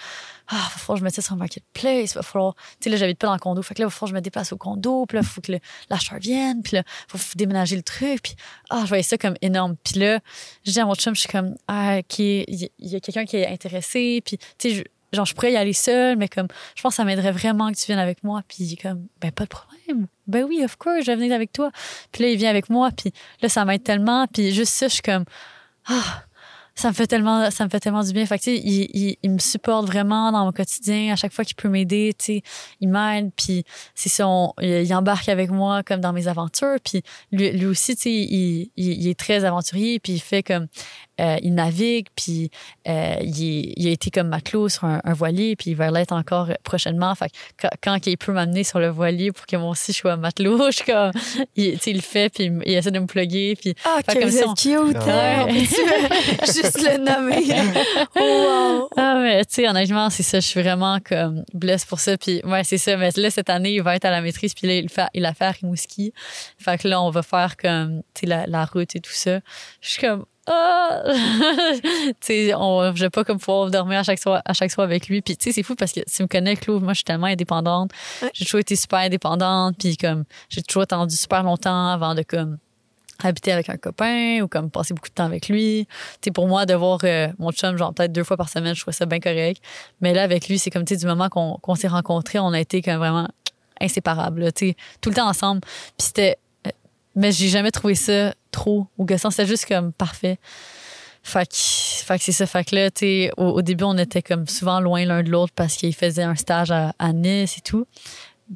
Ah, 0.48 0.70
il 0.76 0.80
falloir 0.80 0.96
que 0.96 1.00
je 1.00 1.04
mette 1.04 1.16
ça 1.16 1.22
sur 1.22 1.36
Marketplace, 1.36 2.12
il 2.12 2.16
va 2.16 2.22
falloir, 2.22 2.54
tu 2.56 2.62
sais, 2.82 2.90
là, 2.90 2.98
j'habite 2.98 3.18
pas 3.18 3.28
dans 3.28 3.34
le 3.34 3.40
condo, 3.40 3.62
fait 3.62 3.74
que 3.74 3.82
là, 3.82 3.86
il 3.86 3.88
va 3.88 3.92
falloir 3.92 4.10
que 4.10 4.16
je 4.16 4.16
me 4.16 4.22
déplace 4.22 4.54
au 4.54 4.58
condo, 4.58 5.06
puis 5.08 5.18
là, 5.18 5.22
il 5.24 5.28
faut 5.28 5.42
que 5.42 5.54
l'acheteur 5.90 6.20
vienne, 6.20 6.62
puis 6.62 6.76
là, 6.76 6.84
il 6.86 7.20
faut 7.20 7.36
déménager 7.36 7.76
le 7.76 7.84
truc, 7.84 8.22
puis 8.22 8.36
ah, 8.70 8.82
je 8.84 8.88
voyais 8.88 9.04
ça 9.04 9.18
comme 9.18 9.36
énorme. 9.42 9.76
Puis 9.84 10.00
là, 10.00 10.20
je 10.64 10.72
dis 10.72 10.80
à 10.80 10.86
mon 10.86 10.96
chum, 10.96 11.16
je 11.16 11.22
suis 11.22 11.30
comme, 11.30 11.56
ah, 11.68 11.98
OK, 12.00 12.20
il 12.20 12.70
y, 12.80 12.96
a 12.96 13.00
quelqu'un 13.00 13.26
qui 13.26 13.38
est 13.38 13.48
intéressé, 13.48 14.22
puis 14.24 14.38
tu 14.58 14.76
sais, 14.76 14.84
genre, 15.14 15.26
je 15.26 15.34
pourrais 15.34 15.54
y 15.54 15.58
aller 15.58 15.74
seule, 15.74 16.18
mais 16.18 16.28
comme, 16.28 16.48
je 16.76 16.82
pense 16.82 16.94
que 16.94 16.98
ça 16.98 17.06
m'aiderait 17.06 17.32
vraiment 17.32 17.72
que 17.72 17.78
tu 17.78 17.86
viennes 17.88 18.00
avec 18.00 18.24
moi, 18.24 18.44
puis 18.48 18.58
il 18.60 18.74
est 18.74 18.82
comme, 18.82 19.08
ben, 19.22 19.32
pas 19.32 19.46
de 19.46 19.50
problème. 19.50 20.08
Ben 20.28 20.44
oui, 20.44 20.64
of 20.64 20.76
course, 20.76 21.02
je 21.02 21.06
vais 21.08 21.16
venir 21.16 21.34
avec 21.34 21.52
toi. 21.52 21.72
Puis 22.12 22.24
là, 22.24 22.30
il 22.30 22.38
vient 22.38 22.50
avec 22.50 22.70
moi, 22.70 22.92
puis 22.92 23.12
là, 23.42 23.50
ça 23.50 23.66
m'aide 23.66 23.84
tellement, 23.84 24.28
puis 24.28 24.52
juste 24.52 24.74
ça, 24.74 24.88
je 24.88 24.94
suis 24.94 25.02
comme, 25.02 25.26
ah, 25.88 26.25
ça 26.76 26.90
me 26.90 26.94
fait 26.94 27.08
tellement 27.08 27.50
ça 27.52 27.64
me 27.64 27.70
fait 27.70 27.80
tellement 27.80 28.04
du 28.04 28.12
bien. 28.12 28.26
Fait 28.26 28.38
que, 28.38 28.50
il, 28.50 28.90
il, 28.94 29.18
il 29.24 29.32
me 29.32 29.40
supporte 29.40 29.88
vraiment 29.88 30.32
dans 30.32 30.46
mon 30.46 30.52
quotidien. 30.52 31.14
À 31.14 31.16
chaque 31.16 31.32
fois 31.32 31.46
qu'il 31.46 31.56
peut 31.56 31.70
m'aider 31.70 32.14
tu 32.18 32.42
il 32.82 32.90
m'aide. 32.90 33.32
Puis 33.36 33.64
c'est 33.96 34.10
ça 34.10 34.28
il, 34.62 34.94
embarque 34.94 35.30
avec 35.30 35.50
moi 35.50 35.84
comme 35.84 36.02
dans 36.02 36.14
mes 36.14 36.28
aventures. 36.28 36.78
Puis 36.84 37.02
lui, 37.32 37.52
lui 37.52 37.66
aussi 37.66 37.96
tu 37.96 38.04
sais 38.04 38.12
il, 38.12 38.72
il, 38.76 39.04
il 39.04 39.08
est 39.08 39.18
très 39.18 39.46
aventurier. 39.46 40.00
Puis 40.00 40.14
il 40.14 40.20
fait 40.20 40.44
comme 40.44 40.68
euh, 41.22 41.38
il 41.42 41.54
navigue 41.54 42.08
puis 42.16 42.50
euh, 42.88 43.16
il, 43.22 43.74
il 43.78 43.88
a 43.88 43.92
été 43.92 44.10
comme 44.12 44.28
matelot 44.28 44.68
sur 44.70 44.84
un, 44.86 45.00
un 45.04 45.14
voilier 45.14 45.56
puis 45.56 45.72
il 45.72 45.76
va 45.76 45.90
l'être 45.92 46.12
encore 46.12 46.50
prochainement 46.64 47.16
fait 47.16 47.30
que 47.30 47.36
quand, 47.62 47.70
quand 47.82 48.08
il 48.08 48.18
peut 48.18 48.34
m'amener 48.34 48.64
sur 48.64 48.80
le 48.80 48.90
voilier 48.90 49.32
pour 49.32 49.46
que 49.46 49.56
moi 49.56 49.70
aussi 49.70 49.94
je 49.94 49.98
sois 50.00 50.18
matelot 50.18 50.58
je 50.72 50.76
suis 50.78 50.86
comme 50.86 51.12
il, 51.56 51.74
tu 51.74 51.78
sais, 51.84 51.92
il 51.92 51.96
le 51.98 52.02
fait 52.02 52.30
puis 52.34 52.46
il, 52.46 52.62
il 52.66 52.74
essaie 52.74 52.92
de 52.92 53.00
me 53.00 53.06
plugger 53.08 53.56
puis 53.56 53.74
Ah, 53.86 54.00
Fait 54.06 54.14
que 54.16 54.20
comme 54.20 54.30
vous 54.30 54.36
ça, 54.38 54.42
êtes 54.44 54.48
on- 54.50 54.54
cute. 54.88 54.98
hein? 55.08 55.46
Ouais. 55.46 55.66
Juste 56.46 56.82
le 56.82 56.98
nommer? 56.98 57.46
wow. 58.16 58.90
Ah, 58.98 59.20
mais 59.22 59.44
tu 59.46 59.56
sais, 59.56 59.68
honnêtement, 59.70 60.10
c'est 60.10 60.24
ça. 60.24 60.40
Je 60.40 60.46
suis 60.48 60.62
vraiment 60.62 61.00
comme 61.00 61.44
blesse 61.54 61.86
pour 61.86 62.00
ça. 62.00 62.18
Puis, 62.18 62.42
ouais, 62.44 62.64
c'est 62.64 62.78
ça. 62.78 62.98
Mais 62.98 63.10
là, 63.16 63.30
cette 63.30 63.50
année, 63.50 63.74
il 63.76 63.82
va 63.82 63.96
être 63.96 64.06
à 64.06 64.12
la 64.12 64.22
maîtrise. 64.22 64.54
Puis 64.54 64.68
là, 64.68 64.76
il, 64.76 64.90
fait, 64.90 65.06
il 65.14 65.26
a 65.26 65.34
fait 65.34 65.46
à 65.46 65.52
Rimouski. 65.52 66.14
Fait 66.58 66.78
que 66.78 66.88
là, 66.88 67.02
on 67.02 67.10
va 67.10 67.22
faire 67.24 67.58
comme, 67.58 68.02
tu 68.14 68.22
sais, 68.22 68.26
la, 68.28 68.46
la 68.48 68.66
route 68.66 68.96
et 68.96 69.00
tout 69.00 69.12
ça. 69.14 69.40
Je 69.82 69.90
suis 69.90 70.02
comme, 70.02 70.26
ah! 70.48 71.04
tu 72.22 72.54
on- 72.56 72.94
je 72.96 73.02
vais 73.02 73.10
pas 73.10 73.24
comme 73.24 73.40
pouvoir 73.40 73.72
dormir 73.72 74.00
à 74.00 74.04
chaque 74.04 74.20
soir, 74.20 74.42
à 74.46 74.54
chaque 74.54 74.72
soir 74.72 74.86
avec 74.86 75.08
lui. 75.08 75.22
Puis, 75.22 75.36
tu 75.38 75.46
sais, 75.46 75.52
c'est 75.52 75.64
fou 75.64 75.76
parce 75.76 75.92
que 75.92 76.02
tu 76.02 76.24
me 76.24 76.28
connais, 76.28 76.56
Claude, 76.56 76.84
moi, 76.84 76.94
je 76.94 76.98
suis 76.98 77.04
tellement 77.04 77.28
indépendante. 77.28 77.92
Ouais. 78.22 78.30
J'ai 78.34 78.46
toujours 78.46 78.60
été 78.60 78.76
super 78.76 79.00
indépendante. 79.00 79.76
Puis, 79.80 79.98
comme, 79.98 80.24
j'ai 80.50 80.62
toujours 80.62 80.84
attendu 80.84 81.16
super 81.16 81.44
longtemps 81.44 81.90
avant 81.90 82.14
de, 82.14 82.22
comme, 82.22 82.58
habiter 83.24 83.52
avec 83.52 83.70
un 83.70 83.78
copain 83.78 84.42
ou 84.42 84.48
comme 84.48 84.70
passer 84.70 84.94
beaucoup 84.94 85.10
de 85.10 85.14
temps 85.14 85.26
avec 85.26 85.48
lui. 85.48 85.88
Tu 86.22 86.32
pour 86.32 86.48
moi, 86.48 86.66
de 86.66 86.74
voir 86.74 87.00
euh, 87.04 87.28
mon 87.40 87.52
chum, 87.52 87.78
genre 87.78 87.94
peut-être 87.94 88.12
deux 88.12 88.24
fois 88.24 88.38
par 88.38 88.50
semaine, 88.50 88.76
je 88.76 88.82
trouvais 88.82 88.96
ça 88.96 89.06
bien 89.06 89.20
correct. 89.20 89.62
Mais 90.02 90.14
là, 90.14 90.24
avec 90.24 90.48
lui, 90.48 90.60
c'est 90.60 90.70
comme, 90.70 90.86
tu 90.86 90.94
sais, 90.96 91.00
du 91.00 91.08
moment 91.08 91.30
qu'on 91.30 91.58
qu'on 91.62 91.76
s'est 91.76 91.88
rencontrés, 91.88 92.40
on 92.40 92.52
a 92.54 92.60
été 92.60 92.82
comme 92.82 92.98
vraiment 92.98 93.28
inséparables, 93.82 94.52
tu 94.54 94.74
tout 95.02 95.10
le 95.10 95.16
temps 95.16 95.28
ensemble. 95.28 95.62
Puis 95.62 96.08
c'était... 96.08 96.38
Mais 97.16 97.32
j'ai 97.32 97.48
jamais 97.48 97.72
trouvé 97.72 97.96
ça 97.96 98.34
trop 98.52 98.88
ou 98.98 99.06
gossant. 99.06 99.32
C'était 99.32 99.48
juste 99.48 99.68
comme 99.68 99.94
parfait. 99.94 100.38
Fait 101.26 101.48
que, 101.48 102.24
c'est 102.24 102.32
ça. 102.32 102.46
Fait 102.46 102.64
que 102.64 102.76
là, 102.76 102.92
tu 102.92 103.32
au, 103.38 103.46
au 103.46 103.62
début, 103.64 103.84
on 103.84 103.98
était 103.98 104.22
comme 104.22 104.48
souvent 104.48 104.80
loin 104.80 105.06
l'un 105.06 105.24
de 105.24 105.32
l'autre 105.32 105.54
parce 105.56 105.76
qu'il 105.76 105.94
faisait 105.96 106.22
un 106.22 106.36
stage 106.36 106.72
à, 106.72 106.94
Nice 107.14 107.58
et 107.58 107.62
tout. 107.62 107.88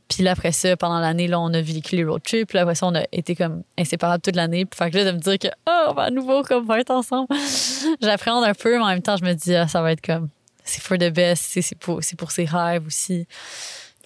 Puis 0.07 0.21
là, 0.21 0.33
après 0.33 0.51
ça, 0.51 0.77
pendant 0.77 0.99
l'année, 0.99 1.27
là, 1.27 1.39
on 1.39 1.51
a 1.51 1.61
vécu 1.61 1.95
les 1.95 2.03
road 2.03 2.21
trips. 2.21 2.49
Puis 2.49 2.57
là, 2.57 2.61
après 2.61 2.75
ça, 2.75 2.85
on 2.85 2.93
a 2.93 3.05
été 3.11 3.35
comme 3.35 3.63
inséparables 3.75 4.21
toute 4.21 4.35
l'année. 4.35 4.65
Puis 4.65 4.77
fait 4.77 4.91
que 4.91 4.97
là, 4.97 5.05
de 5.05 5.11
me 5.13 5.19
dire 5.19 5.39
que, 5.39 5.47
oh, 5.67 5.85
on 5.89 5.93
va 5.93 6.03
à 6.03 6.09
nouveau 6.11 6.43
comme 6.43 6.67
va 6.67 6.79
être 6.79 6.91
ensemble. 6.91 7.27
J'appréhende 8.01 8.43
un 8.43 8.53
peu, 8.53 8.77
mais 8.77 8.83
en 8.83 8.89
même 8.89 9.01
temps, 9.01 9.17
je 9.17 9.25
me 9.25 9.33
dis, 9.33 9.55
ah, 9.55 9.67
ça 9.67 9.81
va 9.81 9.91
être 9.91 10.05
comme, 10.05 10.29
c'est 10.63 10.81
for 10.81 10.99
the 10.99 11.09
best. 11.11 11.59
C'est 11.59 11.77
pour, 11.79 12.03
c'est 12.03 12.17
pour 12.17 12.29
ses 12.29 12.45
rêves 12.45 12.85
aussi. 12.85 13.25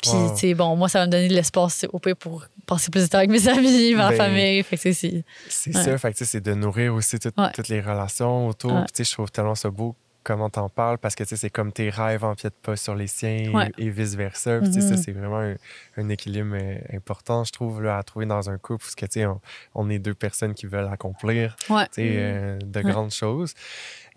Puis, 0.04 0.12
Wow. 0.12 0.34
tu 0.34 0.38
sais, 0.39 0.54
bon, 0.54 0.76
moi, 0.76 0.89
ça 0.89 0.99
va 0.99 1.06
me 1.08 1.12
donner 1.12 1.30
de 1.30 1.34
l'espace 1.34 1.86
au 1.93 1.97
pire 1.99 2.18
pour 2.18 2.45
passer 2.68 2.91
plus 2.91 3.04
de 3.04 3.08
temps 3.08 3.20
avec 3.20 3.30
mes 3.30 3.47
amis, 3.47 3.95
ma 3.95 4.10
Ben, 4.10 4.18
famille. 4.18 4.62
Fait 4.64 4.78
que 4.78 4.91
c'est- 4.93 5.24
Ouais. 5.68 5.74
ça, 5.74 5.97
fait 5.97 6.14
que, 6.14 6.26
c'est 6.26 6.41
de 6.41 6.54
nourrir 6.54 6.93
aussi 6.93 7.18
tout- 7.20 7.32
Ouais. 7.38 7.51
toutes 7.54 7.70
les 7.70 7.80
relations 7.82 8.47
autour. 8.49 8.74
Ouais. 8.74 8.82
Puis, 8.84 8.91
tu 8.93 9.04
sais, 9.06 9.10
je 9.10 9.14
trouve 9.16 9.32
tellement 9.32 9.56
ça 9.56 9.70
beau 9.70 9.95
comment 10.26 10.49
t'en 10.49 10.70
parles 10.70 10.97
parce 10.99 11.16
que 11.16 11.24
tu 11.26 11.32
sais, 11.32 11.36
c'est 11.36 11.49
comme 11.49 11.74
tes 11.74 11.89
rêves 11.89 12.24
empiètent 12.24 12.56
pas 12.62 12.78
sur 12.78 12.95
les 12.95 13.08
siens 13.08 13.51
et, 13.78 13.89
vice-versa. 13.89 14.62
Tu 14.62 14.72
sais, 14.72 14.80
Mhm. 14.80 14.88
ça, 14.95 14.97
c'est 14.97 15.12
vraiment 15.12 15.39
un, 15.39 15.56
un 15.97 16.08
équilibre 16.08 16.56
euh, 16.58 16.78
important, 16.93 17.43
je 17.43 17.51
trouve, 17.51 17.82
là, 17.84 17.97
à 17.97 18.04
trouver 18.04 18.26
dans 18.26 18.49
un 18.49 18.58
couple 18.58 18.84
parce 18.86 18.95
que 18.95 19.06
tu 19.06 19.12
sais, 19.20 19.26
on, 19.26 19.41
on 19.76 19.89
est 19.89 19.99
deux 19.99 20.14
personnes 20.14 20.54
qui 20.54 20.66
veulent 20.66 20.88
accomplir 20.89 21.58
tu 21.60 21.74
sais, 21.74 21.86
euh, 21.99 22.58
de 22.58 22.82
grandes 22.82 23.12
choses. 23.12 23.54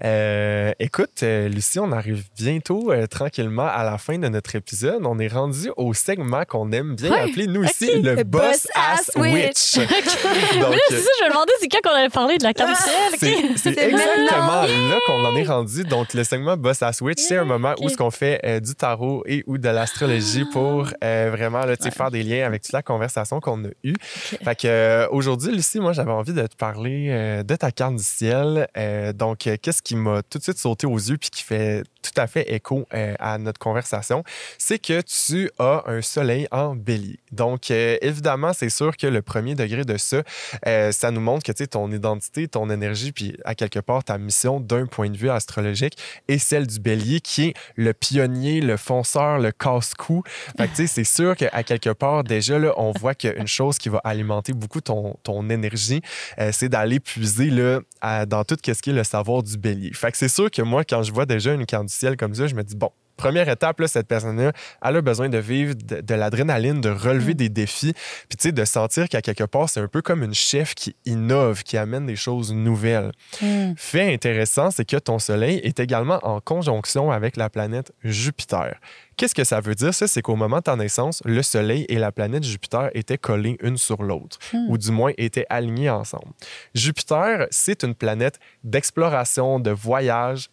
Euh, 0.05 0.73
écoute, 0.79 1.23
euh, 1.23 1.49
Lucie, 1.49 1.79
on 1.79 1.91
arrive 1.93 2.25
bientôt 2.37 2.93
euh, 2.93 3.07
tranquillement 3.07 3.67
à 3.67 3.83
la 3.85 3.99
fin 3.99 4.19
de 4.19 4.29
notre 4.29 4.55
épisode. 4.55 5.01
On 5.05 5.19
est 5.19 5.29
rendu 5.29 5.71
au 5.77 5.95
segment 5.95 6.45
qu'on 6.45 6.71
aime 6.73 6.95
bien 6.97 7.13
appeler, 7.13 7.47
nous 7.47 7.65
Ok. 7.65 7.71
le 7.81 8.15
Le 8.17 8.25
Boss 8.25 8.69
Ass 8.75 9.09
Ass 9.09 9.11
Witch. 9.17 9.33
Witch. 9.33 9.79
Donc, 10.61 10.71
mais 10.71 10.77
là, 10.77 10.83
c'est 10.91 10.97
ça, 11.01 11.11
je 11.21 11.25
me 11.25 11.31
demandais, 11.31 11.53
c'est 11.61 11.69
quand 11.69 11.81
qu'on 11.89 11.97
avait 11.97 12.09
parlé 12.11 12.37
de 12.39 12.45
la 12.45 12.53
carte 12.53 12.71
du 12.71 12.83
ciel. 12.83 13.13
c'est 13.19 13.59
c'est 13.75 13.79
exactement 13.89 14.63
là 14.63 14.99
qu'on 15.07 15.25
en 15.25 15.35
est 15.37 15.45
rendu. 15.45 15.85
Donc, 15.85 16.13
le 16.15 16.25
segment 16.25 16.57
Boss 16.57 16.83
à 16.83 16.93
Switch, 16.93 17.21
c'est 17.21 17.37
un 17.39 17.45
moment 17.45 17.75
où 17.81 17.89
ce 17.89 17.97
qu'on 17.97 18.11
fait 18.11 18.41
euh, 18.45 18.61
du 18.61 18.75
tarot 18.75 19.23
et 19.27 19.45
ou 19.47 19.57
de 19.59 19.69
l'astrologie 19.69 20.45
Ah. 20.47 20.53
pour 20.53 20.83
vraiment 21.03 21.65
là, 21.65 21.75
Ouais. 21.81 21.91
faire 21.91 22.11
des 22.11 22.23
liens 22.23 22.47
avec 22.47 22.63
toute 22.63 22.73
la 22.73 22.83
conversation 22.83 23.41
qu'on 23.41 23.65
a 23.65 23.69
eue. 23.85 23.95
Fait 24.03 24.59
que 24.61 25.07
aujourd'hui, 25.11 25.53
Lucie, 25.53 25.79
moi, 25.81 25.93
j'avais 25.93 26.11
envie 26.11 26.33
de 26.33 26.47
te 26.47 26.57
parler 26.57 27.43
de 27.47 27.57
ta 27.57 27.71
carte 27.71 27.97
du 27.97 28.03
ciel. 28.03 28.67
Donc, 29.15 29.39
qu'est-ce 29.39 29.83
qui 29.87 29.95
m'a 29.95 30.21
tout 30.25 30.39
de 30.39 30.43
suite 30.43 30.59
sauté 30.59 30.85
aux 30.85 30.97
yeux 30.97 31.17
puis 31.17 31.31
qui 31.31 31.45
fait 31.45 31.85
tout 32.03 32.21
à 32.21 32.27
fait 32.27 32.53
écho 32.53 32.89
euh, 32.93 33.15
à 33.21 33.39
notre 33.39 33.61
conversation, 33.61 34.25
c'est 34.59 34.81
que 34.81 35.01
tu 35.01 35.49
as 35.61 35.85
un 35.87 36.03
soleil 36.03 36.49
en 36.51 36.75
bélier. 36.75 37.21
Donc, 37.31 37.71
euh, 37.71 37.97
évidemment, 38.03 38.53
c'est 38.53 38.69
sûr 38.69 38.97
que 38.97 39.07
le 39.07 39.23
premier 39.23 39.55
degré 39.55 39.85
de 39.85 39.97
ça, 39.97 40.23
euh, 40.67 40.91
ça 40.91 41.13
nous 41.13 41.21
montre 41.21 41.45
que 41.45 41.53
tu 41.53 41.59
sais, 41.59 41.67
ton 41.69 41.93
identité, 41.93 42.49
ton 42.49 42.69
énergie, 42.69 43.13
puis 43.13 43.37
à 43.45 43.55
quelque 43.55 43.79
part 43.79 44.03
ta 44.03 44.19
mission 44.19 44.59
d'un 44.59 44.87
point 44.87 45.09
de 45.09 45.17
vue 45.17 45.31
astrologique 45.31 45.97
est 46.27 46.39
celle 46.39 46.67
du 46.67 46.81
bélier 46.81 47.21
qui 47.21 47.49
est 47.49 47.55
le 47.77 47.93
pionnier, 47.93 48.61
le 48.61 48.77
fonceur, 48.77 49.39
le 49.39 49.53
casse-cou. 49.53 50.25
Fait 50.57 50.67
tu 50.67 50.75
sais, 50.75 50.87
c'est 50.89 51.05
sûr 51.05 51.37
qu'à 51.37 51.63
quelque 51.63 51.91
part, 51.91 52.25
déjà, 52.25 52.59
là, 52.59 52.75
on 52.77 52.91
voit 52.91 53.15
qu'une 53.15 53.47
chose 53.47 53.79
qui 53.79 53.89
va 53.89 54.01
alimenter 54.03 54.53
beaucoup 54.53 54.81
ton, 54.81 55.17
ton 55.23 55.49
énergie, 55.49 56.03
c'est 56.51 56.69
d'aller 56.69 56.99
puiser 56.99 57.51
là, 57.51 57.81
dans 58.27 58.45
tout 58.45 58.57
ce 58.65 58.83
qui 58.83 58.91
est 58.91 58.93
le 58.93 59.05
savoir 59.05 59.43
du 59.45 59.57
bélier. 59.57 59.76
Fait 59.95 60.11
que 60.11 60.17
c'est 60.17 60.29
sûr 60.29 60.51
que 60.51 60.63
moi, 60.63 60.85
quand 60.85 61.03
je 61.03 61.13
vois 61.13 61.27
déjà 61.27 61.53
une 61.53 61.67
carte 61.67 61.87
du 61.87 61.93
ciel 61.93 62.17
comme 62.17 62.35
ça, 62.35 62.47
je 62.47 62.55
me 62.55 62.63
dis, 62.63 62.77
bon, 62.77 62.91
Première 63.17 63.49
étape, 63.49 63.81
là, 63.81 63.89
cette 63.89 64.09
personne-là, 64.09 64.53
elle 64.85 64.97
a 64.97 65.01
besoin 65.01 65.29
de 65.29 65.39
vivre 65.39 65.75
de, 65.75 66.01
de 66.01 66.15
l'adrénaline, 66.15 66.81
de 66.81 66.91
relever 66.91 67.35
des 67.35 67.49
défis, 67.49 67.95
puis 68.29 68.37
tu 68.37 68.43
sais, 68.45 68.53
de 68.53 68.65
sentir 68.65 69.09
qu'à 69.09 69.23
quelque 69.23 69.45
part, 69.45 69.69
c'est 69.69 69.81
un 69.81 69.89
peu 69.89 70.03
comme 70.03 70.23
une 70.23 70.35
chef 70.35 70.75
qui 70.75 70.95
innove, 71.07 71.63
qui 71.63 71.77
amène 71.77 72.07
des 72.07 72.17
choses 72.17 72.53
nouvelles. 72.53 73.13
Hmm. 73.41 73.73
Fait 73.77 74.13
intéressant, 74.13 74.71
c'est 74.71 74.85
que 74.85 74.97
ton 74.97 75.19
Soleil 75.19 75.61
est 75.65 75.81
également 75.81 76.19
en 76.23 76.41
conjonction 76.41 77.11
avec 77.11 77.37
la 77.37 77.49
planète 77.51 77.93
Jupiter. 78.05 78.75
Qu'est-ce 79.17 79.35
que 79.35 79.45
ça 79.45 79.61
veut 79.61 79.75
dire? 79.75 79.95
Ça, 79.95 80.07
c'est 80.07 80.21
qu'au 80.21 80.37
moment 80.37 80.59
de 80.59 80.65
ta 80.65 80.77
naissance, 80.77 81.23
le 81.25 81.43
Soleil 81.43 81.87
et 81.89 81.99
la 81.99 82.13
planète 82.13 82.45
Jupiter 82.45 82.91
étaient 82.93 83.17
collés 83.17 83.57
une 83.63 83.79
sur 83.79 84.03
l'autre, 84.03 84.39
Hmm. 84.53 84.67
ou 84.69 84.77
du 84.79 84.91
moins 84.91 85.13
étaient 85.17 85.47
alignés 85.49 85.89
ensemble. 85.91 86.33
Jupiter, 86.75 87.47
c'est 87.51 87.83
une 87.83 87.95
planète 87.95 88.39
d'exploration, 88.63 89.59
de 89.59 89.71
voyage. 89.71 90.51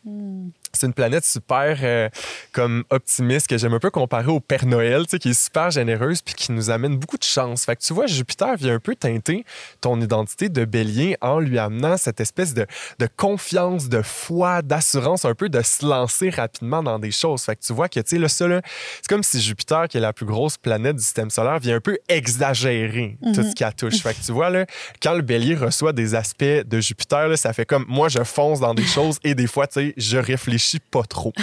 C'est 0.73 0.87
une 0.87 0.93
planète 0.93 1.23
super 1.23 1.77
euh, 1.83 2.09
comme 2.51 2.83
optimiste 2.89 3.47
que 3.47 3.57
j'aime 3.57 3.73
un 3.73 3.79
peu 3.79 3.91
comparer 3.91 4.31
au 4.31 4.39
Père 4.39 4.65
Noël, 4.65 5.03
tu 5.03 5.11
sais, 5.11 5.19
qui 5.19 5.29
est 5.29 5.39
super 5.39 5.69
généreuse 5.69 6.21
puis 6.21 6.33
qui 6.33 6.51
nous 6.51 6.69
amène 6.69 6.97
beaucoup 6.97 7.17
de 7.17 7.23
chance. 7.23 7.65
Fait 7.65 7.75
que 7.75 7.81
tu 7.81 7.93
vois, 7.93 8.07
Jupiter 8.07 8.55
vient 8.57 8.75
un 8.75 8.79
peu 8.79 8.95
teinter 8.95 9.45
ton 9.81 10.01
identité 10.01 10.49
de 10.49 10.65
bélier 10.65 11.15
en 11.21 11.39
lui 11.39 11.59
amenant 11.59 11.97
cette 11.97 12.19
espèce 12.19 12.53
de, 12.53 12.65
de 12.99 13.07
confiance, 13.15 13.87
de 13.87 14.01
foi, 14.01 14.61
d'assurance, 14.61 15.25
un 15.25 15.35
peu 15.35 15.49
de 15.49 15.61
se 15.61 15.85
lancer 15.85 16.29
rapidement 16.31 16.81
dans 16.81 16.97
des 16.97 17.11
choses. 17.11 17.43
Fait 17.43 17.55
que 17.55 17.61
tu 17.61 17.73
vois 17.73 17.87
que, 17.87 17.99
tu 17.99 18.19
sais, 18.19 18.27
ça, 18.27 18.47
là, 18.47 18.61
c'est 18.95 19.07
comme 19.07 19.23
si 19.23 19.41
Jupiter, 19.41 19.87
qui 19.87 19.97
est 19.97 20.01
la 20.01 20.13
plus 20.13 20.25
grosse 20.25 20.57
planète 20.57 20.95
du 20.95 21.03
système 21.03 21.29
solaire, 21.29 21.59
vient 21.59 21.75
un 21.75 21.81
peu 21.81 21.99
exagérer 22.09 23.17
tout 23.33 23.43
ce 23.43 23.53
qu'elle 23.53 23.73
touche. 23.75 24.01
Fait 24.01 24.13
que 24.13 24.25
tu 24.25 24.31
vois, 24.31 24.49
là, 24.49 24.65
quand 25.01 25.13
le 25.13 25.21
bélier 25.21 25.55
reçoit 25.55 25.93
des 25.93 26.15
aspects 26.15 26.43
de 26.43 26.79
Jupiter, 26.79 27.27
là, 27.27 27.37
ça 27.37 27.53
fait 27.53 27.65
comme 27.65 27.85
moi, 27.87 28.09
je 28.09 28.23
fonce 28.23 28.59
dans 28.59 28.73
des 28.73 28.85
choses 28.87 29.19
et 29.23 29.35
des 29.35 29.47
fois, 29.47 29.67
tu 29.67 29.73
sais, 29.73 29.93
je 29.97 30.17
réfléchis 30.17 30.62
pas 30.79 31.03
trop. 31.03 31.33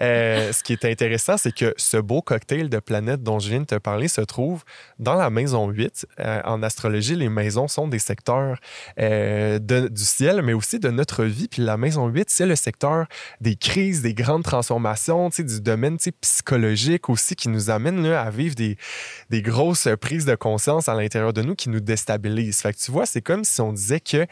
Euh, 0.00 0.52
ce 0.52 0.62
qui 0.62 0.72
est 0.72 0.84
intéressant, 0.84 1.36
c'est 1.36 1.54
que 1.54 1.74
ce 1.76 1.96
beau 1.96 2.22
cocktail 2.22 2.68
de 2.70 2.78
planètes 2.78 3.22
dont 3.22 3.38
je 3.38 3.50
viens 3.50 3.60
de 3.60 3.66
te 3.66 3.74
parler 3.76 4.08
se 4.08 4.20
trouve 4.22 4.64
dans 4.98 5.14
la 5.14 5.28
maison 5.30 5.68
8. 5.68 6.06
Euh, 6.20 6.40
en 6.44 6.62
astrologie, 6.62 7.16
les 7.16 7.28
maisons 7.28 7.68
sont 7.68 7.86
des 7.86 7.98
secteurs 7.98 8.58
euh, 8.98 9.58
de- 9.58 9.88
du 9.88 10.02
ciel, 10.04 10.42
mais 10.42 10.52
aussi 10.54 10.78
de 10.78 10.90
notre 10.90 11.24
vie. 11.24 11.48
Puis 11.48 11.62
la 11.62 11.76
maison 11.76 12.06
8, 12.08 12.30
c'est 12.30 12.46
le 12.46 12.56
secteur 12.56 13.06
des 13.40 13.56
crises, 13.56 14.00
des 14.02 14.14
grandes 14.14 14.42
transformations, 14.44 15.28
du 15.28 15.60
domaine 15.60 15.98
psychologique 16.20 17.08
aussi 17.08 17.36
qui 17.36 17.48
nous 17.48 17.70
amène 17.70 18.02
là, 18.08 18.22
à 18.22 18.30
vivre 18.30 18.54
des, 18.54 18.76
des 19.28 19.42
grosses 19.42 19.88
prises 20.00 20.24
de 20.24 20.34
conscience 20.34 20.88
à 20.88 20.94
l'intérieur 20.94 21.32
de 21.32 21.42
nous 21.42 21.54
qui 21.54 21.68
nous 21.68 21.80
déstabilisent. 21.80 22.60
Fait 22.62 22.72
que 22.72 22.78
tu 22.78 22.90
vois, 22.90 23.06
c'est 23.06 23.22
comme 23.22 23.44
si 23.44 23.60
on 23.60 23.72
disait 23.72 24.00
que 24.00 24.26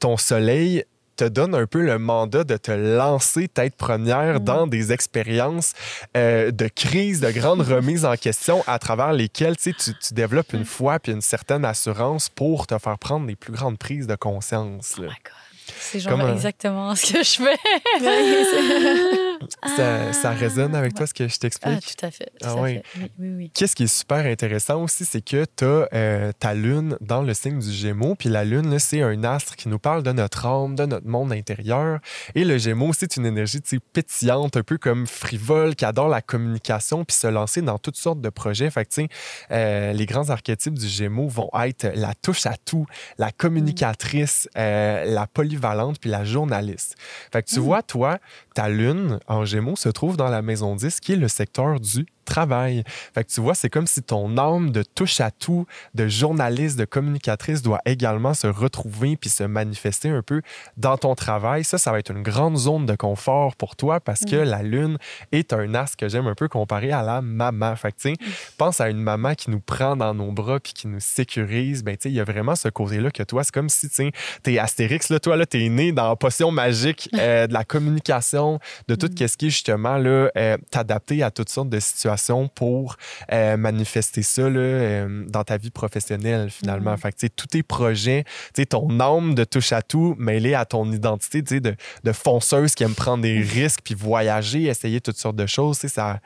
ton 0.00 0.16
soleil 0.16 0.84
te 1.20 1.28
donne 1.28 1.54
un 1.54 1.66
peu 1.66 1.82
le 1.82 1.98
mandat 1.98 2.44
de 2.44 2.56
te 2.56 2.70
lancer 2.70 3.46
tête 3.48 3.74
première 3.76 4.40
Mm. 4.40 4.44
dans 4.44 4.66
des 4.66 4.90
expériences 4.92 5.72
euh, 6.16 6.50
de 6.50 6.66
crise, 6.68 7.20
de 7.20 7.30
grandes 7.30 7.60
remises 7.68 8.04
en 8.06 8.16
question 8.16 8.64
à 8.66 8.78
travers 8.78 9.12
lesquelles 9.12 9.56
tu, 9.56 9.74
développes 10.12 10.52
une 10.54 10.64
foi 10.64 10.98
puis 10.98 11.12
une 11.12 11.20
certaine 11.20 11.64
assurance 11.66 12.28
pour 12.30 12.66
te 12.66 12.78
faire 12.78 12.98
prendre 12.98 13.26
les 13.26 13.36
plus 13.36 13.52
grandes 13.52 13.78
prises 13.78 14.06
de 14.06 14.14
conscience. 14.14 14.94
Oh 14.98 15.02
là. 15.02 15.08
my 15.08 15.14
God. 15.14 15.32
C'est 15.78 16.00
genre 16.00 16.12
Comme 16.12 16.22
un- 16.22 16.32
exactement 16.32 16.94
ce 16.94 17.12
que 17.12 17.22
je 17.22 17.42
fais. 17.42 17.58
Ça, 19.76 20.12
ça 20.12 20.30
résonne 20.30 20.74
avec 20.74 20.94
toi 20.94 21.06
ce 21.06 21.14
que 21.14 21.26
je 21.28 21.34
Ah, 21.34 21.38
t'explique? 21.40 21.96
tout 21.96 22.06
à 22.06 22.10
fait. 22.10 22.26
Tout 22.40 22.46
Ah 22.48 22.52
à 22.52 22.62
oui. 22.62 22.74
fait. 22.74 22.82
Oui, 22.96 23.10
oui, 23.18 23.28
oui. 23.36 23.50
Qu'est-ce 23.54 23.74
qui 23.74 23.84
est 23.84 23.86
super 23.98 24.26
intéressant 24.26 24.82
aussi, 24.82 25.04
c'est 25.04 25.20
que 25.22 25.44
tu 25.56 25.64
as 25.64 26.32
ta 26.38 26.54
lune 26.54 26.96
dans 27.00 27.22
le 27.22 27.34
signe 27.34 27.58
du 27.58 27.70
Gémeaux. 27.72 28.14
Puis 28.14 28.28
la 28.28 28.44
lune, 28.44 28.78
c'est 28.78 29.02
un 29.02 29.24
astre 29.24 29.56
qui 29.56 29.68
nous 29.68 29.78
parle 29.78 30.02
de 30.02 30.12
notre 30.12 30.46
âme, 30.46 30.74
de 30.76 30.86
notre 30.86 31.06
monde 31.06 31.32
intérieur. 31.32 32.00
Et 32.34 32.44
le 32.44 32.58
Gémeaux, 32.58 32.92
c'est 32.92 33.16
une 33.16 33.26
énergie 33.26 33.60
pétillante, 33.92 34.56
un 34.56 34.62
peu 34.62 34.78
comme 34.78 35.06
frivole, 35.06 35.74
qui 35.74 35.84
adore 35.84 36.08
la 36.08 36.22
communication 36.22 37.04
puis 37.04 37.16
se 37.16 37.26
lancer 37.26 37.62
dans 37.62 37.78
toutes 37.78 37.96
sortes 37.96 38.20
de 38.20 38.28
projets. 38.28 38.70
Fait 38.70 38.84
que, 38.84 39.02
euh, 39.50 39.92
les 39.92 40.06
grands 40.06 40.28
archétypes 40.30 40.78
du 40.78 40.88
Gémeaux 40.88 41.28
vont 41.28 41.50
être 41.64 41.90
la 41.94 42.14
touche 42.14 42.46
à 42.46 42.54
tout, 42.64 42.86
la 43.18 43.30
communicatrice, 43.32 44.48
euh, 44.56 45.04
la 45.04 45.26
polyvalente 45.26 45.98
puis 46.00 46.10
la 46.10 46.24
journaliste. 46.24 46.96
Fait 47.32 47.42
que 47.42 47.48
tu 47.48 47.60
vois, 47.60 47.82
toi, 47.82 48.18
ta 48.54 48.68
lune 48.68 49.18
Gémeaux 49.44 49.76
se 49.76 49.88
trouve 49.88 50.16
dans 50.16 50.28
la 50.28 50.42
maison 50.42 50.74
10, 50.74 51.00
qui 51.00 51.12
est 51.12 51.16
le 51.16 51.28
secteur 51.28 51.78
du 51.78 52.06
travail. 52.24 52.84
Fait 53.14 53.24
que 53.24 53.30
tu 53.30 53.40
vois, 53.40 53.54
c'est 53.54 53.70
comme 53.70 53.86
si 53.86 54.02
ton 54.02 54.36
âme 54.38 54.70
de 54.70 54.82
touche 54.82 55.20
à 55.20 55.30
tout, 55.30 55.66
de 55.94 56.08
journaliste, 56.08 56.78
de 56.78 56.84
communicatrice 56.84 57.62
doit 57.62 57.80
également 57.84 58.34
se 58.34 58.46
retrouver 58.46 59.16
puis 59.16 59.30
se 59.30 59.44
manifester 59.44 60.08
un 60.08 60.22
peu 60.22 60.42
dans 60.76 60.96
ton 60.96 61.14
travail. 61.14 61.64
Ça, 61.64 61.78
ça 61.78 61.92
va 61.92 61.98
être 61.98 62.10
une 62.10 62.22
grande 62.22 62.56
zone 62.56 62.86
de 62.86 62.94
confort 62.94 63.56
pour 63.56 63.76
toi 63.76 64.00
parce 64.00 64.20
que 64.24 64.36
la 64.36 64.62
lune 64.62 64.98
est 65.32 65.52
un 65.52 65.74
astre 65.74 65.96
que 65.96 66.08
j'aime 66.08 66.26
un 66.26 66.34
peu 66.34 66.48
comparer 66.48 66.92
à 66.92 67.02
la 67.02 67.22
maman. 67.22 67.74
Fait 67.76 67.92
que 67.92 67.98
tu 67.98 68.14
sais, 68.14 68.32
pense 68.56 68.80
à 68.80 68.90
une 68.90 69.02
maman 69.02 69.34
qui 69.34 69.50
nous 69.50 69.60
prend 69.60 69.96
dans 69.96 70.14
nos 70.14 70.32
bras 70.32 70.60
puis 70.60 70.72
qui 70.72 70.86
nous 70.86 71.00
sécurise. 71.00 71.82
Ben 71.82 71.96
tu 71.96 72.04
sais, 72.04 72.08
il 72.10 72.14
y 72.14 72.20
a 72.20 72.24
vraiment 72.24 72.54
ce 72.54 72.68
côté-là 72.68 73.10
que 73.10 73.22
toi, 73.22 73.44
c'est 73.44 73.54
comme 73.54 73.68
si 73.68 73.88
tu 73.88 74.10
t'es 74.42 74.58
Astérix, 74.58 75.08
là, 75.08 75.20
toi, 75.20 75.36
là, 75.36 75.46
t'es 75.46 75.68
né 75.68 75.92
dans 75.92 76.08
la 76.08 76.16
potion 76.16 76.50
magique 76.50 77.08
euh, 77.14 77.46
de 77.46 77.52
la 77.52 77.64
communication, 77.64 78.58
de 78.88 78.94
tout 78.94 79.08
ce 79.08 79.36
qui 79.36 79.46
est 79.46 79.50
justement 79.50 79.96
là, 79.96 80.30
euh, 80.36 80.56
t'adapter 80.70 81.22
à 81.22 81.30
toutes 81.30 81.48
sortes 81.48 81.68
de 81.68 81.80
situations 81.80 82.09
pour 82.54 82.96
euh, 83.32 83.56
manifester 83.56 84.22
ça 84.22 84.48
là, 84.48 84.60
euh, 84.60 85.24
dans 85.26 85.44
ta 85.44 85.56
vie 85.56 85.70
professionnelle 85.70 86.50
finalement. 86.50 86.92
Mhm. 86.92 86.98
Fait 86.98 87.12
que, 87.12 87.26
tous 87.28 87.46
tes 87.46 87.62
projets, 87.62 88.24
ton 88.68 89.00
âme 89.00 89.34
de 89.34 89.44
touche 89.44 89.72
à 89.72 89.82
tout 89.82 90.14
mêlé 90.18 90.54
à 90.54 90.64
ton 90.64 90.90
identité 90.92 91.42
de, 91.42 91.74
de 92.04 92.12
fonceuse 92.12 92.74
qui 92.74 92.84
aime 92.84 92.94
prendre 92.94 93.22
des 93.22 93.40
risques 93.40 93.80
puis 93.84 93.94
voyager, 93.94 94.64
essayer 94.64 95.00
toutes 95.00 95.16
sortes 95.16 95.36
de 95.36 95.46
choses. 95.46 95.78
Ça, 95.78 96.20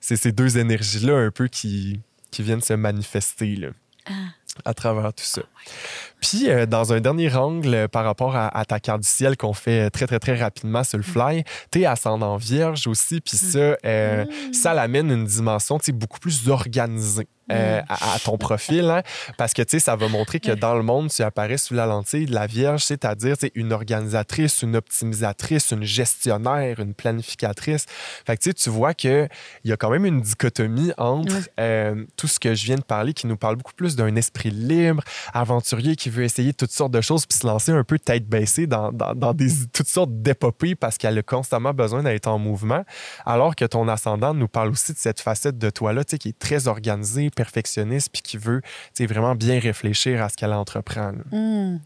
c'est 0.00 0.16
ces 0.16 0.32
deux 0.32 0.58
énergies-là 0.58 1.16
un 1.16 1.30
peu 1.30 1.48
qui, 1.48 2.00
qui 2.30 2.42
viennent 2.42 2.60
se 2.60 2.74
manifester 2.74 3.56
là, 3.56 3.68
à 4.64 4.74
travers 4.74 5.12
tout 5.12 5.24
ça. 5.24 5.42
Puis, 6.20 6.48
euh, 6.50 6.66
dans 6.66 6.92
un 6.92 7.00
dernier 7.00 7.34
angle, 7.34 7.74
euh, 7.74 7.88
par 7.88 8.04
rapport 8.04 8.36
à, 8.36 8.48
à 8.56 8.64
ta 8.64 8.80
carte 8.80 9.00
du 9.00 9.08
ciel 9.08 9.36
qu'on 9.36 9.52
fait 9.54 9.86
euh, 9.86 9.90
très, 9.90 10.06
très, 10.06 10.18
très 10.18 10.36
rapidement 10.36 10.84
sur 10.84 10.98
le 10.98 11.04
fly, 11.04 11.44
t'es 11.70 11.86
ascendant 11.86 12.36
vierge 12.36 12.86
aussi, 12.86 13.20
puis 13.20 13.36
ça, 13.36 13.76
euh, 13.84 14.24
ça 14.52 14.74
l'amène 14.74 15.10
une 15.10 15.24
dimension, 15.24 15.78
beaucoup 15.92 16.18
plus 16.20 16.48
organisée. 16.48 17.26
euh, 17.50 17.82
à, 17.88 18.14
à 18.14 18.18
ton 18.18 18.38
profil, 18.38 18.88
hein, 18.90 19.02
parce 19.36 19.52
que 19.54 19.62
tu 19.62 19.70
sais, 19.70 19.78
ça 19.80 19.96
va 19.96 20.08
montrer 20.08 20.40
que 20.40 20.52
dans 20.52 20.74
le 20.74 20.82
monde, 20.82 21.10
tu 21.10 21.22
apparais 21.22 21.58
sous 21.58 21.74
la 21.74 21.86
lentille 21.86 22.26
de 22.26 22.34
la 22.34 22.46
Vierge, 22.46 22.82
c'est-à-dire 22.84 23.36
une 23.54 23.72
organisatrice, 23.72 24.62
une 24.62 24.76
optimisatrice, 24.76 25.70
une 25.72 25.82
gestionnaire, 25.82 26.80
une 26.80 26.94
planificatrice. 26.94 27.86
Fait 28.26 28.36
que 28.36 28.50
tu 28.50 28.70
vois 28.70 28.94
qu'il 28.94 29.28
y 29.64 29.72
a 29.72 29.76
quand 29.76 29.90
même 29.90 30.06
une 30.06 30.20
dichotomie 30.20 30.92
entre 30.98 31.34
euh, 31.58 32.04
tout 32.16 32.28
ce 32.28 32.38
que 32.38 32.54
je 32.54 32.64
viens 32.66 32.76
de 32.76 32.82
parler, 32.82 33.12
qui 33.12 33.26
nous 33.26 33.36
parle 33.36 33.56
beaucoup 33.56 33.74
plus 33.74 33.96
d'un 33.96 34.14
esprit 34.16 34.50
libre, 34.50 35.02
aventurier 35.32 35.96
qui 35.96 36.09
veut 36.10 36.24
essayer 36.24 36.52
toutes 36.52 36.70
sortes 36.70 36.92
de 36.92 37.00
choses 37.00 37.26
puis 37.26 37.38
se 37.38 37.46
lancer 37.46 37.72
un 37.72 37.84
peu 37.84 37.98
tête 37.98 38.26
baissée 38.26 38.66
dans, 38.66 38.92
dans, 38.92 39.34
des, 39.34 39.50
toutes 39.72 39.88
sortes 39.88 40.10
d'épopées 40.22 40.74
parce 40.74 40.98
qu'elle 40.98 41.18
a 41.18 41.22
constamment 41.22 41.72
besoin 41.72 42.02
d'être 42.02 42.26
en 42.26 42.38
mouvement. 42.38 42.84
Alors 43.24 43.56
que 43.56 43.64
ton 43.64 43.88
ascendant 43.88 44.34
nous 44.34 44.48
parle 44.48 44.70
aussi 44.70 44.92
de 44.92 44.98
cette 44.98 45.20
facette 45.20 45.58
de 45.58 45.70
toi-là, 45.70 46.04
qui 46.04 46.28
est 46.28 46.38
très 46.38 46.68
organisée, 46.68 47.30
perfectionniste, 47.30 48.10
puis 48.12 48.22
qui 48.22 48.36
veut 48.36 48.60
vraiment 48.98 49.34
bien 49.34 49.58
réfléchir 49.58 50.22
à 50.22 50.28
ce 50.28 50.36
qu'elle 50.36 50.52
entreprend. 50.52 51.12
Hmm. 51.30 51.78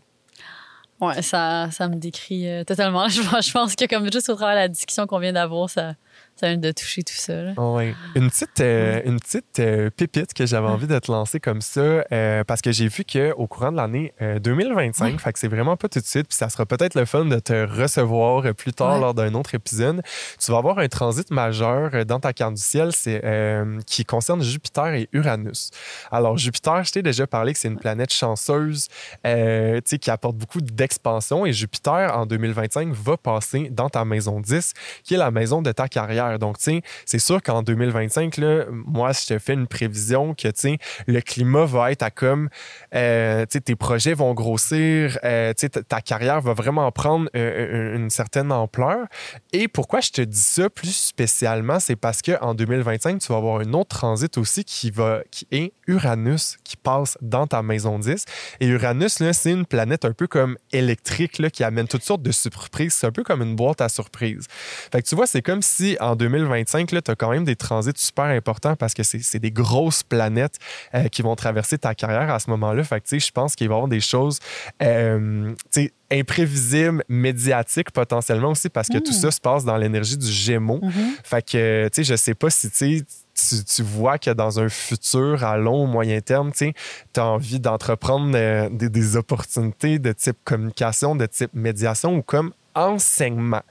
Ouais, 1.01 1.23
ça, 1.23 1.71
ça 1.73 1.89
me 1.89 1.97
décrit 1.97 2.49
euh, 2.49 2.65
totalement. 2.65 3.09
Je 3.09 3.53
pense 3.53 3.75
que 3.75 3.87
comme 3.87 4.11
juste 4.13 4.29
au 4.29 4.37
travers 4.37 4.55
de 4.55 4.61
la 4.61 4.69
discussion 4.69 5.07
qu'on 5.07 5.19
vient 5.19 5.33
d'avoir, 5.33 5.69
ça, 5.69 5.95
ça 6.37 6.49
vient 6.49 6.57
de 6.59 6.73
toucher 6.73 7.03
tout 7.03 7.15
ça. 7.15 7.35
là. 7.43 7.53
Ouais. 7.57 7.95
Une 8.17 8.29
petite, 8.29 8.61
euh, 8.61 9.01
une 9.05 9.21
petite 9.21 9.59
euh, 9.61 9.91
pépite 9.91 10.35
que 10.35 10.47
j'avais 10.47 10.67
envie 10.67 10.87
de 10.87 10.99
te 10.99 11.11
lancer 11.11 11.39
comme 11.41 11.61
ça, 11.61 11.81
euh, 11.81 12.45
parce 12.45 12.61
que 12.61 12.73
j'ai 12.73 12.89
vu 12.89 13.05
qu'au 13.05 13.47
courant 13.47 13.71
de 13.73 13.77
l'année 13.77 14.13
euh, 14.21 14.39
2025, 14.41 15.21
fait 15.21 15.33
que 15.33 15.39
c'est 15.39 15.49
vraiment 15.49 15.77
pas 15.77 15.89
tout 15.89 16.01
de 16.01 16.05
suite, 16.05 16.29
puis 16.29 16.37
ça 16.37 16.49
sera 16.49 16.67
peut-être 16.67 16.95
le 16.97 17.05
fun 17.05 17.25
de 17.25 17.39
te 17.39 17.67
recevoir 17.67 18.53
plus 18.55 18.73
tard 18.73 18.95
Ouais. 18.95 19.01
lors 19.01 19.15
d'un 19.15 19.33
autre 19.35 19.55
épisode. 19.55 20.03
Tu 20.39 20.51
vas 20.51 20.59
avoir 20.59 20.79
un 20.79 20.89
transit 20.89 21.31
majeur 21.31 22.05
dans 22.05 22.21
ta 22.21 22.33
carte 22.33 22.55
du 22.55 22.63
ciel 22.63 22.91
c'est, 22.93 23.23
qui 23.87 24.05
concerne 24.05 24.43
Jupiter 24.43 24.95
et 24.95 25.09
Uranus. 25.13 25.71
Alors, 26.11 26.37
Jupiter, 26.37 26.85
je 26.85 26.93
t'ai 26.93 27.03
déjà 27.03 27.27
parlé 27.27 27.53
que 27.53 27.59
c'est 27.59 27.69
une 27.69 27.79
planète 27.79 28.13
chanceuse 28.13 28.89
tu 29.25 29.31
sais, 29.85 29.99
qui 29.99 30.11
apporte 30.11 30.37
beaucoup 30.37 30.61
d'expansion 30.61 31.47
et 31.47 31.53
Jupiter, 31.53 32.17
en 32.17 32.27
2025, 32.27 32.93
va 32.93 33.17
passer 33.17 33.69
dans 33.71 33.89
ta 33.89 34.05
maison 34.05 34.41
10, 34.41 34.73
qui 35.03 35.15
est 35.15 35.19
la 35.19 35.31
maison 35.31 35.63
de 35.63 35.73
ta 35.73 35.89
carrière. 35.89 36.24
Donc, 36.39 36.59
tu 36.59 36.65
sais, 36.65 36.83
c'est 37.05 37.19
sûr 37.19 37.43
qu'en 37.43 37.63
2025, 37.63 38.37
là, 38.39 38.65
moi, 38.71 39.13
je 39.13 39.27
te 39.27 39.39
fais 39.39 39.55
une 39.55 39.67
prévision 39.67 40.35
que, 40.35 40.49
tu 40.49 40.53
sais, 40.57 40.79
le 41.07 41.21
climat 41.21 41.65
va 41.65 41.93
être 41.93 42.03
à 42.03 42.11
comme, 42.11 42.49
euh, 42.95 43.43
tu 43.43 43.55
sais, 43.55 43.61
tes 43.61 43.77
projets 43.77 44.15
vont 44.15 44.35
grossir, 44.35 45.19
euh, 45.25 45.53
tu 45.57 45.67
sais, 45.67 45.69
ta- 45.69 46.01
carrière 46.01 46.41
va 46.41 46.53
vraiment 46.53 46.91
prendre 46.93 47.29
euh, 47.35 47.97
une 47.97 48.11
certaine 48.11 48.53
ampleur. 48.53 49.07
Et 49.53 49.69
pourquoi 49.69 50.01
je 50.01 50.11
te 50.11 50.21
dis 50.21 50.39
ça 50.41 50.69
plus 50.69 50.95
spécialement, 50.95 51.81
c'est 51.81 51.97
parce 51.97 52.21
qu'en 52.23 52.55
2025, 52.55 53.21
tu 53.21 53.33
vas 53.33 53.39
avoir 53.39 53.61
un 53.61 53.73
autre 53.73 53.97
transit 53.97 54.37
aussi 54.39 54.65
qui, 54.65 54.91
va, 54.91 55.23
qui 55.31 55.47
est 55.51 55.73
Uranus, 55.87 56.59
qui 56.65 56.77
passe 56.77 57.17
dans 57.21 57.47
ta 57.47 57.63
maison 57.63 57.99
10. 57.99 58.25
Et 58.61 58.67
Uranus, 58.67 59.21
là, 59.21 59.33
c'est 59.33 59.51
une 59.51 59.67
planète 59.67 60.05
un 60.05 60.13
peu 60.13 60.27
comme 60.27 60.57
électrique 60.73 61.35
qui 61.51 61.65
amène 61.65 61.89
toutes 61.89 62.03
sortes 62.03 62.23
de 62.23 62.33
surprises. 62.33 62.95
C'est 62.95 63.07
un 63.07 63.13
peu 63.13 63.23
comme 63.23 63.43
une 63.43 63.57
boîte 63.57 63.81
à 63.81 63.89
surprises. 63.89 64.47
Fait 64.93 65.03
que 65.03 65.09
tu 65.09 65.15
vois, 65.15 65.27
c'est 65.27 65.43
comme 65.43 65.63
si 65.63 65.97
en 66.01 66.14
2025, 66.17 66.89
tu 66.89 66.97
as 66.97 67.15
quand 67.15 67.31
même 67.31 67.45
des 67.45 67.57
transits 67.57 67.93
super 67.97 68.27
importants 68.27 68.77
parce 68.77 68.95
que 68.95 69.03
c'est 69.03 69.39
des 69.39 69.51
grosses 69.51 70.03
planètes 70.03 70.59
euh, 70.95 71.09
qui 71.09 71.23
vont 71.23 71.35
traverser 71.37 71.79
ta 71.79 71.95
carrière 71.95 72.33
à 72.33 72.39
ce 72.39 72.51
moment-là. 72.51 72.85
Fait 72.85 73.01
que 73.01 73.19
je 73.19 73.31
pense 73.31 73.55
qu'il 73.55 73.69
va 73.69 73.75
y 73.75 73.77
avoir 73.77 73.89
des 73.89 74.01
choses 74.01 74.39
euh, 74.83 75.55
imprévisibles, 76.11 77.05
médiatiques 77.09 77.91
potentiellement 77.91 78.51
aussi 78.51 78.69
parce 78.69 78.89
que 78.89 78.99
tout 78.99 79.13
ça 79.13 79.31
se 79.31 79.41
passe 79.41 79.65
dans 79.65 79.77
l'énergie 79.77 80.17
du 80.17 80.31
Gémeaux. 80.31 80.81
Fait 81.23 81.45
que, 81.45 81.89
tu 81.89 82.05
sais, 82.05 82.13
je 82.13 82.17
sais 82.17 82.35
pas 82.35 82.51
si, 82.51 82.71
tu, 82.71 83.05
tu 83.65 83.83
vois 83.83 84.19
que 84.19 84.31
dans 84.31 84.61
un 84.61 84.69
futur 84.69 85.45
à 85.45 85.57
long 85.57 85.85
ou 85.85 85.87
moyen 85.87 86.21
terme, 86.21 86.53
tu 86.53 86.73
as 87.17 87.27
envie 87.27 87.61
d'entreprendre 87.61 88.33
euh, 88.35 88.69
des, 88.71 88.89
des 88.89 89.17
opportunités 89.17 89.99
de 89.99 90.13
type 90.13 90.37
communication, 90.45 91.17
de 91.17 91.27
type 91.27 91.51
médiation 91.55 92.17
ou 92.17 92.23
comme 92.23 92.53
enseignement 92.75 93.63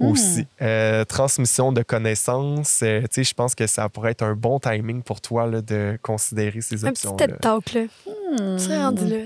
aussi. 0.00 0.46
Euh, 0.62 1.04
transmission 1.04 1.72
de 1.72 1.82
connaissances, 1.82 2.80
euh, 2.82 3.00
tu 3.02 3.06
sais, 3.10 3.24
je 3.24 3.34
pense 3.34 3.54
que 3.54 3.66
ça 3.66 3.88
pourrait 3.88 4.12
être 4.12 4.22
un 4.22 4.34
bon 4.34 4.58
timing 4.58 5.02
pour 5.02 5.20
toi 5.20 5.46
là, 5.46 5.60
de 5.60 5.98
considérer 6.02 6.60
ces 6.60 6.84
Un 6.84 6.92
petit. 6.92 7.06
TED 7.16 7.38
Talk, 7.40 7.72
là. 7.74 7.82
Rendu 8.36 9.06
là. 9.06 9.24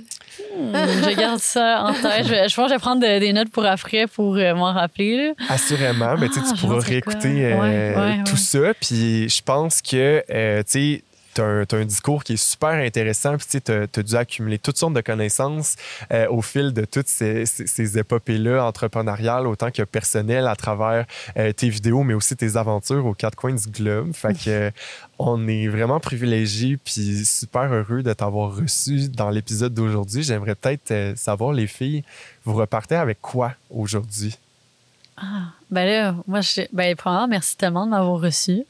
Hmm, 0.56 0.72
je 1.10 1.16
garde 1.16 1.40
ça 1.40 1.84
en 1.84 1.92
tête. 1.92 2.26
Je, 2.26 2.54
pense 2.54 2.66
que 2.66 2.68
je 2.68 2.74
vais 2.74 2.78
prendre 2.78 3.02
de- 3.02 3.18
des 3.18 3.32
notes 3.32 3.50
pour 3.50 3.64
après 3.66 4.06
pour 4.06 4.36
euh, 4.36 4.54
m'en 4.54 4.72
rappeler. 4.72 5.16
là. 5.28 5.32
Assurément, 5.48 6.14
mais 6.18 6.28
tu 6.28 6.34
sais, 6.34 6.40
Ah, 6.44 6.52
tu 6.54 6.60
pourras 6.60 6.78
réécouter 6.80 7.44
euh, 7.46 7.60
Ouais, 7.60 7.96
ouais, 7.96 8.24
tout 8.24 8.32
ouais. 8.32 8.38
ça. 8.38 8.74
Puis 8.80 9.28
je 9.28 9.42
pense 9.42 9.82
que, 9.82 10.22
euh, 10.30 10.62
tu 10.62 10.70
sais, 10.70 11.04
T'as 11.34 11.44
un, 11.44 11.64
t'as 11.64 11.78
un 11.78 11.84
discours 11.84 12.24
qui 12.24 12.34
est 12.34 12.42
super 12.42 12.70
intéressant, 12.70 13.36
puis 13.36 13.60
tu 13.60 13.72
as, 13.72 14.02
dû 14.02 14.16
accumuler 14.16 14.58
toutes 14.58 14.76
sortes 14.76 14.94
de 14.94 15.00
connaissances 15.00 15.76
euh, 16.12 16.28
au 16.28 16.42
fil 16.42 16.72
de 16.72 16.84
toutes 16.84 17.08
ces, 17.08 17.98
épopées-là 17.98 18.64
entrepreneuriales, 18.64 19.46
autant 19.46 19.70
que 19.70 19.82
personnelles 19.82 20.46
à 20.46 20.56
travers 20.56 21.06
euh, 21.36 21.52
tes 21.52 21.68
vidéos, 21.68 22.02
mais 22.02 22.14
aussi 22.14 22.36
tes 22.36 22.56
aventures 22.56 23.06
aux 23.06 23.14
quatre 23.14 23.36
coins 23.36 23.54
du 23.54 23.68
globe. 23.68 24.12
Fait 24.12 24.34
que 24.34 24.50
euh, 24.50 24.70
on 25.18 25.48
est 25.48 25.68
vraiment 25.68 26.00
privilégiés 26.00 26.76
puis 26.76 27.24
super 27.24 27.72
heureux 27.72 28.02
de 28.02 28.12
t'avoir 28.12 28.54
reçu 28.54 29.08
dans 29.08 29.30
l'épisode 29.30 29.74
d'aujourd'hui. 29.74 30.22
J'aimerais 30.22 30.54
peut-être 30.54 31.16
savoir, 31.16 31.52
les 31.52 31.66
filles, 31.66 32.04
vous 32.44 32.54
repartez 32.54 32.96
avec 32.96 33.20
quoi 33.20 33.54
aujourd'hui? 33.70 34.38
Ben 35.70 35.86
là, 35.86 36.14
moi, 36.26 36.40
je, 36.40 36.62
ben, 36.72 36.96
premièrement, 36.96 37.28
merci 37.28 37.56
tellement 37.56 37.86
de 37.86 37.90
m'avoir 37.90 38.20
reçu. 38.20 38.64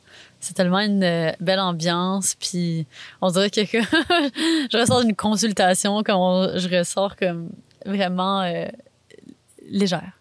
C'est 0.44 0.54
tellement 0.54 0.80
une 0.80 1.04
euh, 1.04 1.30
belle 1.40 1.60
ambiance. 1.60 2.34
Puis 2.34 2.86
on 3.20 3.30
dirait 3.30 3.48
que, 3.48 3.60
que 3.60 3.78
je 4.72 4.76
ressors 4.78 5.04
d'une 5.04 5.14
consultation, 5.14 6.02
comme 6.02 6.16
on- 6.16 6.58
je 6.58 6.68
ressors 6.68 7.14
comme 7.16 7.48
vraiment 7.86 8.40
euh, 8.42 8.66
légère. 9.68 10.12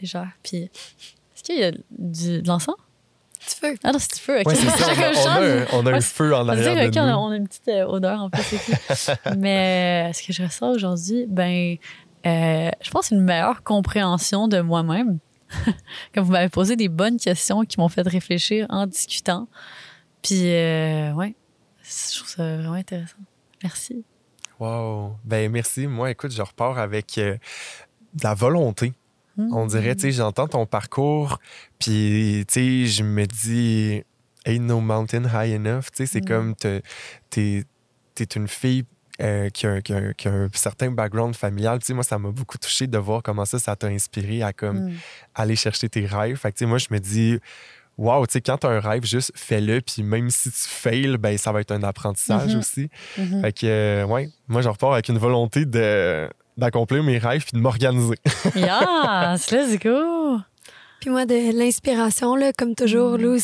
Légère. 0.00 0.28
Puis 0.42 0.56
est-ce 0.64 1.42
qu'il 1.44 1.58
y 1.58 1.62
a 1.64 1.70
du, 1.70 2.42
de 2.42 2.48
l'encens? 2.48 2.74
Tu 3.46 3.66
veux? 3.66 3.74
Ah 3.84 3.92
non, 3.92 3.98
c'est 3.98 4.14
du 4.14 4.20
feu. 4.20 4.40
ok. 4.40 4.46
Ouais, 4.46 4.54
c'est 4.54 4.68
ça. 4.70 4.86
On 4.92 5.02
a, 5.02 5.12
on 5.12 5.26
a 5.28 5.40
un, 5.40 5.66
on 5.72 5.86
a 5.86 5.90
un 5.90 5.92
Ouais, 5.94 6.00
feu 6.00 6.34
en 6.34 6.48
arrière 6.48 6.90
de 6.90 6.98
on, 6.98 7.02
a, 7.02 7.12
nous. 7.12 7.18
on 7.18 7.30
a 7.30 7.36
une 7.36 7.46
petite 7.46 7.68
euh, 7.68 7.84
odeur 7.86 8.20
en 8.22 8.30
fait. 8.30 9.18
Mais 9.36 10.08
euh, 10.08 10.12
ce 10.14 10.26
que 10.26 10.32
je 10.32 10.42
ressens 10.42 10.70
aujourd'hui, 10.70 11.26
ben, 11.28 11.76
euh, 12.26 12.70
je 12.80 12.90
pense 12.90 13.10
une 13.10 13.20
meilleure 13.20 13.62
compréhension 13.62 14.48
de 14.48 14.60
moi-même. 14.60 15.18
Comme 16.14 16.24
vous 16.24 16.32
m'avez 16.32 16.48
posé 16.48 16.76
des 16.76 16.88
bonnes 16.88 17.18
questions 17.18 17.64
qui 17.64 17.78
m'ont 17.80 17.88
fait 17.88 18.06
réfléchir 18.06 18.66
en 18.70 18.86
discutant. 18.86 19.48
Puis, 20.22 20.40
euh, 20.52 21.12
ouais, 21.12 21.34
je 21.82 22.16
trouve 22.18 22.28
ça 22.28 22.56
vraiment 22.56 22.72
intéressant. 22.74 23.16
Merci. 23.62 24.04
Wow. 24.60 25.16
Ben 25.24 25.50
merci. 25.50 25.86
Moi, 25.86 26.10
écoute, 26.10 26.32
je 26.32 26.42
repars 26.42 26.78
avec 26.78 27.18
euh, 27.18 27.36
de 28.14 28.22
la 28.24 28.34
volonté. 28.34 28.92
On 29.36 29.66
dirait, 29.66 29.96
tu 29.96 30.02
sais, 30.02 30.12
j'entends 30.12 30.46
ton 30.46 30.64
parcours, 30.64 31.40
puis, 31.80 32.44
tu 32.46 32.54
sais, 32.54 32.86
je 32.86 33.02
me 33.02 33.26
dis, 33.26 34.04
ain't 34.46 34.60
no 34.64 34.78
mountain 34.80 35.24
high 35.24 35.52
enough. 35.56 35.86
Tu 35.86 35.96
sais, 35.96 36.06
c'est 36.06 36.20
Mm. 36.20 36.28
comme, 36.28 36.54
te- 36.54 36.80
t'es 37.30 37.64
es 38.20 38.24
une 38.36 38.46
fille 38.46 38.84
euh, 39.22 39.48
qui, 39.50 39.66
a, 39.66 39.80
qui 39.80 39.92
a- 39.92 40.12
qui 40.14 40.28
a 40.28 40.32
un 40.32 40.48
certain 40.52 40.90
background 40.90 41.36
familial. 41.36 41.78
Tu 41.78 41.86
sais, 41.86 41.94
moi, 41.94 42.02
ça 42.04 42.18
m'a 42.18 42.30
beaucoup 42.30 42.58
touché 42.58 42.86
de 42.86 42.98
voir 42.98 43.22
comment 43.22 43.44
ça, 43.44 43.58
ça 43.58 43.76
t'a 43.76 43.86
inspiré 43.86 44.42
à, 44.42 44.52
comme, 44.52 44.88
Mm. 44.90 44.92
aller 45.34 45.56
chercher 45.56 45.88
tes 45.88 46.04
rêves. 46.06 46.36
Fait 46.36 46.50
que, 46.52 46.56
tu 46.58 46.64
sais, 46.64 46.66
moi, 46.68 46.78
je 46.78 46.86
me 46.90 46.98
dis, 46.98 47.38
wow, 47.96 48.26
tu 48.26 48.32
sais, 48.32 48.40
quand 48.40 48.58
t'as 48.58 48.70
un 48.70 48.80
rêve, 48.80 49.04
juste 49.04 49.30
fais-le, 49.36 49.80
puis 49.80 50.02
même 50.02 50.30
si 50.30 50.50
tu 50.50 50.58
fails, 50.68 51.16
ben, 51.16 51.38
ça 51.38 51.52
va 51.52 51.60
être 51.60 51.70
un 51.70 51.82
apprentissage 51.84 52.52
Mhm. 52.54 52.58
aussi. 52.58 52.88
Mhm. 53.16 53.40
Fait 53.42 53.52
que, 53.52 53.66
euh, 53.66 54.04
ouais, 54.06 54.30
moi, 54.48 54.62
je 54.62 54.68
repars 54.68 54.92
avec 54.94 55.08
une 55.08 55.18
volonté 55.18 55.64
de 55.64 56.28
d'accomplir 56.56 57.02
mes 57.02 57.18
rêves 57.18 57.42
puis 57.42 57.52
de 57.56 57.58
m'organiser. 57.58 58.14
Yes, 58.54 59.50
let's 59.50 59.76
go! 59.80 60.38
Puis 61.00 61.10
moi, 61.10 61.26
de 61.26 61.56
l'inspiration, 61.58 62.36
là, 62.36 62.52
comme 62.56 62.74
toujours, 62.76 63.18
Mm. 63.18 63.36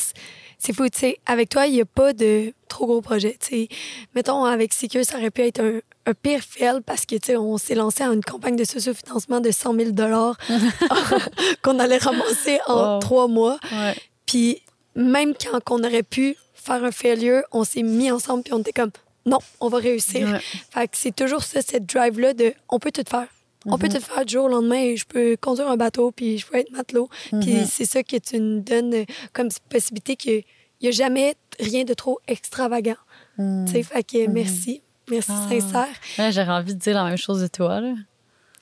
C'est 0.63 0.75
fou, 0.75 0.89
tu 0.89 0.99
sais, 0.99 1.19
avec 1.27 1.49
toi, 1.49 1.67
il 1.67 1.73
n'y 1.73 1.81
a 1.81 1.87
pas 1.87 2.13
de 2.13 2.53
trop 2.69 2.87
gros 2.87 3.01
projet, 3.01 3.37
tu 3.41 3.49
sais. 3.49 3.69
Mettons, 4.15 4.45
avec 4.45 4.73
CQ, 4.75 5.05
ça 5.05 5.17
aurait 5.19 5.31
pu 5.31 5.41
être 5.43 5.61
un, 5.61 5.81
un 6.07 6.15
pire 6.15 6.43
fail 6.43 6.81
parce 6.85 7.07
que, 7.07 7.17
tu 7.17 7.27
sais, 7.29 7.37
on 7.37 7.57
s'est 7.57 7.75
lancé 7.75 8.03
à 8.05 8.09
une 8.09 8.23
campagne 8.23 8.57
de 8.57 8.65
socio-financement 8.65 9.41
de 9.41 9.51
100 9.51 9.75
000 9.75 9.91
qu'on 11.63 11.79
allait 11.79 11.99
ramasser 11.99 12.61
en 12.67 12.95
Wow. 12.95 12.99
trois 13.01 13.27
mois. 13.29 13.59
Ouais. 13.73 13.95
Puis 14.27 14.63
même 14.95 15.35
quand 15.35 15.61
on 15.71 15.83
aurait 15.85 16.03
pu 16.03 16.37
faire 16.55 16.85
un 16.85 16.93
failure, 16.93 17.43
on 17.53 17.65
s'est 17.65 17.83
mis 17.83 18.11
ensemble 18.11 18.43
puis 18.43 18.53
on 18.53 18.61
était 18.61 18.73
comme, 18.73 18.91
non, 19.27 19.39
on 19.61 19.69
va 19.69 19.79
réussir. 19.79 20.29
Ouais. 20.29 20.41
Fait 20.71 20.89
que 20.89 20.97
c'est 20.97 21.15
toujours 21.15 21.43
ça, 21.43 21.61
cette 21.63 21.87
drive-là 21.87 22.35
de, 22.35 22.53
on 22.69 22.79
peut 22.79 22.91
tout 22.93 23.03
faire. 23.09 23.29
On 23.67 23.77
peut 23.79 23.89
tout 23.89 24.01
faire 24.01 24.25
du 24.25 24.33
jour 24.35 24.45
au 24.47 24.49
lendemain. 24.49 24.95
Je 24.97 25.05
peux 25.05 25.37
conduire 25.41 25.69
un 25.69 25.77
bateau, 25.77 26.11
puis 26.13 26.39
je 26.39 26.47
peux 26.47 26.57
être 26.57 26.71
matelot. 26.73 27.09
Puis 27.41 27.55
Mhm. 27.55 27.67
c'est 27.71 27.85
ça 27.85 28.03
que 28.03 28.17
tu 28.17 28.39
nous 28.41 28.61
donnes 28.61 28.95
euh, 28.95 29.05
comme 29.33 29.49
possibilité 29.69 30.17
qu'il 30.17 30.43
n'y 30.83 30.89
a 30.89 30.91
jamais 30.93 31.35
rien 31.59 31.85
de 31.85 31.93
trop 31.95 32.19
extravagant. 32.27 32.97
Mm. 33.39 33.67
Tu 33.67 33.73
sais, 33.73 33.83
fait 33.83 34.03
que 34.03 34.27
merci. 34.29 34.83
Merci 35.11 35.31
Ah. 35.33 35.49
sincère. 35.51 35.89
Ouais, 36.19 36.33
J'aurais 36.33 36.49
envie 36.53 36.75
de 36.75 36.79
dire 36.81 36.95
la 36.95 37.05
même 37.05 37.19
chose 37.19 37.41
de 37.43 37.49
toi. 37.49 37.81
Là. 37.81 37.95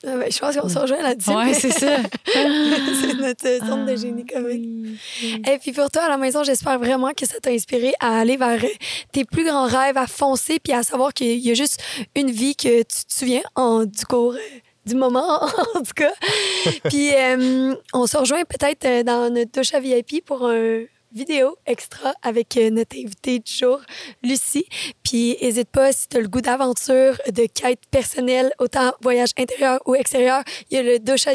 Ah 0.05 0.15
ben, 0.17 0.31
je 0.31 0.39
pense 0.39 0.55
qu'on 0.55 0.69
se 0.69 0.79
rejoint 0.79 1.01
là-dessus. 1.01 1.29
Mais 1.35 1.53
c'est 1.53 1.71
ça. 1.71 1.97
c'est 2.25 3.13
notre 3.15 3.45
euh, 3.47 3.59
zone 3.65 3.85
de 3.85 3.91
Ah, 3.91 3.95
génie 3.95 4.25
comique. 4.25 4.61
oui, 4.63 4.97
oui. 5.23 5.41
Et 5.51 5.57
puis 5.59 5.71
pour 5.73 5.91
toi 5.91 6.03
à 6.03 6.09
la 6.09 6.17
maison, 6.17 6.43
j'espère 6.43 6.79
vraiment 6.79 7.11
que 7.13 7.25
ça 7.25 7.39
t'a 7.41 7.51
inspiré 7.51 7.93
à 7.99 8.19
aller 8.19 8.37
vers 8.37 8.63
euh, 8.63 8.67
tes 9.11 9.25
plus 9.25 9.43
grands 9.45 9.65
rêves, 9.67 9.97
à 9.97 10.07
foncer, 10.07 10.59
puis 10.59 10.71
à 10.73 10.83
savoir 10.83 11.13
qu'il 11.13 11.37
y 11.39 11.51
a 11.51 11.53
juste 11.53 11.81
une 12.15 12.31
vie 12.31 12.55
que 12.55 12.79
tu 12.79 13.05
te 13.05 13.13
souviens 13.13 13.41
en, 13.55 13.83
du 13.85 14.05
cours. 14.05 14.35
Du 14.85 14.95
moment, 14.95 15.43
en 15.75 15.81
tout 15.81 15.93
cas. 15.95 16.13
Puis 16.85 17.13
euh, 17.13 17.75
on 17.93 18.07
se 18.07 18.17
rejoint 18.17 18.43
peut-être 18.43 18.85
euh, 18.85 19.03
dans 19.03 19.33
notre 19.33 19.51
douche 19.51 19.73
à 19.73 19.79
VIP 19.79 20.25
pour 20.25 20.47
un 20.47 20.83
vidéo 21.11 21.57
extra 21.65 22.13
avec 22.21 22.55
euh, 22.57 22.69
notre 22.69 22.95
invitée 22.97 23.39
du 23.39 23.51
jour, 23.51 23.81
Lucie. 24.23 24.67
Puis 25.03 25.37
n'hésite 25.41 25.69
pas, 25.69 25.91
si 25.91 26.07
tu 26.07 26.17
as 26.17 26.21
le 26.21 26.27
goût 26.27 26.41
d'aventure, 26.41 27.19
de 27.31 27.47
quête 27.47 27.81
personnelle, 27.89 28.51
autant 28.59 28.93
voyage 29.01 29.31
intérieur 29.37 29.79
ou 29.85 29.95
extérieur, 29.95 30.43
il 30.69 30.77
y 30.77 30.79
a 30.79 30.83
le 30.83 30.99
douche 30.99 31.25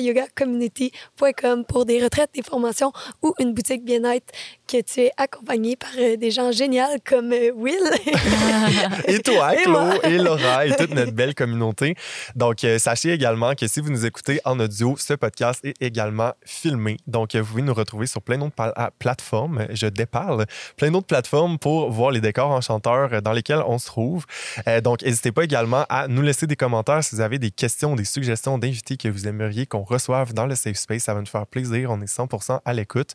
pour 1.69 1.85
des 1.85 2.03
retraites, 2.03 2.31
des 2.35 2.43
formations 2.43 2.93
ou 3.23 3.35
une 3.39 3.53
boutique 3.53 3.85
bien-être 3.85 4.33
que 4.67 4.81
tu 4.81 5.01
es 5.01 5.11
accompagné 5.17 5.77
par 5.77 5.91
euh, 5.99 6.17
des 6.17 6.31
gens 6.31 6.53
géniaux 6.53 6.85
comme 7.05 7.33
euh, 7.33 7.53
Will. 7.55 7.75
et 9.07 9.19
toi, 9.21 9.55
Et 9.55 9.67
moi. 9.67 9.95
et 10.05 10.19
Laura, 10.19 10.67
et 10.67 10.75
toute 10.75 10.95
notre 10.95 11.13
belle 11.13 11.35
communauté. 11.35 11.95
Donc, 12.35 12.65
euh, 12.65 12.79
sachez 12.79 13.13
également 13.13 13.55
que 13.55 13.67
si 13.67 13.81
vous 13.81 13.91
nous 13.91 14.07
écoutez 14.07 14.41
en 14.45 14.59
audio, 14.61 14.97
ce 14.99 15.15
podcast 15.15 15.61
est 15.65 15.81
également 15.81 16.33
filmé. 16.45 16.97
Donc, 17.07 17.35
vous 17.35 17.45
pouvez 17.45 17.63
nous 17.63 17.75
retrouver 17.75 18.07
sur 18.07 18.23
plein 18.23 18.39
d'autres 18.39 18.55
plateformes. 18.99 19.67
Je 19.71 19.87
déparle. 19.87 20.47
Plein 20.77 20.91
d'autres 20.91 21.07
plateformes 21.07 21.59
pour 21.59 21.91
voir 21.91 22.11
les 22.11 22.21
décors 22.21 22.51
enchanteurs 22.51 23.23
dans 23.23 23.33
lesquels 23.33 23.63
on 23.67 23.79
se 23.79 23.87
trouve. 23.87 24.25
Euh, 24.69 24.81
donc, 24.81 25.03
n'hésitez 25.03 25.33
pas 25.33 25.45
également 25.45 25.85
à 25.89 26.09
nous 26.09 26.23
laisser 26.23 26.47
des 26.47 26.57
commentaires 26.57 27.03
si 27.03 27.15
vous 27.15 27.21
avez 27.21 27.39
des 27.39 27.51
questions, 27.51 27.95
des 27.95 28.05
suggestions 28.05 28.59
d'invités 28.59 28.97
que 28.97 29.09
vous 29.09 29.27
aimeriez 29.27 29.67
qu'on 29.67 29.83
reçoive 29.83 30.33
dans 30.35 30.47
le 30.47 30.55
Safe 30.55 30.77
Space. 30.77 31.03
Ça 31.05 31.15
va 31.15 31.21
nous 31.21 31.27
faire 31.27 31.47
plaisir. 31.47 31.91
On 31.91 32.01
est 32.01 32.07
100 32.07 32.29
à 32.65 32.73
l'écoute. 32.73 33.11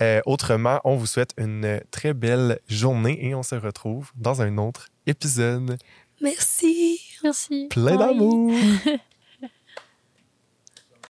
Euh, 0.00 0.20
autrement, 0.26 0.80
on 0.84 0.91
vous 0.96 1.06
souhaite 1.06 1.34
une 1.38 1.80
très 1.90 2.14
belle 2.14 2.58
journée 2.68 3.26
et 3.26 3.34
on 3.34 3.42
se 3.42 3.54
retrouve 3.54 4.10
dans 4.16 4.42
un 4.42 4.58
autre 4.58 4.88
épisode. 5.06 5.78
Merci. 6.20 7.00
Merci. 7.22 7.68
Plein 7.70 7.96
d'amour! 7.96 8.52